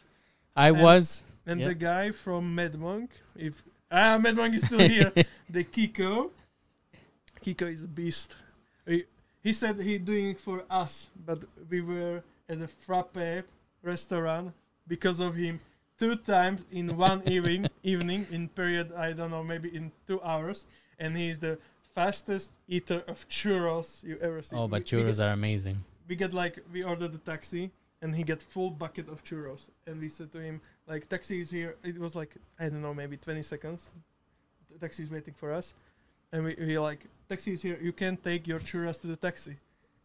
I 0.55 0.69
and- 0.69 0.81
was. 0.81 1.23
And 1.45 1.59
Yeah. 1.59 1.67
the 1.69 1.73
guy 1.75 2.11
from 2.11 2.55
Mad 2.55 2.79
Monk, 2.79 3.11
if 3.35 3.63
ah 3.91 4.17
Mad 4.17 4.35
Monk 4.35 4.53
is 4.55 4.61
still 4.65 4.79
here, 4.87 5.11
the 5.49 5.63
Kiko. 5.63 6.31
Kiko 7.43 7.71
is 7.71 7.83
a 7.83 7.87
beast. 7.87 8.35
He, 8.85 9.03
he 9.41 9.51
said 9.53 9.79
he 9.81 9.97
doing 9.97 10.29
it 10.29 10.39
for 10.39 10.63
us, 10.69 11.09
but 11.25 11.43
we 11.69 11.81
were 11.81 12.23
at 12.47 12.61
a 12.61 12.67
frappe 12.67 13.43
restaurant 13.81 14.53
because 14.87 15.19
of 15.19 15.35
him 15.35 15.59
two 15.99 16.15
times 16.15 16.61
in 16.71 16.95
one 16.95 17.21
evening. 17.27 17.67
Evening 17.83 18.25
in 18.31 18.47
period 18.47 18.93
I 18.93 19.11
don't 19.11 19.31
know 19.31 19.43
maybe 19.43 19.75
in 19.75 19.91
two 20.07 20.21
hours, 20.21 20.65
and 20.97 21.17
he's 21.17 21.39
the 21.39 21.59
fastest 21.95 22.51
eater 22.67 23.03
of 23.07 23.27
churros 23.29 24.03
you 24.03 24.17
ever 24.21 24.41
see. 24.41 24.55
oh, 24.55 24.67
but 24.67 24.79
We- 24.91 24.97
we 24.97 25.03
churros 25.03 25.17
get- 25.17 25.27
are 25.27 25.33
amazing. 25.33 25.77
we 26.07 26.15
get 26.15 26.33
like 26.33 26.59
we 26.71 26.83
ordered 26.83 27.13
a 27.13 27.17
taxi 27.17 27.71
and 28.01 28.13
he 28.15 28.23
get 28.23 28.41
full 28.41 28.69
bucket 28.71 29.07
of 29.09 29.23
churros. 29.23 29.69
And 29.87 29.99
we 30.01 30.09
said 30.09 30.31
to 30.33 30.39
him 30.39 30.61
like 30.87 31.07
taxi 31.07 31.39
is 31.39 31.49
here. 31.49 31.75
It 31.83 31.97
was 31.99 32.15
like 32.15 32.35
i 32.59 32.63
don't 32.69 32.81
know 32.81 32.93
maybe 32.93 33.17
20 33.17 33.43
seconds. 33.43 33.89
The 34.71 34.79
taxi 34.79 35.03
is 35.03 35.09
waiting 35.09 35.33
for 35.33 35.53
us. 35.53 35.73
And 36.31 36.43
we, 36.45 36.55
we 36.59 36.77
like 36.79 37.05
taxi 37.29 37.51
is 37.53 37.61
here. 37.61 37.77
You 37.81 37.93
can 37.93 38.17
take 38.17 38.47
your 38.47 38.59
churros 38.59 38.99
to 39.01 39.07
the 39.07 39.15
taxi. 39.15 39.55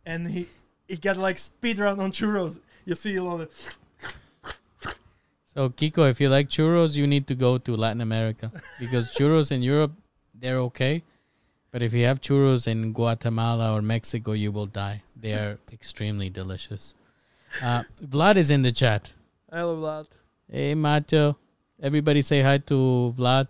And 0.07 0.29
he 0.29 0.47
he 0.87 0.97
got 0.97 1.17
like 1.17 1.39
speed 1.39 1.79
run 1.79 1.99
on 2.01 2.13
churros. 2.13 2.61
You 2.85 2.95
see 2.95 3.17
a 3.17 3.25
lot 3.25 3.41
of 3.41 3.49
So 5.45 5.69
Kiko, 5.71 6.09
if 6.09 6.21
you 6.21 6.29
like 6.29 6.49
churros, 6.49 6.95
you 6.97 7.07
need 7.07 7.27
to 7.27 7.35
go 7.35 7.59
to 7.59 7.75
Latin 7.77 8.01
America. 8.01 8.53
Because 8.79 9.09
churros 9.15 9.51
in 9.51 9.63
Europe 9.63 9.93
they're 10.41 10.59
okay, 10.71 11.03
but 11.71 11.83
if 11.83 11.93
you 11.93 12.05
have 12.05 12.21
churros 12.21 12.67
in 12.67 12.93
Guatemala 12.93 13.75
or 13.75 13.83
Mexico, 13.83 14.33
you 14.33 14.53
will 14.53 14.67
die. 14.67 15.03
They 15.17 15.33
are 15.35 15.59
extremely 15.73 16.31
delicious. 16.31 16.95
Uh, 17.63 17.83
Vlad 18.05 18.37
is 18.37 18.51
in 18.51 18.63
the 18.63 18.73
chat. 18.73 19.13
love 19.53 19.81
that 19.81 20.07
Hey, 20.51 20.75
Macho. 20.75 21.37
Everybody 21.81 22.23
say 22.23 22.43
hi 22.43 22.59
to 22.59 23.15
Vlad. 23.17 23.49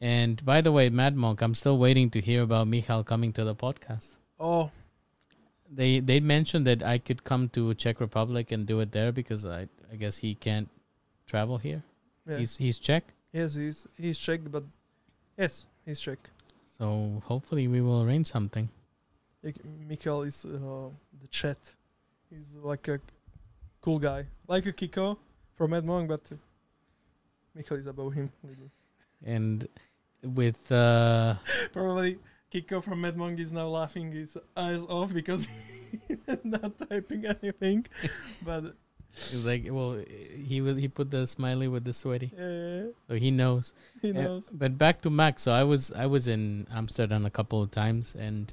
And 0.00 0.44
by 0.44 0.60
the 0.60 0.70
way, 0.72 0.90
Mad 0.90 1.16
Monk, 1.16 1.40
I'm 1.42 1.54
still 1.54 1.78
waiting 1.78 2.10
to 2.10 2.20
hear 2.20 2.42
about 2.42 2.66
Michal 2.68 3.04
coming 3.04 3.32
to 3.32 3.44
the 3.44 3.54
podcast. 3.54 4.16
oh 4.38 4.70
They 5.70 6.00
they 6.00 6.20
mentioned 6.20 6.66
that 6.66 6.82
I 6.82 6.98
could 6.98 7.24
come 7.24 7.48
to 7.50 7.74
Czech 7.74 8.00
Republic 8.00 8.52
and 8.52 8.66
do 8.66 8.80
it 8.80 8.92
there 8.92 9.12
because 9.12 9.44
I 9.46 9.68
I 9.92 9.96
guess 9.96 10.18
he 10.18 10.34
can't 10.34 10.68
travel 11.26 11.58
here. 11.58 11.82
yeah. 12.28 12.38
He's 12.38 12.56
he's 12.56 12.78
Czech. 12.78 13.04
yes 13.32 13.54
he's 13.56 13.78
he's 13.98 14.18
czech 14.24 14.40
but 14.56 14.64
yes 15.36 15.66
he's 15.86 16.00
czech 16.00 16.18
So 16.78 17.22
hopefully 17.24 17.68
we 17.68 17.80
will 17.80 18.02
arrange 18.02 18.26
something. 18.26 18.68
Mikhail 19.88 20.22
is 20.22 20.44
uh, 20.44 20.88
the 21.20 21.28
chat 21.30 21.58
he's 22.30 22.54
like 22.62 22.88
a 22.88 22.98
cool 23.82 23.98
guy 23.98 24.24
like 24.48 24.64
a 24.66 24.72
kiko 24.72 25.18
from 25.54 25.70
Mad 25.72 25.84
Monk 25.84 26.08
but 26.08 26.32
Mikhail 27.54 27.78
is 27.78 27.86
above 27.86 28.14
him. 28.14 28.30
And 29.24 29.68
with 30.22 30.72
uh 30.72 31.36
Probably 31.72 32.18
Kiko 32.52 32.82
from 32.82 33.00
Mad 33.00 33.16
Monk 33.16 33.38
is 33.38 33.52
now 33.52 33.68
laughing 33.68 34.12
his 34.12 34.36
eyes 34.56 34.82
off 34.88 35.12
because 35.12 35.46
he's 36.08 36.18
not 36.44 36.72
typing 36.88 37.26
anything. 37.26 37.86
but 38.42 38.74
it's 39.16 39.44
like 39.44 39.64
well 39.70 40.02
he 40.50 40.60
was 40.60 40.76
he 40.76 40.88
put 40.88 41.10
the 41.10 41.26
smiley 41.26 41.68
with 41.68 41.84
the 41.84 41.92
sweaty. 41.92 42.30
uh, 42.36 42.90
So 43.08 43.14
he 43.16 43.30
knows. 43.30 43.72
he 44.02 44.12
knows. 44.12 44.48
but 44.52 44.76
back 44.78 45.00
to 45.02 45.10
Max. 45.10 45.42
So 45.42 45.52
I 45.52 45.62
was 45.64 45.92
I 45.92 46.06
was 46.06 46.26
in 46.28 46.66
Amsterdam 46.74 47.24
a 47.24 47.30
couple 47.30 47.62
of 47.62 47.70
times, 47.70 48.14
and 48.18 48.52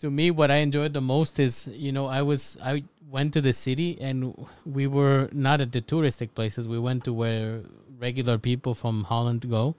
to 0.00 0.10
me, 0.10 0.30
what 0.30 0.50
I 0.50 0.56
enjoyed 0.56 0.92
the 0.94 1.00
most 1.00 1.38
is 1.38 1.68
you 1.72 1.92
know 1.92 2.06
I 2.06 2.22
was 2.22 2.56
I 2.62 2.84
went 3.08 3.32
to 3.34 3.40
the 3.42 3.52
city, 3.52 3.98
and 4.00 4.34
we 4.64 4.86
were 4.86 5.28
not 5.32 5.60
at 5.60 5.72
the 5.72 5.82
touristic 5.82 6.34
places. 6.34 6.66
We 6.66 6.78
went 6.78 7.04
to 7.04 7.12
where 7.12 7.60
regular 7.98 8.38
people 8.38 8.74
from 8.74 9.04
Holland 9.04 9.48
go, 9.50 9.76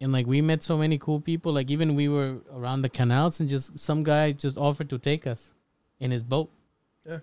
and 0.00 0.12
like 0.12 0.26
we 0.26 0.40
met 0.40 0.62
so 0.62 0.78
many 0.78 0.96
cool 0.98 1.20
people. 1.20 1.52
Like 1.52 1.70
even 1.70 1.94
we 1.94 2.08
were 2.08 2.36
around 2.52 2.82
the 2.82 2.88
canals, 2.88 3.40
and 3.40 3.48
just 3.48 3.78
some 3.78 4.02
guy 4.04 4.32
just 4.32 4.56
offered 4.56 4.88
to 4.90 4.98
take 4.98 5.26
us 5.26 5.54
in 6.00 6.10
his 6.10 6.22
boat. 6.22 6.50
Yeah. 7.04 7.18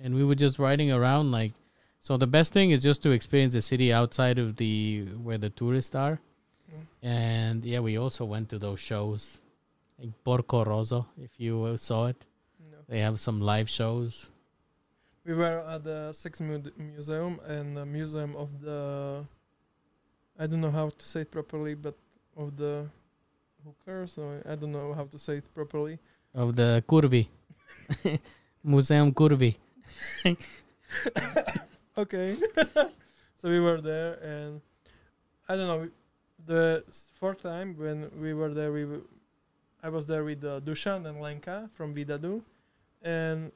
And 0.00 0.14
we 0.14 0.24
were 0.24 0.34
just 0.34 0.58
riding 0.58 0.90
around 0.92 1.30
like. 1.30 1.52
So 2.00 2.16
the 2.16 2.26
best 2.28 2.52
thing 2.52 2.70
is 2.70 2.80
just 2.82 3.02
to 3.02 3.10
experience 3.10 3.54
the 3.54 3.60
city 3.62 3.92
outside 3.92 4.38
of 4.38 4.56
the 4.56 5.06
where 5.22 5.38
the 5.38 5.50
tourists 5.50 5.94
are. 5.94 6.20
And 7.02 7.64
yeah, 7.64 7.80
we 7.80 7.96
also 7.98 8.24
went 8.24 8.48
to 8.50 8.58
those 8.58 8.78
shows, 8.80 9.40
like 9.98 10.10
Porco 10.24 10.64
Rosso. 10.64 11.06
If 11.20 11.30
you 11.38 11.76
saw 11.76 12.06
it, 12.06 12.24
No. 12.70 12.78
they 12.88 13.00
have 13.00 13.18
some 13.20 13.40
live 13.40 13.68
shows. 13.70 14.30
We 15.24 15.34
were 15.34 15.58
at 15.60 15.84
the 15.84 16.12
Six 16.12 16.40
mu- 16.40 16.62
Museum 16.76 17.40
and 17.46 17.76
the 17.76 17.86
Museum 17.86 18.34
of 18.36 18.60
the. 18.60 19.24
I 20.38 20.46
don't 20.46 20.60
know 20.60 20.70
how 20.70 20.90
to 20.90 21.04
say 21.04 21.20
it 21.22 21.30
properly, 21.30 21.74
but 21.74 21.94
of 22.36 22.56
the 22.56 22.86
hookers. 23.64 24.18
Or 24.18 24.42
I 24.48 24.54
don't 24.54 24.72
know 24.72 24.92
how 24.94 25.04
to 25.04 25.18
say 25.18 25.34
it 25.38 25.48
properly. 25.54 25.98
of 26.34 26.54
the 26.56 26.82
Kurvi, 26.88 27.26
Museum 28.64 29.12
Kurvi. 29.12 29.56
okay. 31.98 32.36
so 33.36 33.48
we 33.48 33.60
were 33.60 33.80
there, 33.80 34.14
and 34.22 34.60
I 35.48 35.56
don't 35.56 35.66
know. 35.66 35.88
The 36.46 36.84
fourth 37.14 37.42
time 37.42 37.76
when 37.76 38.10
we 38.20 38.32
were 38.32 38.54
there, 38.54 38.72
we 38.72 38.82
w- 38.82 39.08
I 39.82 39.88
was 39.90 40.06
there 40.06 40.24
with 40.24 40.44
uh, 40.44 40.60
Dushan 40.60 41.06
and 41.06 41.20
Lenka 41.20 41.68
from 41.74 41.94
Vidadu, 41.94 42.42
and 43.02 43.52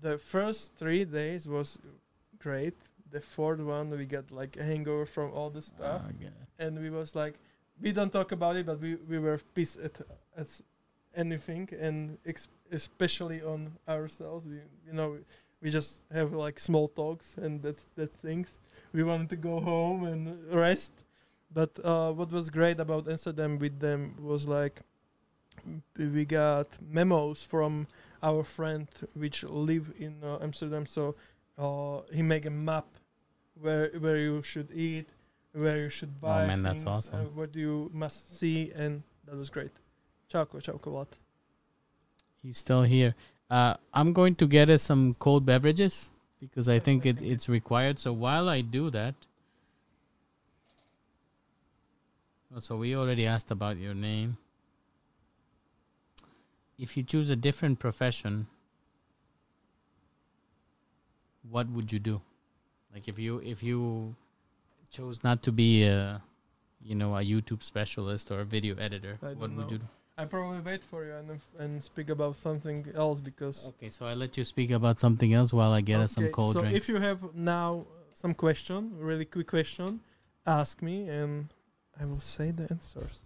the 0.00 0.18
first 0.18 0.74
three 0.74 1.04
days 1.04 1.46
was 1.46 1.78
great. 2.38 2.74
The 3.10 3.20
fourth 3.20 3.60
one, 3.60 3.90
we 3.90 4.04
got 4.04 4.30
like 4.30 4.56
a 4.56 4.62
hangover 4.64 5.06
from 5.06 5.32
all 5.32 5.50
the 5.50 5.62
stuff, 5.62 6.02
Oh, 6.06 6.10
and 6.58 6.78
we 6.78 6.90
was 6.90 7.14
like, 7.14 7.34
we 7.80 7.92
don't 7.92 8.12
talk 8.12 8.32
about 8.32 8.56
it, 8.56 8.66
but 8.66 8.80
we 8.80 8.96
we 9.08 9.18
were 9.18 9.40
pissed 9.54 9.78
at 9.80 10.00
at 10.36 10.48
anything, 11.14 11.68
and 11.80 12.18
ex- 12.26 12.48
especially 12.72 13.42
on 13.42 13.72
ourselves. 13.88 14.46
We 14.46 14.56
you 14.86 14.92
know 14.92 15.18
we 15.62 15.70
just 15.70 16.00
have 16.12 16.32
like 16.32 16.58
small 16.58 16.88
talks 16.88 17.36
and 17.36 17.62
that 17.62 17.84
that 17.96 18.12
things. 18.22 18.56
We 18.92 19.02
wanted 19.04 19.30
to 19.30 19.36
go 19.36 19.60
home 19.60 20.04
and 20.04 20.52
rest, 20.52 20.92
but 21.52 21.70
uh, 21.84 22.10
what 22.12 22.32
was 22.32 22.50
great 22.50 22.80
about 22.80 23.08
Amsterdam 23.08 23.58
with 23.58 23.78
them 23.78 24.16
was 24.20 24.46
like 24.48 24.82
we 25.96 26.24
got 26.24 26.66
memos 26.80 27.42
from 27.42 27.86
our 28.22 28.42
friend 28.42 28.88
which 29.14 29.44
live 29.44 29.92
in 29.98 30.16
uh, 30.22 30.38
Amsterdam. 30.42 30.86
So 30.86 31.14
uh, 31.58 32.00
he 32.12 32.22
make 32.22 32.46
a 32.46 32.50
map 32.50 32.86
where 33.60 33.90
where 33.98 34.16
you 34.16 34.42
should 34.42 34.70
eat, 34.72 35.08
where 35.52 35.78
you 35.78 35.88
should 35.88 36.20
buy. 36.20 36.44
Oh, 36.44 36.46
man, 36.46 36.62
that's 36.62 36.84
things, 36.84 36.86
awesome. 36.86 37.20
Uh, 37.20 37.24
what 37.34 37.54
you 37.54 37.90
must 37.92 38.38
see, 38.38 38.72
and 38.74 39.02
that 39.26 39.36
was 39.36 39.50
great. 39.50 39.72
Čauko, 40.32 40.60
čauko, 40.62 40.90
Vlad. 40.92 41.08
He's 42.42 42.58
still 42.58 42.82
here. 42.82 43.14
Uh, 43.50 43.74
I'm 43.92 44.12
going 44.12 44.34
to 44.36 44.46
get 44.46 44.70
us 44.70 44.82
some 44.82 45.14
cold 45.18 45.44
beverages 45.44 46.10
because 46.40 46.68
I 46.68 46.78
think 46.78 47.04
it, 47.04 47.20
it's 47.20 47.48
required. 47.48 47.98
So 47.98 48.12
while 48.12 48.48
I 48.48 48.60
do 48.60 48.90
that, 48.90 49.14
so 52.58 52.76
we 52.76 52.96
already 52.96 53.26
asked 53.26 53.50
about 53.50 53.76
your 53.76 53.94
name. 53.94 54.38
If 56.78 56.96
you 56.96 57.02
choose 57.02 57.30
a 57.30 57.36
different 57.36 57.78
profession, 57.78 58.46
what 61.48 61.68
would 61.68 61.92
you 61.92 61.98
do? 61.98 62.22
Like 62.92 63.06
if 63.06 63.18
you 63.18 63.38
if 63.44 63.62
you 63.62 64.16
chose 64.90 65.22
not 65.22 65.42
to 65.44 65.52
be 65.52 65.84
a 65.84 66.22
you 66.82 66.94
know 66.94 67.16
a 67.16 67.20
YouTube 67.20 67.62
specialist 67.62 68.30
or 68.30 68.40
a 68.40 68.44
video 68.44 68.74
editor, 68.76 69.18
I 69.22 69.26
what 69.26 69.38
would 69.38 69.56
know. 69.56 69.62
you 69.64 69.78
do? 69.78 69.84
I 70.20 70.26
probably 70.26 70.60
wait 70.60 70.82
for 70.84 71.00
you 71.06 71.14
and 71.14 71.40
and 71.58 71.82
speak 71.82 72.10
about 72.10 72.36
something 72.36 72.86
else 72.94 73.20
because. 73.20 73.68
Okay, 73.68 73.88
so 73.88 74.04
I 74.04 74.12
let 74.12 74.36
you 74.36 74.44
speak 74.44 74.70
about 74.70 75.00
something 75.00 75.32
else 75.32 75.50
while 75.50 75.72
I 75.72 75.80
get 75.80 75.98
us 76.00 76.12
some 76.12 76.24
Okay, 76.24 76.32
cold 76.32 76.52
so 76.52 76.60
drinks. 76.60 76.76
if 76.76 76.88
you 76.90 76.98
have 77.00 77.20
now 77.34 77.86
some 78.12 78.34
question, 78.34 78.92
really 78.98 79.24
quick 79.24 79.46
question, 79.46 80.00
ask 80.46 80.82
me 80.82 81.08
and 81.08 81.48
I 81.98 82.04
will 82.04 82.20
say 82.20 82.50
the 82.50 82.66
answers. 82.70 83.22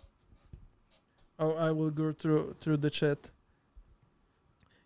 Or 1.37 1.59
I 1.59 1.73
will 1.73 1.91
go 1.91 2.13
through 2.13 2.55
through 2.61 2.77
the 2.87 2.91
chat. 2.91 3.19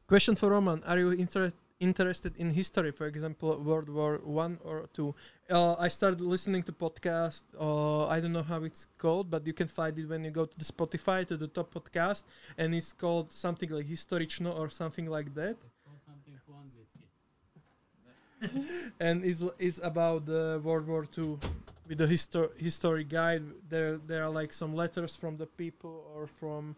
Question 0.06 0.34
for 0.34 0.48
Roman: 0.48 0.82
Are 0.84 0.98
you 0.98 1.10
inter- 1.10 1.52
interested 1.80 2.36
in 2.36 2.50
history? 2.50 2.90
For 2.92 3.06
example, 3.06 3.58
World 3.60 3.88
War 3.88 4.20
One 4.24 4.58
or 4.64 4.88
two? 4.92 5.14
Uh, 5.50 5.74
I 5.78 5.88
started 5.88 6.20
listening 6.20 6.62
to 6.64 6.72
podcast. 6.72 7.42
Uh, 7.58 8.06
I 8.06 8.20
don't 8.20 8.32
know 8.32 8.42
how 8.42 8.62
it's 8.64 8.86
called, 8.98 9.30
but 9.30 9.46
you 9.46 9.52
can 9.52 9.68
find 9.68 9.98
it 9.98 10.08
when 10.08 10.24
you 10.24 10.30
go 10.30 10.44
to 10.44 10.58
the 10.58 10.64
Spotify 10.64 11.26
to 11.28 11.36
the 11.36 11.48
top 11.48 11.72
podcast, 11.72 12.24
and 12.56 12.74
it's 12.74 12.92
called 12.92 13.32
something 13.32 13.70
like 13.70 13.86
Historično 13.86 14.56
or 14.58 14.68
something 14.70 15.06
like 15.06 15.34
that. 15.34 15.56
and 19.00 19.24
it's 19.24 19.42
it's 19.58 19.80
about 19.82 20.26
the 20.26 20.60
World 20.62 20.86
War 20.86 21.04
Two 21.06 21.38
with 21.88 21.98
the 21.98 22.06
histor- 22.06 22.56
history 22.60 23.04
guide. 23.04 23.42
There 23.68 23.98
there 24.06 24.24
are 24.24 24.30
like 24.30 24.52
some 24.52 24.74
letters 24.74 25.16
from 25.16 25.36
the 25.36 25.46
people 25.46 26.04
or 26.14 26.26
from, 26.26 26.76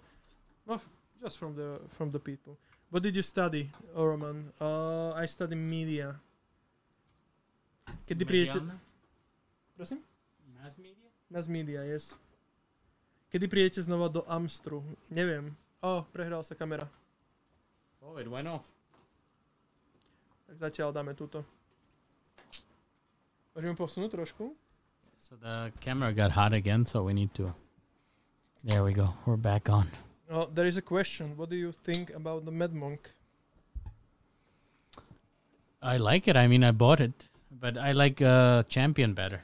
well, 0.67 0.83
just 1.23 1.39
from 1.39 1.55
the 1.57 1.81
from 1.97 2.11
the 2.11 2.19
people. 2.19 2.57
What 2.91 3.03
did 3.03 3.15
you 3.15 3.23
study, 3.23 3.71
Roman? 3.95 4.51
Uh, 4.61 5.15
I 5.15 5.27
study 5.27 5.55
media. 5.55 6.19
Kedy 8.07 8.25
prijete... 8.27 8.59
Prosím? 9.77 10.03
Mass 10.59 10.79
media? 10.79 11.09
Mass 11.31 11.47
media, 11.47 11.81
yes. 11.87 12.19
Kedy 13.31 13.47
prijete 13.49 13.83
znova 13.83 14.09
do 14.09 14.27
Amstru? 14.27 14.83
Neviem. 15.11 15.55
O, 15.81 16.03
oh, 16.03 16.03
prehral 16.11 16.43
sa 16.43 16.59
kamera. 16.59 16.91
Oh, 18.03 18.19
it 18.19 18.27
went 18.27 18.51
off. 18.51 18.67
Tak 20.51 20.59
zatiaľ 20.59 20.91
dáme 20.91 21.15
túto. 21.15 21.47
Môžeme 23.55 23.79
posunúť 23.79 24.19
trošku? 24.19 24.51
So 25.23 25.39
the 25.39 25.71
camera 25.79 26.11
got 26.11 26.35
hot 26.35 26.51
again, 26.51 26.83
so 26.83 27.07
we 27.07 27.15
need 27.15 27.31
to. 27.39 27.55
There 28.67 28.83
we 28.83 28.91
go. 28.91 29.15
We're 29.31 29.39
back 29.39 29.71
on. 29.71 29.87
Oh, 30.33 30.49
there 30.55 30.67
is 30.67 30.77
a 30.77 30.83
question. 30.83 31.37
What 31.37 31.51
do 31.51 31.57
you 31.57 31.73
think 31.73 32.11
about 32.15 32.45
the 32.45 32.53
Mad 32.53 32.73
Monk? 32.73 33.11
I 35.83 35.97
like 35.97 36.29
it. 36.29 36.37
I 36.37 36.47
mean, 36.47 36.63
I 36.63 36.71
bought 36.71 37.01
it, 37.01 37.27
but 37.51 37.77
I 37.77 37.91
like 37.93 38.23
uh, 38.23 38.63
Champion 38.65 39.13
better. 39.13 39.43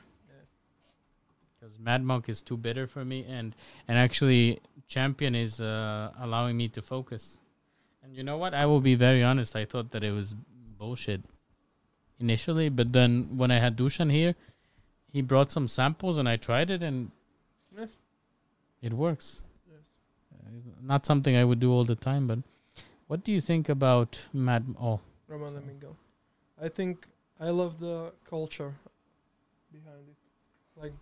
Because 1.59 1.77
Mad 1.81 2.05
Monk 2.05 2.29
is 2.29 2.41
too 2.41 2.57
bitter 2.57 2.87
for 2.87 3.05
me, 3.05 3.25
and 3.29 3.53
and 3.89 3.99
actually 3.99 4.61
Champion 4.87 5.35
is 5.35 5.61
uh, 5.61 6.13
allowing 6.21 6.57
me 6.57 6.69
to 6.69 6.83
focus. 6.83 7.39
And 8.05 8.15
you 8.15 8.23
know 8.23 8.37
what? 8.37 8.55
I 8.55 8.67
will 8.67 8.81
be 8.81 8.95
very 8.95 9.25
honest. 9.25 9.57
I 9.57 9.65
thought 9.65 9.91
that 9.91 10.05
it 10.05 10.13
was 10.13 10.37
bullshit 10.79 11.23
initially, 12.21 12.69
but 12.69 12.93
then 12.93 13.37
when 13.37 13.51
I 13.51 13.59
had 13.59 13.77
Dushan 13.77 14.13
here, 14.13 14.37
he 15.13 15.21
brought 15.21 15.51
some 15.51 15.67
samples 15.67 16.17
and 16.17 16.29
I 16.29 16.37
tried 16.37 16.71
it, 16.71 16.83
and 16.85 17.11
it 18.81 18.93
works. 18.93 19.43
It's 20.55 20.83
not 20.83 21.07
something 21.07 21.37
I 21.37 21.45
would 21.45 21.61
do 21.61 21.73
all 21.73 21.85
the 21.85 21.95
time, 21.95 22.27
but 22.27 22.39
what 23.07 23.25
do 23.25 23.33
you 23.33 23.41
think 23.41 23.69
about 23.69 24.19
Mad? 24.33 24.65
Oh, 24.81 25.01
Roman, 25.29 25.55
let 25.55 25.67
me 25.67 25.75
go. 25.81 25.97
I 26.61 26.69
think 26.69 27.07
I 27.41 27.51
love 27.51 27.79
the 27.79 28.13
culture 28.29 28.75
behind 29.73 30.09
it. 30.09 30.17
Like, 30.81 30.93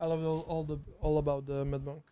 I 0.00 0.06
love 0.06 0.24
all, 0.24 0.40
all 0.40 0.64
the 0.64 0.78
all 1.00 1.18
about 1.18 1.46
the 1.46 1.64
Mad 1.64 1.84
Monk. 1.84 2.02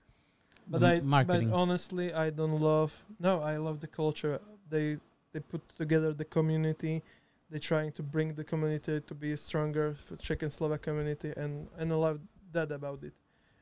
But 0.67 0.81
the 0.81 0.87
I, 0.87 1.01
marketing. 1.01 1.51
but 1.51 1.57
honestly, 1.57 2.13
I 2.13 2.31
don't 2.31 2.59
love. 2.59 2.93
No, 3.21 3.43
I 3.43 3.57
love 3.59 3.81
the 3.81 3.87
culture. 3.87 4.41
They 4.71 4.99
they 5.33 5.41
put 5.41 5.63
together 5.77 6.13
the 6.13 6.25
community. 6.25 7.03
They're 7.51 7.61
trying 7.61 7.93
to 7.93 8.03
bring 8.03 8.35
the 8.35 8.45
community 8.45 9.01
to 9.01 9.15
be 9.15 9.37
stronger 9.37 9.95
for 9.95 10.17
Czech 10.17 10.43
and 10.43 10.53
Slovak 10.53 10.83
community, 10.83 11.33
and 11.37 11.69
and 11.79 11.93
I 11.93 11.97
love 11.97 12.21
that 12.53 12.73
about 12.73 13.03
it, 13.03 13.13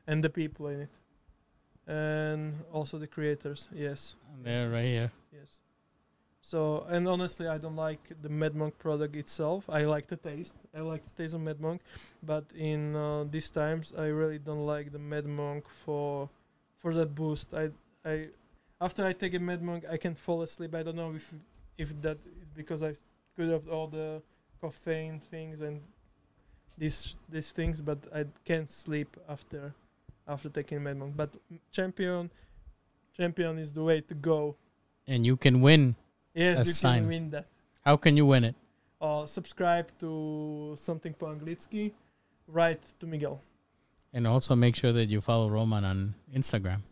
and 0.06 0.22
the 0.22 0.30
people 0.30 0.68
in 0.68 0.82
it, 0.82 0.90
and 1.86 2.54
also 2.72 2.98
the 2.98 3.06
creators. 3.06 3.68
Yes. 3.74 4.16
They're 4.42 4.70
right 4.70 4.84
here. 4.84 5.12
Yes. 5.32 5.60
So 6.40 6.86
and 6.88 7.06
honestly, 7.08 7.46
I 7.46 7.58
don't 7.58 7.76
like 7.76 8.00
the 8.20 8.28
Mad 8.28 8.54
Monk 8.54 8.78
product 8.78 9.16
itself. 9.16 9.68
I 9.68 9.84
like 9.84 10.08
the 10.08 10.16
taste. 10.16 10.56
I 10.76 10.80
like 10.80 11.02
the 11.04 11.22
taste 11.22 11.34
of 11.34 11.40
Mad 11.40 11.60
Monk, 11.60 11.80
but 12.22 12.44
in 12.54 12.96
uh, 12.96 13.24
these 13.24 13.50
times, 13.50 13.92
I 13.96 14.06
really 14.06 14.38
don't 14.38 14.66
like 14.66 14.92
the 14.92 14.98
Mad 14.98 15.26
Monk 15.26 15.68
for 15.84 16.28
for 16.76 16.94
that 16.94 17.14
boost. 17.14 17.54
I 17.54 17.70
I 18.04 18.28
after 18.80 19.06
I 19.06 19.12
take 19.12 19.34
a 19.34 19.38
Mad 19.38 19.62
Monk, 19.62 19.84
I 19.88 19.96
can 19.96 20.14
fall 20.14 20.42
asleep. 20.42 20.74
I 20.74 20.82
don't 20.82 20.96
know 20.96 21.14
if 21.14 21.32
if 21.78 22.00
that 22.02 22.18
is 22.40 22.48
because 22.54 22.82
I 22.82 22.94
could 23.36 23.48
have 23.48 23.68
all 23.68 23.86
the 23.86 24.20
caffeine 24.60 25.20
things 25.20 25.60
and 25.60 25.80
these 26.76 27.16
these 27.28 27.52
things, 27.52 27.80
but 27.80 27.98
I 28.14 28.24
can't 28.44 28.70
sleep 28.70 29.16
after 29.28 29.74
after 30.26 30.48
taking 30.48 30.82
Mad 30.82 30.96
Monk. 30.96 31.16
But 31.16 31.30
Champion, 31.70 32.30
Champion 33.16 33.58
is 33.58 33.72
the 33.72 33.82
way 33.82 34.00
to 34.00 34.14
go. 34.14 34.56
And 35.06 35.26
you 35.26 35.36
can 35.36 35.60
win. 35.60 35.96
Yes, 36.34 36.58
A 36.58 36.64
you 36.64 36.72
sign. 36.72 37.00
can 37.02 37.08
win 37.08 37.30
that. 37.30 37.46
How 37.84 37.96
can 37.96 38.16
you 38.16 38.26
win 38.26 38.44
it? 38.44 38.54
Uh, 39.00 39.26
subscribe 39.26 39.88
to 40.00 40.74
something 40.78 41.12
po 41.14 41.26
anglicky. 41.26 41.92
Write 42.46 42.82
to 43.00 43.06
Miguel. 43.06 43.40
And 44.12 44.26
also 44.26 44.54
make 44.54 44.76
sure 44.76 44.92
that 44.92 45.06
you 45.06 45.20
follow 45.20 45.48
Roman 45.50 45.84
on 45.84 46.14
Instagram. 46.34 46.82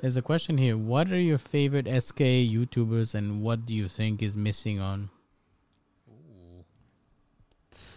There's 0.00 0.16
a 0.16 0.22
question 0.22 0.58
here. 0.58 0.76
What 0.76 1.10
are 1.12 1.20
your 1.20 1.38
favorite 1.38 1.86
SK 1.86 2.20
YouTubers 2.48 3.14
and 3.14 3.42
what 3.42 3.66
do 3.66 3.74
you 3.74 3.88
think 3.88 4.22
is 4.22 4.36
missing 4.36 4.78
on? 4.78 5.10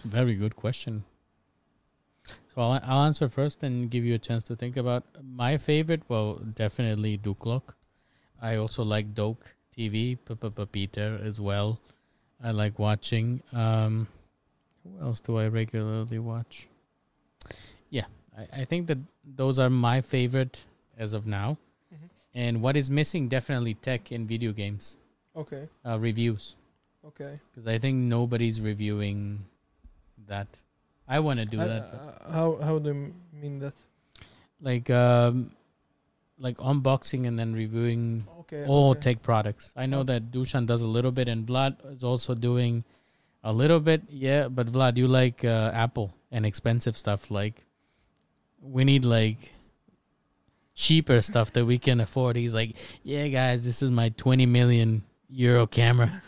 Very 0.03 0.35
good 0.35 0.55
question. 0.55 1.03
So 2.53 2.61
I'll, 2.61 2.81
I'll 2.83 3.03
answer 3.05 3.29
first 3.29 3.63
and 3.63 3.89
give 3.89 4.03
you 4.03 4.15
a 4.15 4.19
chance 4.19 4.43
to 4.45 4.55
think 4.55 4.75
about 4.77 5.03
my 5.23 5.57
favorite. 5.57 6.01
Well, 6.09 6.35
definitely 6.35 7.17
Duklok. 7.17 7.75
I 8.41 8.55
also 8.57 8.83
like 8.83 9.13
Doke 9.13 9.45
TV, 9.77 10.17
Papa 10.25 10.65
Peter 10.65 11.19
as 11.23 11.39
well. 11.39 11.79
I 12.43 12.51
like 12.51 12.77
watching. 12.79 13.41
Um, 13.53 14.07
who 14.83 15.01
else 15.05 15.19
do 15.19 15.37
I 15.37 15.47
regularly 15.47 16.19
watch? 16.19 16.67
Yeah, 17.89 18.05
I, 18.37 18.61
I 18.61 18.65
think 18.65 18.87
that 18.87 18.97
those 19.23 19.59
are 19.59 19.69
my 19.69 20.01
favorite 20.01 20.63
as 20.97 21.13
of 21.13 21.25
now. 21.25 21.57
Mhm. 21.93 22.09
And 22.33 22.61
what 22.61 22.75
is 22.75 22.89
missing 22.89 23.29
definitely 23.29 23.75
tech 23.75 24.11
in 24.11 24.27
video 24.27 24.51
games 24.51 24.97
Okay. 25.35 25.67
uh, 25.85 25.99
reviews 25.99 26.55
Okay. 27.05 27.39
because 27.49 27.67
I 27.67 27.77
think 27.77 27.97
nobody's 27.97 28.59
reviewing 28.59 29.45
that. 30.27 30.47
I 31.07 31.19
want 31.19 31.39
to 31.39 31.45
do 31.45 31.61
I- 31.61 31.67
that, 31.67 31.81
uh, 31.83 32.31
how 32.31 32.57
how 32.61 32.79
do 32.79 32.89
you 32.89 33.13
mean 33.33 33.59
that? 33.59 33.73
like 34.61 34.89
um, 34.91 35.51
like 36.37 36.57
unboxing 36.57 37.27
and 37.27 37.37
then 37.37 37.53
reviewing 37.53 38.27
Okay. 38.41 38.65
all 38.67 38.91
okay. 38.91 38.99
tech 39.13 39.21
products. 39.23 39.73
I 39.75 39.85
know 39.87 40.03
that 40.03 40.31
Dushan 40.31 40.65
does 40.67 40.81
a 40.83 40.87
little 40.87 41.11
bit, 41.11 41.27
and 41.27 41.45
Vlad 41.47 41.77
is 41.95 42.03
also 42.03 42.35
doing 42.35 42.83
a 43.43 43.51
little 43.51 43.79
bit. 43.79 44.03
Yeah, 44.09 44.49
but 44.49 44.67
Vlad, 44.67 44.97
you 44.97 45.07
like 45.07 45.43
uh, 45.43 45.71
Apple 45.73 46.13
and 46.31 46.45
expensive 46.45 46.95
stuff. 46.97 47.31
Like 47.31 47.63
we 48.61 48.83
need 48.83 49.03
like 49.05 49.51
cheaper 50.75 51.21
stuff 51.21 51.51
that 51.53 51.65
we 51.65 51.77
can 51.79 51.99
afford. 51.99 52.35
He's 52.35 52.53
like, 52.53 52.75
yeah, 53.03 53.27
guys, 53.29 53.65
this 53.65 53.81
is 53.81 53.89
my 53.89 54.09
twenty 54.09 54.45
million 54.45 55.03
euro 55.29 55.65
camera. 55.65 56.21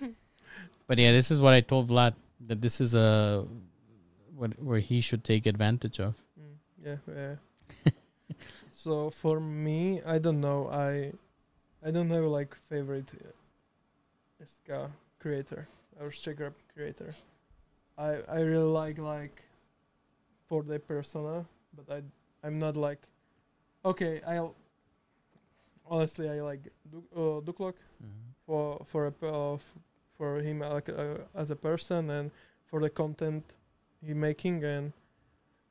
but 0.86 0.98
yeah, 0.98 1.12
this 1.12 1.30
is 1.30 1.40
what 1.40 1.52
I 1.54 1.60
told 1.60 1.88
Vlad 1.88 2.14
that 2.46 2.60
this 2.60 2.80
is 2.80 2.94
a 2.94 3.46
what 4.36 4.58
where 4.62 4.80
he 4.80 5.00
should 5.00 5.24
take 5.24 5.46
advantage 5.46 6.00
of. 6.00 6.14
Mm, 6.38 6.56
yeah. 6.84 6.96
Yeah. 7.08 7.36
So 8.76 9.10
for 9.10 9.40
me, 9.40 10.02
I 10.04 10.18
don't 10.18 10.40
know. 10.40 10.68
I 10.68 11.12
I 11.86 11.90
don't 11.90 12.10
have 12.10 12.24
like 12.24 12.54
favorite 12.68 13.12
uh, 13.14 14.44
ska 14.44 14.90
creator 15.18 15.66
or 16.00 16.10
Czech 16.10 16.38
creator. 16.74 17.14
I 17.96 18.20
I 18.28 18.40
really 18.40 18.70
like 18.82 18.98
like 18.98 19.42
for 20.48 20.62
the 20.62 20.78
persona, 20.78 21.46
but 21.76 21.88
I 21.90 22.02
I'm 22.46 22.58
not 22.58 22.76
like 22.76 23.00
okay. 23.84 24.20
I'll 24.26 24.54
honestly 25.86 26.28
I 26.28 26.40
like 26.42 26.68
Du- 26.90 27.08
uh, 27.14 27.40
Duklok 27.40 27.74
Mhm. 28.02 28.34
for 28.46 28.84
for 28.84 29.06
a, 29.06 29.26
uh, 29.26 29.58
for 30.16 30.40
him 30.40 30.62
uh, 30.62 30.70
like 30.70 30.88
uh, 30.88 31.18
as 31.34 31.50
a 31.50 31.56
person 31.56 32.10
and 32.10 32.30
for 32.66 32.80
the 32.80 32.90
content 32.90 33.44
he 34.04 34.14
making 34.14 34.64
and 34.64 34.92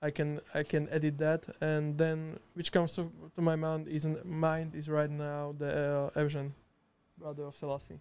I 0.01 0.11
can 0.11 0.41
I 0.53 0.63
can 0.63 0.89
edit 0.89 1.17
that. 1.19 1.45
And 1.61 1.97
then 1.97 2.39
which 2.55 2.71
comes 2.71 2.93
to, 2.95 3.09
to 3.35 3.41
my 3.41 3.55
mind 3.55 3.87
is 3.87 4.05
mind 4.25 4.75
is 4.75 4.89
right 4.89 5.09
now 5.09 5.55
the 5.57 6.11
uh, 6.15 6.19
Evgen 6.19 6.51
brother 7.17 7.43
of 7.43 7.55
Selassie. 7.55 7.99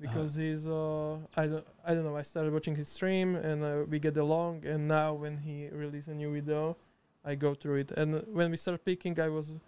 Because 0.00 0.34
he's 0.34 0.66
uh 0.66 1.16
I 1.36 1.46
don't 1.46 1.66
I 1.84 1.94
don't 1.94 2.04
know 2.04 2.16
I 2.16 2.22
started 2.22 2.52
watching 2.52 2.76
his 2.76 2.88
stream 2.88 3.36
and 3.36 3.62
uh, 3.62 3.84
we 3.88 3.98
get 3.98 4.16
along 4.16 4.64
and 4.64 4.88
now 4.88 5.12
when 5.12 5.38
he 5.38 5.68
released 5.68 6.08
a 6.08 6.14
new 6.14 6.32
video 6.32 6.76
I 7.24 7.34
go 7.34 7.54
through 7.54 7.76
it. 7.76 7.90
And 7.90 8.24
when 8.32 8.50
we 8.50 8.56
start 8.56 8.82
picking 8.84 9.20
I 9.20 9.28
was 9.28 9.58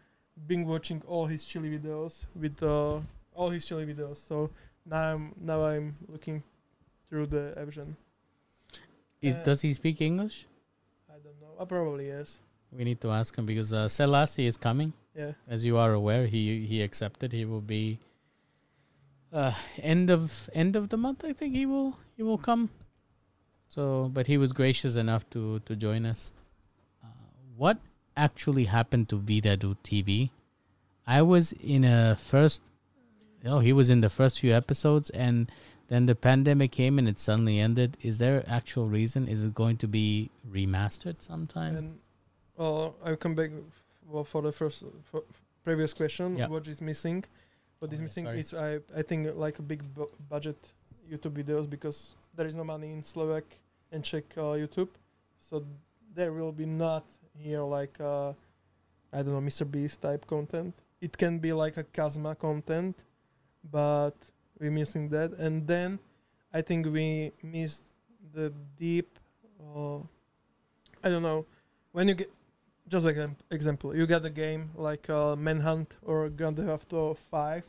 been 0.46 0.64
watching 0.66 1.02
all 1.06 1.26
his 1.26 1.44
chili 1.44 1.68
videos 1.76 2.26
with 2.34 2.62
uh, 2.62 3.00
all 3.34 3.50
his 3.50 3.66
chili 3.66 3.84
videos. 3.84 4.18
So 4.26 4.50
now 4.88 5.02
I'm 5.14 5.24
now 5.40 5.64
I'm 5.64 5.96
looking 6.08 6.42
through 7.08 7.26
the 7.26 7.54
Evgen 7.56 7.96
Is 9.20 9.36
Uh, 9.36 9.42
does 9.42 9.60
he 9.62 9.72
speak 9.74 10.00
English? 10.00 10.46
I 11.08 11.18
don't 11.24 11.40
know 11.40 11.52
uh, 11.58 11.64
probably 11.64 12.08
yes 12.08 12.40
We 12.70 12.84
need 12.84 13.00
to 13.00 13.10
ask 13.10 13.36
him 13.36 13.46
because 13.46 13.72
uh, 13.72 13.88
Selassie 13.88 14.46
is 14.46 14.56
coming. 14.56 14.92
yeah 15.14 15.32
As 15.48 15.64
you 15.64 15.78
are 15.82 15.92
aware, 15.92 16.26
he 16.26 16.66
he 16.70 16.82
accepted. 16.82 17.32
He 17.32 17.44
will 17.44 17.64
be 17.64 17.98
uh, 19.32 19.54
end 19.80 20.10
of 20.10 20.50
end 20.52 20.76
of 20.76 20.88
the 20.92 20.98
month. 21.04 21.24
I 21.24 21.32
think 21.32 21.54
he 21.54 21.64
will 21.64 21.96
he 22.16 22.22
will 22.22 22.36
come. 22.36 22.68
So, 23.68 24.10
but 24.12 24.26
he 24.26 24.36
was 24.36 24.52
gracious 24.52 24.96
enough 24.96 25.24
to 25.30 25.60
to 25.60 25.76
join 25.76 26.04
us. 26.04 26.32
Uh, 27.02 27.08
what 27.56 27.80
actually 28.16 28.64
happened 28.64 29.08
to 29.08 29.18
Vidadu 29.18 29.76
TV? 29.80 30.30
I 31.06 31.22
was 31.22 31.52
in 31.52 31.84
a 31.84 32.16
first. 32.20 32.67
Oh, 33.44 33.60
he 33.60 33.72
was 33.72 33.88
in 33.90 34.00
the 34.00 34.10
first 34.10 34.40
few 34.40 34.52
episodes, 34.52 35.10
and 35.10 35.50
then 35.88 36.06
the 36.06 36.14
pandemic 36.14 36.72
came 36.72 36.98
and 36.98 37.08
it 37.08 37.18
suddenly 37.18 37.58
ended. 37.60 37.96
Is 38.02 38.18
there 38.18 38.44
actual 38.48 38.88
reason? 38.88 39.28
Is 39.28 39.44
it 39.44 39.54
going 39.54 39.76
to 39.78 39.88
be 39.88 40.30
remastered 40.50 41.22
sometime? 41.22 41.76
and 41.76 41.98
uh, 42.58 42.90
I'll 43.04 43.16
come 43.16 43.34
back 43.34 43.50
well, 44.08 44.24
for 44.24 44.42
the 44.42 44.50
first 44.52 44.84
for 45.04 45.22
previous 45.64 45.92
question 45.94 46.36
Yeah. 46.36 46.48
what 46.48 46.66
is 46.66 46.80
missing 46.80 47.24
what 47.78 47.92
is 47.92 47.98
Oh, 47.98 48.02
yeah, 48.02 48.04
missing 48.04 48.24
sorry. 48.24 48.40
is 48.40 48.54
I 48.54 48.80
I 49.00 49.02
think 49.02 49.28
like 49.36 49.58
a 49.60 49.62
big 49.62 49.82
bu- 49.94 50.10
budget 50.28 50.56
YouTube 51.10 51.34
videos 51.40 51.68
because 51.70 52.16
there 52.34 52.46
is 52.46 52.54
no 52.56 52.64
money 52.64 52.90
in 52.90 53.04
Slovak 53.04 53.44
and 53.92 54.02
Czech 54.02 54.24
uh, 54.36 54.56
YouTube 54.58 54.88
so 55.38 55.62
there 56.14 56.32
will 56.32 56.52
be 56.52 56.66
not 56.66 57.04
here 57.36 57.62
like 57.62 58.00
uh, 58.00 58.32
I 59.12 59.22
don't 59.22 59.34
know 59.36 59.40
Mr 59.40 59.64
Beast 59.70 60.00
type 60.02 60.26
content 60.26 60.74
it 61.00 61.16
can 61.16 61.38
be 61.38 61.52
like 61.52 61.76
a 61.76 61.84
Kazma 61.84 62.34
content 62.36 62.96
but 63.70 64.14
we're 64.58 64.70
missing 64.70 65.08
that. 65.10 65.32
And 65.32 65.66
then 65.66 65.98
I 66.52 66.62
think 66.62 66.86
we 66.86 67.32
missed 67.42 67.84
the 68.32 68.52
deep 68.76 69.18
uh, 69.74 69.98
I 71.02 71.08
don't 71.08 71.22
know 71.22 71.46
when 71.92 72.08
you 72.08 72.14
get 72.14 72.30
just 72.88 73.04
like 73.04 73.16
an 73.16 73.36
example 73.50 73.94
you 73.94 74.06
get 74.06 74.24
a 74.24 74.30
game 74.30 74.70
like 74.74 75.08
uh, 75.10 75.36
Manhunt 75.36 75.94
or 76.02 76.28
Grand 76.28 76.56
Theft 76.56 76.92
Auto 76.92 77.14
5 77.14 77.62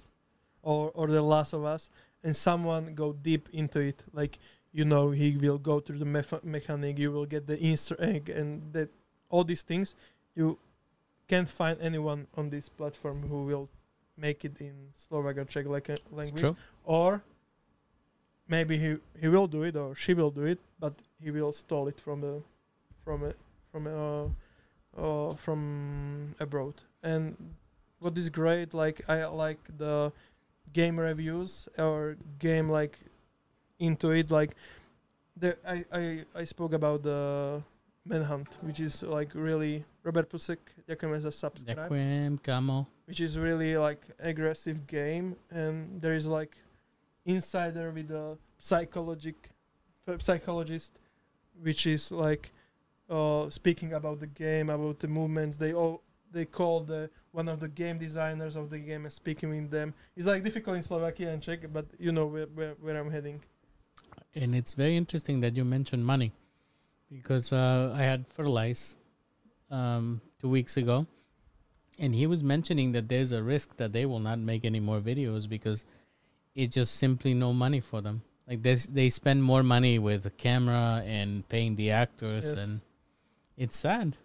or 0.63 0.91
or 0.93 1.07
The 1.07 1.21
Last 1.21 1.53
of 1.53 1.65
Us 1.65 1.89
and 2.23 2.35
someone 2.35 2.93
go 2.95 3.13
deep 3.13 3.49
into 3.53 3.79
it. 3.79 4.03
Like 4.13 4.39
you 4.71 4.85
know 4.85 5.11
he 5.11 5.35
will 5.37 5.57
go 5.57 5.79
through 5.79 5.99
the 5.99 6.05
mef- 6.05 6.43
mechanic 6.43 6.97
you 6.97 7.11
will 7.11 7.25
get 7.25 7.47
the 7.47 7.63
Easter 7.63 7.95
egg 7.99 8.29
and 8.29 8.73
that 8.73 8.89
all 9.29 9.43
these 9.43 9.63
things. 9.63 9.95
You 10.35 10.57
can't 11.27 11.49
find 11.49 11.79
anyone 11.81 12.27
on 12.35 12.49
this 12.49 12.69
platform 12.69 13.27
who 13.27 13.43
will 13.43 13.69
make 14.19 14.43
it 14.45 14.59
in 14.59 14.91
Slovak 14.93 15.37
or 15.37 15.45
Czech 15.45 15.65
like 15.65 15.89
language 16.11 16.41
True. 16.41 16.55
or 16.83 17.23
maybe 18.47 18.77
he 18.77 18.97
he 19.19 19.27
will 19.27 19.47
do 19.47 19.63
it 19.63 19.75
or 19.75 19.95
she 19.95 20.13
will 20.13 20.31
do 20.31 20.43
it 20.43 20.59
but 20.79 20.93
he 21.21 21.31
will 21.31 21.53
stole 21.53 21.87
it 21.87 21.99
from 22.01 22.21
the 22.21 22.41
from 23.05 23.23
a 23.23 23.33
from 23.71 23.87
a, 23.87 23.95
uh, 23.95 24.27
uh, 24.97 25.35
from 25.35 26.35
abroad 26.39 26.73
and 27.03 27.37
what 27.99 28.17
is 28.17 28.29
great 28.29 28.73
like 28.73 29.01
i 29.07 29.23
like 29.25 29.59
the 29.77 30.11
game 30.73 30.99
reviews 30.99 31.69
or 31.77 32.17
game 32.39 32.67
like 32.67 32.97
into 33.79 34.11
it 34.11 34.31
like 34.31 34.55
the 35.37 35.55
i 35.65 35.85
i, 35.93 36.03
I 36.35 36.43
spoke 36.43 36.73
about 36.73 37.03
the 37.03 37.61
manhunt 38.05 38.49
which 38.61 38.79
is 38.79 39.03
like 39.03 39.29
really 39.35 39.85
robert 40.03 40.29
pusek 40.29 40.59
ďakujeme 40.89 41.21
za 41.21 41.31
subscribe 41.31 41.85
Ďakujem, 41.85 42.41
kamo. 42.41 42.89
Which 43.09 43.19
is 43.19 43.39
really 43.39 43.75
like 43.75 44.05
aggressive 44.19 44.85
game 44.85 45.35
and 45.49 45.99
there 45.99 46.13
is 46.13 46.27
like 46.27 46.55
insider 47.25 47.89
with 47.89 48.11
a 48.11 48.37
psychologic 48.59 49.49
psychologist 50.19 50.99
which 51.63 51.87
is 51.87 52.11
like 52.11 52.51
uh 53.09 53.49
speaking 53.49 53.93
about 53.93 54.19
the 54.19 54.27
game 54.27 54.69
about 54.69 54.99
the 54.99 55.07
movements. 55.07 55.57
They 55.57 55.73
all 55.73 56.03
they 56.31 56.45
call 56.45 56.81
the 56.81 57.09
one 57.31 57.47
of 57.49 57.59
the 57.59 57.67
game 57.67 57.97
designers 57.97 58.55
of 58.55 58.69
the 58.69 58.77
game 58.77 59.05
and 59.05 59.11
speaking 59.11 59.49
with 59.49 59.71
them. 59.71 59.95
It's 60.15 60.27
like 60.27 60.43
difficult 60.43 60.77
in 60.77 60.83
slovakia 60.83 61.31
and 61.31 61.41
czech 61.41 61.61
but 61.73 61.87
you 61.97 62.11
know 62.11 62.27
where, 62.27 62.45
where, 62.53 62.75
where 62.79 62.97
i'm 63.01 63.09
heading. 63.09 63.41
And 64.35 64.53
it's 64.53 64.73
very 64.73 64.95
interesting 64.95 65.39
that 65.39 65.57
you 65.57 65.65
mentioned 65.65 66.05
money 66.05 66.31
because 67.11 67.51
uh, 67.51 67.91
I 67.97 68.03
had 68.03 68.27
Fertilize 68.27 68.95
um, 69.71 70.21
two 70.39 70.49
weeks 70.49 70.77
ago, 70.77 71.07
and 71.99 72.15
he 72.15 72.25
was 72.25 72.41
mentioning 72.41 72.93
that 72.93 73.07
there's 73.09 73.31
a 73.31 73.43
risk 73.43 73.75
that 73.77 73.91
they 73.93 74.05
will 74.05 74.19
not 74.19 74.39
make 74.39 74.63
any 74.65 74.79
more 74.79 74.99
videos 75.01 75.47
because 75.49 75.85
it's 76.55 76.73
just 76.75 76.95
simply 76.95 77.33
no 77.33 77.53
money 77.53 77.79
for 77.81 78.01
them. 78.01 78.21
Like 78.47 78.63
they 78.63 78.75
they 78.75 79.09
spend 79.09 79.43
more 79.43 79.61
money 79.63 79.99
with 79.99 80.23
the 80.23 80.31
camera 80.31 81.03
and 81.05 81.47
paying 81.49 81.75
the 81.75 81.91
actors, 81.91 82.45
Yes. 82.45 82.57
and 82.67 82.81
it's 83.57 83.77
sad. 83.77 84.15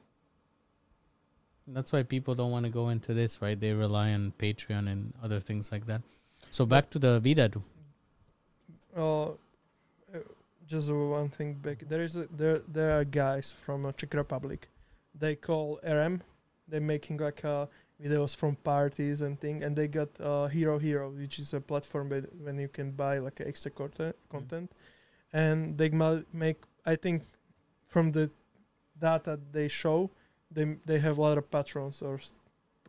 That's 1.66 1.92
why 1.92 2.02
people 2.02 2.34
don't 2.34 2.50
want 2.50 2.64
to 2.66 2.70
go 2.70 2.88
into 2.90 3.14
this, 3.14 3.40
right? 3.40 3.58
They 3.58 3.72
rely 3.72 4.12
on 4.12 4.32
Patreon 4.38 4.90
and 4.90 5.14
other 5.22 5.40
things 5.40 5.72
like 5.72 5.86
that. 5.86 6.02
So 6.50 6.66
back 6.66 6.90
to 6.90 6.98
the 6.98 7.20
Vidadu. 7.20 7.62
uh, 8.96 9.22
uh, 9.30 9.32
just 10.66 10.90
one 10.90 11.28
thing 11.30 11.54
back. 11.54 11.84
There 11.88 12.02
is 12.02 12.16
a, 12.16 12.26
there 12.30 12.58
there 12.68 12.98
are 12.98 13.04
guys 13.04 13.52
from 13.52 13.92
Czech 13.96 14.14
Republic. 14.14 14.68
They 15.18 15.34
call 15.36 15.80
RM. 15.82 16.22
They're 16.68 16.80
making 16.80 17.18
like 17.18 17.44
uh, 17.44 17.66
videos 18.02 18.34
from 18.36 18.56
parties 18.56 19.20
and 19.20 19.38
thing, 19.38 19.62
and 19.62 19.76
they 19.76 19.88
got 19.88 20.08
uh, 20.20 20.46
Hero 20.46 20.78
Hero, 20.78 21.10
which 21.10 21.38
is 21.38 21.52
a 21.54 21.60
platform 21.60 22.08
where, 22.08 22.22
when 22.42 22.58
you 22.58 22.68
can 22.68 22.90
buy 22.92 23.18
like 23.18 23.40
extra 23.44 23.70
content, 23.70 24.16
content, 24.30 24.72
and 25.32 25.76
they 25.78 25.90
ma- 25.90 26.22
make. 26.32 26.56
I 26.86 26.96
think 26.96 27.22
from 27.86 28.12
the 28.12 28.30
data 28.98 29.38
they 29.52 29.68
show, 29.68 30.10
they 30.50 30.76
they 30.86 30.98
have 30.98 31.18
a 31.18 31.22
lot 31.22 31.38
of 31.38 31.50
patrons 31.50 32.02
or 32.02 32.16
s- 32.16 32.32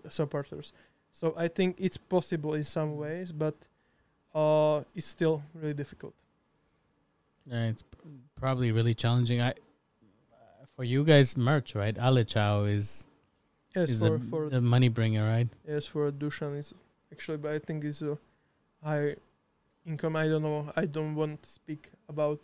supporters. 0.10 0.74
So 1.12 1.34
I 1.38 1.48
think 1.48 1.76
it's 1.80 1.98
possible 1.98 2.54
in 2.56 2.64
some 2.64 2.98
ways, 2.98 3.32
but 3.32 3.56
uh, 4.34 4.84
it's 4.94 5.08
still 5.08 5.44
really 5.54 5.74
difficult. 5.74 6.14
Yeah, 7.46 7.68
it's 7.68 7.84
p- 7.84 7.98
probably 8.36 8.72
really 8.72 8.94
challenging. 8.94 9.42
I 9.42 9.54
for 10.76 10.84
you 10.84 11.04
guys, 11.06 11.38
merch 11.38 11.74
right? 11.76 11.96
Alechao 11.96 12.70
is 12.70 13.08
Yes, 13.76 13.90
is 13.90 14.00
for 14.00 14.18
the, 14.18 14.26
for 14.26 14.50
the 14.50 14.62
money 14.62 14.90
bringer, 14.90 15.24
right? 15.28 15.50
yes 15.68 15.86
for 15.86 16.12
Dushan 16.12 16.58
is 16.58 16.74
actually, 17.12 17.38
but 17.38 17.52
I 17.52 17.60
think 17.60 17.84
it's 17.84 18.02
a 18.02 18.18
high 18.84 19.16
income. 19.86 20.16
I 20.16 20.28
don't 20.28 20.44
know. 20.44 20.72
I 20.76 20.86
don't 20.86 21.16
want 21.16 21.44
to 21.44 21.50
speak 21.50 21.92
about 22.08 22.40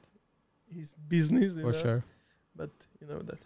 his 0.70 0.94
business. 1.08 1.56
For 1.56 1.62
know, 1.62 1.72
sure. 1.72 2.04
but 2.56 2.72
you 3.00 3.08
know 3.08 3.20
that. 3.20 3.40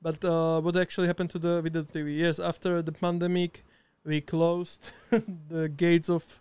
But 0.00 0.22
uh, 0.24 0.60
what 0.60 0.76
actually 0.76 1.06
happened 1.06 1.30
to 1.30 1.38
the 1.38 1.62
Vidadu 1.62 1.86
TV? 1.90 2.18
Yes, 2.18 2.38
after 2.38 2.82
the 2.82 2.92
pandemic, 2.92 3.64
we 4.04 4.20
closed 4.20 4.90
the 5.48 5.68
gates 5.68 6.10
of 6.10 6.40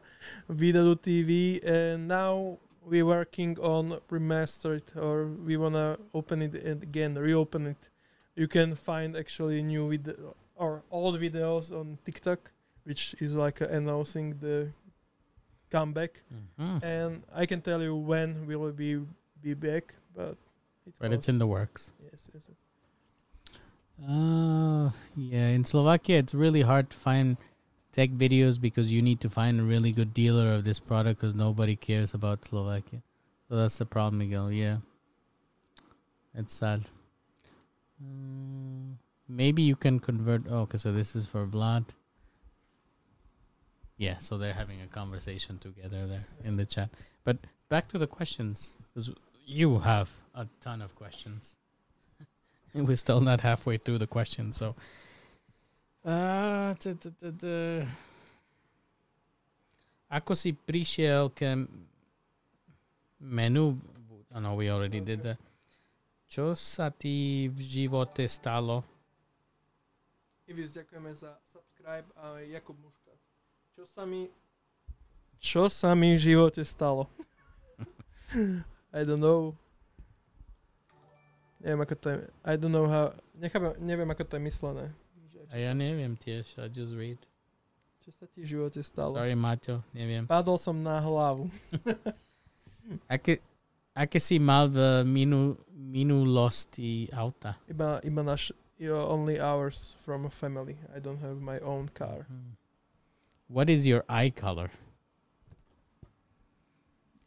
Vidadu 0.51 0.95
TV, 0.97 1.63
and 1.65 2.07
now 2.07 2.57
we're 2.85 3.05
working 3.05 3.57
on 3.59 3.99
remaster 4.11 4.75
it, 4.75 4.91
or 4.97 5.27
we 5.27 5.55
wanna 5.55 5.97
open 6.13 6.41
it 6.41 6.53
again, 6.65 7.15
reopen 7.15 7.67
it. 7.67 7.89
You 8.35 8.47
can 8.47 8.75
find 8.75 9.15
actually 9.15 9.61
new 9.61 9.89
video 9.89 10.35
or 10.55 10.83
old 10.91 11.19
videos 11.19 11.71
on 11.71 11.97
TikTok, 12.05 12.51
which 12.83 13.15
is 13.19 13.35
like 13.35 13.61
uh, 13.61 13.67
announcing 13.67 14.37
the 14.39 14.71
comeback. 15.69 16.21
Mhm. 16.59 16.83
And 16.83 17.23
I 17.33 17.45
can 17.45 17.61
tell 17.61 17.81
you 17.81 17.95
when 17.95 18.45
we 18.47 18.55
will 18.55 18.73
be 18.73 19.01
be 19.41 19.53
back, 19.53 19.93
but 20.15 20.37
it's 20.87 20.99
But 20.99 21.13
it's 21.13 21.29
in 21.29 21.37
the 21.37 21.47
works. 21.47 21.91
Yes, 22.01 22.27
yes. 22.33 22.43
yes. 22.49 22.57
Uh, 24.01 24.89
yeah, 25.15 25.49
in 25.49 25.63
Slovakia, 25.63 26.17
it's 26.17 26.33
really 26.33 26.61
hard 26.61 26.89
to 26.89 26.97
find 26.97 27.37
tech 27.91 28.09
videos 28.09 28.59
because 28.59 28.91
you 28.91 29.01
need 29.01 29.21
to 29.21 29.29
find 29.29 29.59
a 29.59 29.63
really 29.63 29.91
good 29.91 30.13
dealer 30.13 30.51
of 30.51 30.63
this 30.63 30.79
product 30.79 31.21
because 31.21 31.35
nobody 31.35 31.75
cares 31.75 32.13
about 32.13 32.43
Slovakia. 32.43 33.03
So 33.47 33.55
that's 33.55 33.77
the 33.77 33.85
problem, 33.85 34.17
Miguel. 34.17 34.51
Yeah. 34.51 34.77
It's 36.33 36.53
sad. 36.53 36.89
Mm, 38.03 38.95
maybe 39.27 39.61
you 39.61 39.75
can 39.75 39.99
convert. 39.99 40.43
Oh, 40.49 40.61
okay, 40.61 40.77
so 40.77 40.91
this 40.91 41.15
is 41.15 41.25
for 41.25 41.45
Vlad. 41.45 41.85
Yeah, 43.97 44.17
so 44.17 44.37
they're 44.37 44.53
having 44.53 44.81
a 44.81 44.87
conversation 44.87 45.59
together 45.59 46.07
there 46.07 46.25
in 46.43 46.57
the 46.57 46.65
chat. 46.65 46.89
But 47.23 47.37
back 47.69 47.87
to 47.89 47.97
the 47.97 48.07
questions 48.07 48.73
because 48.93 49.11
you 49.45 49.79
have 49.79 50.11
a 50.35 50.47
ton 50.59 50.81
of 50.81 50.95
questions. 50.95 51.55
we're 52.73 52.97
still 52.97 53.21
not 53.21 53.41
halfway 53.41 53.77
through 53.77 53.99
the 53.99 54.07
questions. 54.07 54.57
So, 54.57 54.75
uh, 56.03 56.73
t- 56.75 56.95
t- 56.95 57.13
t- 57.19 57.31
t- 57.31 57.87
ako 60.13 60.37
si 60.37 60.53
prišiel 60.53 61.33
ke 61.33 61.65
menu, 63.17 63.81
oh 64.35 64.39
no, 64.39 64.53
we 64.53 64.69
already 64.69 65.01
did 65.01 65.23
that. 65.23 65.41
Čo 66.33 66.57
sa 66.57 66.89
ti 66.89 67.45
v 67.45 67.59
živote 67.61 68.25
stalo? 68.25 68.81
Ivis, 70.49 70.73
ďakujeme 70.73 71.13
za 71.13 71.37
subscribe 71.45 72.09
a 72.17 72.41
Jakub 72.41 72.73
Muška. 72.81 73.13
Čo 73.77 73.85
sa 73.85 74.01
mi... 74.01 74.33
Čo 75.37 75.69
sa 75.69 75.93
mi 75.93 76.17
v 76.17 76.33
živote 76.33 76.65
stalo? 76.65 77.05
I 78.97 79.05
don't 79.05 79.21
know. 79.21 79.53
Neviem, 81.61 81.85
ako 81.85 81.95
to 82.01 82.07
je... 82.09 82.17
I 82.41 82.57
don't 82.57 82.73
know 82.73 82.89
how... 82.89 83.13
Nechápem, 83.37 83.77
neviem, 83.77 84.09
ako 84.09 84.25
to 84.25 84.33
je 84.33 84.43
myslené. 84.49 84.85
A 85.53 85.61
ja 85.61 85.77
neviem 85.77 86.17
tiež, 86.17 86.49
I 86.57 86.65
just 86.65 86.97
read. 86.97 87.21
čo 88.01 88.09
sa 88.09 88.25
ti 88.25 88.41
v 88.41 88.57
živote 88.57 88.81
stalo? 88.81 89.13
Sorry, 89.13 89.37
Maťo, 89.37 89.85
neviem. 89.93 90.25
Padol 90.25 90.57
som 90.57 90.81
na 90.81 90.97
hlavu. 90.97 91.45
Aké, 93.05 93.37
si 94.19 94.39
mal 94.39 94.69
minu, 95.05 95.57
minulosti 95.71 97.09
auta? 97.13 97.55
Iba, 97.69 98.01
iba 98.03 98.23
naš... 98.23 98.51
You're 98.77 99.05
only 99.05 99.39
hours 99.39 99.95
from 100.01 100.25
a 100.25 100.29
family. 100.29 100.75
I 100.93 100.99
don't 100.99 101.21
have 101.21 101.39
my 101.39 101.59
own 101.59 101.89
car. 101.93 102.25
Hmm. 102.27 102.57
What 103.47 103.69
is 103.69 103.85
your 103.85 104.03
eye 104.09 104.31
color? 104.31 104.71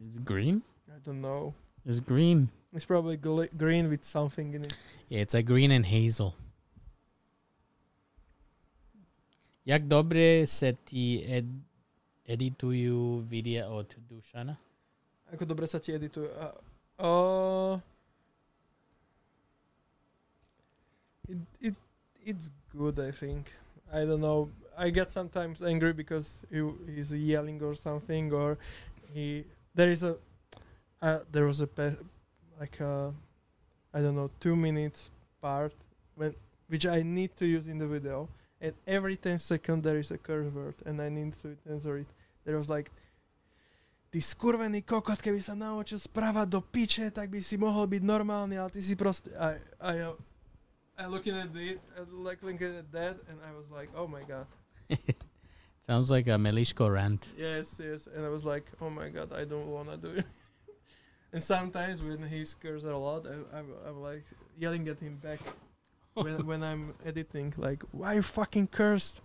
Is 0.05 0.17
it 0.17 0.25
green? 0.25 0.63
I 0.91 0.99
don't 1.05 1.23
know. 1.23 1.55
It's 1.87 2.01
green. 2.01 2.51
It's 2.75 2.85
probably 2.85 3.17
gl- 3.17 3.49
green 3.57 3.89
with 3.89 4.05
something 4.05 4.53
in 4.53 4.65
it. 4.65 4.77
Yeah, 5.09 5.21
it's 5.21 5.35
a 5.35 5.43
green 5.43 5.71
and 5.71 5.87
hazel. 5.87 6.35
Jak 9.65 9.87
dobre 9.89 10.47
sa 10.47 10.75
ti 10.85 11.23
ed, 11.27 11.47
editujú 12.27 13.23
videa 13.27 13.71
od 13.71 13.95
Dušana? 14.11 14.59
Ako 15.32 15.44
dobre 15.44 15.66
sa 15.66 15.78
ti 15.78 15.93
edituje. 15.93 16.31
A, 16.39 16.55
uh, 17.03 17.74
it, 21.28 21.39
it, 21.61 21.77
it's 22.24 22.51
good, 22.70 22.98
I 22.98 23.11
think. 23.11 23.53
I 23.93 24.05
don't 24.05 24.20
know. 24.20 24.51
I 24.77 24.90
get 24.90 25.11
sometimes 25.11 25.62
angry 25.62 25.93
because 25.93 26.43
he, 26.51 26.62
he's 26.86 27.12
yelling 27.12 27.62
or 27.62 27.74
something, 27.74 28.32
or 28.32 28.59
he 29.15 29.44
there 29.74 29.90
is 29.90 30.03
a 30.03 30.16
uh, 31.01 31.20
there 31.32 31.47
was 31.47 31.61
a 31.61 31.66
pe- 31.66 31.97
like 32.61 32.81
a 32.81 33.12
I 33.94 34.01
don't 34.01 34.16
know 34.16 34.31
two 34.40 34.57
minutes 34.57 35.11
part 35.40 35.73
when 36.15 36.35
which 36.69 36.86
I 36.86 37.03
need 37.03 37.36
to 37.39 37.47
use 37.47 37.69
in 37.69 37.78
the 37.78 37.86
video, 37.86 38.28
and 38.61 38.74
every 38.86 39.16
ten 39.16 39.39
seconds 39.39 39.85
there 39.85 39.98
is 39.98 40.11
a 40.11 40.19
curse 40.19 40.53
word, 40.53 40.74
and 40.85 41.01
I 41.01 41.09
need 41.09 41.35
to 41.43 41.57
answer 41.70 41.97
it. 41.98 42.07
There 42.44 42.59
was 42.59 42.69
like 42.69 42.90
ty 44.17 44.25
skurvený 44.25 44.81
kokot, 44.81 45.21
keby 45.21 45.45
sa 45.45 45.53
naučil 45.53 46.01
správať 46.01 46.49
do 46.49 46.65
piče, 46.65 47.13
tak 47.13 47.29
by 47.29 47.37
si 47.37 47.61
mohol 47.61 47.85
byť 47.85 48.01
normálny, 48.01 48.57
ale 48.57 48.73
ty 48.73 48.81
si 48.81 48.97
proste... 48.97 49.29
I, 49.37 49.61
I, 49.77 50.09
uh, 50.09 50.17
I 50.97 51.05
looking 51.05 51.37
at 51.37 51.53
the, 51.53 51.77
like 52.17 52.41
looking 52.41 52.81
at 52.81 52.89
that, 52.97 53.21
and 53.29 53.37
I 53.45 53.53
was 53.53 53.69
like, 53.69 53.93
oh 53.93 54.09
my 54.09 54.25
god. 54.25 54.49
Sounds 55.85 56.09
like 56.09 56.33
a 56.33 56.41
Melishko 56.41 56.89
rant. 56.89 57.29
Yes, 57.37 57.77
yes. 57.77 58.09
And 58.09 58.25
I 58.25 58.33
was 58.33 58.41
like, 58.41 58.65
oh 58.81 58.89
my 58.89 59.13
god, 59.13 59.37
I 59.37 59.45
don't 59.45 59.69
wanna 59.69 60.01
do 60.01 60.25
it. 60.25 60.25
and 61.37 61.45
sometimes 61.45 62.01
when 62.01 62.25
he 62.25 62.49
scares 62.49 62.89
a 62.89 62.97
lot, 62.97 63.29
I, 63.29 63.37
I'm, 63.53 63.69
I'm 63.85 64.01
like 64.01 64.25
yelling 64.57 64.89
at 64.89 64.97
him 64.97 65.21
back 65.21 65.45
when, 66.17 66.41
when 66.49 66.65
I'm 66.65 66.97
editing, 67.05 67.53
like, 67.61 67.85
why 67.93 68.17
you 68.17 68.25
fucking 68.25 68.73
cursed? 68.73 69.21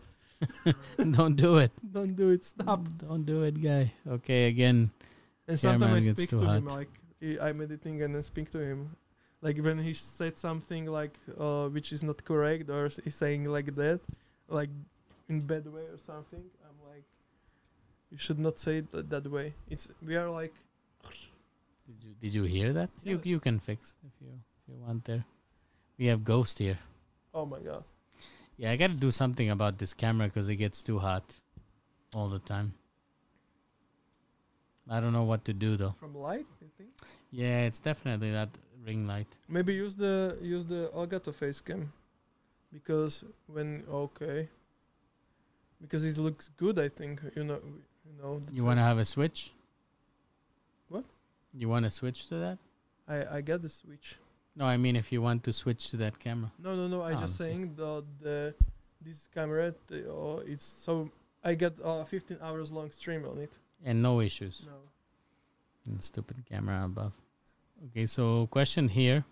Don't 1.11 1.35
do 1.35 1.57
it. 1.57 1.71
Don't 1.91 2.15
do 2.15 2.29
it, 2.31 2.45
stop. 2.45 2.81
Don't 2.97 3.25
do 3.25 3.43
it, 3.43 3.61
guy. 3.61 3.93
Okay, 4.07 4.47
again. 4.47 4.91
And 5.47 5.59
sometimes 5.59 6.07
I 6.07 6.13
speak 6.13 6.29
to 6.29 6.39
him 6.39 6.65
like 6.67 6.89
he- 7.19 7.39
I'm 7.39 7.61
editing 7.61 8.01
and 8.01 8.15
then 8.15 8.23
speak 8.23 8.51
to 8.51 8.59
him. 8.59 8.95
Like 9.41 9.57
when 9.57 9.79
he 9.79 9.93
said 9.93 10.37
something 10.37 10.85
like 10.85 11.17
uh, 11.39 11.67
which 11.69 11.91
is 11.91 12.03
not 12.03 12.23
correct 12.23 12.69
or 12.69 12.89
he's 13.03 13.15
saying 13.15 13.45
like 13.45 13.73
that, 13.75 13.99
like 14.47 14.69
in 15.29 15.41
bad 15.41 15.65
way 15.67 15.81
or 15.89 15.97
something. 15.97 16.43
I'm 16.63 16.77
like, 16.93 17.05
you 18.11 18.17
should 18.17 18.37
not 18.39 18.59
say 18.59 18.77
it 18.77 18.91
th- 18.91 19.05
that 19.09 19.25
way. 19.29 19.53
It's 19.69 19.91
we 20.05 20.15
are 20.15 20.29
like 20.29 20.53
Did 21.87 21.97
you 22.05 22.13
did 22.21 22.33
you 22.33 22.43
hear 22.43 22.71
that? 22.73 22.89
You 23.03 23.19
you 23.23 23.39
can 23.39 23.59
fix 23.59 23.95
if 24.05 24.13
you 24.21 24.29
if 24.31 24.63
you 24.69 24.75
want 24.85 25.05
there. 25.05 25.25
We 25.97 26.05
have 26.07 26.23
ghost 26.23 26.59
here. 26.59 26.77
oh 27.33 27.45
my 27.45 27.59
god. 27.59 27.83
Yeah, 28.61 28.69
I 28.69 28.75
got 28.75 28.91
to 28.91 28.93
do 28.93 29.09
something 29.09 29.49
about 29.49 29.79
this 29.79 29.91
camera 29.91 30.27
because 30.27 30.47
it 30.47 30.57
gets 30.57 30.83
too 30.83 30.99
hot 30.99 31.23
all 32.13 32.29
the 32.29 32.37
time. 32.37 32.75
I 34.87 34.99
don't 34.99 35.13
know 35.13 35.23
what 35.23 35.45
to 35.45 35.53
do 35.53 35.77
though. 35.77 35.95
From 35.99 36.15
light, 36.15 36.45
you 36.61 36.69
think? 36.77 36.91
Yeah, 37.31 37.63
it's 37.63 37.79
definitely 37.79 38.29
that 38.29 38.49
ring 38.85 39.07
light. 39.07 39.25
Maybe 39.49 39.73
use 39.73 39.95
the 39.95 40.37
use 40.43 40.65
the 40.65 40.91
Elgato 40.95 41.33
face 41.33 41.59
cam, 41.59 41.91
because 42.71 43.23
when 43.47 43.83
okay, 43.89 44.47
because 45.81 46.05
it 46.05 46.19
looks 46.19 46.51
good. 46.55 46.77
I 46.77 46.89
think 46.89 47.19
you 47.35 47.43
know 47.43 47.59
you 48.05 48.13
know. 48.21 48.43
You 48.51 48.63
want 48.63 48.77
to 48.77 48.83
have 48.83 48.99
a 48.99 49.05
switch? 49.05 49.53
What? 50.87 51.05
You 51.51 51.67
want 51.67 51.85
to 51.85 51.91
switch 51.91 52.27
to 52.27 52.35
that? 52.35 52.59
I 53.07 53.37
I 53.37 53.41
get 53.41 53.63
the 53.63 53.69
switch. 53.69 54.17
No, 54.55 54.65
I 54.65 54.77
mean 54.77 54.95
if 54.95 55.11
you 55.11 55.21
want 55.21 55.43
to 55.45 55.53
switch 55.53 55.89
to 55.91 55.97
that 55.97 56.19
camera. 56.19 56.51
No, 56.59 56.75
no, 56.75 56.87
no. 56.87 57.01
I 57.01 57.13
Ah, 57.13 57.19
just 57.21 57.39
okay. 57.41 57.49
saying 57.51 57.75
that 57.75 58.03
the 58.21 58.53
this 59.01 59.27
camera. 59.33 59.73
The, 59.87 60.11
uh, 60.11 60.37
it's 60.45 60.65
so 60.65 61.09
I 61.43 61.55
get 61.55 61.73
uh 61.83 62.03
15 62.03 62.37
hours 62.41 62.71
long 62.71 62.91
stream 62.91 63.25
on 63.25 63.37
it. 63.39 63.51
And 63.83 64.01
no 64.01 64.19
issues. 64.21 64.65
No. 64.67 65.93
Mm, 65.93 66.03
Stupid 66.03 66.45
camera 66.49 66.83
above. 66.85 67.13
Okay, 67.87 68.05
so 68.07 68.47
question 68.47 68.87
here. 68.89 69.23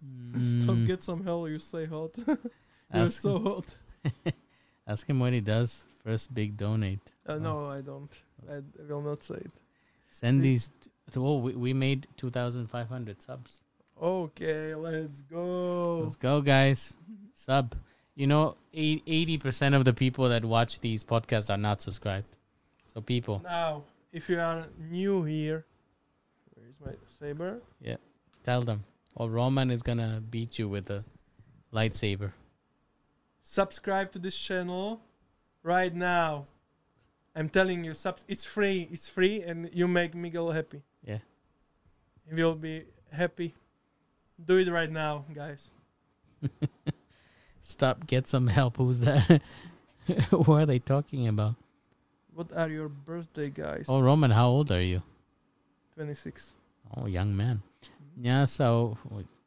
Stop. 0.42 0.76
Mm, 0.76 0.86
Get 0.86 1.02
some 1.02 1.24
hell. 1.24 1.48
You 1.48 1.58
say 1.58 1.86
hot. 1.86 2.10
You're 2.94 3.08
so 3.08 3.38
hot. 3.40 3.74
ask 4.86 5.08
him 5.08 5.18
what 5.18 5.32
he 5.32 5.40
does. 5.40 5.86
First 6.04 6.32
big 6.32 6.56
donate. 6.56 7.12
Uh, 7.26 7.32
Oh. 7.32 7.38
no, 7.38 7.70
I 7.70 7.80
don't. 7.80 8.12
I 8.48 8.60
will 8.88 9.02
not 9.02 9.24
say 9.24 9.36
it. 9.36 9.50
Send 10.08 10.40
The- 10.42 10.48
these. 10.50 10.70
t- 10.80 10.90
oh, 11.18 11.38
we, 11.38 11.54
we 11.56 11.72
made 11.72 12.06
2,500 12.16 13.20
subs. 13.22 13.62
Okay, 14.00 14.74
let's 14.74 15.22
go. 15.22 16.00
Let's 16.02 16.16
go, 16.16 16.40
guys. 16.40 16.96
Sub. 17.32 17.74
You 18.14 18.26
know, 18.26 18.56
80% 18.74 19.74
of 19.74 19.84
the 19.84 19.92
people 19.92 20.28
that 20.28 20.44
watch 20.44 20.80
these 20.80 21.04
podcasts 21.04 21.50
are 21.52 21.58
not 21.58 21.82
subscribed. 21.82 22.26
So, 22.92 23.00
people, 23.00 23.42
Now, 23.44 23.82
if 24.12 24.28
you 24.30 24.40
are 24.40 24.66
new 24.90 25.24
here, 25.24 25.66
where 26.54 26.66
is 26.66 26.76
my 26.84 26.92
saber? 27.06 27.58
Yeah, 27.80 27.96
tell 28.44 28.62
them. 28.62 28.84
Or 29.14 29.28
Roman 29.28 29.70
is 29.70 29.82
going 29.82 29.98
to 29.98 30.22
beat 30.30 30.58
you 30.58 30.68
with 30.68 30.90
a 30.90 31.04
lightsaber. 31.72 32.32
Subscribe 33.40 34.12
to 34.12 34.18
this 34.18 34.36
channel 34.36 35.00
right 35.62 35.94
now. 35.94 36.46
I'm 37.34 37.50
telling 37.50 37.84
you, 37.84 37.92
sub- 37.92 38.20
it's 38.28 38.46
free. 38.46 38.88
It's 38.90 39.08
free, 39.08 39.42
and 39.42 39.68
you 39.74 39.86
make 39.86 40.14
Miguel 40.14 40.50
happy. 40.52 40.82
Yeah. 41.04 41.18
He 42.28 42.42
will 42.42 42.54
be 42.54 42.84
happy. 43.12 43.54
Do 44.36 44.58
it 44.58 44.70
right 44.70 44.90
now, 44.90 45.24
guys. 45.32 45.70
Stop, 47.62 48.06
get 48.06 48.28
some 48.28 48.46
help. 48.46 48.76
Who's 48.76 49.00
that? 49.00 49.40
what 50.30 50.62
are 50.62 50.66
they 50.66 50.78
talking 50.78 51.26
about? 51.26 51.56
What 52.32 52.52
are 52.52 52.68
your 52.68 52.88
birthday, 52.88 53.48
guys? 53.50 53.86
Oh, 53.88 54.00
Roman, 54.00 54.30
how 54.30 54.48
old 54.48 54.70
are 54.70 54.82
you? 54.82 55.02
26. 55.94 56.52
Oh, 56.96 57.06
young 57.06 57.34
man. 57.34 57.62
Mm-hmm. 57.82 58.24
Yeah, 58.26 58.44
so 58.44 58.96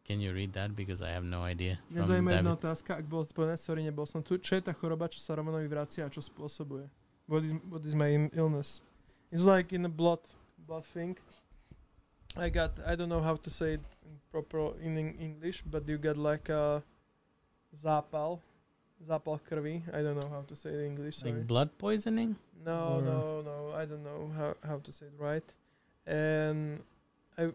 can 0.10 0.20
you 0.20 0.34
read 0.34 0.54
that? 0.54 0.76
Because 0.76 1.04
I 1.04 1.10
have 1.14 1.24
no 1.24 1.44
idea. 1.46 1.78
Jedna 1.94 2.58
otázka, 2.58 2.98
ak 2.98 3.06
bol 3.06 3.22
spojené, 3.22 3.62
sorry, 3.62 3.86
nebol 3.86 4.10
som 4.10 4.26
tu. 4.26 4.42
Čo 4.42 4.58
je 4.58 4.66
tá 4.66 4.74
choroba, 4.74 5.06
čo 5.06 5.22
sa 5.22 5.38
Romanovi 5.38 5.70
vracia 5.70 6.02
a 6.02 6.10
čo 6.10 6.18
spôsobuje? 6.18 6.90
What 7.30 7.46
is, 7.46 7.54
what 7.70 7.86
is 7.86 7.94
my 7.94 8.10
illness? 8.34 8.82
It's 9.30 9.46
like 9.46 9.70
in 9.70 9.86
a 9.86 9.92
blood, 9.94 10.26
blood 10.66 10.82
thing. 10.82 11.14
I 12.38 12.50
got, 12.50 12.72
I 12.86 12.96
don't 12.96 13.10
know 13.10 13.22
how 13.22 13.36
to 13.36 13.50
say 13.50 13.74
it 13.74 13.82
in 14.06 14.20
proper 14.32 14.72
in, 14.82 14.98
in 14.98 15.16
English, 15.20 15.64
but 15.70 15.88
you 15.88 15.98
get 15.98 16.18
like 16.18 16.50
a, 16.50 16.84
zápal, 17.76 18.40
zápal 19.08 19.40
krvi. 19.50 19.82
I 19.94 20.02
don't 20.02 20.20
know 20.20 20.30
how 20.30 20.42
to 20.48 20.56
say 20.56 20.70
it 20.72 20.80
in 20.80 20.86
English. 20.86 21.18
Sorry. 21.18 21.34
Like 21.34 21.48
blood 21.48 21.70
poisoning? 21.78 22.36
No, 22.66 22.96
Or- 22.98 23.02
no, 23.02 23.42
no. 23.42 23.74
I 23.76 23.86
don't 23.86 24.04
know 24.04 24.32
how, 24.38 24.54
how 24.68 24.78
to 24.80 24.92
say 24.92 25.06
it 25.08 25.14
right. 25.18 25.44
And 26.06 26.82
I, 27.38 27.52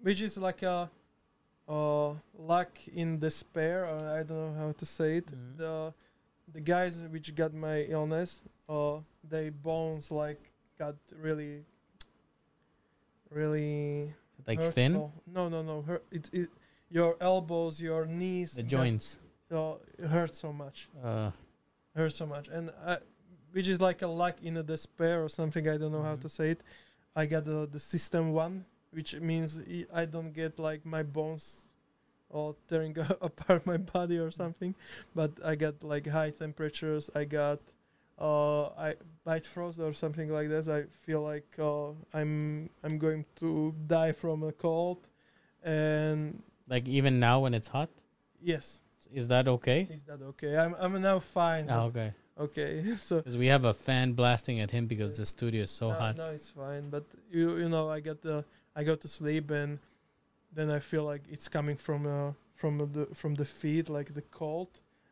which 0.00 0.20
is 0.20 0.36
like 0.38 0.62
a, 0.62 0.90
uh, 1.68 2.10
luck 2.38 2.70
in 2.94 3.18
despair. 3.18 3.86
I 3.86 4.22
don't 4.22 4.28
know 4.28 4.54
how 4.58 4.72
to 4.72 4.84
say 4.86 5.18
it. 5.18 5.26
Mhm. 5.26 5.56
The, 5.56 5.94
the 6.52 6.60
guys 6.60 7.00
which 7.10 7.34
got 7.34 7.54
my 7.54 7.82
illness, 7.88 8.42
uh, 8.68 8.98
they 9.28 9.48
bones 9.50 10.10
like 10.10 10.40
got 10.78 10.94
really, 11.20 11.64
really 13.34 14.12
Like 14.46 14.60
thin? 14.72 14.92
No, 15.26 15.48
no, 15.48 15.62
no. 15.62 15.82
Hurt. 15.82 16.04
It, 16.10 16.30
it, 16.32 16.48
your 16.90 17.16
elbows, 17.20 17.80
your 17.80 18.06
knees, 18.06 18.52
The 18.54 18.62
joints. 18.62 19.18
uh, 19.50 19.74
it 19.98 20.06
hurt 20.06 20.34
so 20.34 20.52
much 20.52 20.88
Uh, 21.02 21.30
hurt 21.96 22.12
so 22.12 22.26
much 22.26 22.48
and 22.48 22.70
I, 22.86 22.98
which 23.52 23.68
is 23.68 23.80
like 23.80 24.02
a 24.02 24.06
luck 24.08 24.36
in 24.42 24.56
a 24.56 24.62
despair 24.62 25.22
or 25.24 25.28
something 25.28 25.68
i 25.68 25.76
don't 25.76 25.92
know 25.92 26.02
how 26.02 26.16
Mhm. 26.16 26.22
to 26.22 26.28
say 26.28 26.50
it 26.54 26.60
i 27.14 27.24
got 27.26 27.44
the, 27.44 27.68
the 27.70 27.78
system 27.78 28.32
one 28.32 28.64
which 28.90 29.14
means 29.30 29.60
i- 29.76 29.86
i 30.00 30.04
don't 30.04 30.32
get 30.32 30.58
like 30.58 30.84
my 30.84 31.02
bones 31.04 31.66
or 32.30 32.56
tearing 32.68 32.96
apart 33.28 33.64
my 33.64 33.76
body 33.76 34.18
or 34.18 34.30
something 34.32 34.74
but 35.14 35.30
i 35.44 35.54
got 35.54 35.74
like 35.84 36.06
high 36.18 36.30
temperatures 36.30 37.10
i 37.14 37.22
got 37.24 37.60
uh 38.18 38.64
i 38.78 38.94
bite 39.24 39.44
frost 39.46 39.80
or 39.80 39.92
something 39.92 40.28
like 40.30 40.48
this 40.48 40.68
i 40.68 40.84
feel 41.04 41.22
like 41.22 41.48
uh, 41.58 41.88
i'm 42.12 42.68
i'm 42.84 42.96
going 42.98 43.24
to 43.36 43.74
die 43.86 44.12
from 44.12 44.42
a 44.44 44.52
cold 44.52 44.98
and 45.62 46.42
like 46.68 46.86
even 46.88 47.18
now 47.18 47.40
when 47.40 47.54
it's 47.54 47.68
hot? 47.68 47.88
yes 48.40 48.80
Is 49.12 49.28
that 49.28 49.48
okay? 49.48 49.86
is 49.90 50.02
that 50.04 50.20
okay 50.22 50.56
i'm, 50.56 50.74
I'm 50.78 51.00
now 51.00 51.18
fine 51.20 51.66
Oh, 51.70 51.84
okay. 51.90 52.12
okay 52.38 52.70
so 52.98 53.16
Because 53.18 53.36
we 53.36 53.46
have 53.46 53.64
a 53.64 53.74
fan 53.74 54.12
blasting 54.12 54.60
at 54.60 54.70
him 54.70 54.86
because 54.86 55.16
the 55.16 55.26
studio 55.26 55.62
is 55.62 55.70
so 55.70 55.88
no, 55.88 55.94
hot. 55.94 56.16
No, 56.16 56.30
it's 56.30 56.48
fine. 56.48 56.90
But 56.90 57.04
you 57.30 57.56
you 57.62 57.68
know, 57.68 57.88
I 57.96 58.00
get 58.00 58.22
the 58.22 58.44
I 58.76 58.84
go 58.84 58.94
to 58.96 59.08
sleep 59.08 59.50
and 59.50 59.78
then 60.56 60.70
I 60.70 60.80
feel 60.80 61.04
like 61.12 61.22
it's 61.34 61.48
coming 61.48 61.76
from 61.76 62.06
uh 62.06 62.32
from 62.54 62.78
the 62.96 63.06
from 63.14 63.34
the 63.34 63.44
feet, 63.44 63.88
like 63.88 64.14
the 64.14 64.22
cold, 64.40 64.70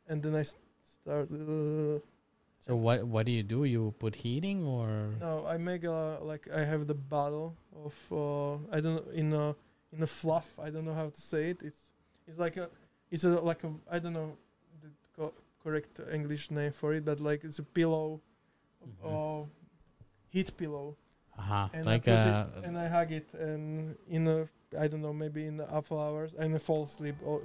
and 0.08 0.22
then 0.22 0.34
I 0.34 0.44
start. 0.44 1.28
Uh, 1.30 1.98
So 2.66 2.76
what 2.76 3.02
what 3.06 3.26
do 3.26 3.32
you 3.32 3.42
do? 3.42 3.64
You 3.64 3.92
put 3.98 4.14
heating 4.14 4.64
or 4.64 5.14
no, 5.20 5.44
I 5.46 5.56
make 5.58 5.82
a 5.84 6.18
like 6.22 6.48
I 6.48 6.64
have 6.64 6.86
the 6.86 6.94
bottle 6.94 7.56
of 7.84 7.94
uh 8.12 8.54
I 8.76 8.80
don't 8.80 8.96
know 9.02 9.12
in 9.12 9.32
a 9.32 9.54
in 9.92 10.02
a 10.02 10.06
fluff. 10.06 10.58
I 10.58 10.70
don't 10.70 10.84
know 10.84 10.94
how 10.94 11.10
to 11.10 11.20
say 11.20 11.50
it. 11.50 11.58
It's 11.62 11.90
it's 12.28 12.38
like 12.38 12.56
a 12.56 12.70
it's 13.10 13.24
a 13.24 13.30
like 13.30 13.64
a 13.64 13.70
I 13.90 13.98
don't 13.98 14.12
know 14.12 14.36
the 14.80 14.88
co- 15.16 15.34
correct 15.62 15.98
English 16.12 16.50
name 16.52 16.70
for 16.72 16.94
it, 16.94 17.04
but 17.04 17.18
like 17.20 17.42
it's 17.44 17.58
a 17.58 17.64
pillow, 17.64 18.20
Mhm. 18.86 19.10
uh, 19.10 19.46
heat 20.30 20.56
pillow. 20.56 20.96
uh 21.38 21.68
and 21.74 21.84
like 21.86 22.06
I 22.06 22.12
put 22.12 22.26
uh, 22.26 22.46
it, 22.58 22.64
and 22.66 22.78
I 22.78 22.86
hug 22.86 23.10
it, 23.10 23.26
and 23.34 23.96
in 24.06 24.28
a 24.28 24.46
I 24.78 24.86
don't 24.88 25.02
know 25.02 25.12
maybe 25.12 25.46
in 25.46 25.58
a 25.60 25.66
half 25.66 25.90
hours, 25.90 26.34
and 26.34 26.54
I 26.54 26.58
fall 26.58 26.84
asleep. 26.84 27.16
Or, 27.24 27.40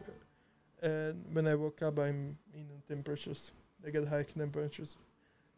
and 0.82 1.26
when 1.34 1.48
I 1.48 1.56
woke 1.56 1.82
up, 1.82 1.98
I'm 1.98 2.38
in 2.54 2.68
temperatures. 2.88 3.52
I 3.86 3.90
get 3.90 4.06
high 4.08 4.24
temperatures. 4.24 4.96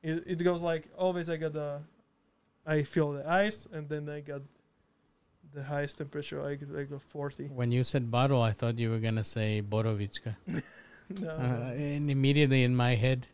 It 0.02 0.24
it 0.26 0.44
goes 0.44 0.62
like 0.62 0.90
always. 0.98 1.30
I 1.30 1.38
get 1.38 1.54
the, 1.54 1.82
I 2.66 2.84
feel 2.84 3.12
the 3.14 3.28
ice, 3.28 3.68
and 3.72 3.90
then 3.90 4.08
I 4.10 4.22
got 4.22 4.42
the 5.54 5.64
highest 5.64 5.98
temperature. 5.98 6.44
I 6.46 6.56
get 6.56 6.70
like 6.72 6.92
a 6.92 7.00
forty. 7.00 7.46
when 7.48 7.72
you 7.72 7.84
said 7.84 8.10
bottle, 8.12 8.42
I 8.42 8.52
thought 8.52 8.80
you 8.80 8.90
were 8.92 9.00
gonna 9.00 9.24
say 9.24 9.62
Borovichka. 9.62 10.36
no, 11.22 11.30
Uh, 11.30 11.74
and 11.76 12.10
immediately 12.12 12.64
in 12.64 12.76
my 12.76 12.96
head, 12.96 13.28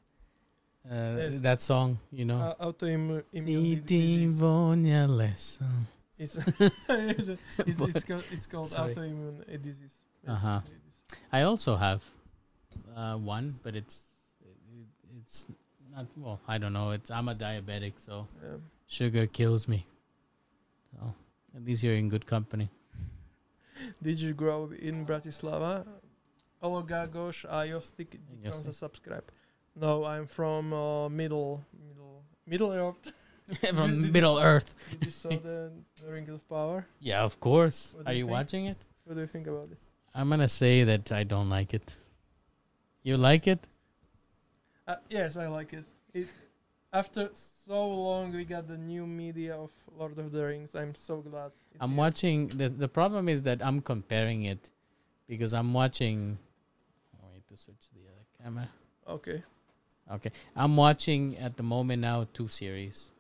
uh, 0.90 1.18
Yes. 1.18 1.42
that 1.42 1.62
song, 1.62 2.00
you 2.12 2.26
know. 2.26 2.40
uh, 2.40 2.72
autoimmune 2.72 3.24
disease. 3.86 4.40
It's, 6.18 6.38
it's, 6.38 7.30
it's, 7.60 8.04
called, 8.08 8.24
it's 8.32 8.48
called 8.48 8.70
Sorry. 8.70 8.96
autoimmune 8.96 9.42
uh, 9.54 9.58
disease. 9.58 9.96
Uh-huh. 10.26 10.62
I 11.32 11.42
also 11.42 11.76
have 11.76 12.02
uh, 12.96 13.18
one, 13.18 13.60
but 13.62 13.76
it's 13.76 14.04
it, 14.42 14.88
it's 15.20 15.52
not 15.96 16.08
well. 16.18 16.40
I 16.48 16.58
don't 16.58 16.74
know. 16.74 16.92
It's 16.92 17.10
I'm 17.10 17.28
a 17.30 17.36
diabetic, 17.36 17.94
so 17.98 18.28
Yeah. 18.44 18.58
sugar 18.88 19.28
kills 19.28 19.68
me. 19.68 19.86
So 20.92 21.14
at 21.56 21.64
least 21.64 21.84
you're 21.84 21.96
in 21.96 22.10
good 22.10 22.26
company. 22.26 22.70
Did 24.02 24.20
you 24.22 24.34
grow 24.34 24.66
up 24.66 24.74
in 24.74 25.06
Bratislava? 25.06 25.86
Gagosh, 26.64 27.44
a 27.46 27.68
Jostik, 27.68 28.18
Jostik. 28.44 28.64
Jostik. 28.66 28.74
subscribe. 28.74 29.24
No, 29.76 30.04
I'm 30.06 30.26
from 30.28 30.74
uh, 30.74 31.10
Middle, 31.10 31.64
Middle, 31.88 32.24
Middle 32.48 32.72
Earth. 32.72 33.12
From 33.76 34.02
Did 34.02 34.12
Middle 34.14 34.40
Earth. 34.40 34.76
Did 34.90 35.06
you 35.06 35.12
saw 35.12 35.30
the, 35.30 35.72
the 36.02 36.12
Ring 36.16 36.28
of 36.30 36.42
Power? 36.50 36.88
Yeah, 37.00 37.22
of 37.24 37.40
course. 37.40 37.96
Are 38.04 38.12
you 38.14 38.20
you 38.26 38.28
watching 38.28 38.66
it? 38.66 38.78
What 39.04 39.14
do 39.14 39.22
you 39.22 39.28
think 39.28 39.46
about 39.46 39.70
it? 39.72 39.78
I'm 40.16 40.30
gonna 40.30 40.50
say 40.50 40.84
that 40.86 41.12
I 41.12 41.24
don't 41.26 41.50
like 41.50 41.72
it. 41.76 41.96
You 43.04 43.18
like 43.18 43.46
it? 43.46 43.68
Uh, 44.88 44.96
yes, 45.10 45.38
I 45.38 45.48
like 45.48 45.74
it. 45.74 45.84
it. 46.14 46.28
After 46.94 47.30
so 47.34 47.88
long, 47.88 48.32
we 48.34 48.46
got 48.46 48.68
the 48.68 48.78
new 48.78 49.06
media 49.06 49.56
of 49.56 49.72
Lord 49.98 50.18
of 50.18 50.32
the 50.32 50.46
Rings. 50.46 50.76
I'm 50.76 50.96
so 50.96 51.18
glad. 51.18 51.52
it's 51.72 51.82
I'm 51.82 51.92
here. 51.92 51.98
watching 51.98 52.48
the 52.50 52.70
the 52.70 52.88
problem 52.88 53.28
is 53.28 53.44
that 53.44 53.66
I'm 53.66 53.82
comparing 53.82 54.44
it 54.44 54.70
because 55.28 55.54
I'm 55.54 55.74
watching 55.74 56.38
wait 57.34 57.46
to 57.48 57.58
switch 57.58 57.90
the 57.94 58.02
other 58.08 58.26
camera. 58.42 58.70
Okay. 59.08 59.44
Okay. 60.12 60.32
I'm 60.56 60.78
watching 60.78 61.36
at 61.38 61.58
the 61.58 61.64
moment 61.64 62.02
now 62.02 62.28
two 62.34 62.48
series. 62.48 63.12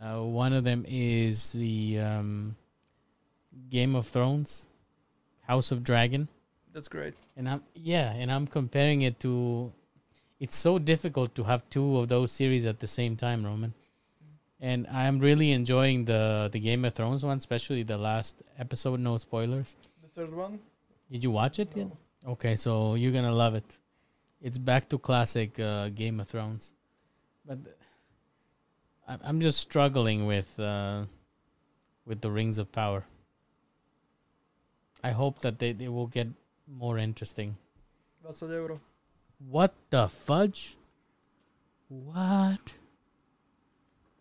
Uh, 0.00 0.22
one 0.22 0.52
of 0.52 0.62
them 0.62 0.84
is 0.86 1.52
the 1.52 1.98
um, 1.98 2.54
Game 3.68 3.96
of 3.96 4.06
Thrones, 4.06 4.68
House 5.48 5.72
of 5.72 5.82
Dragon, 5.82 6.28
That's 6.72 6.86
great. 6.86 7.14
and 7.36 7.48
I'm 7.48 7.62
yeah, 7.74 8.12
and 8.14 8.30
I'm 8.30 8.46
comparing 8.46 9.02
it 9.02 9.18
to. 9.20 9.72
It's 10.40 10.56
so 10.56 10.78
difficult 10.78 11.34
to 11.34 11.44
have 11.44 11.68
two 11.68 11.98
of 11.98 12.08
those 12.08 12.30
series 12.32 12.64
at 12.64 12.78
the 12.80 12.86
same 12.86 13.16
time, 13.16 13.44
Roman. 13.44 13.74
And 14.60 14.86
I'm 14.88 15.18
really 15.18 15.52
enjoying 15.52 16.04
the 16.04 16.48
the 16.52 16.60
Game 16.60 16.84
of 16.84 16.94
Thrones 16.94 17.24
one, 17.24 17.38
especially 17.38 17.82
the 17.84 17.98
last 17.98 18.42
episode. 18.58 19.00
No 19.00 19.16
spoilers. 19.18 19.76
The 20.02 20.08
third 20.08 20.34
one? 20.34 20.58
Did 21.10 21.22
you 21.24 21.30
watch 21.30 21.58
it 21.58 21.70
yet? 21.76 21.88
Okay, 22.26 22.56
so 22.56 22.94
you're 22.94 23.12
gonna 23.12 23.32
love 23.34 23.54
it. 23.54 23.78
It's 24.40 24.58
back 24.58 24.88
to 24.90 24.98
classic 24.98 25.58
uh, 25.58 25.88
Game 25.90 26.20
of 26.20 26.26
Thrones, 26.26 26.72
but 27.46 27.58
I- 29.08 29.18
I'm 29.24 29.40
just 29.40 29.60
struggling 29.60 30.26
with 30.26 30.58
uh, 30.58 31.04
with 32.04 32.20
the 32.20 32.30
Rings 32.30 32.58
of 32.58 32.70
Power. 32.72 33.04
I 35.02 35.10
hope 35.12 35.38
that 35.40 35.58
they, 35.60 35.72
they 35.72 35.88
will 35.88 36.08
get 36.08 36.26
more 36.66 36.98
interesting. 36.98 37.56
20 38.22 38.46
euro. 38.52 38.80
What 39.38 39.74
the 39.90 40.08
fudge? 40.08 40.76
What? 41.88 42.74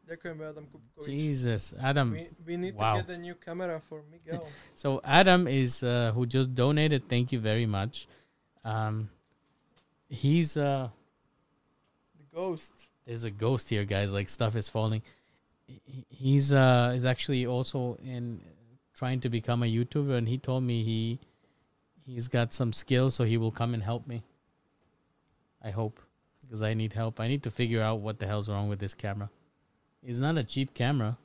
Ďakujem, 0.08 0.40
Adam 0.40 0.66
Kupkovič. 0.72 1.06
Jesus, 1.06 1.74
Adam. 1.82 2.12
We, 2.12 2.30
we 2.46 2.56
need 2.58 2.76
Wow. 2.76 2.98
to 2.98 3.04
get 3.04 3.16
a 3.16 3.18
new 3.18 3.36
camera 3.36 3.82
for 3.90 4.04
Miguel. 4.10 4.48
So 4.76 5.02
Adam 5.04 5.48
is 5.48 5.84
uh, 5.84 6.12
who 6.16 6.26
just 6.26 6.56
donated. 6.56 7.10
Thank 7.10 7.32
you 7.34 7.40
very 7.40 7.66
much. 7.66 8.08
Um, 8.64 9.10
he's 10.08 10.56
uh, 10.56 10.88
the 12.16 12.24
ghost. 12.36 12.88
there's 13.06 13.26
a 13.26 13.32
ghost 13.32 13.70
here, 13.70 13.84
guys. 13.84 14.14
Like 14.14 14.30
stuff 14.30 14.56
is 14.56 14.70
falling. 14.70 15.02
He's 16.08 16.54
uh 16.54 16.94
is 16.96 17.04
actually 17.04 17.46
also 17.46 17.98
in 18.00 18.40
trying 18.96 19.20
to 19.22 19.30
become 19.30 19.64
a 19.64 19.68
YouTuber, 19.68 20.16
and 20.18 20.28
he 20.30 20.38
told 20.38 20.64
me 20.64 20.84
he 20.84 21.20
he's 22.06 22.30
got 22.30 22.54
some 22.54 22.72
skills, 22.72 23.16
so 23.16 23.26
he 23.26 23.36
will 23.36 23.52
come 23.52 23.74
and 23.74 23.84
help 23.84 24.08
me. 24.08 24.24
I 25.68 25.72
hope 25.72 26.00
because 26.42 26.62
I 26.62 26.74
need 26.74 26.94
help. 26.94 27.20
I 27.20 27.28
need 27.28 27.44
to 27.44 27.52
figure 27.52 27.82
out 27.82 28.00
what 28.00 28.20
the 28.20 28.26
hell's 28.26 28.48
wrong 28.48 28.70
with 28.70 28.80
this 28.80 28.94
camera. 28.94 29.30
It's 30.02 30.22
not 30.22 30.38
a 30.38 30.44
cheap 30.44 30.74
camera. 30.74 31.18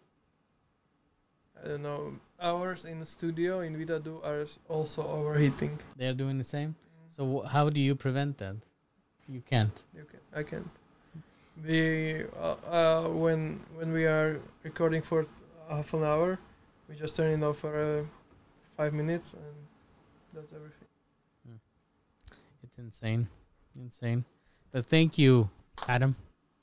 I 1.62 1.68
don't 1.68 1.82
know. 1.82 2.14
Ours 2.40 2.84
in 2.84 2.98
the 2.98 3.06
studio 3.06 3.60
in 3.60 3.76
Vidadu 3.76 4.14
are 4.24 4.44
also 4.68 5.06
overheating. 5.06 5.78
They're 5.96 6.18
doing 6.24 6.38
the 6.38 6.50
same. 6.56 6.74
So 7.16 7.42
how 7.42 7.70
do 7.70 7.80
you 7.80 7.94
prevent 7.94 8.38
that? 8.38 8.56
You 9.28 9.42
can't. 9.48 9.76
You 9.94 10.04
can, 10.10 10.20
I 10.34 10.42
can't. 10.42 10.70
We 11.64 12.24
uh, 12.40 12.56
uh, 12.78 13.08
when 13.24 13.60
when 13.78 13.92
we 13.92 14.06
are 14.06 14.40
recording 14.64 15.02
for 15.02 15.24
half 15.70 15.94
an 15.94 16.02
hour, 16.02 16.38
we 16.88 16.96
just 16.96 17.14
turn 17.14 17.30
it 17.30 17.46
off 17.46 17.58
for 17.58 17.74
uh, 17.78 18.02
five 18.76 18.92
minutes, 18.92 19.34
and 19.34 19.54
that's 20.34 20.52
everything. 20.52 20.88
It's 22.64 22.78
insane, 22.78 23.28
insane. 23.76 24.24
But 24.72 24.86
thank 24.86 25.18
you, 25.18 25.50
Adam. 25.86 26.16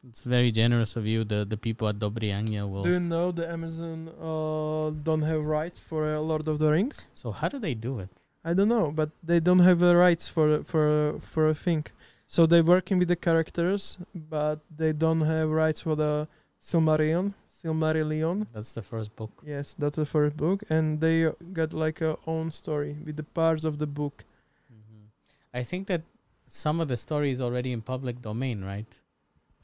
It's 0.08 0.24
very 0.24 0.52
generous 0.52 0.96
of 0.96 1.06
you. 1.06 1.24
The 1.24 1.46
the 1.46 1.58
people 1.58 1.88
at 1.88 2.00
Dobrý 2.00 2.32
anjel. 2.32 2.84
Do 2.84 2.90
you 2.90 3.00
know 3.00 3.32
the 3.32 3.46
Amazon 3.52 4.10
uh, 4.18 4.90
don't 5.04 5.22
have 5.22 5.44
rights 5.44 5.78
for 5.78 6.08
uh, 6.08 6.20
Lord 6.20 6.48
of 6.48 6.58
the 6.58 6.72
Rings? 6.72 7.08
So 7.14 7.32
how 7.32 7.50
do 7.50 7.60
they 7.60 7.76
do 7.76 8.00
it? 8.00 8.10
I 8.44 8.54
don't 8.54 8.70
know, 8.70 8.92
but 8.92 9.10
they 9.22 9.40
don't 9.40 9.60
have 9.60 9.84
uh, 9.84 9.94
rights 9.96 10.28
for 10.28 10.64
for 10.64 11.20
for 11.20 11.50
a 11.50 11.54
thing. 11.54 11.86
So 12.26 12.46
they're 12.46 12.64
working 12.64 12.98
with 12.98 13.10
the 13.10 13.20
characters, 13.20 13.98
but 14.16 14.60
they 14.72 14.94
don't 14.94 15.22
have 15.22 15.50
rights 15.50 15.82
for 15.82 15.96
the 15.96 16.28
Silmarillion. 16.62 17.34
Silmarillion. 17.52 18.48
That's 18.54 18.72
the 18.74 18.82
first 18.82 19.14
book. 19.16 19.32
Yes, 19.46 19.76
that's 19.78 19.98
the 19.98 20.06
first 20.06 20.38
book, 20.38 20.64
and 20.70 21.02
they 21.02 21.28
got 21.52 21.74
like 21.74 22.00
a 22.00 22.16
own 22.26 22.52
story 22.52 22.96
with 23.04 23.18
the 23.18 23.28
parts 23.36 23.66
of 23.66 23.78
the 23.78 23.88
book. 23.88 24.24
hmm 24.72 25.12
I 25.54 25.64
think 25.68 25.88
that 25.92 26.02
some 26.50 26.82
of 26.82 26.88
the 26.88 26.98
story 26.98 27.32
is 27.32 27.42
already 27.42 27.72
in 27.72 27.82
public 27.82 28.22
domain, 28.22 28.64
right? 28.64 29.00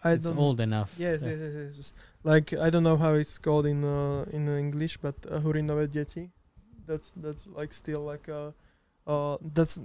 I 0.03 0.11
it's 0.13 0.27
old 0.27 0.59
enough. 0.59 0.93
Yes, 0.99 1.21
Yeah. 1.21 1.29
yes, 1.29 1.39
yes, 1.39 1.53
yes, 1.55 1.77
yes. 1.77 1.93
Like 2.23 2.53
I 2.53 2.69
don't 2.69 2.83
know 2.83 2.97
how 2.97 3.13
it's 3.15 3.37
called 3.39 3.65
in 3.65 3.83
uh, 3.83 4.25
in 4.31 4.47
English, 4.47 4.97
but 5.01 5.15
uh, 5.25 5.39
Hurinové 5.41 5.87
děti. 5.87 6.29
That's 6.87 7.11
that's 7.15 7.47
like 7.47 7.73
still 7.73 8.01
like 8.05 8.27
a, 8.31 8.53
uh, 9.07 9.37
that's 9.41 9.79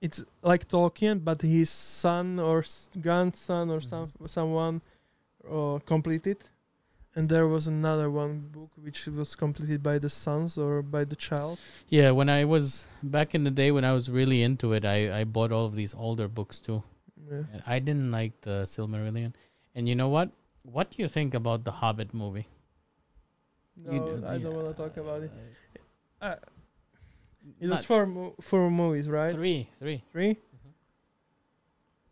it's 0.00 0.24
like 0.42 0.68
Tolkien, 0.68 1.24
but 1.24 1.40
his 1.42 1.70
son 1.70 2.38
or 2.38 2.58
s- 2.58 2.90
grandson 3.00 3.70
or 3.70 3.80
some 3.80 4.08
someone 4.26 4.80
uh, 5.50 5.78
completed, 5.86 6.36
and 7.16 7.28
there 7.28 7.48
was 7.48 7.66
another 7.66 8.10
one 8.10 8.48
book 8.52 8.70
which 8.76 9.06
was 9.06 9.34
completed 9.34 9.82
by 9.82 9.98
the 9.98 10.08
sons 10.10 10.56
or 10.58 10.82
by 10.82 11.02
the 11.04 11.16
child. 11.16 11.58
Yeah, 11.88 12.10
when 12.12 12.28
I 12.28 12.44
was 12.44 12.86
back 13.02 13.34
in 13.34 13.42
the 13.44 13.50
day 13.50 13.70
when 13.72 13.84
I 13.84 13.92
was 13.92 14.08
really 14.10 14.42
into 14.42 14.72
it, 14.74 14.84
I, 14.84 15.20
I 15.20 15.24
bought 15.24 15.50
all 15.50 15.64
of 15.66 15.74
these 15.74 15.94
older 15.94 16.28
books 16.28 16.60
too. 16.60 16.82
Yeah. 17.30 17.42
I 17.66 17.78
didn't 17.80 18.10
like 18.12 18.42
the 18.42 18.64
Silmarillion. 18.66 19.32
And 19.74 19.88
you 19.88 19.94
know 19.94 20.08
what? 20.08 20.30
What 20.62 20.90
do 20.90 21.02
you 21.02 21.08
think 21.08 21.34
about 21.34 21.64
the 21.64 21.72
Hobbit 21.72 22.12
movie? 22.14 22.46
No, 23.76 23.92
You 23.92 24.24
I 24.26 24.38
don't 24.38 24.54
want 24.54 24.76
to 24.76 24.82
talk 24.82 24.96
about 24.96 25.22
it. 25.22 25.30
Uh, 26.20 26.36
it 27.60 27.68
was 27.68 27.84
four 27.84 28.06
mo- 28.06 28.34
four 28.40 28.70
movies, 28.70 29.08
right? 29.08 29.30
three, 29.32 29.68
three. 29.78 30.02
3 30.12 30.34
Mhm. 30.34 30.38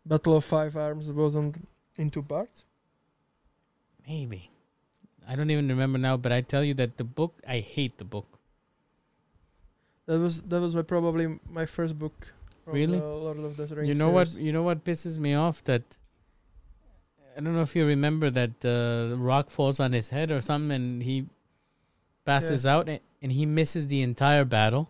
Battle 0.05 0.37
of 0.37 0.45
Five 0.45 0.75
Arms 0.77 1.11
wasn't 1.11 1.57
in 1.97 2.09
two 2.11 2.21
parts. 2.23 2.65
Maybe. 4.07 4.49
I 5.27 5.35
don't 5.35 5.49
even 5.49 5.67
remember 5.67 5.97
now, 5.97 6.17
but 6.17 6.31
I 6.31 6.41
tell 6.41 6.63
you 6.63 6.73
that 6.75 6.97
the 6.97 7.03
book, 7.03 7.41
I 7.47 7.59
hate 7.59 7.97
the 7.97 8.05
book. 8.05 8.39
That 10.05 10.19
was 10.19 10.43
that 10.43 10.61
was 10.61 10.75
my, 10.75 10.83
probably 10.83 11.39
my 11.49 11.65
first 11.65 11.97
book. 11.97 12.33
Really? 12.65 12.99
Lord 12.99 13.37
of 13.39 13.57
the 13.57 13.67
Rings. 13.75 13.89
you 13.89 13.95
know 13.95 14.09
what? 14.09 14.33
You 14.33 14.51
know 14.51 14.63
what 14.63 14.83
pisses 14.83 15.17
me 15.17 15.33
off? 15.33 15.63
That 15.63 15.97
I 17.37 17.41
don't 17.41 17.55
know 17.55 17.61
if 17.61 17.75
you 17.75 17.85
remember 17.85 18.29
that 18.29 18.65
uh, 18.65 19.15
rock 19.17 19.49
falls 19.49 19.79
on 19.79 19.93
his 19.93 20.09
head 20.09 20.31
or 20.31 20.41
something, 20.41 20.71
and 20.71 21.03
he 21.03 21.25
passes 22.23 22.65
out, 22.65 22.87
and, 22.87 22.99
and 23.21 23.31
he 23.31 23.45
misses 23.45 23.87
the 23.87 24.01
entire 24.01 24.45
battle. 24.45 24.89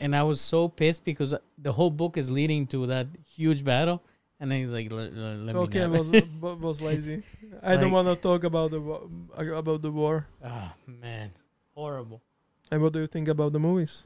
And 0.00 0.14
I 0.14 0.22
was 0.22 0.40
so 0.40 0.68
pissed 0.68 1.04
because 1.04 1.34
the 1.56 1.72
whole 1.72 1.90
book 1.90 2.16
is 2.16 2.30
leading 2.30 2.66
to 2.68 2.86
that 2.86 3.06
huge 3.34 3.64
battle, 3.64 4.02
and 4.42 4.50
then 4.50 4.58
he's 4.60 4.72
like, 4.74 4.90
"Let, 4.90 5.14
let- 5.14 5.38
let 5.46 5.54
me 5.54 5.60
Tolkien 5.62 5.90
nap." 5.92 6.26
was 6.42 6.58
was 6.58 6.80
lazy. 6.82 7.22
I 7.62 7.76
don't 7.78 7.92
want 7.94 8.08
to 8.10 8.16
talk 8.16 8.42
about 8.44 8.72
the 8.74 8.80
wa- 8.80 9.06
about 9.62 9.80
the 9.86 9.92
war. 9.94 10.26
Ah 10.42 10.74
man, 10.86 11.30
horrible. 11.78 12.20
And 12.70 12.82
what 12.82 12.92
do 12.92 12.98
you 12.98 13.06
think 13.06 13.28
about 13.28 13.52
the 13.52 13.60
movies? 13.60 14.02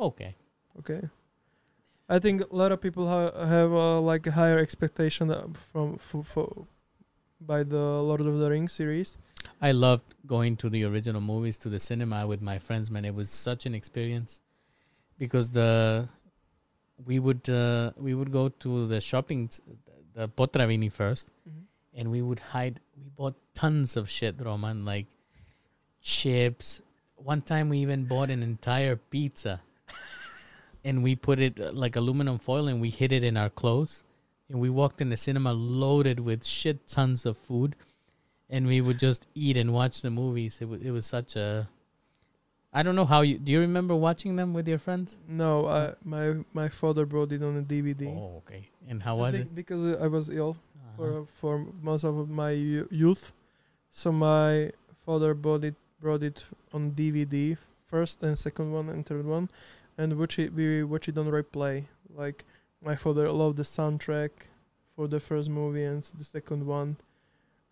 Okay. 0.00 0.34
Okay. 0.78 1.02
I 2.08 2.18
think 2.18 2.40
a 2.50 2.56
lot 2.56 2.72
of 2.72 2.80
people 2.80 3.06
ha- 3.06 3.44
have 3.46 3.72
uh, 3.72 4.00
like 4.00 4.26
a 4.26 4.30
higher 4.32 4.58
expectation 4.58 5.30
uh, 5.30 5.46
from 5.72 5.98
for, 5.98 6.24
for 6.24 6.66
by 7.40 7.62
the 7.62 7.84
Lord 8.08 8.20
of 8.20 8.38
the 8.38 8.48
Rings 8.50 8.72
series. 8.72 9.18
I 9.60 9.72
loved 9.72 10.14
going 10.26 10.56
to 10.58 10.70
the 10.70 10.84
original 10.84 11.20
movies 11.20 11.58
to 11.58 11.68
the 11.68 11.78
cinema 11.78 12.26
with 12.26 12.40
my 12.40 12.58
friends, 12.58 12.90
man. 12.90 13.04
It 13.04 13.14
was 13.14 13.28
such 13.30 13.66
an 13.66 13.74
experience 13.74 14.40
because 15.18 15.50
the 15.50 16.08
we 17.04 17.18
would 17.18 17.48
uh, 17.48 17.92
we 17.96 18.14
would 18.14 18.32
go 18.32 18.48
to 18.48 18.86
the 18.86 19.00
shopping 19.00 19.46
s- 19.46 19.60
the 20.14 20.28
Potravini 20.28 20.90
first, 20.90 21.30
and 21.94 22.10
we 22.10 22.22
would 22.22 22.40
hide. 22.40 22.80
We 22.96 23.08
bought 23.10 23.34
tons 23.54 23.96
of 23.96 24.10
shit, 24.10 24.36
Roman, 24.40 24.84
like 24.84 25.06
chips. 26.02 26.82
One 27.16 27.42
time 27.42 27.68
we 27.68 27.78
even 27.78 28.04
bought 28.04 28.30
an 28.30 28.42
entire 28.42 28.96
pizza, 28.96 29.60
and 30.84 31.02
we 31.02 31.14
put 31.16 31.40
it 31.40 31.58
uh, 31.60 31.72
like 31.72 31.96
aluminum 31.96 32.38
foil, 32.38 32.68
and 32.68 32.80
we 32.80 32.90
hid 32.90 33.12
it 33.12 33.24
in 33.24 33.36
our 33.36 33.50
clothes. 33.50 34.04
And 34.50 34.60
we 34.60 34.70
walked 34.70 35.02
in 35.02 35.10
the 35.10 35.16
cinema 35.18 35.52
loaded 35.52 36.20
with 36.20 36.42
shit 36.42 36.86
tons 36.88 37.26
of 37.26 37.36
food 37.36 37.76
and 38.48 38.66
we 38.66 38.80
would 38.80 38.98
just 38.98 39.26
eat 39.34 39.58
and 39.58 39.74
watch 39.74 40.00
the 40.00 40.08
movies. 40.08 40.58
It 40.62 40.68
was 40.68 40.80
it 40.80 40.90
was 40.90 41.04
such 41.06 41.36
a. 41.36 41.68
I 42.72 42.82
don't 42.82 42.94
know 42.96 43.06
how 43.06 43.22
you 43.22 43.38
do. 43.38 43.52
You 43.52 43.60
remember 43.60 43.94
watching 43.94 44.36
them 44.36 44.52
with 44.52 44.68
your 44.68 44.78
friends? 44.78 45.18
No, 45.26 45.66
I, 45.68 45.94
my 46.04 46.44
my 46.52 46.68
father 46.68 47.06
brought 47.06 47.32
it 47.32 47.42
on 47.42 47.56
a 47.56 47.62
DVD. 47.62 48.06
Oh, 48.08 48.38
okay. 48.44 48.68
And 48.88 49.02
how 49.02 49.16
I 49.16 49.20
was 49.20 49.32
think 49.32 49.46
it? 49.46 49.54
because 49.54 49.96
I 49.96 50.06
was 50.06 50.28
ill 50.28 50.56
Uh-huh. 50.76 50.96
for 50.96 51.26
for 51.40 51.66
most 51.82 52.04
of 52.04 52.28
my 52.28 52.50
youth, 52.50 53.32
so 53.90 54.12
my 54.12 54.70
father 55.06 55.32
bought 55.34 55.64
it 55.64 55.76
brought 56.00 56.22
it 56.22 56.44
on 56.72 56.92
DVD 56.92 57.56
first 57.86 58.22
and 58.22 58.38
second 58.38 58.70
one 58.72 58.88
and 58.90 59.04
third 59.06 59.24
one, 59.26 59.48
and 59.96 60.18
watch 60.18 60.38
it 60.38 60.52
we 60.52 60.82
watch 60.84 61.08
it 61.08 61.16
on 61.18 61.26
replay. 61.30 61.84
Like 62.14 62.44
my 62.84 62.96
father 62.96 63.30
loved 63.32 63.56
the 63.56 63.64
soundtrack 63.64 64.30
for 64.94 65.08
the 65.08 65.20
first 65.20 65.48
movie 65.48 65.84
and 65.84 66.02
the 66.02 66.24
second 66.24 66.66
one, 66.66 66.96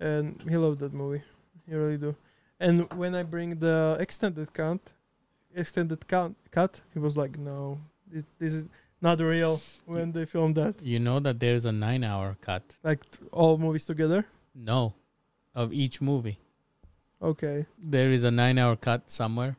and 0.00 0.42
he 0.48 0.56
loved 0.56 0.80
that 0.80 0.94
movie. 0.94 1.22
He 1.68 1.74
really 1.74 1.98
do. 1.98 2.16
And 2.58 2.90
when 2.94 3.14
I 3.14 3.22
bring 3.22 3.58
the 3.58 3.96
extended 4.00 4.52
cut, 4.52 4.80
extended 5.54 6.06
cut, 6.08 6.32
cut, 6.50 6.80
he 6.92 6.98
was 6.98 7.16
like, 7.16 7.38
"No, 7.38 7.78
this, 8.10 8.24
this 8.38 8.52
is 8.52 8.68
not 9.00 9.20
real." 9.20 9.60
When 9.84 10.12
they 10.12 10.24
filmed 10.24 10.54
that, 10.56 10.80
You 10.82 10.98
know 10.98 11.20
that 11.20 11.38
there's 11.38 11.64
a 11.66 11.72
nine-hour 11.72 12.36
cut. 12.40 12.62
like 12.82 13.02
t- 13.10 13.18
all 13.32 13.58
movies 13.58 13.84
together. 13.84 14.24
No, 14.54 14.94
of 15.54 15.72
each 15.72 16.00
movie. 16.00 16.38
Okay. 17.20 17.66
There 17.78 18.10
is 18.10 18.24
a 18.24 18.30
nine-hour 18.30 18.76
cut 18.76 19.10
somewhere. 19.10 19.56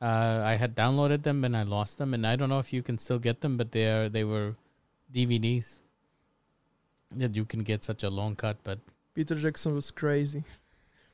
Uh, 0.00 0.42
I 0.44 0.54
had 0.56 0.74
downloaded 0.74 1.22
them 1.22 1.44
and 1.44 1.56
I 1.56 1.62
lost 1.62 1.98
them, 1.98 2.12
and 2.14 2.26
I 2.26 2.34
don't 2.36 2.48
know 2.48 2.58
if 2.58 2.72
you 2.72 2.82
can 2.82 2.98
still 2.98 3.18
get 3.18 3.40
them, 3.42 3.56
but 3.56 3.72
they 3.72 3.86
are 3.90 4.08
they 4.08 4.24
were 4.24 4.54
DVDs. 5.12 5.80
That 7.16 7.36
you 7.36 7.44
can 7.44 7.60
get 7.62 7.84
such 7.84 8.02
a 8.02 8.08
long 8.08 8.36
cut, 8.36 8.56
but 8.64 8.78
Peter 9.14 9.34
Jackson 9.34 9.74
was 9.74 9.90
crazy. 9.90 10.44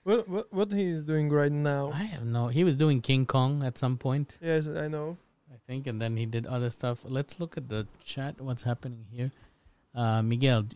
What 0.05 0.29
what 0.29 0.53
what 0.53 0.73
he 0.73 0.85
is 0.85 1.05
doing 1.05 1.29
right 1.29 1.53
now? 1.53 1.91
I 1.93 2.05
have 2.05 2.25
no. 2.25 2.49
He 2.49 2.65
was 2.65 2.77
doing 2.77 3.01
King 3.01 3.27
Kong 3.27 3.62
at 3.62 3.77
some 3.79 3.99
point. 3.99 4.37
Yes, 4.41 4.66
I 4.66 4.89
know. 4.89 5.16
I 5.53 5.57
think, 5.66 5.87
and 5.87 6.01
then 6.01 6.16
he 6.16 6.27
did 6.27 6.47
other 6.47 6.70
stuff. 6.70 7.01
Let's 7.05 7.41
look 7.41 7.57
at 7.57 7.69
the 7.69 7.87
chat. 8.05 8.41
What's 8.41 8.62
happening 8.62 9.05
here? 9.11 9.33
Uh, 9.95 10.23
Miguel, 10.23 10.66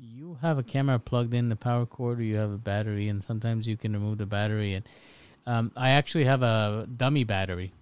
you 0.00 0.38
have 0.42 0.58
a 0.58 0.62
camera 0.62 0.98
plugged 0.98 1.34
in 1.34 1.48
the 1.48 1.56
power 1.56 1.86
cord, 1.86 2.20
or 2.20 2.22
you 2.22 2.36
have 2.36 2.50
a 2.50 2.58
battery, 2.58 3.08
and 3.08 3.22
sometimes 3.22 3.66
you 3.66 3.76
can 3.76 3.92
remove 3.92 4.18
the 4.18 4.26
battery. 4.26 4.74
And 4.74 4.84
um, 5.46 5.72
I 5.76 5.90
actually 5.90 6.24
have 6.24 6.42
a 6.42 6.86
dummy 6.96 7.24
battery. 7.24 7.72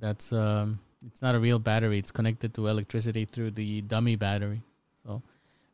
That's 0.00 0.32
um, 0.32 0.80
it's 1.06 1.22
not 1.22 1.34
a 1.34 1.38
real 1.38 1.58
battery. 1.58 1.98
It's 1.98 2.10
connected 2.10 2.54
to 2.54 2.66
electricity 2.66 3.24
through 3.24 3.52
the 3.52 3.82
dummy 3.82 4.16
battery. 4.16 4.62
So, 5.06 5.22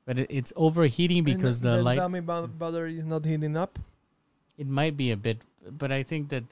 but 0.04 0.18
it, 0.18 0.26
it's 0.30 0.52
overheating 0.56 1.24
because 1.24 1.64
and 1.64 1.70
the 1.70 1.82
light. 1.82 1.96
dummy 1.96 2.20
ba- 2.20 2.48
battery 2.48 2.98
is 2.98 3.04
not 3.04 3.24
heating 3.24 3.56
up. 3.56 3.78
It 4.60 4.68
might 4.68 4.96
be 4.96 5.08
a 5.10 5.16
bit, 5.16 5.38
but 5.82 5.90
I 5.98 6.02
think 6.10 6.28
that 6.34 6.44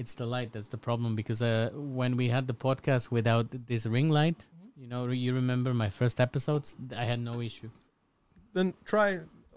it's 0.00 0.14
the 0.14 0.26
light 0.34 0.50
that's 0.54 0.70
the 0.74 0.82
problem 0.88 1.14
because 1.20 1.40
uh, 1.42 1.70
when 1.74 2.16
we 2.16 2.26
had 2.28 2.44
the 2.52 2.58
podcast 2.66 3.10
without 3.18 3.46
this 3.72 3.86
ring 3.86 4.10
light, 4.20 4.46
you 4.80 4.88
know, 4.88 5.06
you 5.24 5.34
remember 5.34 5.72
my 5.74 5.90
first 6.00 6.20
episodes, 6.20 6.76
I 6.96 7.04
had 7.04 7.20
no 7.20 7.40
issue. 7.40 7.70
Then 8.54 8.74
try 8.84 9.08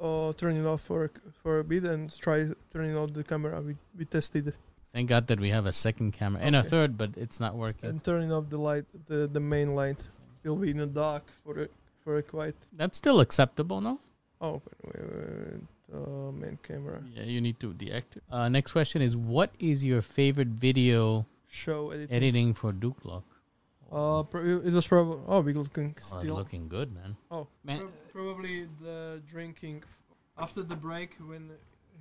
uh 0.07 0.31
turning 0.33 0.65
off 0.71 0.81
for 0.89 1.09
for 1.41 1.53
a 1.59 1.63
bit 1.63 1.83
and 1.93 2.01
try 2.25 2.39
turning 2.73 2.95
off 2.99 3.13
the 3.13 3.23
camera. 3.23 3.61
We 3.61 3.73
we 3.97 4.05
tested 4.05 4.47
it 4.49 4.57
Thank 4.93 5.09
God 5.09 5.27
that 5.27 5.39
we 5.39 5.49
have 5.49 5.65
a 5.65 5.73
second 5.73 6.13
camera 6.13 6.41
and 6.41 6.55
a 6.55 6.63
third, 6.63 6.97
but 6.97 7.11
it's 7.15 7.39
not 7.39 7.55
working. 7.55 7.89
and 7.89 8.03
turning 8.03 8.31
off 8.31 8.49
the 8.49 8.57
light, 8.57 8.85
the 9.07 9.27
the 9.27 9.39
main 9.39 9.75
light. 9.75 9.97
Will 10.43 10.55
be 10.55 10.71
in 10.71 10.77
the 10.77 10.85
dark 10.87 11.23
for 11.43 11.63
a 11.63 11.67
for 12.03 12.17
a 12.17 12.23
quite. 12.23 12.55
That's 12.71 12.97
still 12.97 13.19
acceptable, 13.19 13.81
no? 13.81 13.99
Oh, 14.39 14.53
wait, 14.53 14.95
wait, 14.95 15.05
wait, 15.11 15.61
uh, 15.93 16.31
main 16.31 16.57
camera 16.63 17.01
Yeah, 17.15 17.23
you 17.23 17.41
need 17.41 17.59
to 17.59 17.73
deactivate. 17.73 18.21
Uh, 18.31 18.49
next 18.49 18.71
question 18.71 19.01
is 19.01 19.15
What 19.15 19.51
is 19.59 19.83
your 19.83 20.01
favorite 20.01 20.49
video 20.49 21.25
show 21.47 21.91
editing. 21.91 22.15
editing 22.15 22.53
for 22.53 22.73
Duklok? 22.73 23.23
Uh, 23.91 24.23
pro- 24.23 24.59
it 24.65 24.73
was 24.73 24.85
probably 24.87 25.19
oh 25.27 25.39
we're 25.39 25.53
looking 25.55 25.89
Oh, 25.95 25.97
it's 25.97 26.07
still. 26.07 26.35
looking 26.35 26.67
good, 26.67 26.93
man. 26.93 27.15
Oh, 27.31 27.47
Man. 27.63 27.79
prob- 27.79 27.93
probably 28.13 28.67
the 28.81 29.21
drinking. 29.29 29.83
After 30.37 30.61
the 30.61 30.75
break, 30.75 31.15
when 31.25 31.49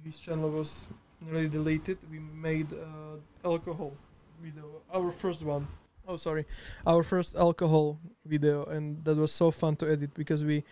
his 0.05 0.19
channel 0.19 0.51
was 0.51 0.87
nearly 1.21 1.49
deleted, 1.49 1.99
we 2.11 2.19
made 2.19 2.67
uh, 2.73 3.17
alcohol 3.45 3.93
video. 4.43 4.83
Our 4.93 5.11
first 5.13 5.43
one. 5.45 5.69
Oh, 6.09 6.17
sorry, 6.17 6.45
our 6.87 7.03
first 7.03 7.35
alcohol 7.37 7.99
video, 8.25 8.65
and 8.65 9.03
that 9.05 9.17
was 9.17 9.33
so 9.33 9.51
fun 9.51 9.75
to 9.77 9.91
edit 9.91 10.13
because 10.15 10.45
we 10.45 10.65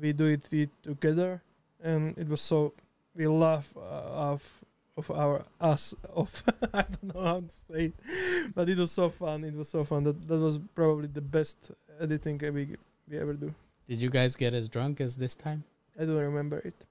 we 0.00 0.12
do 0.12 0.26
it, 0.26 0.46
it 0.52 0.70
together, 0.82 1.42
and 1.82 2.16
it 2.18 2.28
was 2.28 2.40
so 2.40 2.72
we 3.14 3.26
laugh 3.26 3.72
uh, 3.76 3.80
of 3.80 4.48
of 4.96 5.10
our 5.10 5.44
us 5.60 5.94
of 6.14 6.42
I 6.72 6.82
don't 6.82 7.14
know 7.14 7.22
how 7.22 7.40
to 7.40 7.48
say 7.48 7.84
it, 7.86 8.54
but 8.54 8.68
it 8.68 8.78
was 8.78 8.92
so 8.92 9.08
fun. 9.08 9.44
It 9.44 9.54
was 9.54 9.68
so 9.68 9.84
fun. 9.84 10.04
That 10.04 10.28
that 10.28 10.38
was 10.38 10.58
probably 10.74 11.08
the 11.08 11.20
best 11.20 11.72
editing 12.00 12.38
we 12.38 12.76
we 13.08 13.18
ever 13.18 13.34
do. 13.34 13.54
Did 13.88 14.00
you 14.00 14.10
guys 14.10 14.36
get 14.36 14.54
as 14.54 14.68
drunk 14.68 15.00
as 15.00 15.16
this 15.16 15.34
time? 15.34 15.64
I 15.98 16.04
don't 16.04 16.16
remember 16.16 16.58
it, 16.58 16.86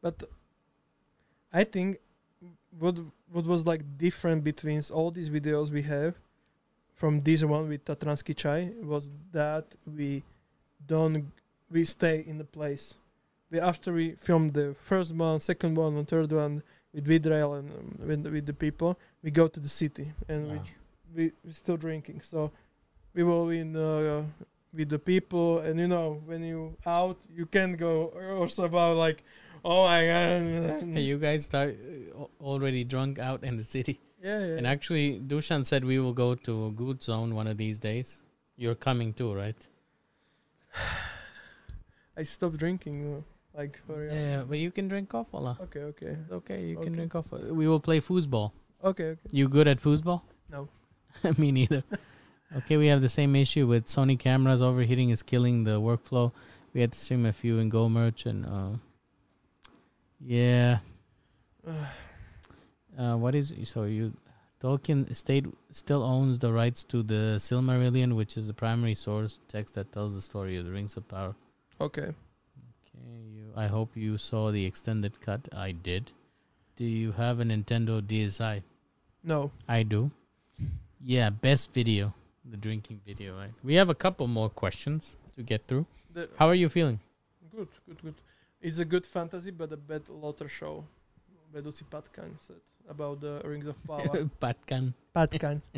but 0.00 0.24
I 1.52 1.64
think 1.64 1.98
what 2.78 2.96
what 3.30 3.46
was 3.46 3.66
like 3.66 3.82
different 3.98 4.44
between 4.44 4.80
all 4.92 5.10
these 5.10 5.30
videos 5.30 5.70
we 5.70 5.82
have 5.82 6.14
from 6.94 7.22
this 7.22 7.44
one 7.44 7.68
with 7.68 7.84
Tatransky 7.84 8.36
Chai 8.36 8.70
was 8.82 9.10
that 9.32 9.66
we 9.86 10.22
don't 10.86 11.32
we 11.70 11.84
stay 11.84 12.24
in 12.26 12.38
the 12.38 12.44
place. 12.44 12.94
We 13.50 13.60
after 13.60 13.92
we 13.92 14.12
filmed 14.12 14.54
the 14.54 14.74
first 14.88 15.14
one, 15.14 15.40
second 15.40 15.76
one, 15.76 15.96
and 15.96 16.08
third 16.08 16.32
one 16.32 16.62
with 16.92 17.06
Vidrail 17.06 17.58
and 17.58 17.70
um, 17.70 17.98
with, 18.08 18.26
with 18.26 18.46
the 18.46 18.52
people, 18.54 18.98
we 19.22 19.30
go 19.30 19.48
to 19.48 19.60
the 19.60 19.68
city 19.68 20.12
and 20.28 20.50
we 20.50 20.56
Wow. 20.58 20.64
we 21.14 21.32
we 21.44 21.52
still 21.52 21.76
drinking. 21.76 22.20
So 22.22 22.50
we 23.14 23.22
were 23.22 23.52
in 23.52 23.76
uh, 23.76 24.24
with 24.72 24.88
the 24.88 24.98
people, 24.98 25.58
and 25.60 25.78
you 25.78 25.86
know 25.88 26.22
when 26.24 26.42
you 26.42 26.76
out, 26.86 27.18
you 27.32 27.46
can't 27.46 27.76
go 27.78 28.06
or 28.40 28.48
somehow 28.48 28.94
like, 28.94 29.22
oh 29.64 29.84
my 29.84 30.06
god. 30.06 30.82
Hey, 30.94 31.02
you 31.02 31.18
guys 31.18 31.44
start 31.44 31.76
uh, 32.18 32.24
already 32.42 32.82
drunk 32.84 33.18
out 33.18 33.44
in 33.44 33.56
the 33.56 33.64
city. 33.64 34.00
yeah, 34.22 34.38
yeah. 34.40 34.56
And 34.56 34.66
actually, 34.66 35.20
Dushan 35.20 35.64
said 35.64 35.84
we 35.84 35.98
will 36.00 36.12
go 36.14 36.34
to 36.34 36.66
a 36.66 36.70
good 36.72 37.02
zone 37.02 37.34
one 37.36 37.46
of 37.46 37.56
these 37.56 37.78
days. 37.78 38.24
You're 38.56 38.74
coming 38.88 39.12
too, 39.12 39.32
right? 39.34 39.60
I 42.16 42.22
stopped 42.24 42.56
drinking. 42.58 43.24
Like 43.56 43.80
for 43.86 44.00
real. 44.00 44.14
Yeah, 44.14 44.42
but 44.48 44.58
you 44.58 44.70
can 44.70 44.88
drink 44.88 45.08
coffee. 45.08 45.36
Okay, 45.36 45.80
okay, 45.80 46.06
It's 46.06 46.32
okay. 46.32 46.64
You 46.64 46.76
can 46.78 46.92
drink 46.92 47.12
coffee. 47.12 47.50
We 47.50 47.68
will 47.68 47.80
play 47.80 48.00
foosball. 48.00 48.52
okay, 48.82 49.10
okay. 49.10 49.28
You 49.30 49.48
good 49.48 49.68
at 49.68 49.80
foosball? 49.80 50.22
No. 50.50 50.68
Me 51.38 51.52
neither. 51.52 51.84
okay, 52.56 52.76
we 52.76 52.88
have 52.88 53.00
the 53.00 53.08
same 53.08 53.36
issue 53.36 53.66
with 53.66 53.86
Sony 53.86 54.18
cameras 54.18 54.60
overheating 54.60 55.10
is 55.10 55.22
killing 55.22 55.64
the 55.64 55.80
workflow. 55.80 56.32
We 56.72 56.80
had 56.80 56.92
to 56.92 56.98
stream 56.98 57.24
a 57.26 57.32
few 57.32 57.58
in 57.58 57.68
Go 57.68 57.88
Merch 57.88 58.26
and 58.26 58.44
uh, 58.46 58.76
yeah. 60.20 60.78
Uh, 62.96 63.16
what 63.16 63.34
is 63.34 63.52
so 63.64 63.82
you 63.82 64.12
Tolkien 64.62 65.10
Estate 65.10 65.46
still 65.72 66.04
owns 66.04 66.38
the 66.38 66.52
rights 66.52 66.84
to 66.84 67.02
the 67.02 67.38
Silmarillion, 67.38 68.14
which 68.14 68.36
is 68.36 68.46
the 68.46 68.54
primary 68.54 68.94
source 68.94 69.40
text 69.48 69.74
that 69.74 69.90
tells 69.90 70.14
the 70.14 70.22
story 70.22 70.56
of 70.56 70.64
the 70.64 70.70
Rings 70.70 70.96
of 70.96 71.08
Power. 71.08 71.34
okay. 71.80 72.12
You. 73.02 73.52
I 73.56 73.66
hope 73.66 73.96
you 73.96 74.18
saw 74.18 74.50
the 74.50 74.64
extended 74.64 75.20
cut. 75.20 75.48
I 75.52 75.72
did. 75.72 76.12
Do 76.76 76.84
you 76.84 77.12
have 77.12 77.40
a 77.40 77.44
Nintendo 77.44 78.00
DSi? 78.00 78.62
No. 79.22 79.50
I 79.68 79.82
do. 79.82 80.10
Yeah, 81.00 81.30
best 81.30 81.72
video, 81.72 82.14
the 82.44 82.56
drinking 82.56 83.00
video. 83.06 83.36
Right. 83.36 83.50
We 83.62 83.74
have 83.74 83.90
a 83.90 83.94
couple 83.94 84.26
more 84.26 84.48
questions 84.48 85.16
to 85.36 85.42
get 85.42 85.66
through. 85.66 85.86
The, 86.12 86.28
How 86.38 86.48
are 86.48 86.54
you 86.54 86.68
feeling? 86.68 87.00
good, 87.54 87.68
good, 87.86 88.02
good. 88.02 88.14
It's 88.60 88.78
a 88.78 88.84
good 88.84 89.06
fantasy, 89.06 89.50
but 89.50 89.72
a 89.72 89.76
bad 89.76 90.08
Lotter 90.08 90.48
show. 90.48 90.84
Vedúci 91.54 91.84
Patkan 91.84 92.34
said 92.38 92.56
about 92.88 93.20
the 93.20 93.40
Rings 93.44 93.66
of 93.66 93.76
Power. 93.86 94.28
Patkan. 94.40 94.94
Patkan. 95.14 95.62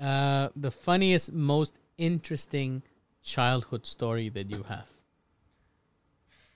Uh, 0.00 0.48
the 0.56 0.70
funniest, 0.70 1.32
most 1.32 1.78
interesting 1.96 2.82
childhood 3.22 3.86
story 3.86 4.28
that 4.30 4.50
you 4.50 4.64
have. 4.64 4.86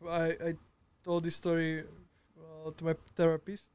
I 0.09 0.37
I 0.49 0.55
told 1.05 1.25
this 1.25 1.37
story 1.37 1.85
uh, 2.37 2.71
to 2.77 2.85
my 2.85 2.95
therapist. 3.15 3.71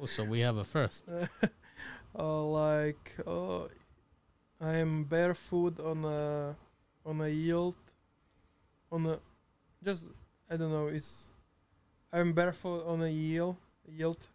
Oh, 0.00 0.06
so 0.06 0.24
we 0.24 0.40
have 0.40 0.56
a 0.56 0.64
first. 0.64 1.08
uh, 2.18 2.42
like 2.44 3.14
uh, 3.26 3.64
I 4.60 4.76
am 4.76 5.04
barefoot 5.04 5.80
on 5.80 6.04
a 6.04 6.56
on 7.04 7.20
a 7.20 7.28
yield 7.28 7.76
on 8.90 9.06
a 9.06 9.18
just 9.82 10.08
I 10.50 10.56
don't 10.56 10.70
know 10.70 10.86
it's 10.86 11.30
I'm 12.12 12.32
barefoot 12.32 12.86
on 12.86 13.02
a 13.02 13.08
yield 13.08 13.56
yield 13.88 14.28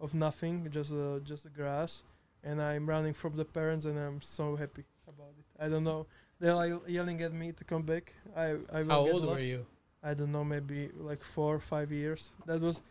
of 0.00 0.14
nothing 0.14 0.68
just 0.70 0.92
uh, 0.92 1.20
just 1.22 1.44
the 1.44 1.50
grass 1.50 2.02
and 2.42 2.60
I'm 2.60 2.88
running 2.88 3.14
from 3.14 3.36
the 3.36 3.44
parents 3.44 3.84
and 3.84 3.98
I'm 3.98 4.20
so 4.20 4.56
happy 4.56 4.84
about 5.06 5.34
it 5.38 5.46
I 5.64 5.68
don't 5.68 5.84
know 5.84 6.06
they're 6.40 6.54
like 6.54 6.72
yelling 6.88 7.22
at 7.22 7.32
me 7.32 7.52
to 7.52 7.64
come 7.64 7.82
back 7.82 8.12
I 8.36 8.56
I 8.72 8.82
will 8.82 8.90
How 8.90 9.04
get 9.04 9.14
old 9.14 9.26
were 9.26 9.38
you? 9.38 9.66
I 10.02 10.14
don't 10.14 10.32
know, 10.32 10.44
maybe 10.44 10.90
like 10.96 11.22
four 11.22 11.56
or 11.56 11.60
five 11.60 11.90
years. 11.90 12.30
That 12.46 12.60
was 12.60 12.82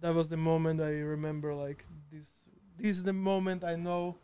that 0.00 0.14
was 0.14 0.28
the 0.28 0.36
moment 0.36 0.80
I 0.80 0.90
remember. 1.00 1.54
Like 1.54 1.84
this, 2.12 2.28
this 2.78 2.96
is 2.98 3.04
the 3.04 3.12
moment 3.12 3.64
I 3.64 3.76
know. 3.76 4.16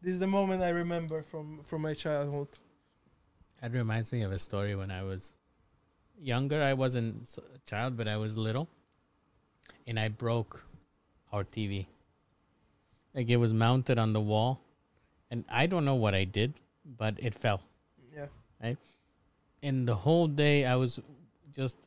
This 0.00 0.14
is 0.14 0.18
the 0.18 0.26
moment 0.26 0.62
I 0.62 0.70
remember 0.70 1.22
from 1.22 1.60
from 1.64 1.82
my 1.82 1.94
childhood. 1.94 2.48
That 3.60 3.72
reminds 3.72 4.12
me 4.12 4.22
of 4.22 4.32
a 4.32 4.38
story 4.38 4.74
when 4.74 4.90
I 4.90 5.02
was 5.02 5.34
younger. 6.20 6.62
I 6.62 6.74
wasn't 6.74 7.28
a 7.38 7.58
child, 7.68 7.96
but 7.96 8.08
I 8.08 8.16
was 8.16 8.36
little, 8.36 8.68
and 9.86 9.98
I 9.98 10.08
broke 10.08 10.64
our 11.32 11.44
TV. 11.44 11.86
Like 13.14 13.28
it 13.28 13.36
was 13.36 13.52
mounted 13.52 13.98
on 13.98 14.12
the 14.12 14.20
wall, 14.20 14.60
and 15.30 15.44
I 15.50 15.66
don't 15.66 15.84
know 15.84 15.94
what 15.94 16.14
I 16.14 16.24
did, 16.24 16.54
but 16.84 17.14
it 17.18 17.34
fell. 17.34 17.60
Yeah, 18.14 18.26
Right. 18.62 18.78
And 19.62 19.86
the 19.86 19.94
whole 19.94 20.26
day 20.26 20.64
I 20.64 20.76
was 20.76 20.98
just 21.54 21.78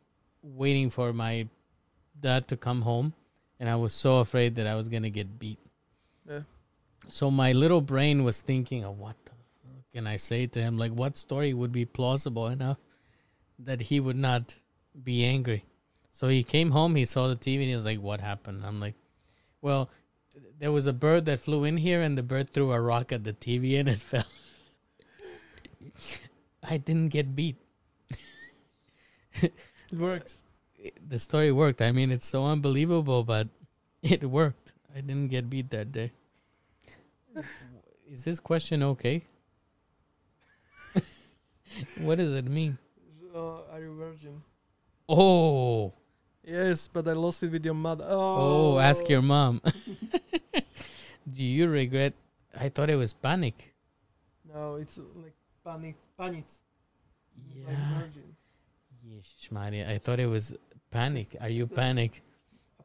waiting 0.42 0.90
for 0.90 1.14
my 1.14 1.48
dad 2.20 2.48
to 2.50 2.58
come 2.58 2.82
home, 2.82 3.14
and 3.60 3.70
I 3.70 3.76
was 3.76 3.94
so 3.94 4.18
afraid 4.20 4.56
that 4.56 4.68
I 4.68 4.76
was 4.76 4.88
gonna 4.88 5.10
get 5.10 5.40
beat. 5.40 5.60
yeah. 6.30 6.42
So 7.10 7.30
my 7.30 7.52
little 7.52 7.82
brain 7.82 8.24
was 8.24 8.42
thinking, 8.42 8.84
of 8.84 8.98
what 8.98 9.16
the 9.26 9.32
fuck 9.32 9.92
can 9.94 10.08
I 10.08 10.18
say 10.18 10.48
to 10.48 10.60
him? 10.62 10.78
Like, 10.78 10.92
what 10.92 11.18
story 11.18 11.54
would 11.54 11.72
be 11.72 11.86
plausible 11.86 12.48
enough 12.48 12.78
that 13.60 13.82
he 13.82 14.00
would 14.00 14.16
not 14.16 14.56
be 15.04 15.24
angry? 15.24 15.66
So 16.12 16.28
he 16.30 16.44
came 16.44 16.72
home, 16.72 16.96
he 16.96 17.06
saw 17.06 17.28
the 17.28 17.36
TV, 17.36 17.60
and 17.60 17.70
he 17.70 17.76
was 17.76 17.86
like, 17.86 18.00
what 18.02 18.22
happened? 18.22 18.64
I'm 18.66 18.80
like, 18.80 18.96
well, 19.62 19.90
there 20.60 20.72
was 20.72 20.88
a 20.88 20.94
bird 20.94 21.26
that 21.26 21.42
flew 21.42 21.64
in 21.64 21.78
here, 21.78 22.02
and 22.02 22.18
the 22.18 22.24
bird 22.24 22.50
threw 22.50 22.72
a 22.72 22.80
rock 22.80 23.12
at 23.12 23.24
the 23.24 23.34
TV, 23.34 23.80
and 23.80 23.90
it 23.90 23.98
fell. 24.10 24.24
I 26.64 26.78
didn't 26.78 27.10
get 27.10 27.36
beat. 27.36 27.58
It 29.92 29.98
works. 30.00 30.38
The 31.10 31.20
story 31.20 31.52
worked. 31.52 31.82
I 31.82 31.92
mean, 31.92 32.12
it's 32.12 32.26
so 32.26 32.46
unbelievable, 32.46 33.24
but 33.24 33.48
it 34.04 34.24
worked. 34.24 34.74
I 34.96 35.02
didn't 35.02 35.28
get 35.30 35.50
beat 35.50 35.70
that 35.72 35.92
day. 35.92 36.12
Is 38.10 38.24
this 38.24 38.40
question 38.40 38.82
okay? 38.84 39.24
what 41.98 42.18
does 42.18 42.34
it 42.34 42.46
mean? 42.46 42.78
Uh, 43.34 43.62
are 43.72 43.80
you 43.80 43.96
virgin? 43.96 44.42
Oh, 45.10 45.94
Yes, 46.48 46.88
but 46.88 47.08
I 47.08 47.14
lost 47.14 47.42
it 47.42 47.52
with 47.52 47.66
your 47.66 47.74
mother. 47.74 48.06
oh, 48.08 48.76
Oh, 48.76 48.80
ask 48.80 49.10
your 49.10 49.24
mom. 49.24 49.62
Do 51.32 51.42
you 51.44 51.68
regret? 51.68 52.14
I 52.58 52.70
thought 52.70 52.90
it 52.92 52.96
was 52.96 53.14
panic. 53.14 53.74
No, 54.54 54.76
it's 54.76 54.98
like 55.16 55.34
panic, 55.66 55.96
panic. 56.18 56.46
Like 57.66 57.74
Yeah. 57.74 58.00
virgin. 58.00 58.35
Yeesh, 59.16 59.52
Maria. 59.52 59.90
I 59.90 59.98
thought 59.98 60.20
it 60.20 60.28
was 60.28 60.56
panic. 60.92 61.36
Are 61.40 61.50
you 61.50 61.68
panic? 61.68 62.22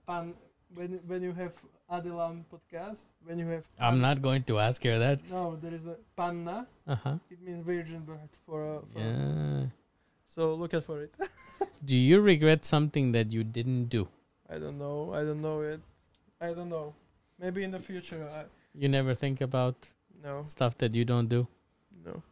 Pan. 0.06 0.34
When 0.74 1.00
when 1.06 1.22
you 1.22 1.32
have 1.32 1.54
Adelan 1.90 2.44
podcast, 2.52 3.06
when 3.24 3.38
you 3.38 3.46
have. 3.48 3.64
I'm 3.80 4.00
not 4.00 4.22
going 4.22 4.44
to 4.44 4.58
ask 4.60 4.84
her 4.84 4.98
that. 4.98 5.28
No, 5.28 5.56
there 5.56 5.74
is 5.74 5.86
a 5.86 5.96
panna. 6.16 6.66
Uh 6.86 6.94
huh. 6.94 7.16
It 7.30 7.42
means 7.42 7.64
virgin 7.66 8.00
birth 8.00 8.38
for. 8.46 8.62
Uh, 8.76 8.80
for 8.92 9.00
Yeah. 9.00 9.66
So 10.26 10.54
look 10.54 10.74
out 10.74 10.84
for 10.84 11.02
it. 11.02 11.12
Do 11.84 11.96
you 11.96 12.20
regret 12.20 12.64
something 12.64 13.10
that 13.12 13.32
you 13.32 13.42
didn't 13.42 13.86
do? 13.86 14.06
I 14.48 14.58
don't 14.58 14.78
know. 14.78 15.12
I 15.12 15.24
don't 15.24 15.42
know 15.42 15.60
it. 15.62 15.80
I 16.40 16.52
don't 16.52 16.68
know. 16.68 16.94
Maybe 17.38 17.64
in 17.64 17.70
the 17.72 17.80
future. 17.80 18.28
I, 18.32 18.44
You 18.74 18.88
never 18.88 19.14
think 19.14 19.40
about 19.40 19.74
no, 20.22 20.44
stuff 20.46 20.78
that 20.78 20.94
you 20.94 21.04
don't 21.04 21.28
do. 21.28 21.48
no. 22.04 22.22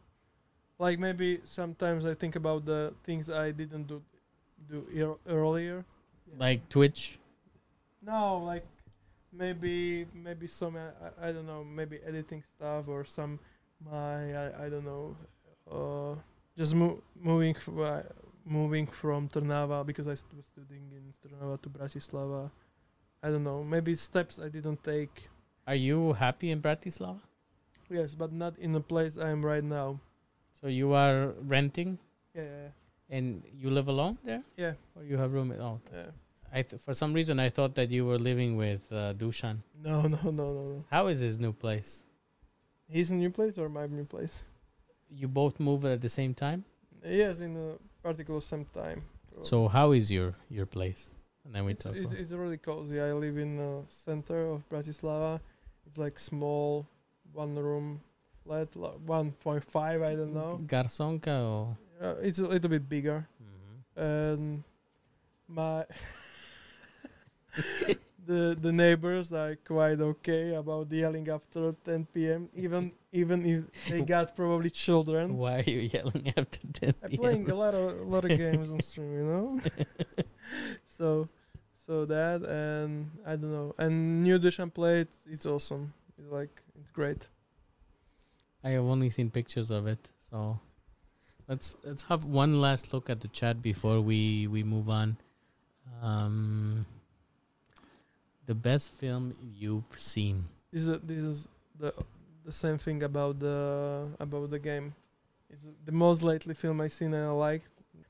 Like 0.79 0.97
maybe 0.97 1.41
sometimes 1.43 2.05
I 2.05 2.13
think 2.13 2.35
about 2.35 2.65
the 2.65 2.93
things 3.03 3.29
I 3.29 3.51
didn't 3.51 3.87
do 3.87 4.01
do 4.69 4.85
ear- 4.93 5.19
earlier. 5.27 5.85
Like 6.37 6.67
Twitch. 6.69 7.19
no, 8.01 8.37
like 8.37 8.65
maybe 9.33 10.05
maybe 10.13 10.47
some 10.47 10.75
uh, 10.75 10.91
I, 11.21 11.29
I 11.29 11.31
don't 11.31 11.45
know 11.45 11.63
maybe 11.63 11.99
editing 12.05 12.43
stuff 12.55 12.87
or 12.87 13.03
some 13.05 13.39
my 13.83 14.33
I, 14.35 14.65
I 14.65 14.69
don't 14.69 14.85
know 14.85 15.15
uh 15.69 16.15
just 16.57 16.73
mo- 16.75 17.01
moving 17.19 17.55
f- 17.55 17.69
uh, 17.69 18.01
moving 18.45 18.87
from 18.87 19.27
Trnava 19.29 19.85
because 19.85 20.07
I 20.07 20.13
st- 20.15 20.35
was 20.35 20.45
studying 20.47 20.89
in 20.95 21.13
Trnava 21.21 21.61
to 21.61 21.69
Bratislava. 21.69 22.49
I 23.21 23.29
don't 23.29 23.43
know 23.43 23.63
maybe 23.63 23.95
steps 23.95 24.39
I 24.39 24.47
didn't 24.49 24.83
take. 24.83 25.29
Are 25.67 25.75
you 25.75 26.13
happy 26.13 26.51
in 26.51 26.61
Bratislava? 26.61 27.19
Yes, 27.89 28.15
but 28.15 28.31
not 28.31 28.57
in 28.59 28.71
the 28.71 28.81
place 28.81 29.17
I 29.17 29.29
am 29.29 29.45
right 29.45 29.63
now. 29.63 29.99
So 30.61 30.67
you 30.67 30.93
are 30.93 31.33
renting 31.47 31.97
Yeah, 32.35 32.43
yeah, 32.43 33.17
and 33.17 33.43
you 33.53 33.69
live 33.69 33.87
alone 33.87 34.17
there, 34.23 34.43
yeah. 34.57 34.73
or 34.95 35.03
you 35.03 35.17
have 35.17 35.33
room? 35.33 35.51
Oh, 35.59 35.79
yeah. 35.93 36.11
I 36.51 36.63
th- 36.63 36.81
for 36.81 36.93
some 36.93 37.13
reason 37.13 37.39
I 37.39 37.49
thought 37.49 37.75
that 37.75 37.91
you 37.91 38.05
were 38.05 38.17
living 38.19 38.57
with 38.57 38.91
uh, 38.91 39.13
Dushan. 39.13 39.59
No, 39.83 40.01
no, 40.03 40.17
no, 40.23 40.31
no, 40.31 40.53
no. 40.53 40.83
How 40.91 41.07
is 41.07 41.19
his 41.21 41.37
new 41.39 41.53
place? 41.53 42.03
His 42.87 43.11
new 43.11 43.29
place 43.29 43.57
or 43.57 43.69
my 43.69 43.87
new 43.87 44.05
place? 44.05 44.43
you 45.11 45.27
both 45.27 45.59
move 45.59 45.85
at 45.85 46.01
the 46.01 46.09
same 46.09 46.33
time. 46.35 46.63
Yes, 47.03 47.39
in 47.41 47.57
a 47.57 47.77
particular 48.07 48.39
same 48.41 48.65
time. 48.65 49.01
So 49.41 49.67
how 49.67 49.91
is 49.93 50.11
your 50.11 50.35
your 50.49 50.65
place? 50.67 51.15
And 51.45 51.55
then 51.55 51.65
we 51.65 51.71
it's, 51.71 51.83
talk. 51.83 51.95
it's, 51.95 52.11
about- 52.11 52.19
it's 52.21 52.31
really 52.33 52.57
cozy. 52.57 52.99
I 53.01 53.11
live 53.13 53.37
in 53.37 53.57
the 53.57 53.83
center 53.87 54.47
of 54.53 54.67
Bratislava. 54.69 55.39
It's 55.87 55.97
like 55.97 56.19
small, 56.19 56.85
one 57.33 57.55
room 57.55 58.01
flat, 58.01 58.08
like 58.49 58.71
1.5. 58.73 60.03
I 60.03 60.15
don't 60.15 60.33
know. 60.33 60.59
Garsonka 60.65 61.37
or 61.53 61.77
Uh, 62.01 62.15
it's 62.21 62.39
a 62.39 62.47
little 62.47 62.69
bit 62.69 62.87
bigger, 62.89 63.27
Mhm. 63.43 63.83
and 63.95 64.63
my 65.47 65.85
the 68.25 68.57
the 68.61 68.71
neighbors 68.71 69.33
are 69.33 69.55
quite 69.55 69.99
okay 69.99 70.53
about 70.55 70.91
yelling 70.91 71.27
after 71.29 71.73
10 71.83 72.05
p.m. 72.13 72.49
Even 72.55 72.91
even 73.11 73.45
if 73.45 73.89
they 73.89 74.01
got 74.15 74.35
probably 74.35 74.69
children. 74.69 75.37
why 75.37 75.59
are 75.59 75.69
you 75.69 75.79
yelling 75.91 76.27
after 76.37 76.59
10 76.59 76.71
p.m.? 76.73 76.93
I'm 77.03 77.11
playing 77.17 77.49
a 77.49 77.55
lot 77.55 77.73
of 77.73 77.99
a 77.99 78.03
lot 78.03 78.23
of 78.25 78.37
games 78.37 78.71
on 78.71 78.81
stream, 78.81 79.13
you 79.13 79.23
know. 79.25 79.59
so 80.85 81.27
so 81.85 82.05
that 82.05 82.43
and 82.43 83.09
I 83.25 83.35
don't 83.35 83.51
know. 83.51 83.73
And 83.77 84.23
new 84.23 84.39
Dushan 84.39 84.73
play 84.73 85.01
it's, 85.01 85.17
it's 85.29 85.45
awesome. 85.45 85.93
It's 86.17 86.31
like 86.31 86.61
it's 86.79 86.91
great. 86.91 87.27
I 88.63 88.71
have 88.71 88.83
only 88.83 89.09
seen 89.09 89.29
pictures 89.29 89.71
of 89.71 89.87
it, 89.87 90.09
so 90.29 90.59
let's 91.47 91.75
let's 91.83 92.03
have 92.03 92.25
one 92.25 92.59
last 92.59 92.93
look 92.93 93.09
at 93.09 93.21
the 93.21 93.27
chat 93.29 93.61
before 93.61 94.01
we 94.01 94.47
we 94.47 94.63
move 94.63 94.89
on. 94.89 95.17
Um, 96.01 96.85
the 98.45 98.55
best 98.55 98.93
film 98.95 99.35
you've 99.57 99.83
seen. 99.97 100.45
This 100.71 100.87
is 100.87 100.99
this 101.01 101.23
is 101.23 101.47
the 101.77 101.93
the 102.45 102.51
same 102.51 102.77
thing 102.77 103.03
about 103.03 103.39
the 103.39 104.07
about 104.19 104.49
the 104.49 104.59
game. 104.59 104.93
It's 105.49 105.61
the 105.85 105.91
most 105.91 106.21
lately 106.21 106.53
film 106.53 106.81
I've 106.81 106.91
seen 106.91 107.13
and 107.13 107.25
I 107.25 107.31
like, 107.31 107.63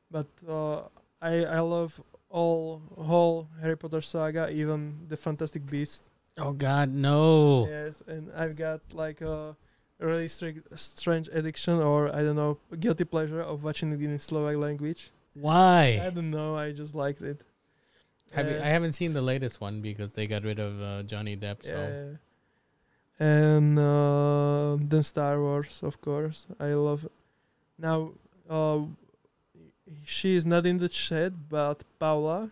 but 0.09 0.27
uh, 0.47 0.81
I 1.21 1.45
I 1.45 1.59
love 1.59 2.01
all 2.29 2.81
whole 2.97 3.47
Harry 3.61 3.77
Potter 3.77 4.01
saga, 4.01 4.49
even 4.49 5.05
the 5.07 5.17
Fantastic 5.17 5.65
Beast. 5.65 6.03
Oh 6.37 6.53
God, 6.53 6.93
no! 6.93 7.67
Yes, 7.67 8.01
and 8.07 8.31
I've 8.35 8.55
got 8.55 8.81
like 8.93 9.21
a 9.21 9.55
really 9.99 10.27
strict, 10.27 10.67
strange 10.79 11.29
addiction, 11.31 11.75
or 11.75 12.13
I 12.13 12.23
don't 12.23 12.35
know, 12.35 12.57
guilty 12.79 13.05
pleasure 13.05 13.41
of 13.41 13.63
watching 13.63 13.91
it 13.91 14.01
in 14.01 14.17
Slovak 14.19 14.57
language. 14.57 15.11
Why? 15.33 16.01
I 16.03 16.09
don't 16.09 16.31
know. 16.31 16.55
I 16.55 16.71
just 16.71 16.95
liked 16.95 17.21
it. 17.21 17.43
Have 18.33 18.49
you, 18.49 18.57
Uh, 18.57 18.63
I 18.63 18.69
haven't 18.69 18.93
seen 18.93 19.13
the 19.13 19.21
latest 19.21 19.61
one 19.61 19.81
because 19.81 20.13
they 20.13 20.27
got 20.27 20.43
rid 20.43 20.59
of 20.59 20.81
uh, 20.81 21.03
Johnny 21.03 21.35
Depp. 21.35 21.63
So 21.65 21.73
yeah. 21.75 22.17
And 23.19 23.77
uh, 23.77 24.77
then 24.79 25.03
Star 25.03 25.41
Wars, 25.41 25.81
of 25.83 25.99
course. 25.99 26.47
I 26.59 26.73
love. 26.73 27.05
It. 27.05 27.11
Now, 27.77 28.11
uh, 28.49 28.79
she 30.05 30.35
is 30.35 30.45
not 30.45 30.65
in 30.65 30.77
the 30.77 30.87
chat, 30.89 31.33
but 31.49 31.83
Paula 31.99 32.51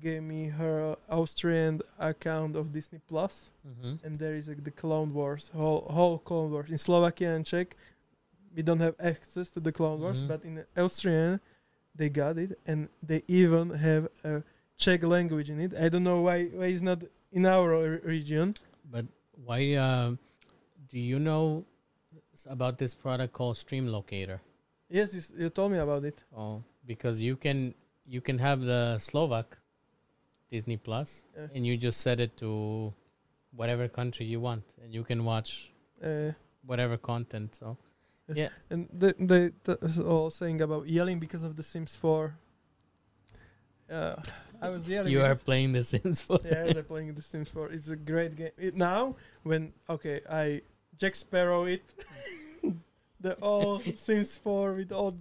gave 0.00 0.22
me 0.22 0.48
her 0.48 0.96
Austrian 1.08 1.80
account 1.98 2.56
of 2.56 2.72
Disney 2.72 3.00
Plus. 3.08 3.50
Mhm. 3.66 3.98
and 4.04 4.18
there 4.18 4.34
is 4.34 4.48
like 4.48 4.64
the 4.64 4.70
Clone 4.70 5.12
Wars, 5.12 5.50
whole 5.54 5.84
whole 5.92 6.18
Clone 6.18 6.50
Wars 6.50 6.70
in 6.70 6.78
Slovakia 6.78 7.34
and 7.36 7.44
Czech. 7.44 7.76
We 8.56 8.62
don't 8.62 8.80
have 8.80 8.94
access 8.98 9.50
to 9.50 9.60
the 9.60 9.70
Clone 9.72 10.00
Wars, 10.00 10.22
Mhm. 10.22 10.28
but 10.28 10.44
in 10.44 10.64
Austrian, 10.76 11.40
they 11.94 12.08
got 12.08 12.38
it, 12.38 12.58
and 12.66 12.88
they 13.02 13.22
even 13.28 13.70
have 13.70 14.08
a 14.24 14.42
Czech 14.76 15.02
language 15.04 15.50
in 15.50 15.60
it. 15.60 15.72
I 15.74 15.88
don't 15.88 16.02
know 16.02 16.22
why 16.22 16.46
why 16.56 16.66
it's 16.72 16.82
not 16.82 17.04
in 17.30 17.44
our 17.46 17.68
re- 17.68 18.00
region. 18.02 18.54
but 18.90 19.04
why? 19.44 19.74
Uh, 19.76 20.16
do 20.88 20.98
you 20.98 21.18
know 21.20 21.64
about 22.46 22.78
this 22.78 22.94
product 22.94 23.32
called 23.32 23.56
Stream 23.56 23.86
Locator? 23.86 24.40
Yes, 24.88 25.12
you, 25.14 25.20
s- 25.20 25.32
you 25.38 25.50
told 25.50 25.70
me 25.70 25.78
about 25.78 26.02
it. 26.04 26.24
Oh, 26.34 26.62
because 26.86 27.20
you 27.22 27.36
can 27.36 27.74
you 28.06 28.20
can 28.20 28.38
have 28.38 28.62
the 28.66 28.98
Slovak 28.98 29.59
Disney 30.50 30.76
Plus, 30.76 31.24
Yeah. 31.36 31.46
and 31.54 31.66
you 31.66 31.76
just 31.76 32.00
set 32.00 32.20
it 32.20 32.36
to 32.38 32.92
whatever 33.54 33.88
country 33.88 34.26
you 34.26 34.40
want, 34.40 34.64
and 34.82 34.92
you 34.94 35.04
can 35.04 35.24
watch 35.24 35.70
Uh, 36.02 36.32
whatever 36.66 36.96
content. 36.98 37.54
So 37.54 37.76
yeah, 38.34 38.48
and 38.70 38.88
they 38.92 39.12
they 39.18 39.50
th- 39.64 39.98
all 39.98 40.30
saying 40.30 40.60
about 40.62 40.86
yelling 40.88 41.18
because 41.20 41.42
of 41.44 41.56
The 41.56 41.62
Sims 41.62 41.96
4. 41.96 42.34
Uh, 43.90 44.14
I 44.62 44.68
was 44.70 44.88
yelling. 44.88 45.12
you 45.12 45.22
are 45.22 45.34
playing 45.34 45.72
The 45.72 45.82
Sims 45.84 46.22
for 46.22 46.38
yes, 46.44 46.76
I'm 46.76 46.84
playing 46.84 47.14
The 47.14 47.22
Sims 47.22 47.50
4. 47.50 47.72
It's 47.72 47.88
a 47.90 47.96
great 47.96 48.36
game. 48.36 48.50
It, 48.56 48.76
now, 48.76 49.16
when 49.42 49.72
okay, 49.88 50.20
I 50.30 50.62
Jack 50.96 51.14
Sparrow 51.16 51.64
it, 51.64 51.82
the 53.20 53.34
all 53.42 53.80
Sims 53.80 54.36
4 54.36 54.74
with 54.74 54.92
all 54.92 55.14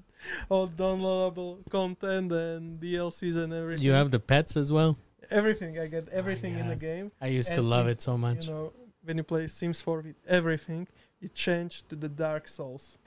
all 0.49 0.68
downloadable 0.68 1.57
content 1.69 2.31
and 2.31 2.80
DLCs 2.80 3.35
and 3.38 3.53
everything. 3.53 3.85
You 3.85 3.93
have 3.93 4.11
the 4.11 4.19
pets 4.19 4.56
as 4.57 4.72
well. 4.72 4.97
Everything. 5.30 5.80
I 5.80 5.88
get 5.88 6.10
everything 6.10 6.58
in 6.58 6.68
the 6.68 6.76
game. 6.76 7.12
I 7.22 7.28
used 7.28 7.54
to 7.54 7.62
love 7.62 7.88
it- 7.88 8.02
so 8.02 8.18
much. 8.18 8.46
You 8.48 8.52
know, 8.52 8.74
when 9.04 9.18
you 9.18 9.24
play 9.24 9.48
Sims 9.48 9.82
4 9.82 10.02
with 10.02 10.16
everything, 10.28 10.88
it 11.22 11.34
changed 11.34 11.90
to 11.90 11.96
the 11.96 12.10
Dark 12.10 12.48
Souls. 12.48 12.98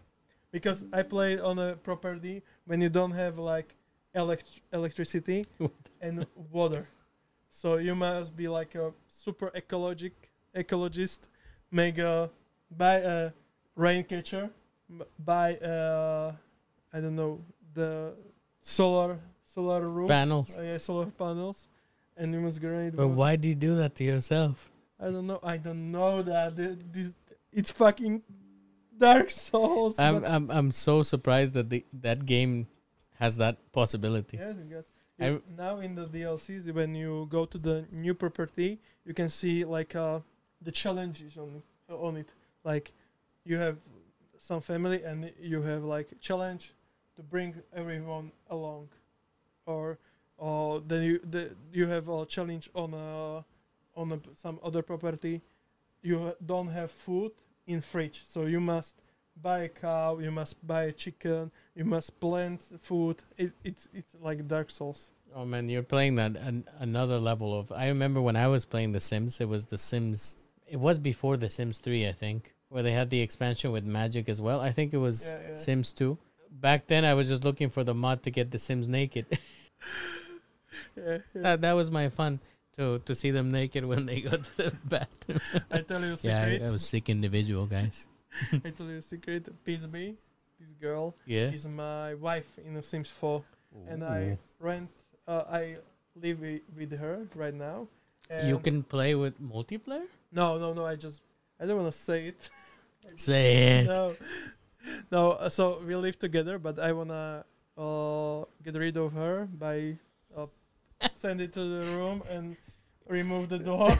Because 0.51 0.85
I 0.93 1.03
play 1.03 1.39
on 1.39 1.59
a 1.59 1.77
property 1.77 2.43
when 2.67 2.81
you 2.81 2.89
don't 2.91 3.13
have 3.13 3.39
like 3.39 3.75
elect- 4.15 4.61
electricity 4.73 5.47
and 6.01 6.27
water. 6.51 6.87
So 7.49 7.77
you 7.77 7.95
must 7.95 8.37
be 8.37 8.49
like 8.49 8.75
a 8.75 8.93
super 9.09 9.51
ecologic 9.55 10.13
ecologist, 10.55 11.21
make 11.71 11.99
a 11.99 12.31
buy 12.71 12.97
a 12.97 13.33
rain 13.77 14.05
catcher, 14.05 14.51
buy 15.19 15.59
a 15.63 16.35
I 16.93 17.01
don't 17.01 17.17
know 17.17 17.41
the 17.75 18.15
solar 18.63 19.19
solar 19.45 19.89
roof, 19.89 20.09
Panels. 20.09 20.59
uh, 20.59 20.63
yeah, 20.63 20.79
solar 20.79 21.07
panels, 21.07 21.69
and 22.17 22.33
you 22.35 22.41
must 22.41 22.61
grade. 22.61 22.97
But 22.97 23.09
why 23.09 23.37
do 23.37 23.49
you 23.49 23.55
do 23.55 23.77
that 23.77 23.95
to 23.97 24.05
yourself? 24.05 24.71
I 25.01 25.07
don't 25.07 25.27
know. 25.27 25.41
I 25.43 25.57
don't 25.57 25.91
know 25.91 26.23
that 26.23 26.57
this, 26.57 27.13
it's 27.53 27.71
fucking 27.71 28.23
Dark 28.97 29.31
Souls. 29.31 29.99
I'm 29.99 30.25
I'm 30.25 30.51
I'm 30.51 30.71
so 30.71 31.03
surprised 31.03 31.55
that 31.55 31.71
the 31.71 31.85
that 31.93 32.25
game 32.25 32.69
has 33.19 33.37
that 33.39 33.57
possibility. 33.73 34.37
Yes, 34.37 34.55
you 34.59 34.75
got. 34.77 34.85
I 35.21 35.29
you- 35.31 35.43
now 35.57 35.79
in 35.79 35.95
the 35.95 36.07
DLCs, 36.07 36.73
when 36.73 36.95
you 36.95 37.27
go 37.31 37.45
to 37.47 37.59
the 37.59 37.85
new 37.93 38.15
property, 38.15 38.81
you 39.05 39.15
can 39.15 39.29
see 39.29 39.65
like 39.65 39.95
uh, 39.97 40.21
the 40.61 40.73
challenges 40.73 41.37
on 41.37 41.63
on 41.89 42.17
it. 42.17 42.29
Like 42.65 42.93
you 43.45 43.59
have 43.59 43.79
some 44.39 44.61
family, 44.61 45.03
and 45.03 45.33
you 45.41 45.63
have 45.63 45.83
like 45.85 46.09
challenge 46.21 46.73
to 47.17 47.23
bring 47.23 47.55
everyone 47.75 48.33
along, 48.49 48.89
or 49.67 49.99
or 50.43 50.81
then 50.81 51.03
you 51.05 51.19
the, 51.19 51.55
you 51.73 51.87
have 51.87 52.09
a 52.09 52.27
challenge 52.27 52.69
on 52.75 52.93
a 52.95 53.45
on 53.95 54.13
a, 54.13 54.19
some 54.35 54.59
other 54.63 54.83
property. 54.83 55.41
You 56.03 56.35
don't 56.45 56.69
have 56.69 56.91
food 56.91 57.31
in 57.67 57.81
fridge, 57.81 58.23
so 58.27 58.47
you 58.47 58.61
must 58.61 58.97
buy 59.41 59.61
a 59.61 59.69
cow, 59.69 60.19
you 60.19 60.33
must 60.33 60.67
buy 60.67 60.85
a 60.85 60.93
chicken, 60.93 61.53
you 61.77 61.85
must 61.85 62.19
plant 62.19 62.61
food. 62.81 63.23
It, 63.39 63.53
it's 63.63 63.89
it's 63.95 64.17
like 64.21 64.49
Dark 64.49 64.71
Souls. 64.71 65.13
Oh 65.33 65.45
man, 65.45 65.69
you're 65.69 65.85
playing 65.85 66.17
that 66.17 66.37
an, 66.37 66.65
another 66.81 67.19
level 67.21 67.57
of. 67.59 67.71
I 67.71 67.87
remember 67.87 68.21
when 68.21 68.35
I 68.35 68.49
was 68.49 68.65
playing 68.65 68.93
The 68.93 69.01
Sims. 69.01 69.41
It 69.41 69.49
was 69.49 69.67
The 69.67 69.79
Sims. 69.79 70.37
It 70.67 70.81
was 70.81 70.99
before 70.99 71.37
The 71.37 71.51
Sims 71.51 71.79
Three, 71.79 72.09
I 72.09 72.13
think, 72.13 72.53
where 72.69 72.83
they 72.83 72.93
had 72.93 73.11
the 73.11 73.21
expansion 73.21 73.71
with 73.71 73.85
magic 73.85 74.29
as 74.29 74.41
well. 74.41 74.61
I 74.61 74.73
think 74.73 74.93
it 74.93 74.99
was 74.99 75.31
Yeah, 75.31 75.51
yeah. 75.51 75.57
Sims 75.57 75.93
Two. 75.93 76.19
Back 76.51 76.89
then, 76.89 77.05
I 77.05 77.15
was 77.15 77.29
just 77.29 77.45
looking 77.45 77.71
for 77.71 77.85
the 77.85 77.95
mod 77.95 78.25
to 78.25 78.31
get 78.31 78.51
the 78.51 78.59
Sims 78.59 78.89
naked. 78.89 79.27
That, 81.35 81.61
that 81.63 81.73
was 81.73 81.91
my 81.91 82.09
fun 82.09 82.41
to 82.77 82.99
to 83.05 83.15
see 83.15 83.31
them 83.31 83.51
naked 83.51 83.85
when 83.85 84.07
they 84.07 84.21
go 84.21 84.37
to 84.37 84.57
the 84.57 84.73
bathroom. 84.85 85.41
I 85.71 85.81
tell 85.83 86.01
you 86.01 86.15
a 86.15 86.19
yeah. 86.23 86.59
I, 86.63 86.67
I 86.67 86.71
was 86.71 86.85
sick 86.87 87.09
individual, 87.09 87.67
guys. 87.67 88.09
I 88.65 88.71
tell 88.71 88.87
you 88.89 88.99
a 88.99 89.03
secret. 89.03 89.49
Pisby, 89.65 90.17
this 90.61 90.73
girl, 90.81 91.15
Yeah. 91.27 91.51
is 91.53 91.67
my 91.67 92.15
wife 92.15 92.49
in 92.65 92.73
The 92.75 92.83
Sims 92.83 93.11
4, 93.11 93.43
and 93.89 94.03
I 94.05 94.39
rent. 94.59 94.89
Uh, 95.29 95.45
I 95.51 95.77
live 96.17 96.39
wi- 96.41 96.63
with 96.77 96.97
her 96.99 97.27
right 97.35 97.55
now. 97.55 97.89
You 98.45 98.59
can 98.59 98.83
play 98.83 99.15
with 99.15 99.37
multiplayer. 99.41 100.09
No, 100.33 100.57
no, 100.57 100.73
no. 100.73 100.87
I 100.87 100.97
just. 100.97 101.21
I 101.61 101.67
don't 101.67 101.77
want 101.77 101.93
to 101.93 101.99
say 101.99 102.29
it. 102.33 102.49
Say 103.17 103.83
it. 103.83 103.87
no, 103.87 104.15
no. 105.11 105.33
uh, 105.33 105.49
So 105.51 105.83
we 105.85 105.95
live 105.97 106.19
together, 106.19 106.59
but 106.59 106.79
I 106.79 106.93
wanna 106.93 107.45
uh, 107.77 108.45
get 108.65 108.75
rid 108.75 108.97
of 108.97 109.13
her 109.13 109.47
by 109.53 109.99
send 111.11 111.41
it 111.41 111.53
to 111.55 111.65
the 111.65 111.97
room 111.97 112.23
and 112.31 112.57
remove 113.09 113.49
the 113.49 113.59
door 113.59 113.91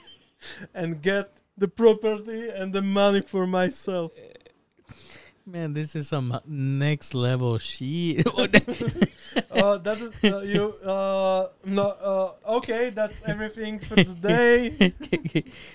and 0.74 1.02
get 1.02 1.38
the 1.56 1.68
property 1.68 2.48
and 2.48 2.72
the 2.72 2.82
money 2.82 3.20
for 3.20 3.46
myself. 3.46 4.12
Man, 5.46 5.72
this 5.72 5.96
is 5.96 6.08
some 6.08 6.38
next 6.46 7.14
level 7.14 7.58
shit. 7.58 8.26
Uh, 9.50 9.78
that 9.78 9.98
is 9.98 10.32
uh, 10.32 10.40
you. 10.40 10.74
Uh, 10.84 11.46
no. 11.64 11.82
Uh, 11.82 12.56
okay, 12.56 12.90
that's 12.90 13.22
everything 13.24 13.78
for 13.78 13.94
today. 13.94 14.92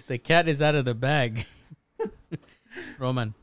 the 0.08 0.18
cat 0.18 0.50
is 0.50 0.62
out 0.62 0.76
of 0.76 0.84
the 0.84 0.94
bag. 0.94 1.46
Roman, 3.00 3.34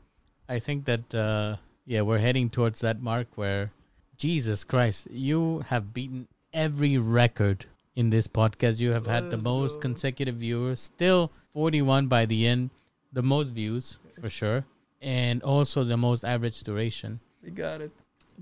I 0.47 0.59
think 0.59 0.85
that 0.85 1.15
uh, 1.15 1.55
yeah, 1.85 2.01
we're 2.01 2.19
heading 2.19 2.51
towards 2.51 2.81
that 2.81 3.01
mark 3.01 3.27
where 3.35 3.71
Jesus 4.17 4.63
Christ, 4.63 5.07
you 5.09 5.65
have 5.67 5.93
beaten 5.93 6.27
every 6.53 6.97
record 6.97 7.65
in 7.95 8.09
this 8.09 8.27
podcast. 8.27 8.79
You 8.79 8.91
have 8.91 9.05
had 9.07 9.29
the 9.31 9.37
most 9.37 9.81
consecutive 9.81 10.35
viewers, 10.35 10.79
still 10.81 11.31
41 11.53 12.07
by 12.07 12.25
the 12.25 12.47
end, 12.47 12.69
the 13.11 13.23
most 13.23 13.49
views 13.49 13.99
for 14.19 14.29
sure, 14.29 14.65
and 15.01 15.41
also 15.43 15.83
the 15.83 15.97
most 15.97 16.23
average 16.23 16.61
duration. 16.63 17.19
We 17.43 17.51
got 17.51 17.81
it. 17.81 17.91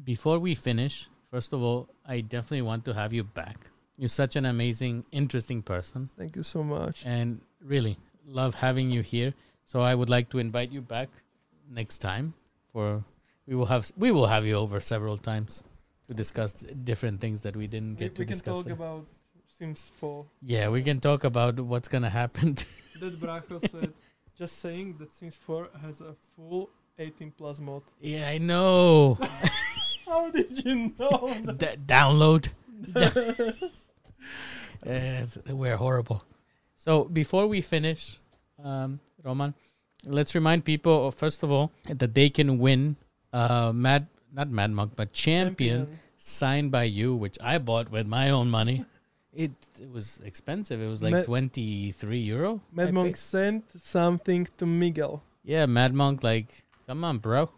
Before 0.03 0.39
we 0.39 0.55
finish, 0.55 1.07
first 1.29 1.53
of 1.53 1.61
all, 1.61 1.89
I 2.05 2.21
definitely 2.21 2.61
want 2.61 2.85
to 2.85 2.93
have 2.93 3.13
you 3.13 3.23
back. 3.23 3.57
You're 3.97 4.09
such 4.09 4.35
an 4.35 4.45
amazing, 4.45 5.05
interesting 5.11 5.61
person, 5.61 6.09
Thank 6.17 6.35
you 6.35 6.43
so 6.43 6.63
much. 6.63 7.03
and 7.05 7.41
really 7.63 7.97
love 8.25 8.55
having 8.55 8.89
you 8.89 9.01
here. 9.01 9.33
So 9.65 9.81
I 9.81 9.95
would 9.95 10.09
like 10.09 10.29
to 10.29 10.39
invite 10.39 10.71
you 10.71 10.81
back 10.81 11.09
next 11.69 11.99
time 11.99 12.33
for 12.73 13.03
we 13.47 13.55
will 13.55 13.67
have 13.67 13.91
we 13.97 14.11
will 14.11 14.27
have 14.27 14.45
you 14.45 14.55
over 14.55 14.79
several 14.79 15.17
times 15.17 15.63
to 16.11 16.15
discuss 16.23 16.53
different 16.91 17.21
things 17.21 17.41
that 17.41 17.55
we 17.55 17.67
didn't 17.67 17.95
We, 17.99 18.05
get 18.05 18.15
to 18.15 18.25
discuss. 18.25 18.57
we 18.57 18.63
can 18.63 18.77
talk 18.77 18.77
there. 18.79 18.87
about 18.87 19.05
Sims 19.57 19.91
4. 19.99 20.25
yeah, 20.43 20.69
we 20.69 20.81
can 20.83 20.99
talk 20.99 21.23
about 21.23 21.59
what's 21.59 21.87
gonna 21.87 22.09
happen. 22.21 22.57
That 23.01 23.19
Bracho 23.19 23.57
said, 23.73 23.93
just 24.37 24.59
saying 24.59 24.97
that 24.99 25.11
Sims 25.11 25.35
4 25.35 25.69
has 25.81 26.01
a 26.01 26.13
full 26.35 26.69
18 26.99 27.31
plus 27.37 27.59
mod. 27.59 27.81
yeah, 27.99 28.27
I 28.29 28.37
know. 28.37 29.17
How 30.05 30.29
did 30.29 30.63
you 30.65 30.93
know 30.99 31.33
that? 31.45 31.57
D- 31.57 31.81
download. 31.95 32.43
Uh, 34.85 35.25
we're 35.49 35.77
horrible. 35.77 36.23
So 36.75 37.03
before 37.05 37.45
we 37.45 37.61
finish, 37.61 38.17
um, 38.63 38.99
Roman, 39.23 39.53
let's 40.05 40.33
remind 40.33 40.65
people 40.65 41.11
first 41.11 41.43
of 41.43 41.51
all 41.51 41.71
that 41.87 42.15
they 42.15 42.29
can 42.31 42.57
win 42.57 42.95
uh, 43.31 43.71
Mad 43.75 44.07
not 44.33 44.49
Mad 44.49 44.71
Monk 44.71 44.93
but 44.95 45.13
Champion, 45.13 45.87
signed 46.15 46.71
by 46.71 46.83
you, 46.83 47.15
which 47.15 47.37
I 47.41 47.57
bought 47.57 47.91
with 47.91 48.07
my 48.07 48.29
own 48.29 48.49
money. 48.49 48.85
It 49.33 49.51
it 49.79 49.91
was 49.91 50.19
expensive. 50.25 50.81
It 50.81 50.87
was 50.89 51.01
like 51.01 51.13
Ma- 51.13 51.23
twenty 51.23 51.91
three 51.91 52.19
euro. 52.19 52.61
I 52.71 52.75
Mad 52.75 52.93
Monk 52.93 53.07
paid. 53.09 53.17
sent 53.17 53.63
something 53.81 54.47
to 54.57 54.65
Miguel. 54.65 55.23
Yeah, 55.43 55.65
Mad 55.65 55.93
Monk. 55.93 56.23
Like, 56.23 56.47
come 56.87 57.03
on, 57.03 57.19
bro. 57.19 57.49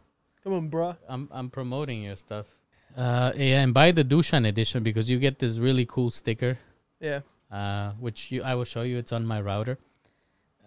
Come 0.44 0.54
on, 0.54 0.68
bro. 0.70 0.96
I'm 1.08 1.28
I'm 1.32 1.50
promoting 1.50 2.04
your 2.04 2.16
stuff. 2.16 2.46
Uh, 2.96 3.32
yeah, 3.36 3.64
and 3.64 3.74
buy 3.74 3.92
the 3.92 4.04
Dushan 4.04 4.48
edition 4.48 4.84
because 4.84 5.10
you 5.10 5.18
get 5.18 5.40
this 5.40 5.58
really 5.58 5.86
cool 5.86 6.12
sticker. 6.12 6.60
Yeah. 7.00 7.22
uh, 7.52 7.92
which 8.00 8.32
you, 8.32 8.44
I 8.44 8.54
will 8.56 8.66
show 8.66 8.84
you. 8.84 8.98
It's 8.98 9.12
on 9.12 9.26
my 9.26 9.42
router. 9.42 9.78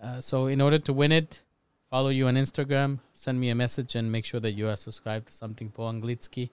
Uh, 0.02 0.20
so 0.20 0.46
in 0.46 0.60
order 0.60 0.78
to 0.80 0.92
win 0.92 1.12
it, 1.12 1.42
follow 1.90 2.08
you 2.10 2.26
on 2.26 2.34
Instagram, 2.34 2.98
send 3.14 3.40
me 3.40 3.50
a 3.50 3.54
message, 3.54 3.94
and 3.94 4.10
make 4.10 4.24
sure 4.24 4.40
that 4.40 4.52
you 4.52 4.68
are 4.68 4.76
subscribed 4.76 5.28
to 5.28 5.32
something 5.32 5.70
po 5.70 5.84
Anglicky. 5.84 6.50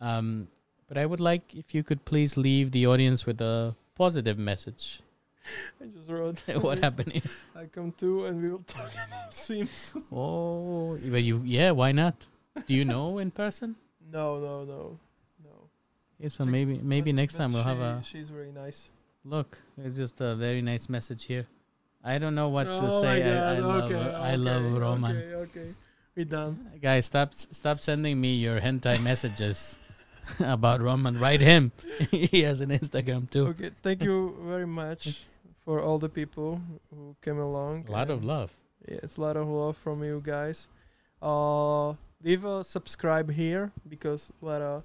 Um, 0.00 0.48
but 0.88 0.98
I 0.98 1.06
would 1.06 1.20
like 1.20 1.54
if 1.54 1.74
you 1.74 1.82
could 1.82 2.04
please 2.04 2.36
leave 2.36 2.70
the 2.72 2.86
audience 2.86 3.26
with 3.26 3.40
a 3.40 3.74
positive 3.94 4.38
message. 4.38 5.00
I 5.80 5.86
just 5.86 6.08
wrote. 6.10 6.40
what 6.60 6.78
happened? 6.78 7.12
here? 7.12 7.22
I 7.54 7.66
come 7.66 7.92
to 7.98 8.26
and 8.26 8.42
we 8.42 8.50
will 8.50 8.64
talk 8.66 8.90
about 8.92 9.32
Sims. 9.32 9.94
Oh, 10.12 10.96
but 11.04 11.22
you 11.22 11.42
yeah, 11.44 11.70
why 11.70 11.92
not? 11.92 12.26
Do 12.66 12.74
you 12.74 12.84
know 12.84 13.18
in 13.18 13.30
person? 13.30 13.76
No, 14.12 14.38
no, 14.38 14.64
no, 14.64 14.98
no. 15.44 15.68
Yeah, 16.18 16.28
so 16.28 16.44
Check- 16.44 16.52
maybe 16.52 16.78
maybe 16.82 17.12
But- 17.12 17.16
next 17.16 17.34
but 17.34 17.38
time 17.38 17.52
we'll 17.52 17.62
have 17.64 17.80
a 17.80 18.02
She's 18.04 18.28
very 18.28 18.52
nice. 18.52 18.90
look. 19.24 19.60
It's 19.78 19.96
just 19.96 20.20
a 20.20 20.34
very 20.34 20.62
nice 20.62 20.88
message 20.88 21.24
here. 21.24 21.46
I 22.04 22.18
don't 22.18 22.34
know 22.34 22.50
what 22.50 22.64
to 22.64 22.78
oh 22.84 23.00
say. 23.00 23.24
my 23.24 23.32
I. 23.32 23.54
I 23.54 23.58
love 23.58 23.90
okay, 23.90 24.14
I 24.14 24.34
love 24.36 24.76
Roman. 24.76 25.16
Okay, 25.16 25.34
okay. 25.34 25.68
We 26.14 26.24
done. 26.24 26.70
Guys, 26.80 27.06
stop 27.06 27.32
stop 27.34 27.80
sending 27.80 28.20
me 28.20 28.34
your 28.34 28.60
hentai 28.60 29.00
messages 29.02 29.78
about 30.40 30.82
Roman. 30.82 31.18
Write 31.18 31.40
him. 31.40 31.72
he 32.10 32.42
has 32.42 32.60
an 32.60 32.68
Instagram 32.68 33.30
too. 33.30 33.48
Okay, 33.56 33.70
thank 33.82 34.02
you 34.02 34.36
very 34.44 34.66
much 34.66 35.24
for 35.64 35.80
all 35.80 35.98
the 35.98 36.10
people 36.10 36.60
who 36.90 37.16
came 37.24 37.38
along. 37.38 37.86
A 37.88 37.92
lot 37.92 38.10
of 38.10 38.22
love. 38.22 38.52
Yeah, 38.86 39.00
it's 39.02 39.16
a 39.16 39.20
lot 39.22 39.36
of 39.36 39.48
love 39.48 39.76
from 39.78 40.04
you 40.04 40.20
guys. 40.22 40.68
Uh, 41.22 41.94
leave 42.22 42.44
a 42.44 42.62
subscribe 42.62 43.32
here 43.32 43.72
because 43.88 44.30
a 44.42 44.44
lot 44.44 44.60
of 44.60 44.82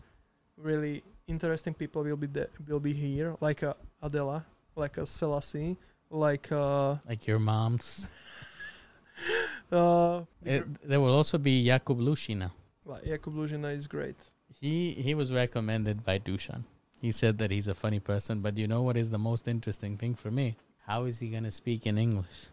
really 0.55 1.03
interesting 1.27 1.73
people 1.73 2.03
will 2.03 2.15
be 2.15 2.27
de- 2.27 2.47
will 2.65 2.79
be 2.79 2.93
here, 2.93 3.35
like 3.41 3.61
uh, 3.61 3.73
Adela, 4.01 4.45
like 4.75 4.97
a 4.97 5.05
Selassie, 5.05 5.75
like 6.09 6.51
uh, 6.51 6.95
Like 7.07 7.27
your 7.27 7.39
mom's. 7.39 8.09
uh, 9.71 10.21
It, 10.43 10.63
there 10.87 10.99
will 10.99 11.13
also 11.13 11.37
be 11.37 11.65
Jakub 11.65 11.99
Lushina. 11.99 12.51
like 12.85 13.03
Jakub 13.03 13.35
Luzina 13.35 13.75
is 13.75 13.87
great. 13.87 14.15
He 14.59 14.93
he 14.93 15.13
was 15.15 15.31
recommended 15.31 16.03
by 16.03 16.19
Dushan. 16.19 16.63
He 17.01 17.11
said 17.11 17.37
that 17.37 17.49
he's 17.51 17.67
a 17.67 17.75
funny 17.75 17.99
person, 17.99 18.41
but 18.41 18.57
you 18.57 18.67
know 18.67 18.81
what 18.81 18.97
is 18.97 19.09
the 19.09 19.17
most 19.17 19.47
interesting 19.47 19.97
thing 19.97 20.15
for 20.15 20.31
me? 20.31 20.57
How 20.85 21.05
is 21.05 21.19
he 21.19 21.29
gonna 21.29 21.51
speak 21.51 21.85
in 21.85 21.97
English? 21.97 22.47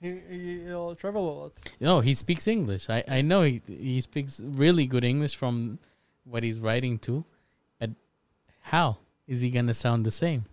He 0.00 0.18
he 0.28 0.64
will 0.66 0.94
travel 0.96 1.24
a 1.30 1.34
lot. 1.42 1.52
No, 1.80 2.00
he 2.00 2.12
speaks 2.14 2.46
English. 2.48 2.90
I, 2.90 3.04
I 3.08 3.22
know 3.22 3.42
he 3.42 3.62
he 3.66 4.00
speaks 4.00 4.40
really 4.44 4.86
good 4.86 5.04
English 5.04 5.36
from 5.36 5.78
what 6.24 6.42
he's 6.42 6.60
writing 6.60 6.98
to, 7.00 7.24
but 7.78 7.90
how 8.60 8.98
is 9.26 9.40
he 9.40 9.50
gonna 9.50 9.74
sound 9.74 10.04
the 10.04 10.10
same? 10.10 10.44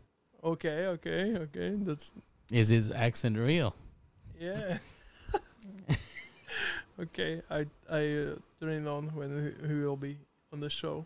Okay, 0.44 0.88
okay, 0.88 1.36
okay. 1.38 1.76
That's 1.78 2.14
Is 2.52 2.70
his 2.70 2.92
accent 2.92 3.38
real? 3.38 3.76
yeah. 4.40 4.80
okay, 7.00 7.42
I 7.50 7.66
I 7.90 8.02
uh, 8.08 8.36
turn 8.60 8.70
it 8.80 8.88
on 8.88 9.12
when 9.16 9.54
he, 9.68 9.74
will 9.74 9.98
be 9.98 10.18
on 10.54 10.60
the 10.60 10.70
show. 10.70 11.06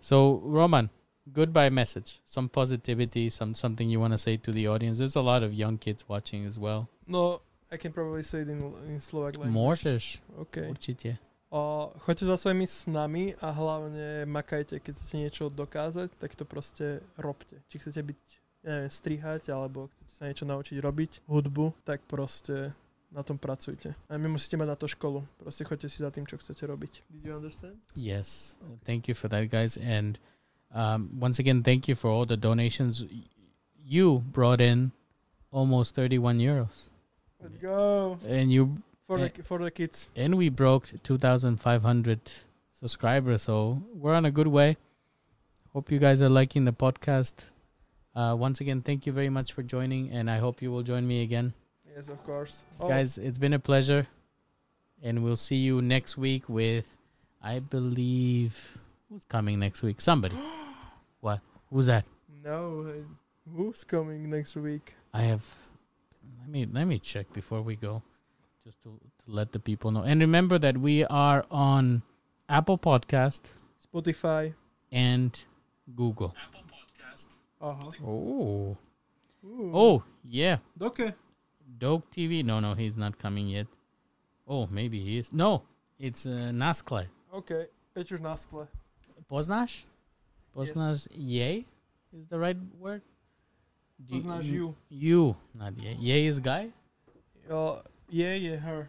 So 0.00 0.40
Roman, 0.44 0.90
goodbye 1.32 1.70
message. 1.70 2.20
Some 2.24 2.48
positivity, 2.48 3.30
some 3.30 3.54
something 3.54 3.88
you 3.90 4.00
want 4.00 4.12
to 4.14 4.18
say 4.18 4.36
to 4.36 4.50
the 4.52 4.66
audience. 4.68 4.98
There's 4.98 5.16
a 5.16 5.22
lot 5.22 5.42
of 5.42 5.52
young 5.52 5.78
kids 5.78 6.04
watching 6.08 6.46
as 6.46 6.58
well. 6.58 6.88
No, 7.06 7.40
I 7.70 7.76
can 7.76 7.92
probably 7.92 8.22
say 8.22 8.40
it 8.42 8.48
in 8.48 8.72
in 8.86 9.00
Slovak 9.00 9.36
language. 9.38 9.54
Môžeš, 9.54 10.02
Okay. 10.38 10.70
určite. 10.70 11.18
O, 11.48 11.88
choďte 12.04 12.28
za 12.28 12.36
svojimi 12.36 12.68
snami 12.68 13.32
a 13.40 13.48
hlavne 13.56 14.28
makajte, 14.28 14.84
keď 14.84 14.92
chcete 15.00 15.16
niečo 15.16 15.44
dokázať, 15.48 16.12
tak 16.20 16.36
to 16.36 16.44
proste 16.44 17.00
robte. 17.16 17.56
Či 17.72 17.80
chcete 17.80 18.04
byť, 18.04 18.20
neviem, 18.62 18.90
strihať, 18.90 19.48
alebo 19.48 19.86
chcete 19.92 20.10
sa 20.10 20.22
niečo 20.26 20.44
naučiť 20.44 20.76
robiť, 20.78 21.10
hudbu, 21.26 21.72
tak 21.84 22.02
proste 22.04 22.74
na 23.08 23.22
tom 23.24 23.38
pracujte. 23.40 23.96
A 24.10 24.18
my 24.18 24.28
musíte 24.28 24.56
mať 24.56 24.68
na 24.68 24.76
to 24.76 24.84
školu. 24.84 25.24
Proste 25.40 25.64
choďte 25.64 25.88
si 25.88 26.04
za 26.04 26.10
tým, 26.12 26.28
čo 26.28 26.36
chcete 26.36 26.60
robiť. 26.66 26.92
Did 27.08 27.22
you 27.24 27.32
understand? 27.32 27.80
Yes, 27.96 28.58
thank 28.84 29.08
you 29.08 29.14
for 29.16 29.28
that, 29.32 29.48
guys. 29.48 29.80
And 29.80 30.18
um, 30.74 31.08
once 31.16 31.38
again, 31.40 31.62
thank 31.64 31.88
you 31.88 31.96
for 31.96 32.12
all 32.12 32.26
the 32.28 32.36
donations. 32.36 33.04
You 33.80 34.20
brought 34.20 34.60
in 34.60 34.92
almost 35.48 35.96
31 35.96 36.36
euros, 36.36 36.92
Let's 37.40 37.56
go! 37.56 38.18
and 38.28 38.52
you 38.52 38.84
For, 39.08 39.16
Eh. 39.16 39.32
the, 39.32 39.42
for 39.42 39.56
the 39.64 39.70
kids. 39.72 40.12
and 40.12 40.36
we 40.36 40.50
broke 40.52 40.92
2,500 41.00 41.56
subscribers. 42.68 43.48
So 43.48 43.80
we're 43.96 44.12
on 44.12 44.26
a 44.28 44.30
good 44.30 44.48
way. 44.52 44.76
Hope 45.72 45.88
you 45.90 45.96
guys 45.98 46.20
are 46.20 46.28
liking 46.28 46.66
the 46.68 46.76
podcast. 46.76 47.48
Uh, 48.14 48.34
once 48.38 48.60
again, 48.60 48.80
thank 48.82 49.06
you 49.06 49.12
very 49.12 49.28
much 49.28 49.52
for 49.52 49.62
joining, 49.62 50.10
and 50.10 50.30
I 50.30 50.38
hope 50.38 50.60
you 50.62 50.70
will 50.70 50.82
join 50.82 51.06
me 51.06 51.22
again. 51.22 51.54
Yes, 51.94 52.08
of 52.08 52.22
course. 52.24 52.64
Oh, 52.80 52.88
Guys, 52.88 53.18
it's 53.18 53.38
been 53.38 53.52
a 53.54 53.58
pleasure. 53.58 54.06
And 55.02 55.22
we'll 55.22 55.36
see 55.36 55.56
you 55.56 55.80
next 55.80 56.18
week 56.18 56.48
with, 56.48 56.96
I 57.40 57.60
believe, 57.60 58.78
who's 59.08 59.24
coming 59.24 59.60
next 59.60 59.82
week? 59.82 60.00
Somebody. 60.00 60.36
what? 61.20 61.40
Who's 61.70 61.86
that? 61.86 62.04
No, 62.44 62.86
uh, 62.88 63.52
who's 63.56 63.84
coming 63.84 64.28
next 64.30 64.56
week? 64.56 64.94
I 65.14 65.22
have. 65.22 65.44
Let 66.40 66.48
me 66.48 66.66
let 66.72 66.86
me 66.86 66.98
check 66.98 67.32
before 67.32 67.62
we 67.62 67.76
go, 67.76 68.02
just 68.64 68.82
to, 68.82 68.88
to 69.24 69.24
let 69.30 69.52
the 69.52 69.58
people 69.60 69.90
know. 69.92 70.02
And 70.02 70.20
remember 70.20 70.58
that 70.58 70.78
we 70.78 71.04
are 71.04 71.44
on 71.50 72.02
Apple 72.48 72.78
Podcast 72.78 73.52
Spotify. 73.86 74.54
and 74.90 75.38
Google. 75.94 76.34
Aha. 77.60 77.88
Oh, 78.06 78.76
Ooh. 79.44 79.70
oh 79.74 80.02
yeah, 80.24 80.58
Doke. 80.78 81.12
Dope 81.78 82.06
TV. 82.10 82.44
No, 82.44 82.60
no, 82.60 82.74
he's 82.74 82.96
not 82.96 83.18
coming 83.18 83.48
yet. 83.48 83.66
Oh, 84.46 84.66
maybe 84.70 85.00
he 85.00 85.18
is. 85.18 85.32
No, 85.32 85.62
it's 85.98 86.26
uh, 86.26 86.50
Naskle. 86.54 87.06
OK. 87.32 87.66
Peťuš 87.94 88.20
na 88.22 88.34
skle. 88.38 88.68
Poznáš? 89.28 89.84
Poznáš 90.54 91.08
yay? 91.12 91.66
Is 92.14 92.24
the 92.30 92.38
right 92.38 92.56
word? 92.78 93.02
Do 93.98 94.16
you- 94.16 94.74
You, 94.88 95.36
not 95.54 95.74
yay. 95.76 95.96
Yay 95.98 96.26
is 96.26 96.38
guy? 96.40 96.70
Uh, 97.50 97.82
yeah, 98.08 98.34
yeah, 98.38 98.56
her. 98.56 98.88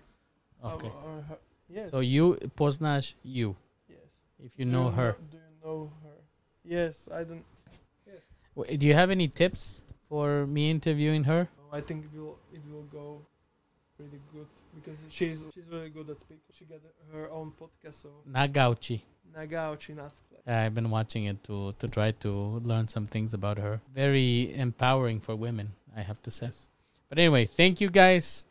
Okay. 0.64 0.88
Uh, 0.88 1.08
uh, 1.18 1.22
her. 1.28 1.40
Yes. 1.68 1.90
So 1.92 2.00
you, 2.00 2.38
poznáš 2.56 3.16
you, 3.24 3.56
yes. 3.90 3.98
if 4.40 4.54
you 4.58 4.66
Do 4.66 4.72
know 4.72 4.90
her. 4.94 5.18
do 5.32 5.38
you 5.38 5.54
know 5.66 5.92
her? 6.06 6.18
Yes, 6.64 7.10
I 7.12 7.24
don't. 7.26 7.44
Do 8.64 8.88
you 8.88 8.94
have 8.94 9.10
any 9.10 9.28
tips 9.28 9.84
for 10.08 10.46
me 10.48 10.70
interviewing 10.70 11.24
her? 11.26 11.48
I 11.72 11.82
think 11.82 12.06
it 12.06 12.20
will 12.20 12.38
it 12.54 12.62
will 12.72 12.84
go 12.92 13.22
pretty 13.98 14.20
good. 14.34 14.48
because 14.76 15.00
she's 15.10 15.46
she's 15.54 15.68
very 15.68 15.90
good 15.90 16.10
at 16.10 16.20
speaking. 16.20 16.44
She 16.52 16.66
got 16.66 16.80
her 17.14 17.30
own 17.30 17.52
podcast, 17.60 17.96
so 18.02 18.10
Nagauchi. 18.30 19.02
Nagauchi 19.36 19.96
Naskle. 19.96 20.38
I've 20.48 20.74
been 20.74 20.90
watching 20.90 21.26
it 21.26 21.44
to 21.46 21.74
to 21.80 21.88
try 21.88 22.12
to 22.26 22.32
learn 22.64 22.88
some 22.88 23.06
things 23.06 23.34
about 23.34 23.58
her. 23.58 23.82
Very 23.94 24.54
empowering 24.56 25.20
for 25.20 25.36
women, 25.36 25.74
I 25.96 26.02
have 26.02 26.22
to 26.24 26.32
say. 26.32 26.48
Yes. 26.48 26.70
But 27.10 27.20
anyway, 27.20 27.46
thank 27.46 27.82
you 27.82 27.90
guys. 27.90 28.46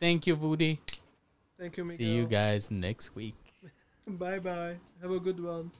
Thank 0.00 0.26
you, 0.26 0.36
Vvudy. 0.36 0.78
Thank 1.58 1.76
you, 1.76 1.84
Miguel. 1.84 1.98
See 1.98 2.12
you 2.14 2.26
guys 2.26 2.70
next 2.70 3.14
week. 3.14 3.34
Bye 4.06 4.38
bye. 4.38 4.76
Have 5.02 5.10
a 5.10 5.20
good 5.20 5.42
one. 5.42 5.70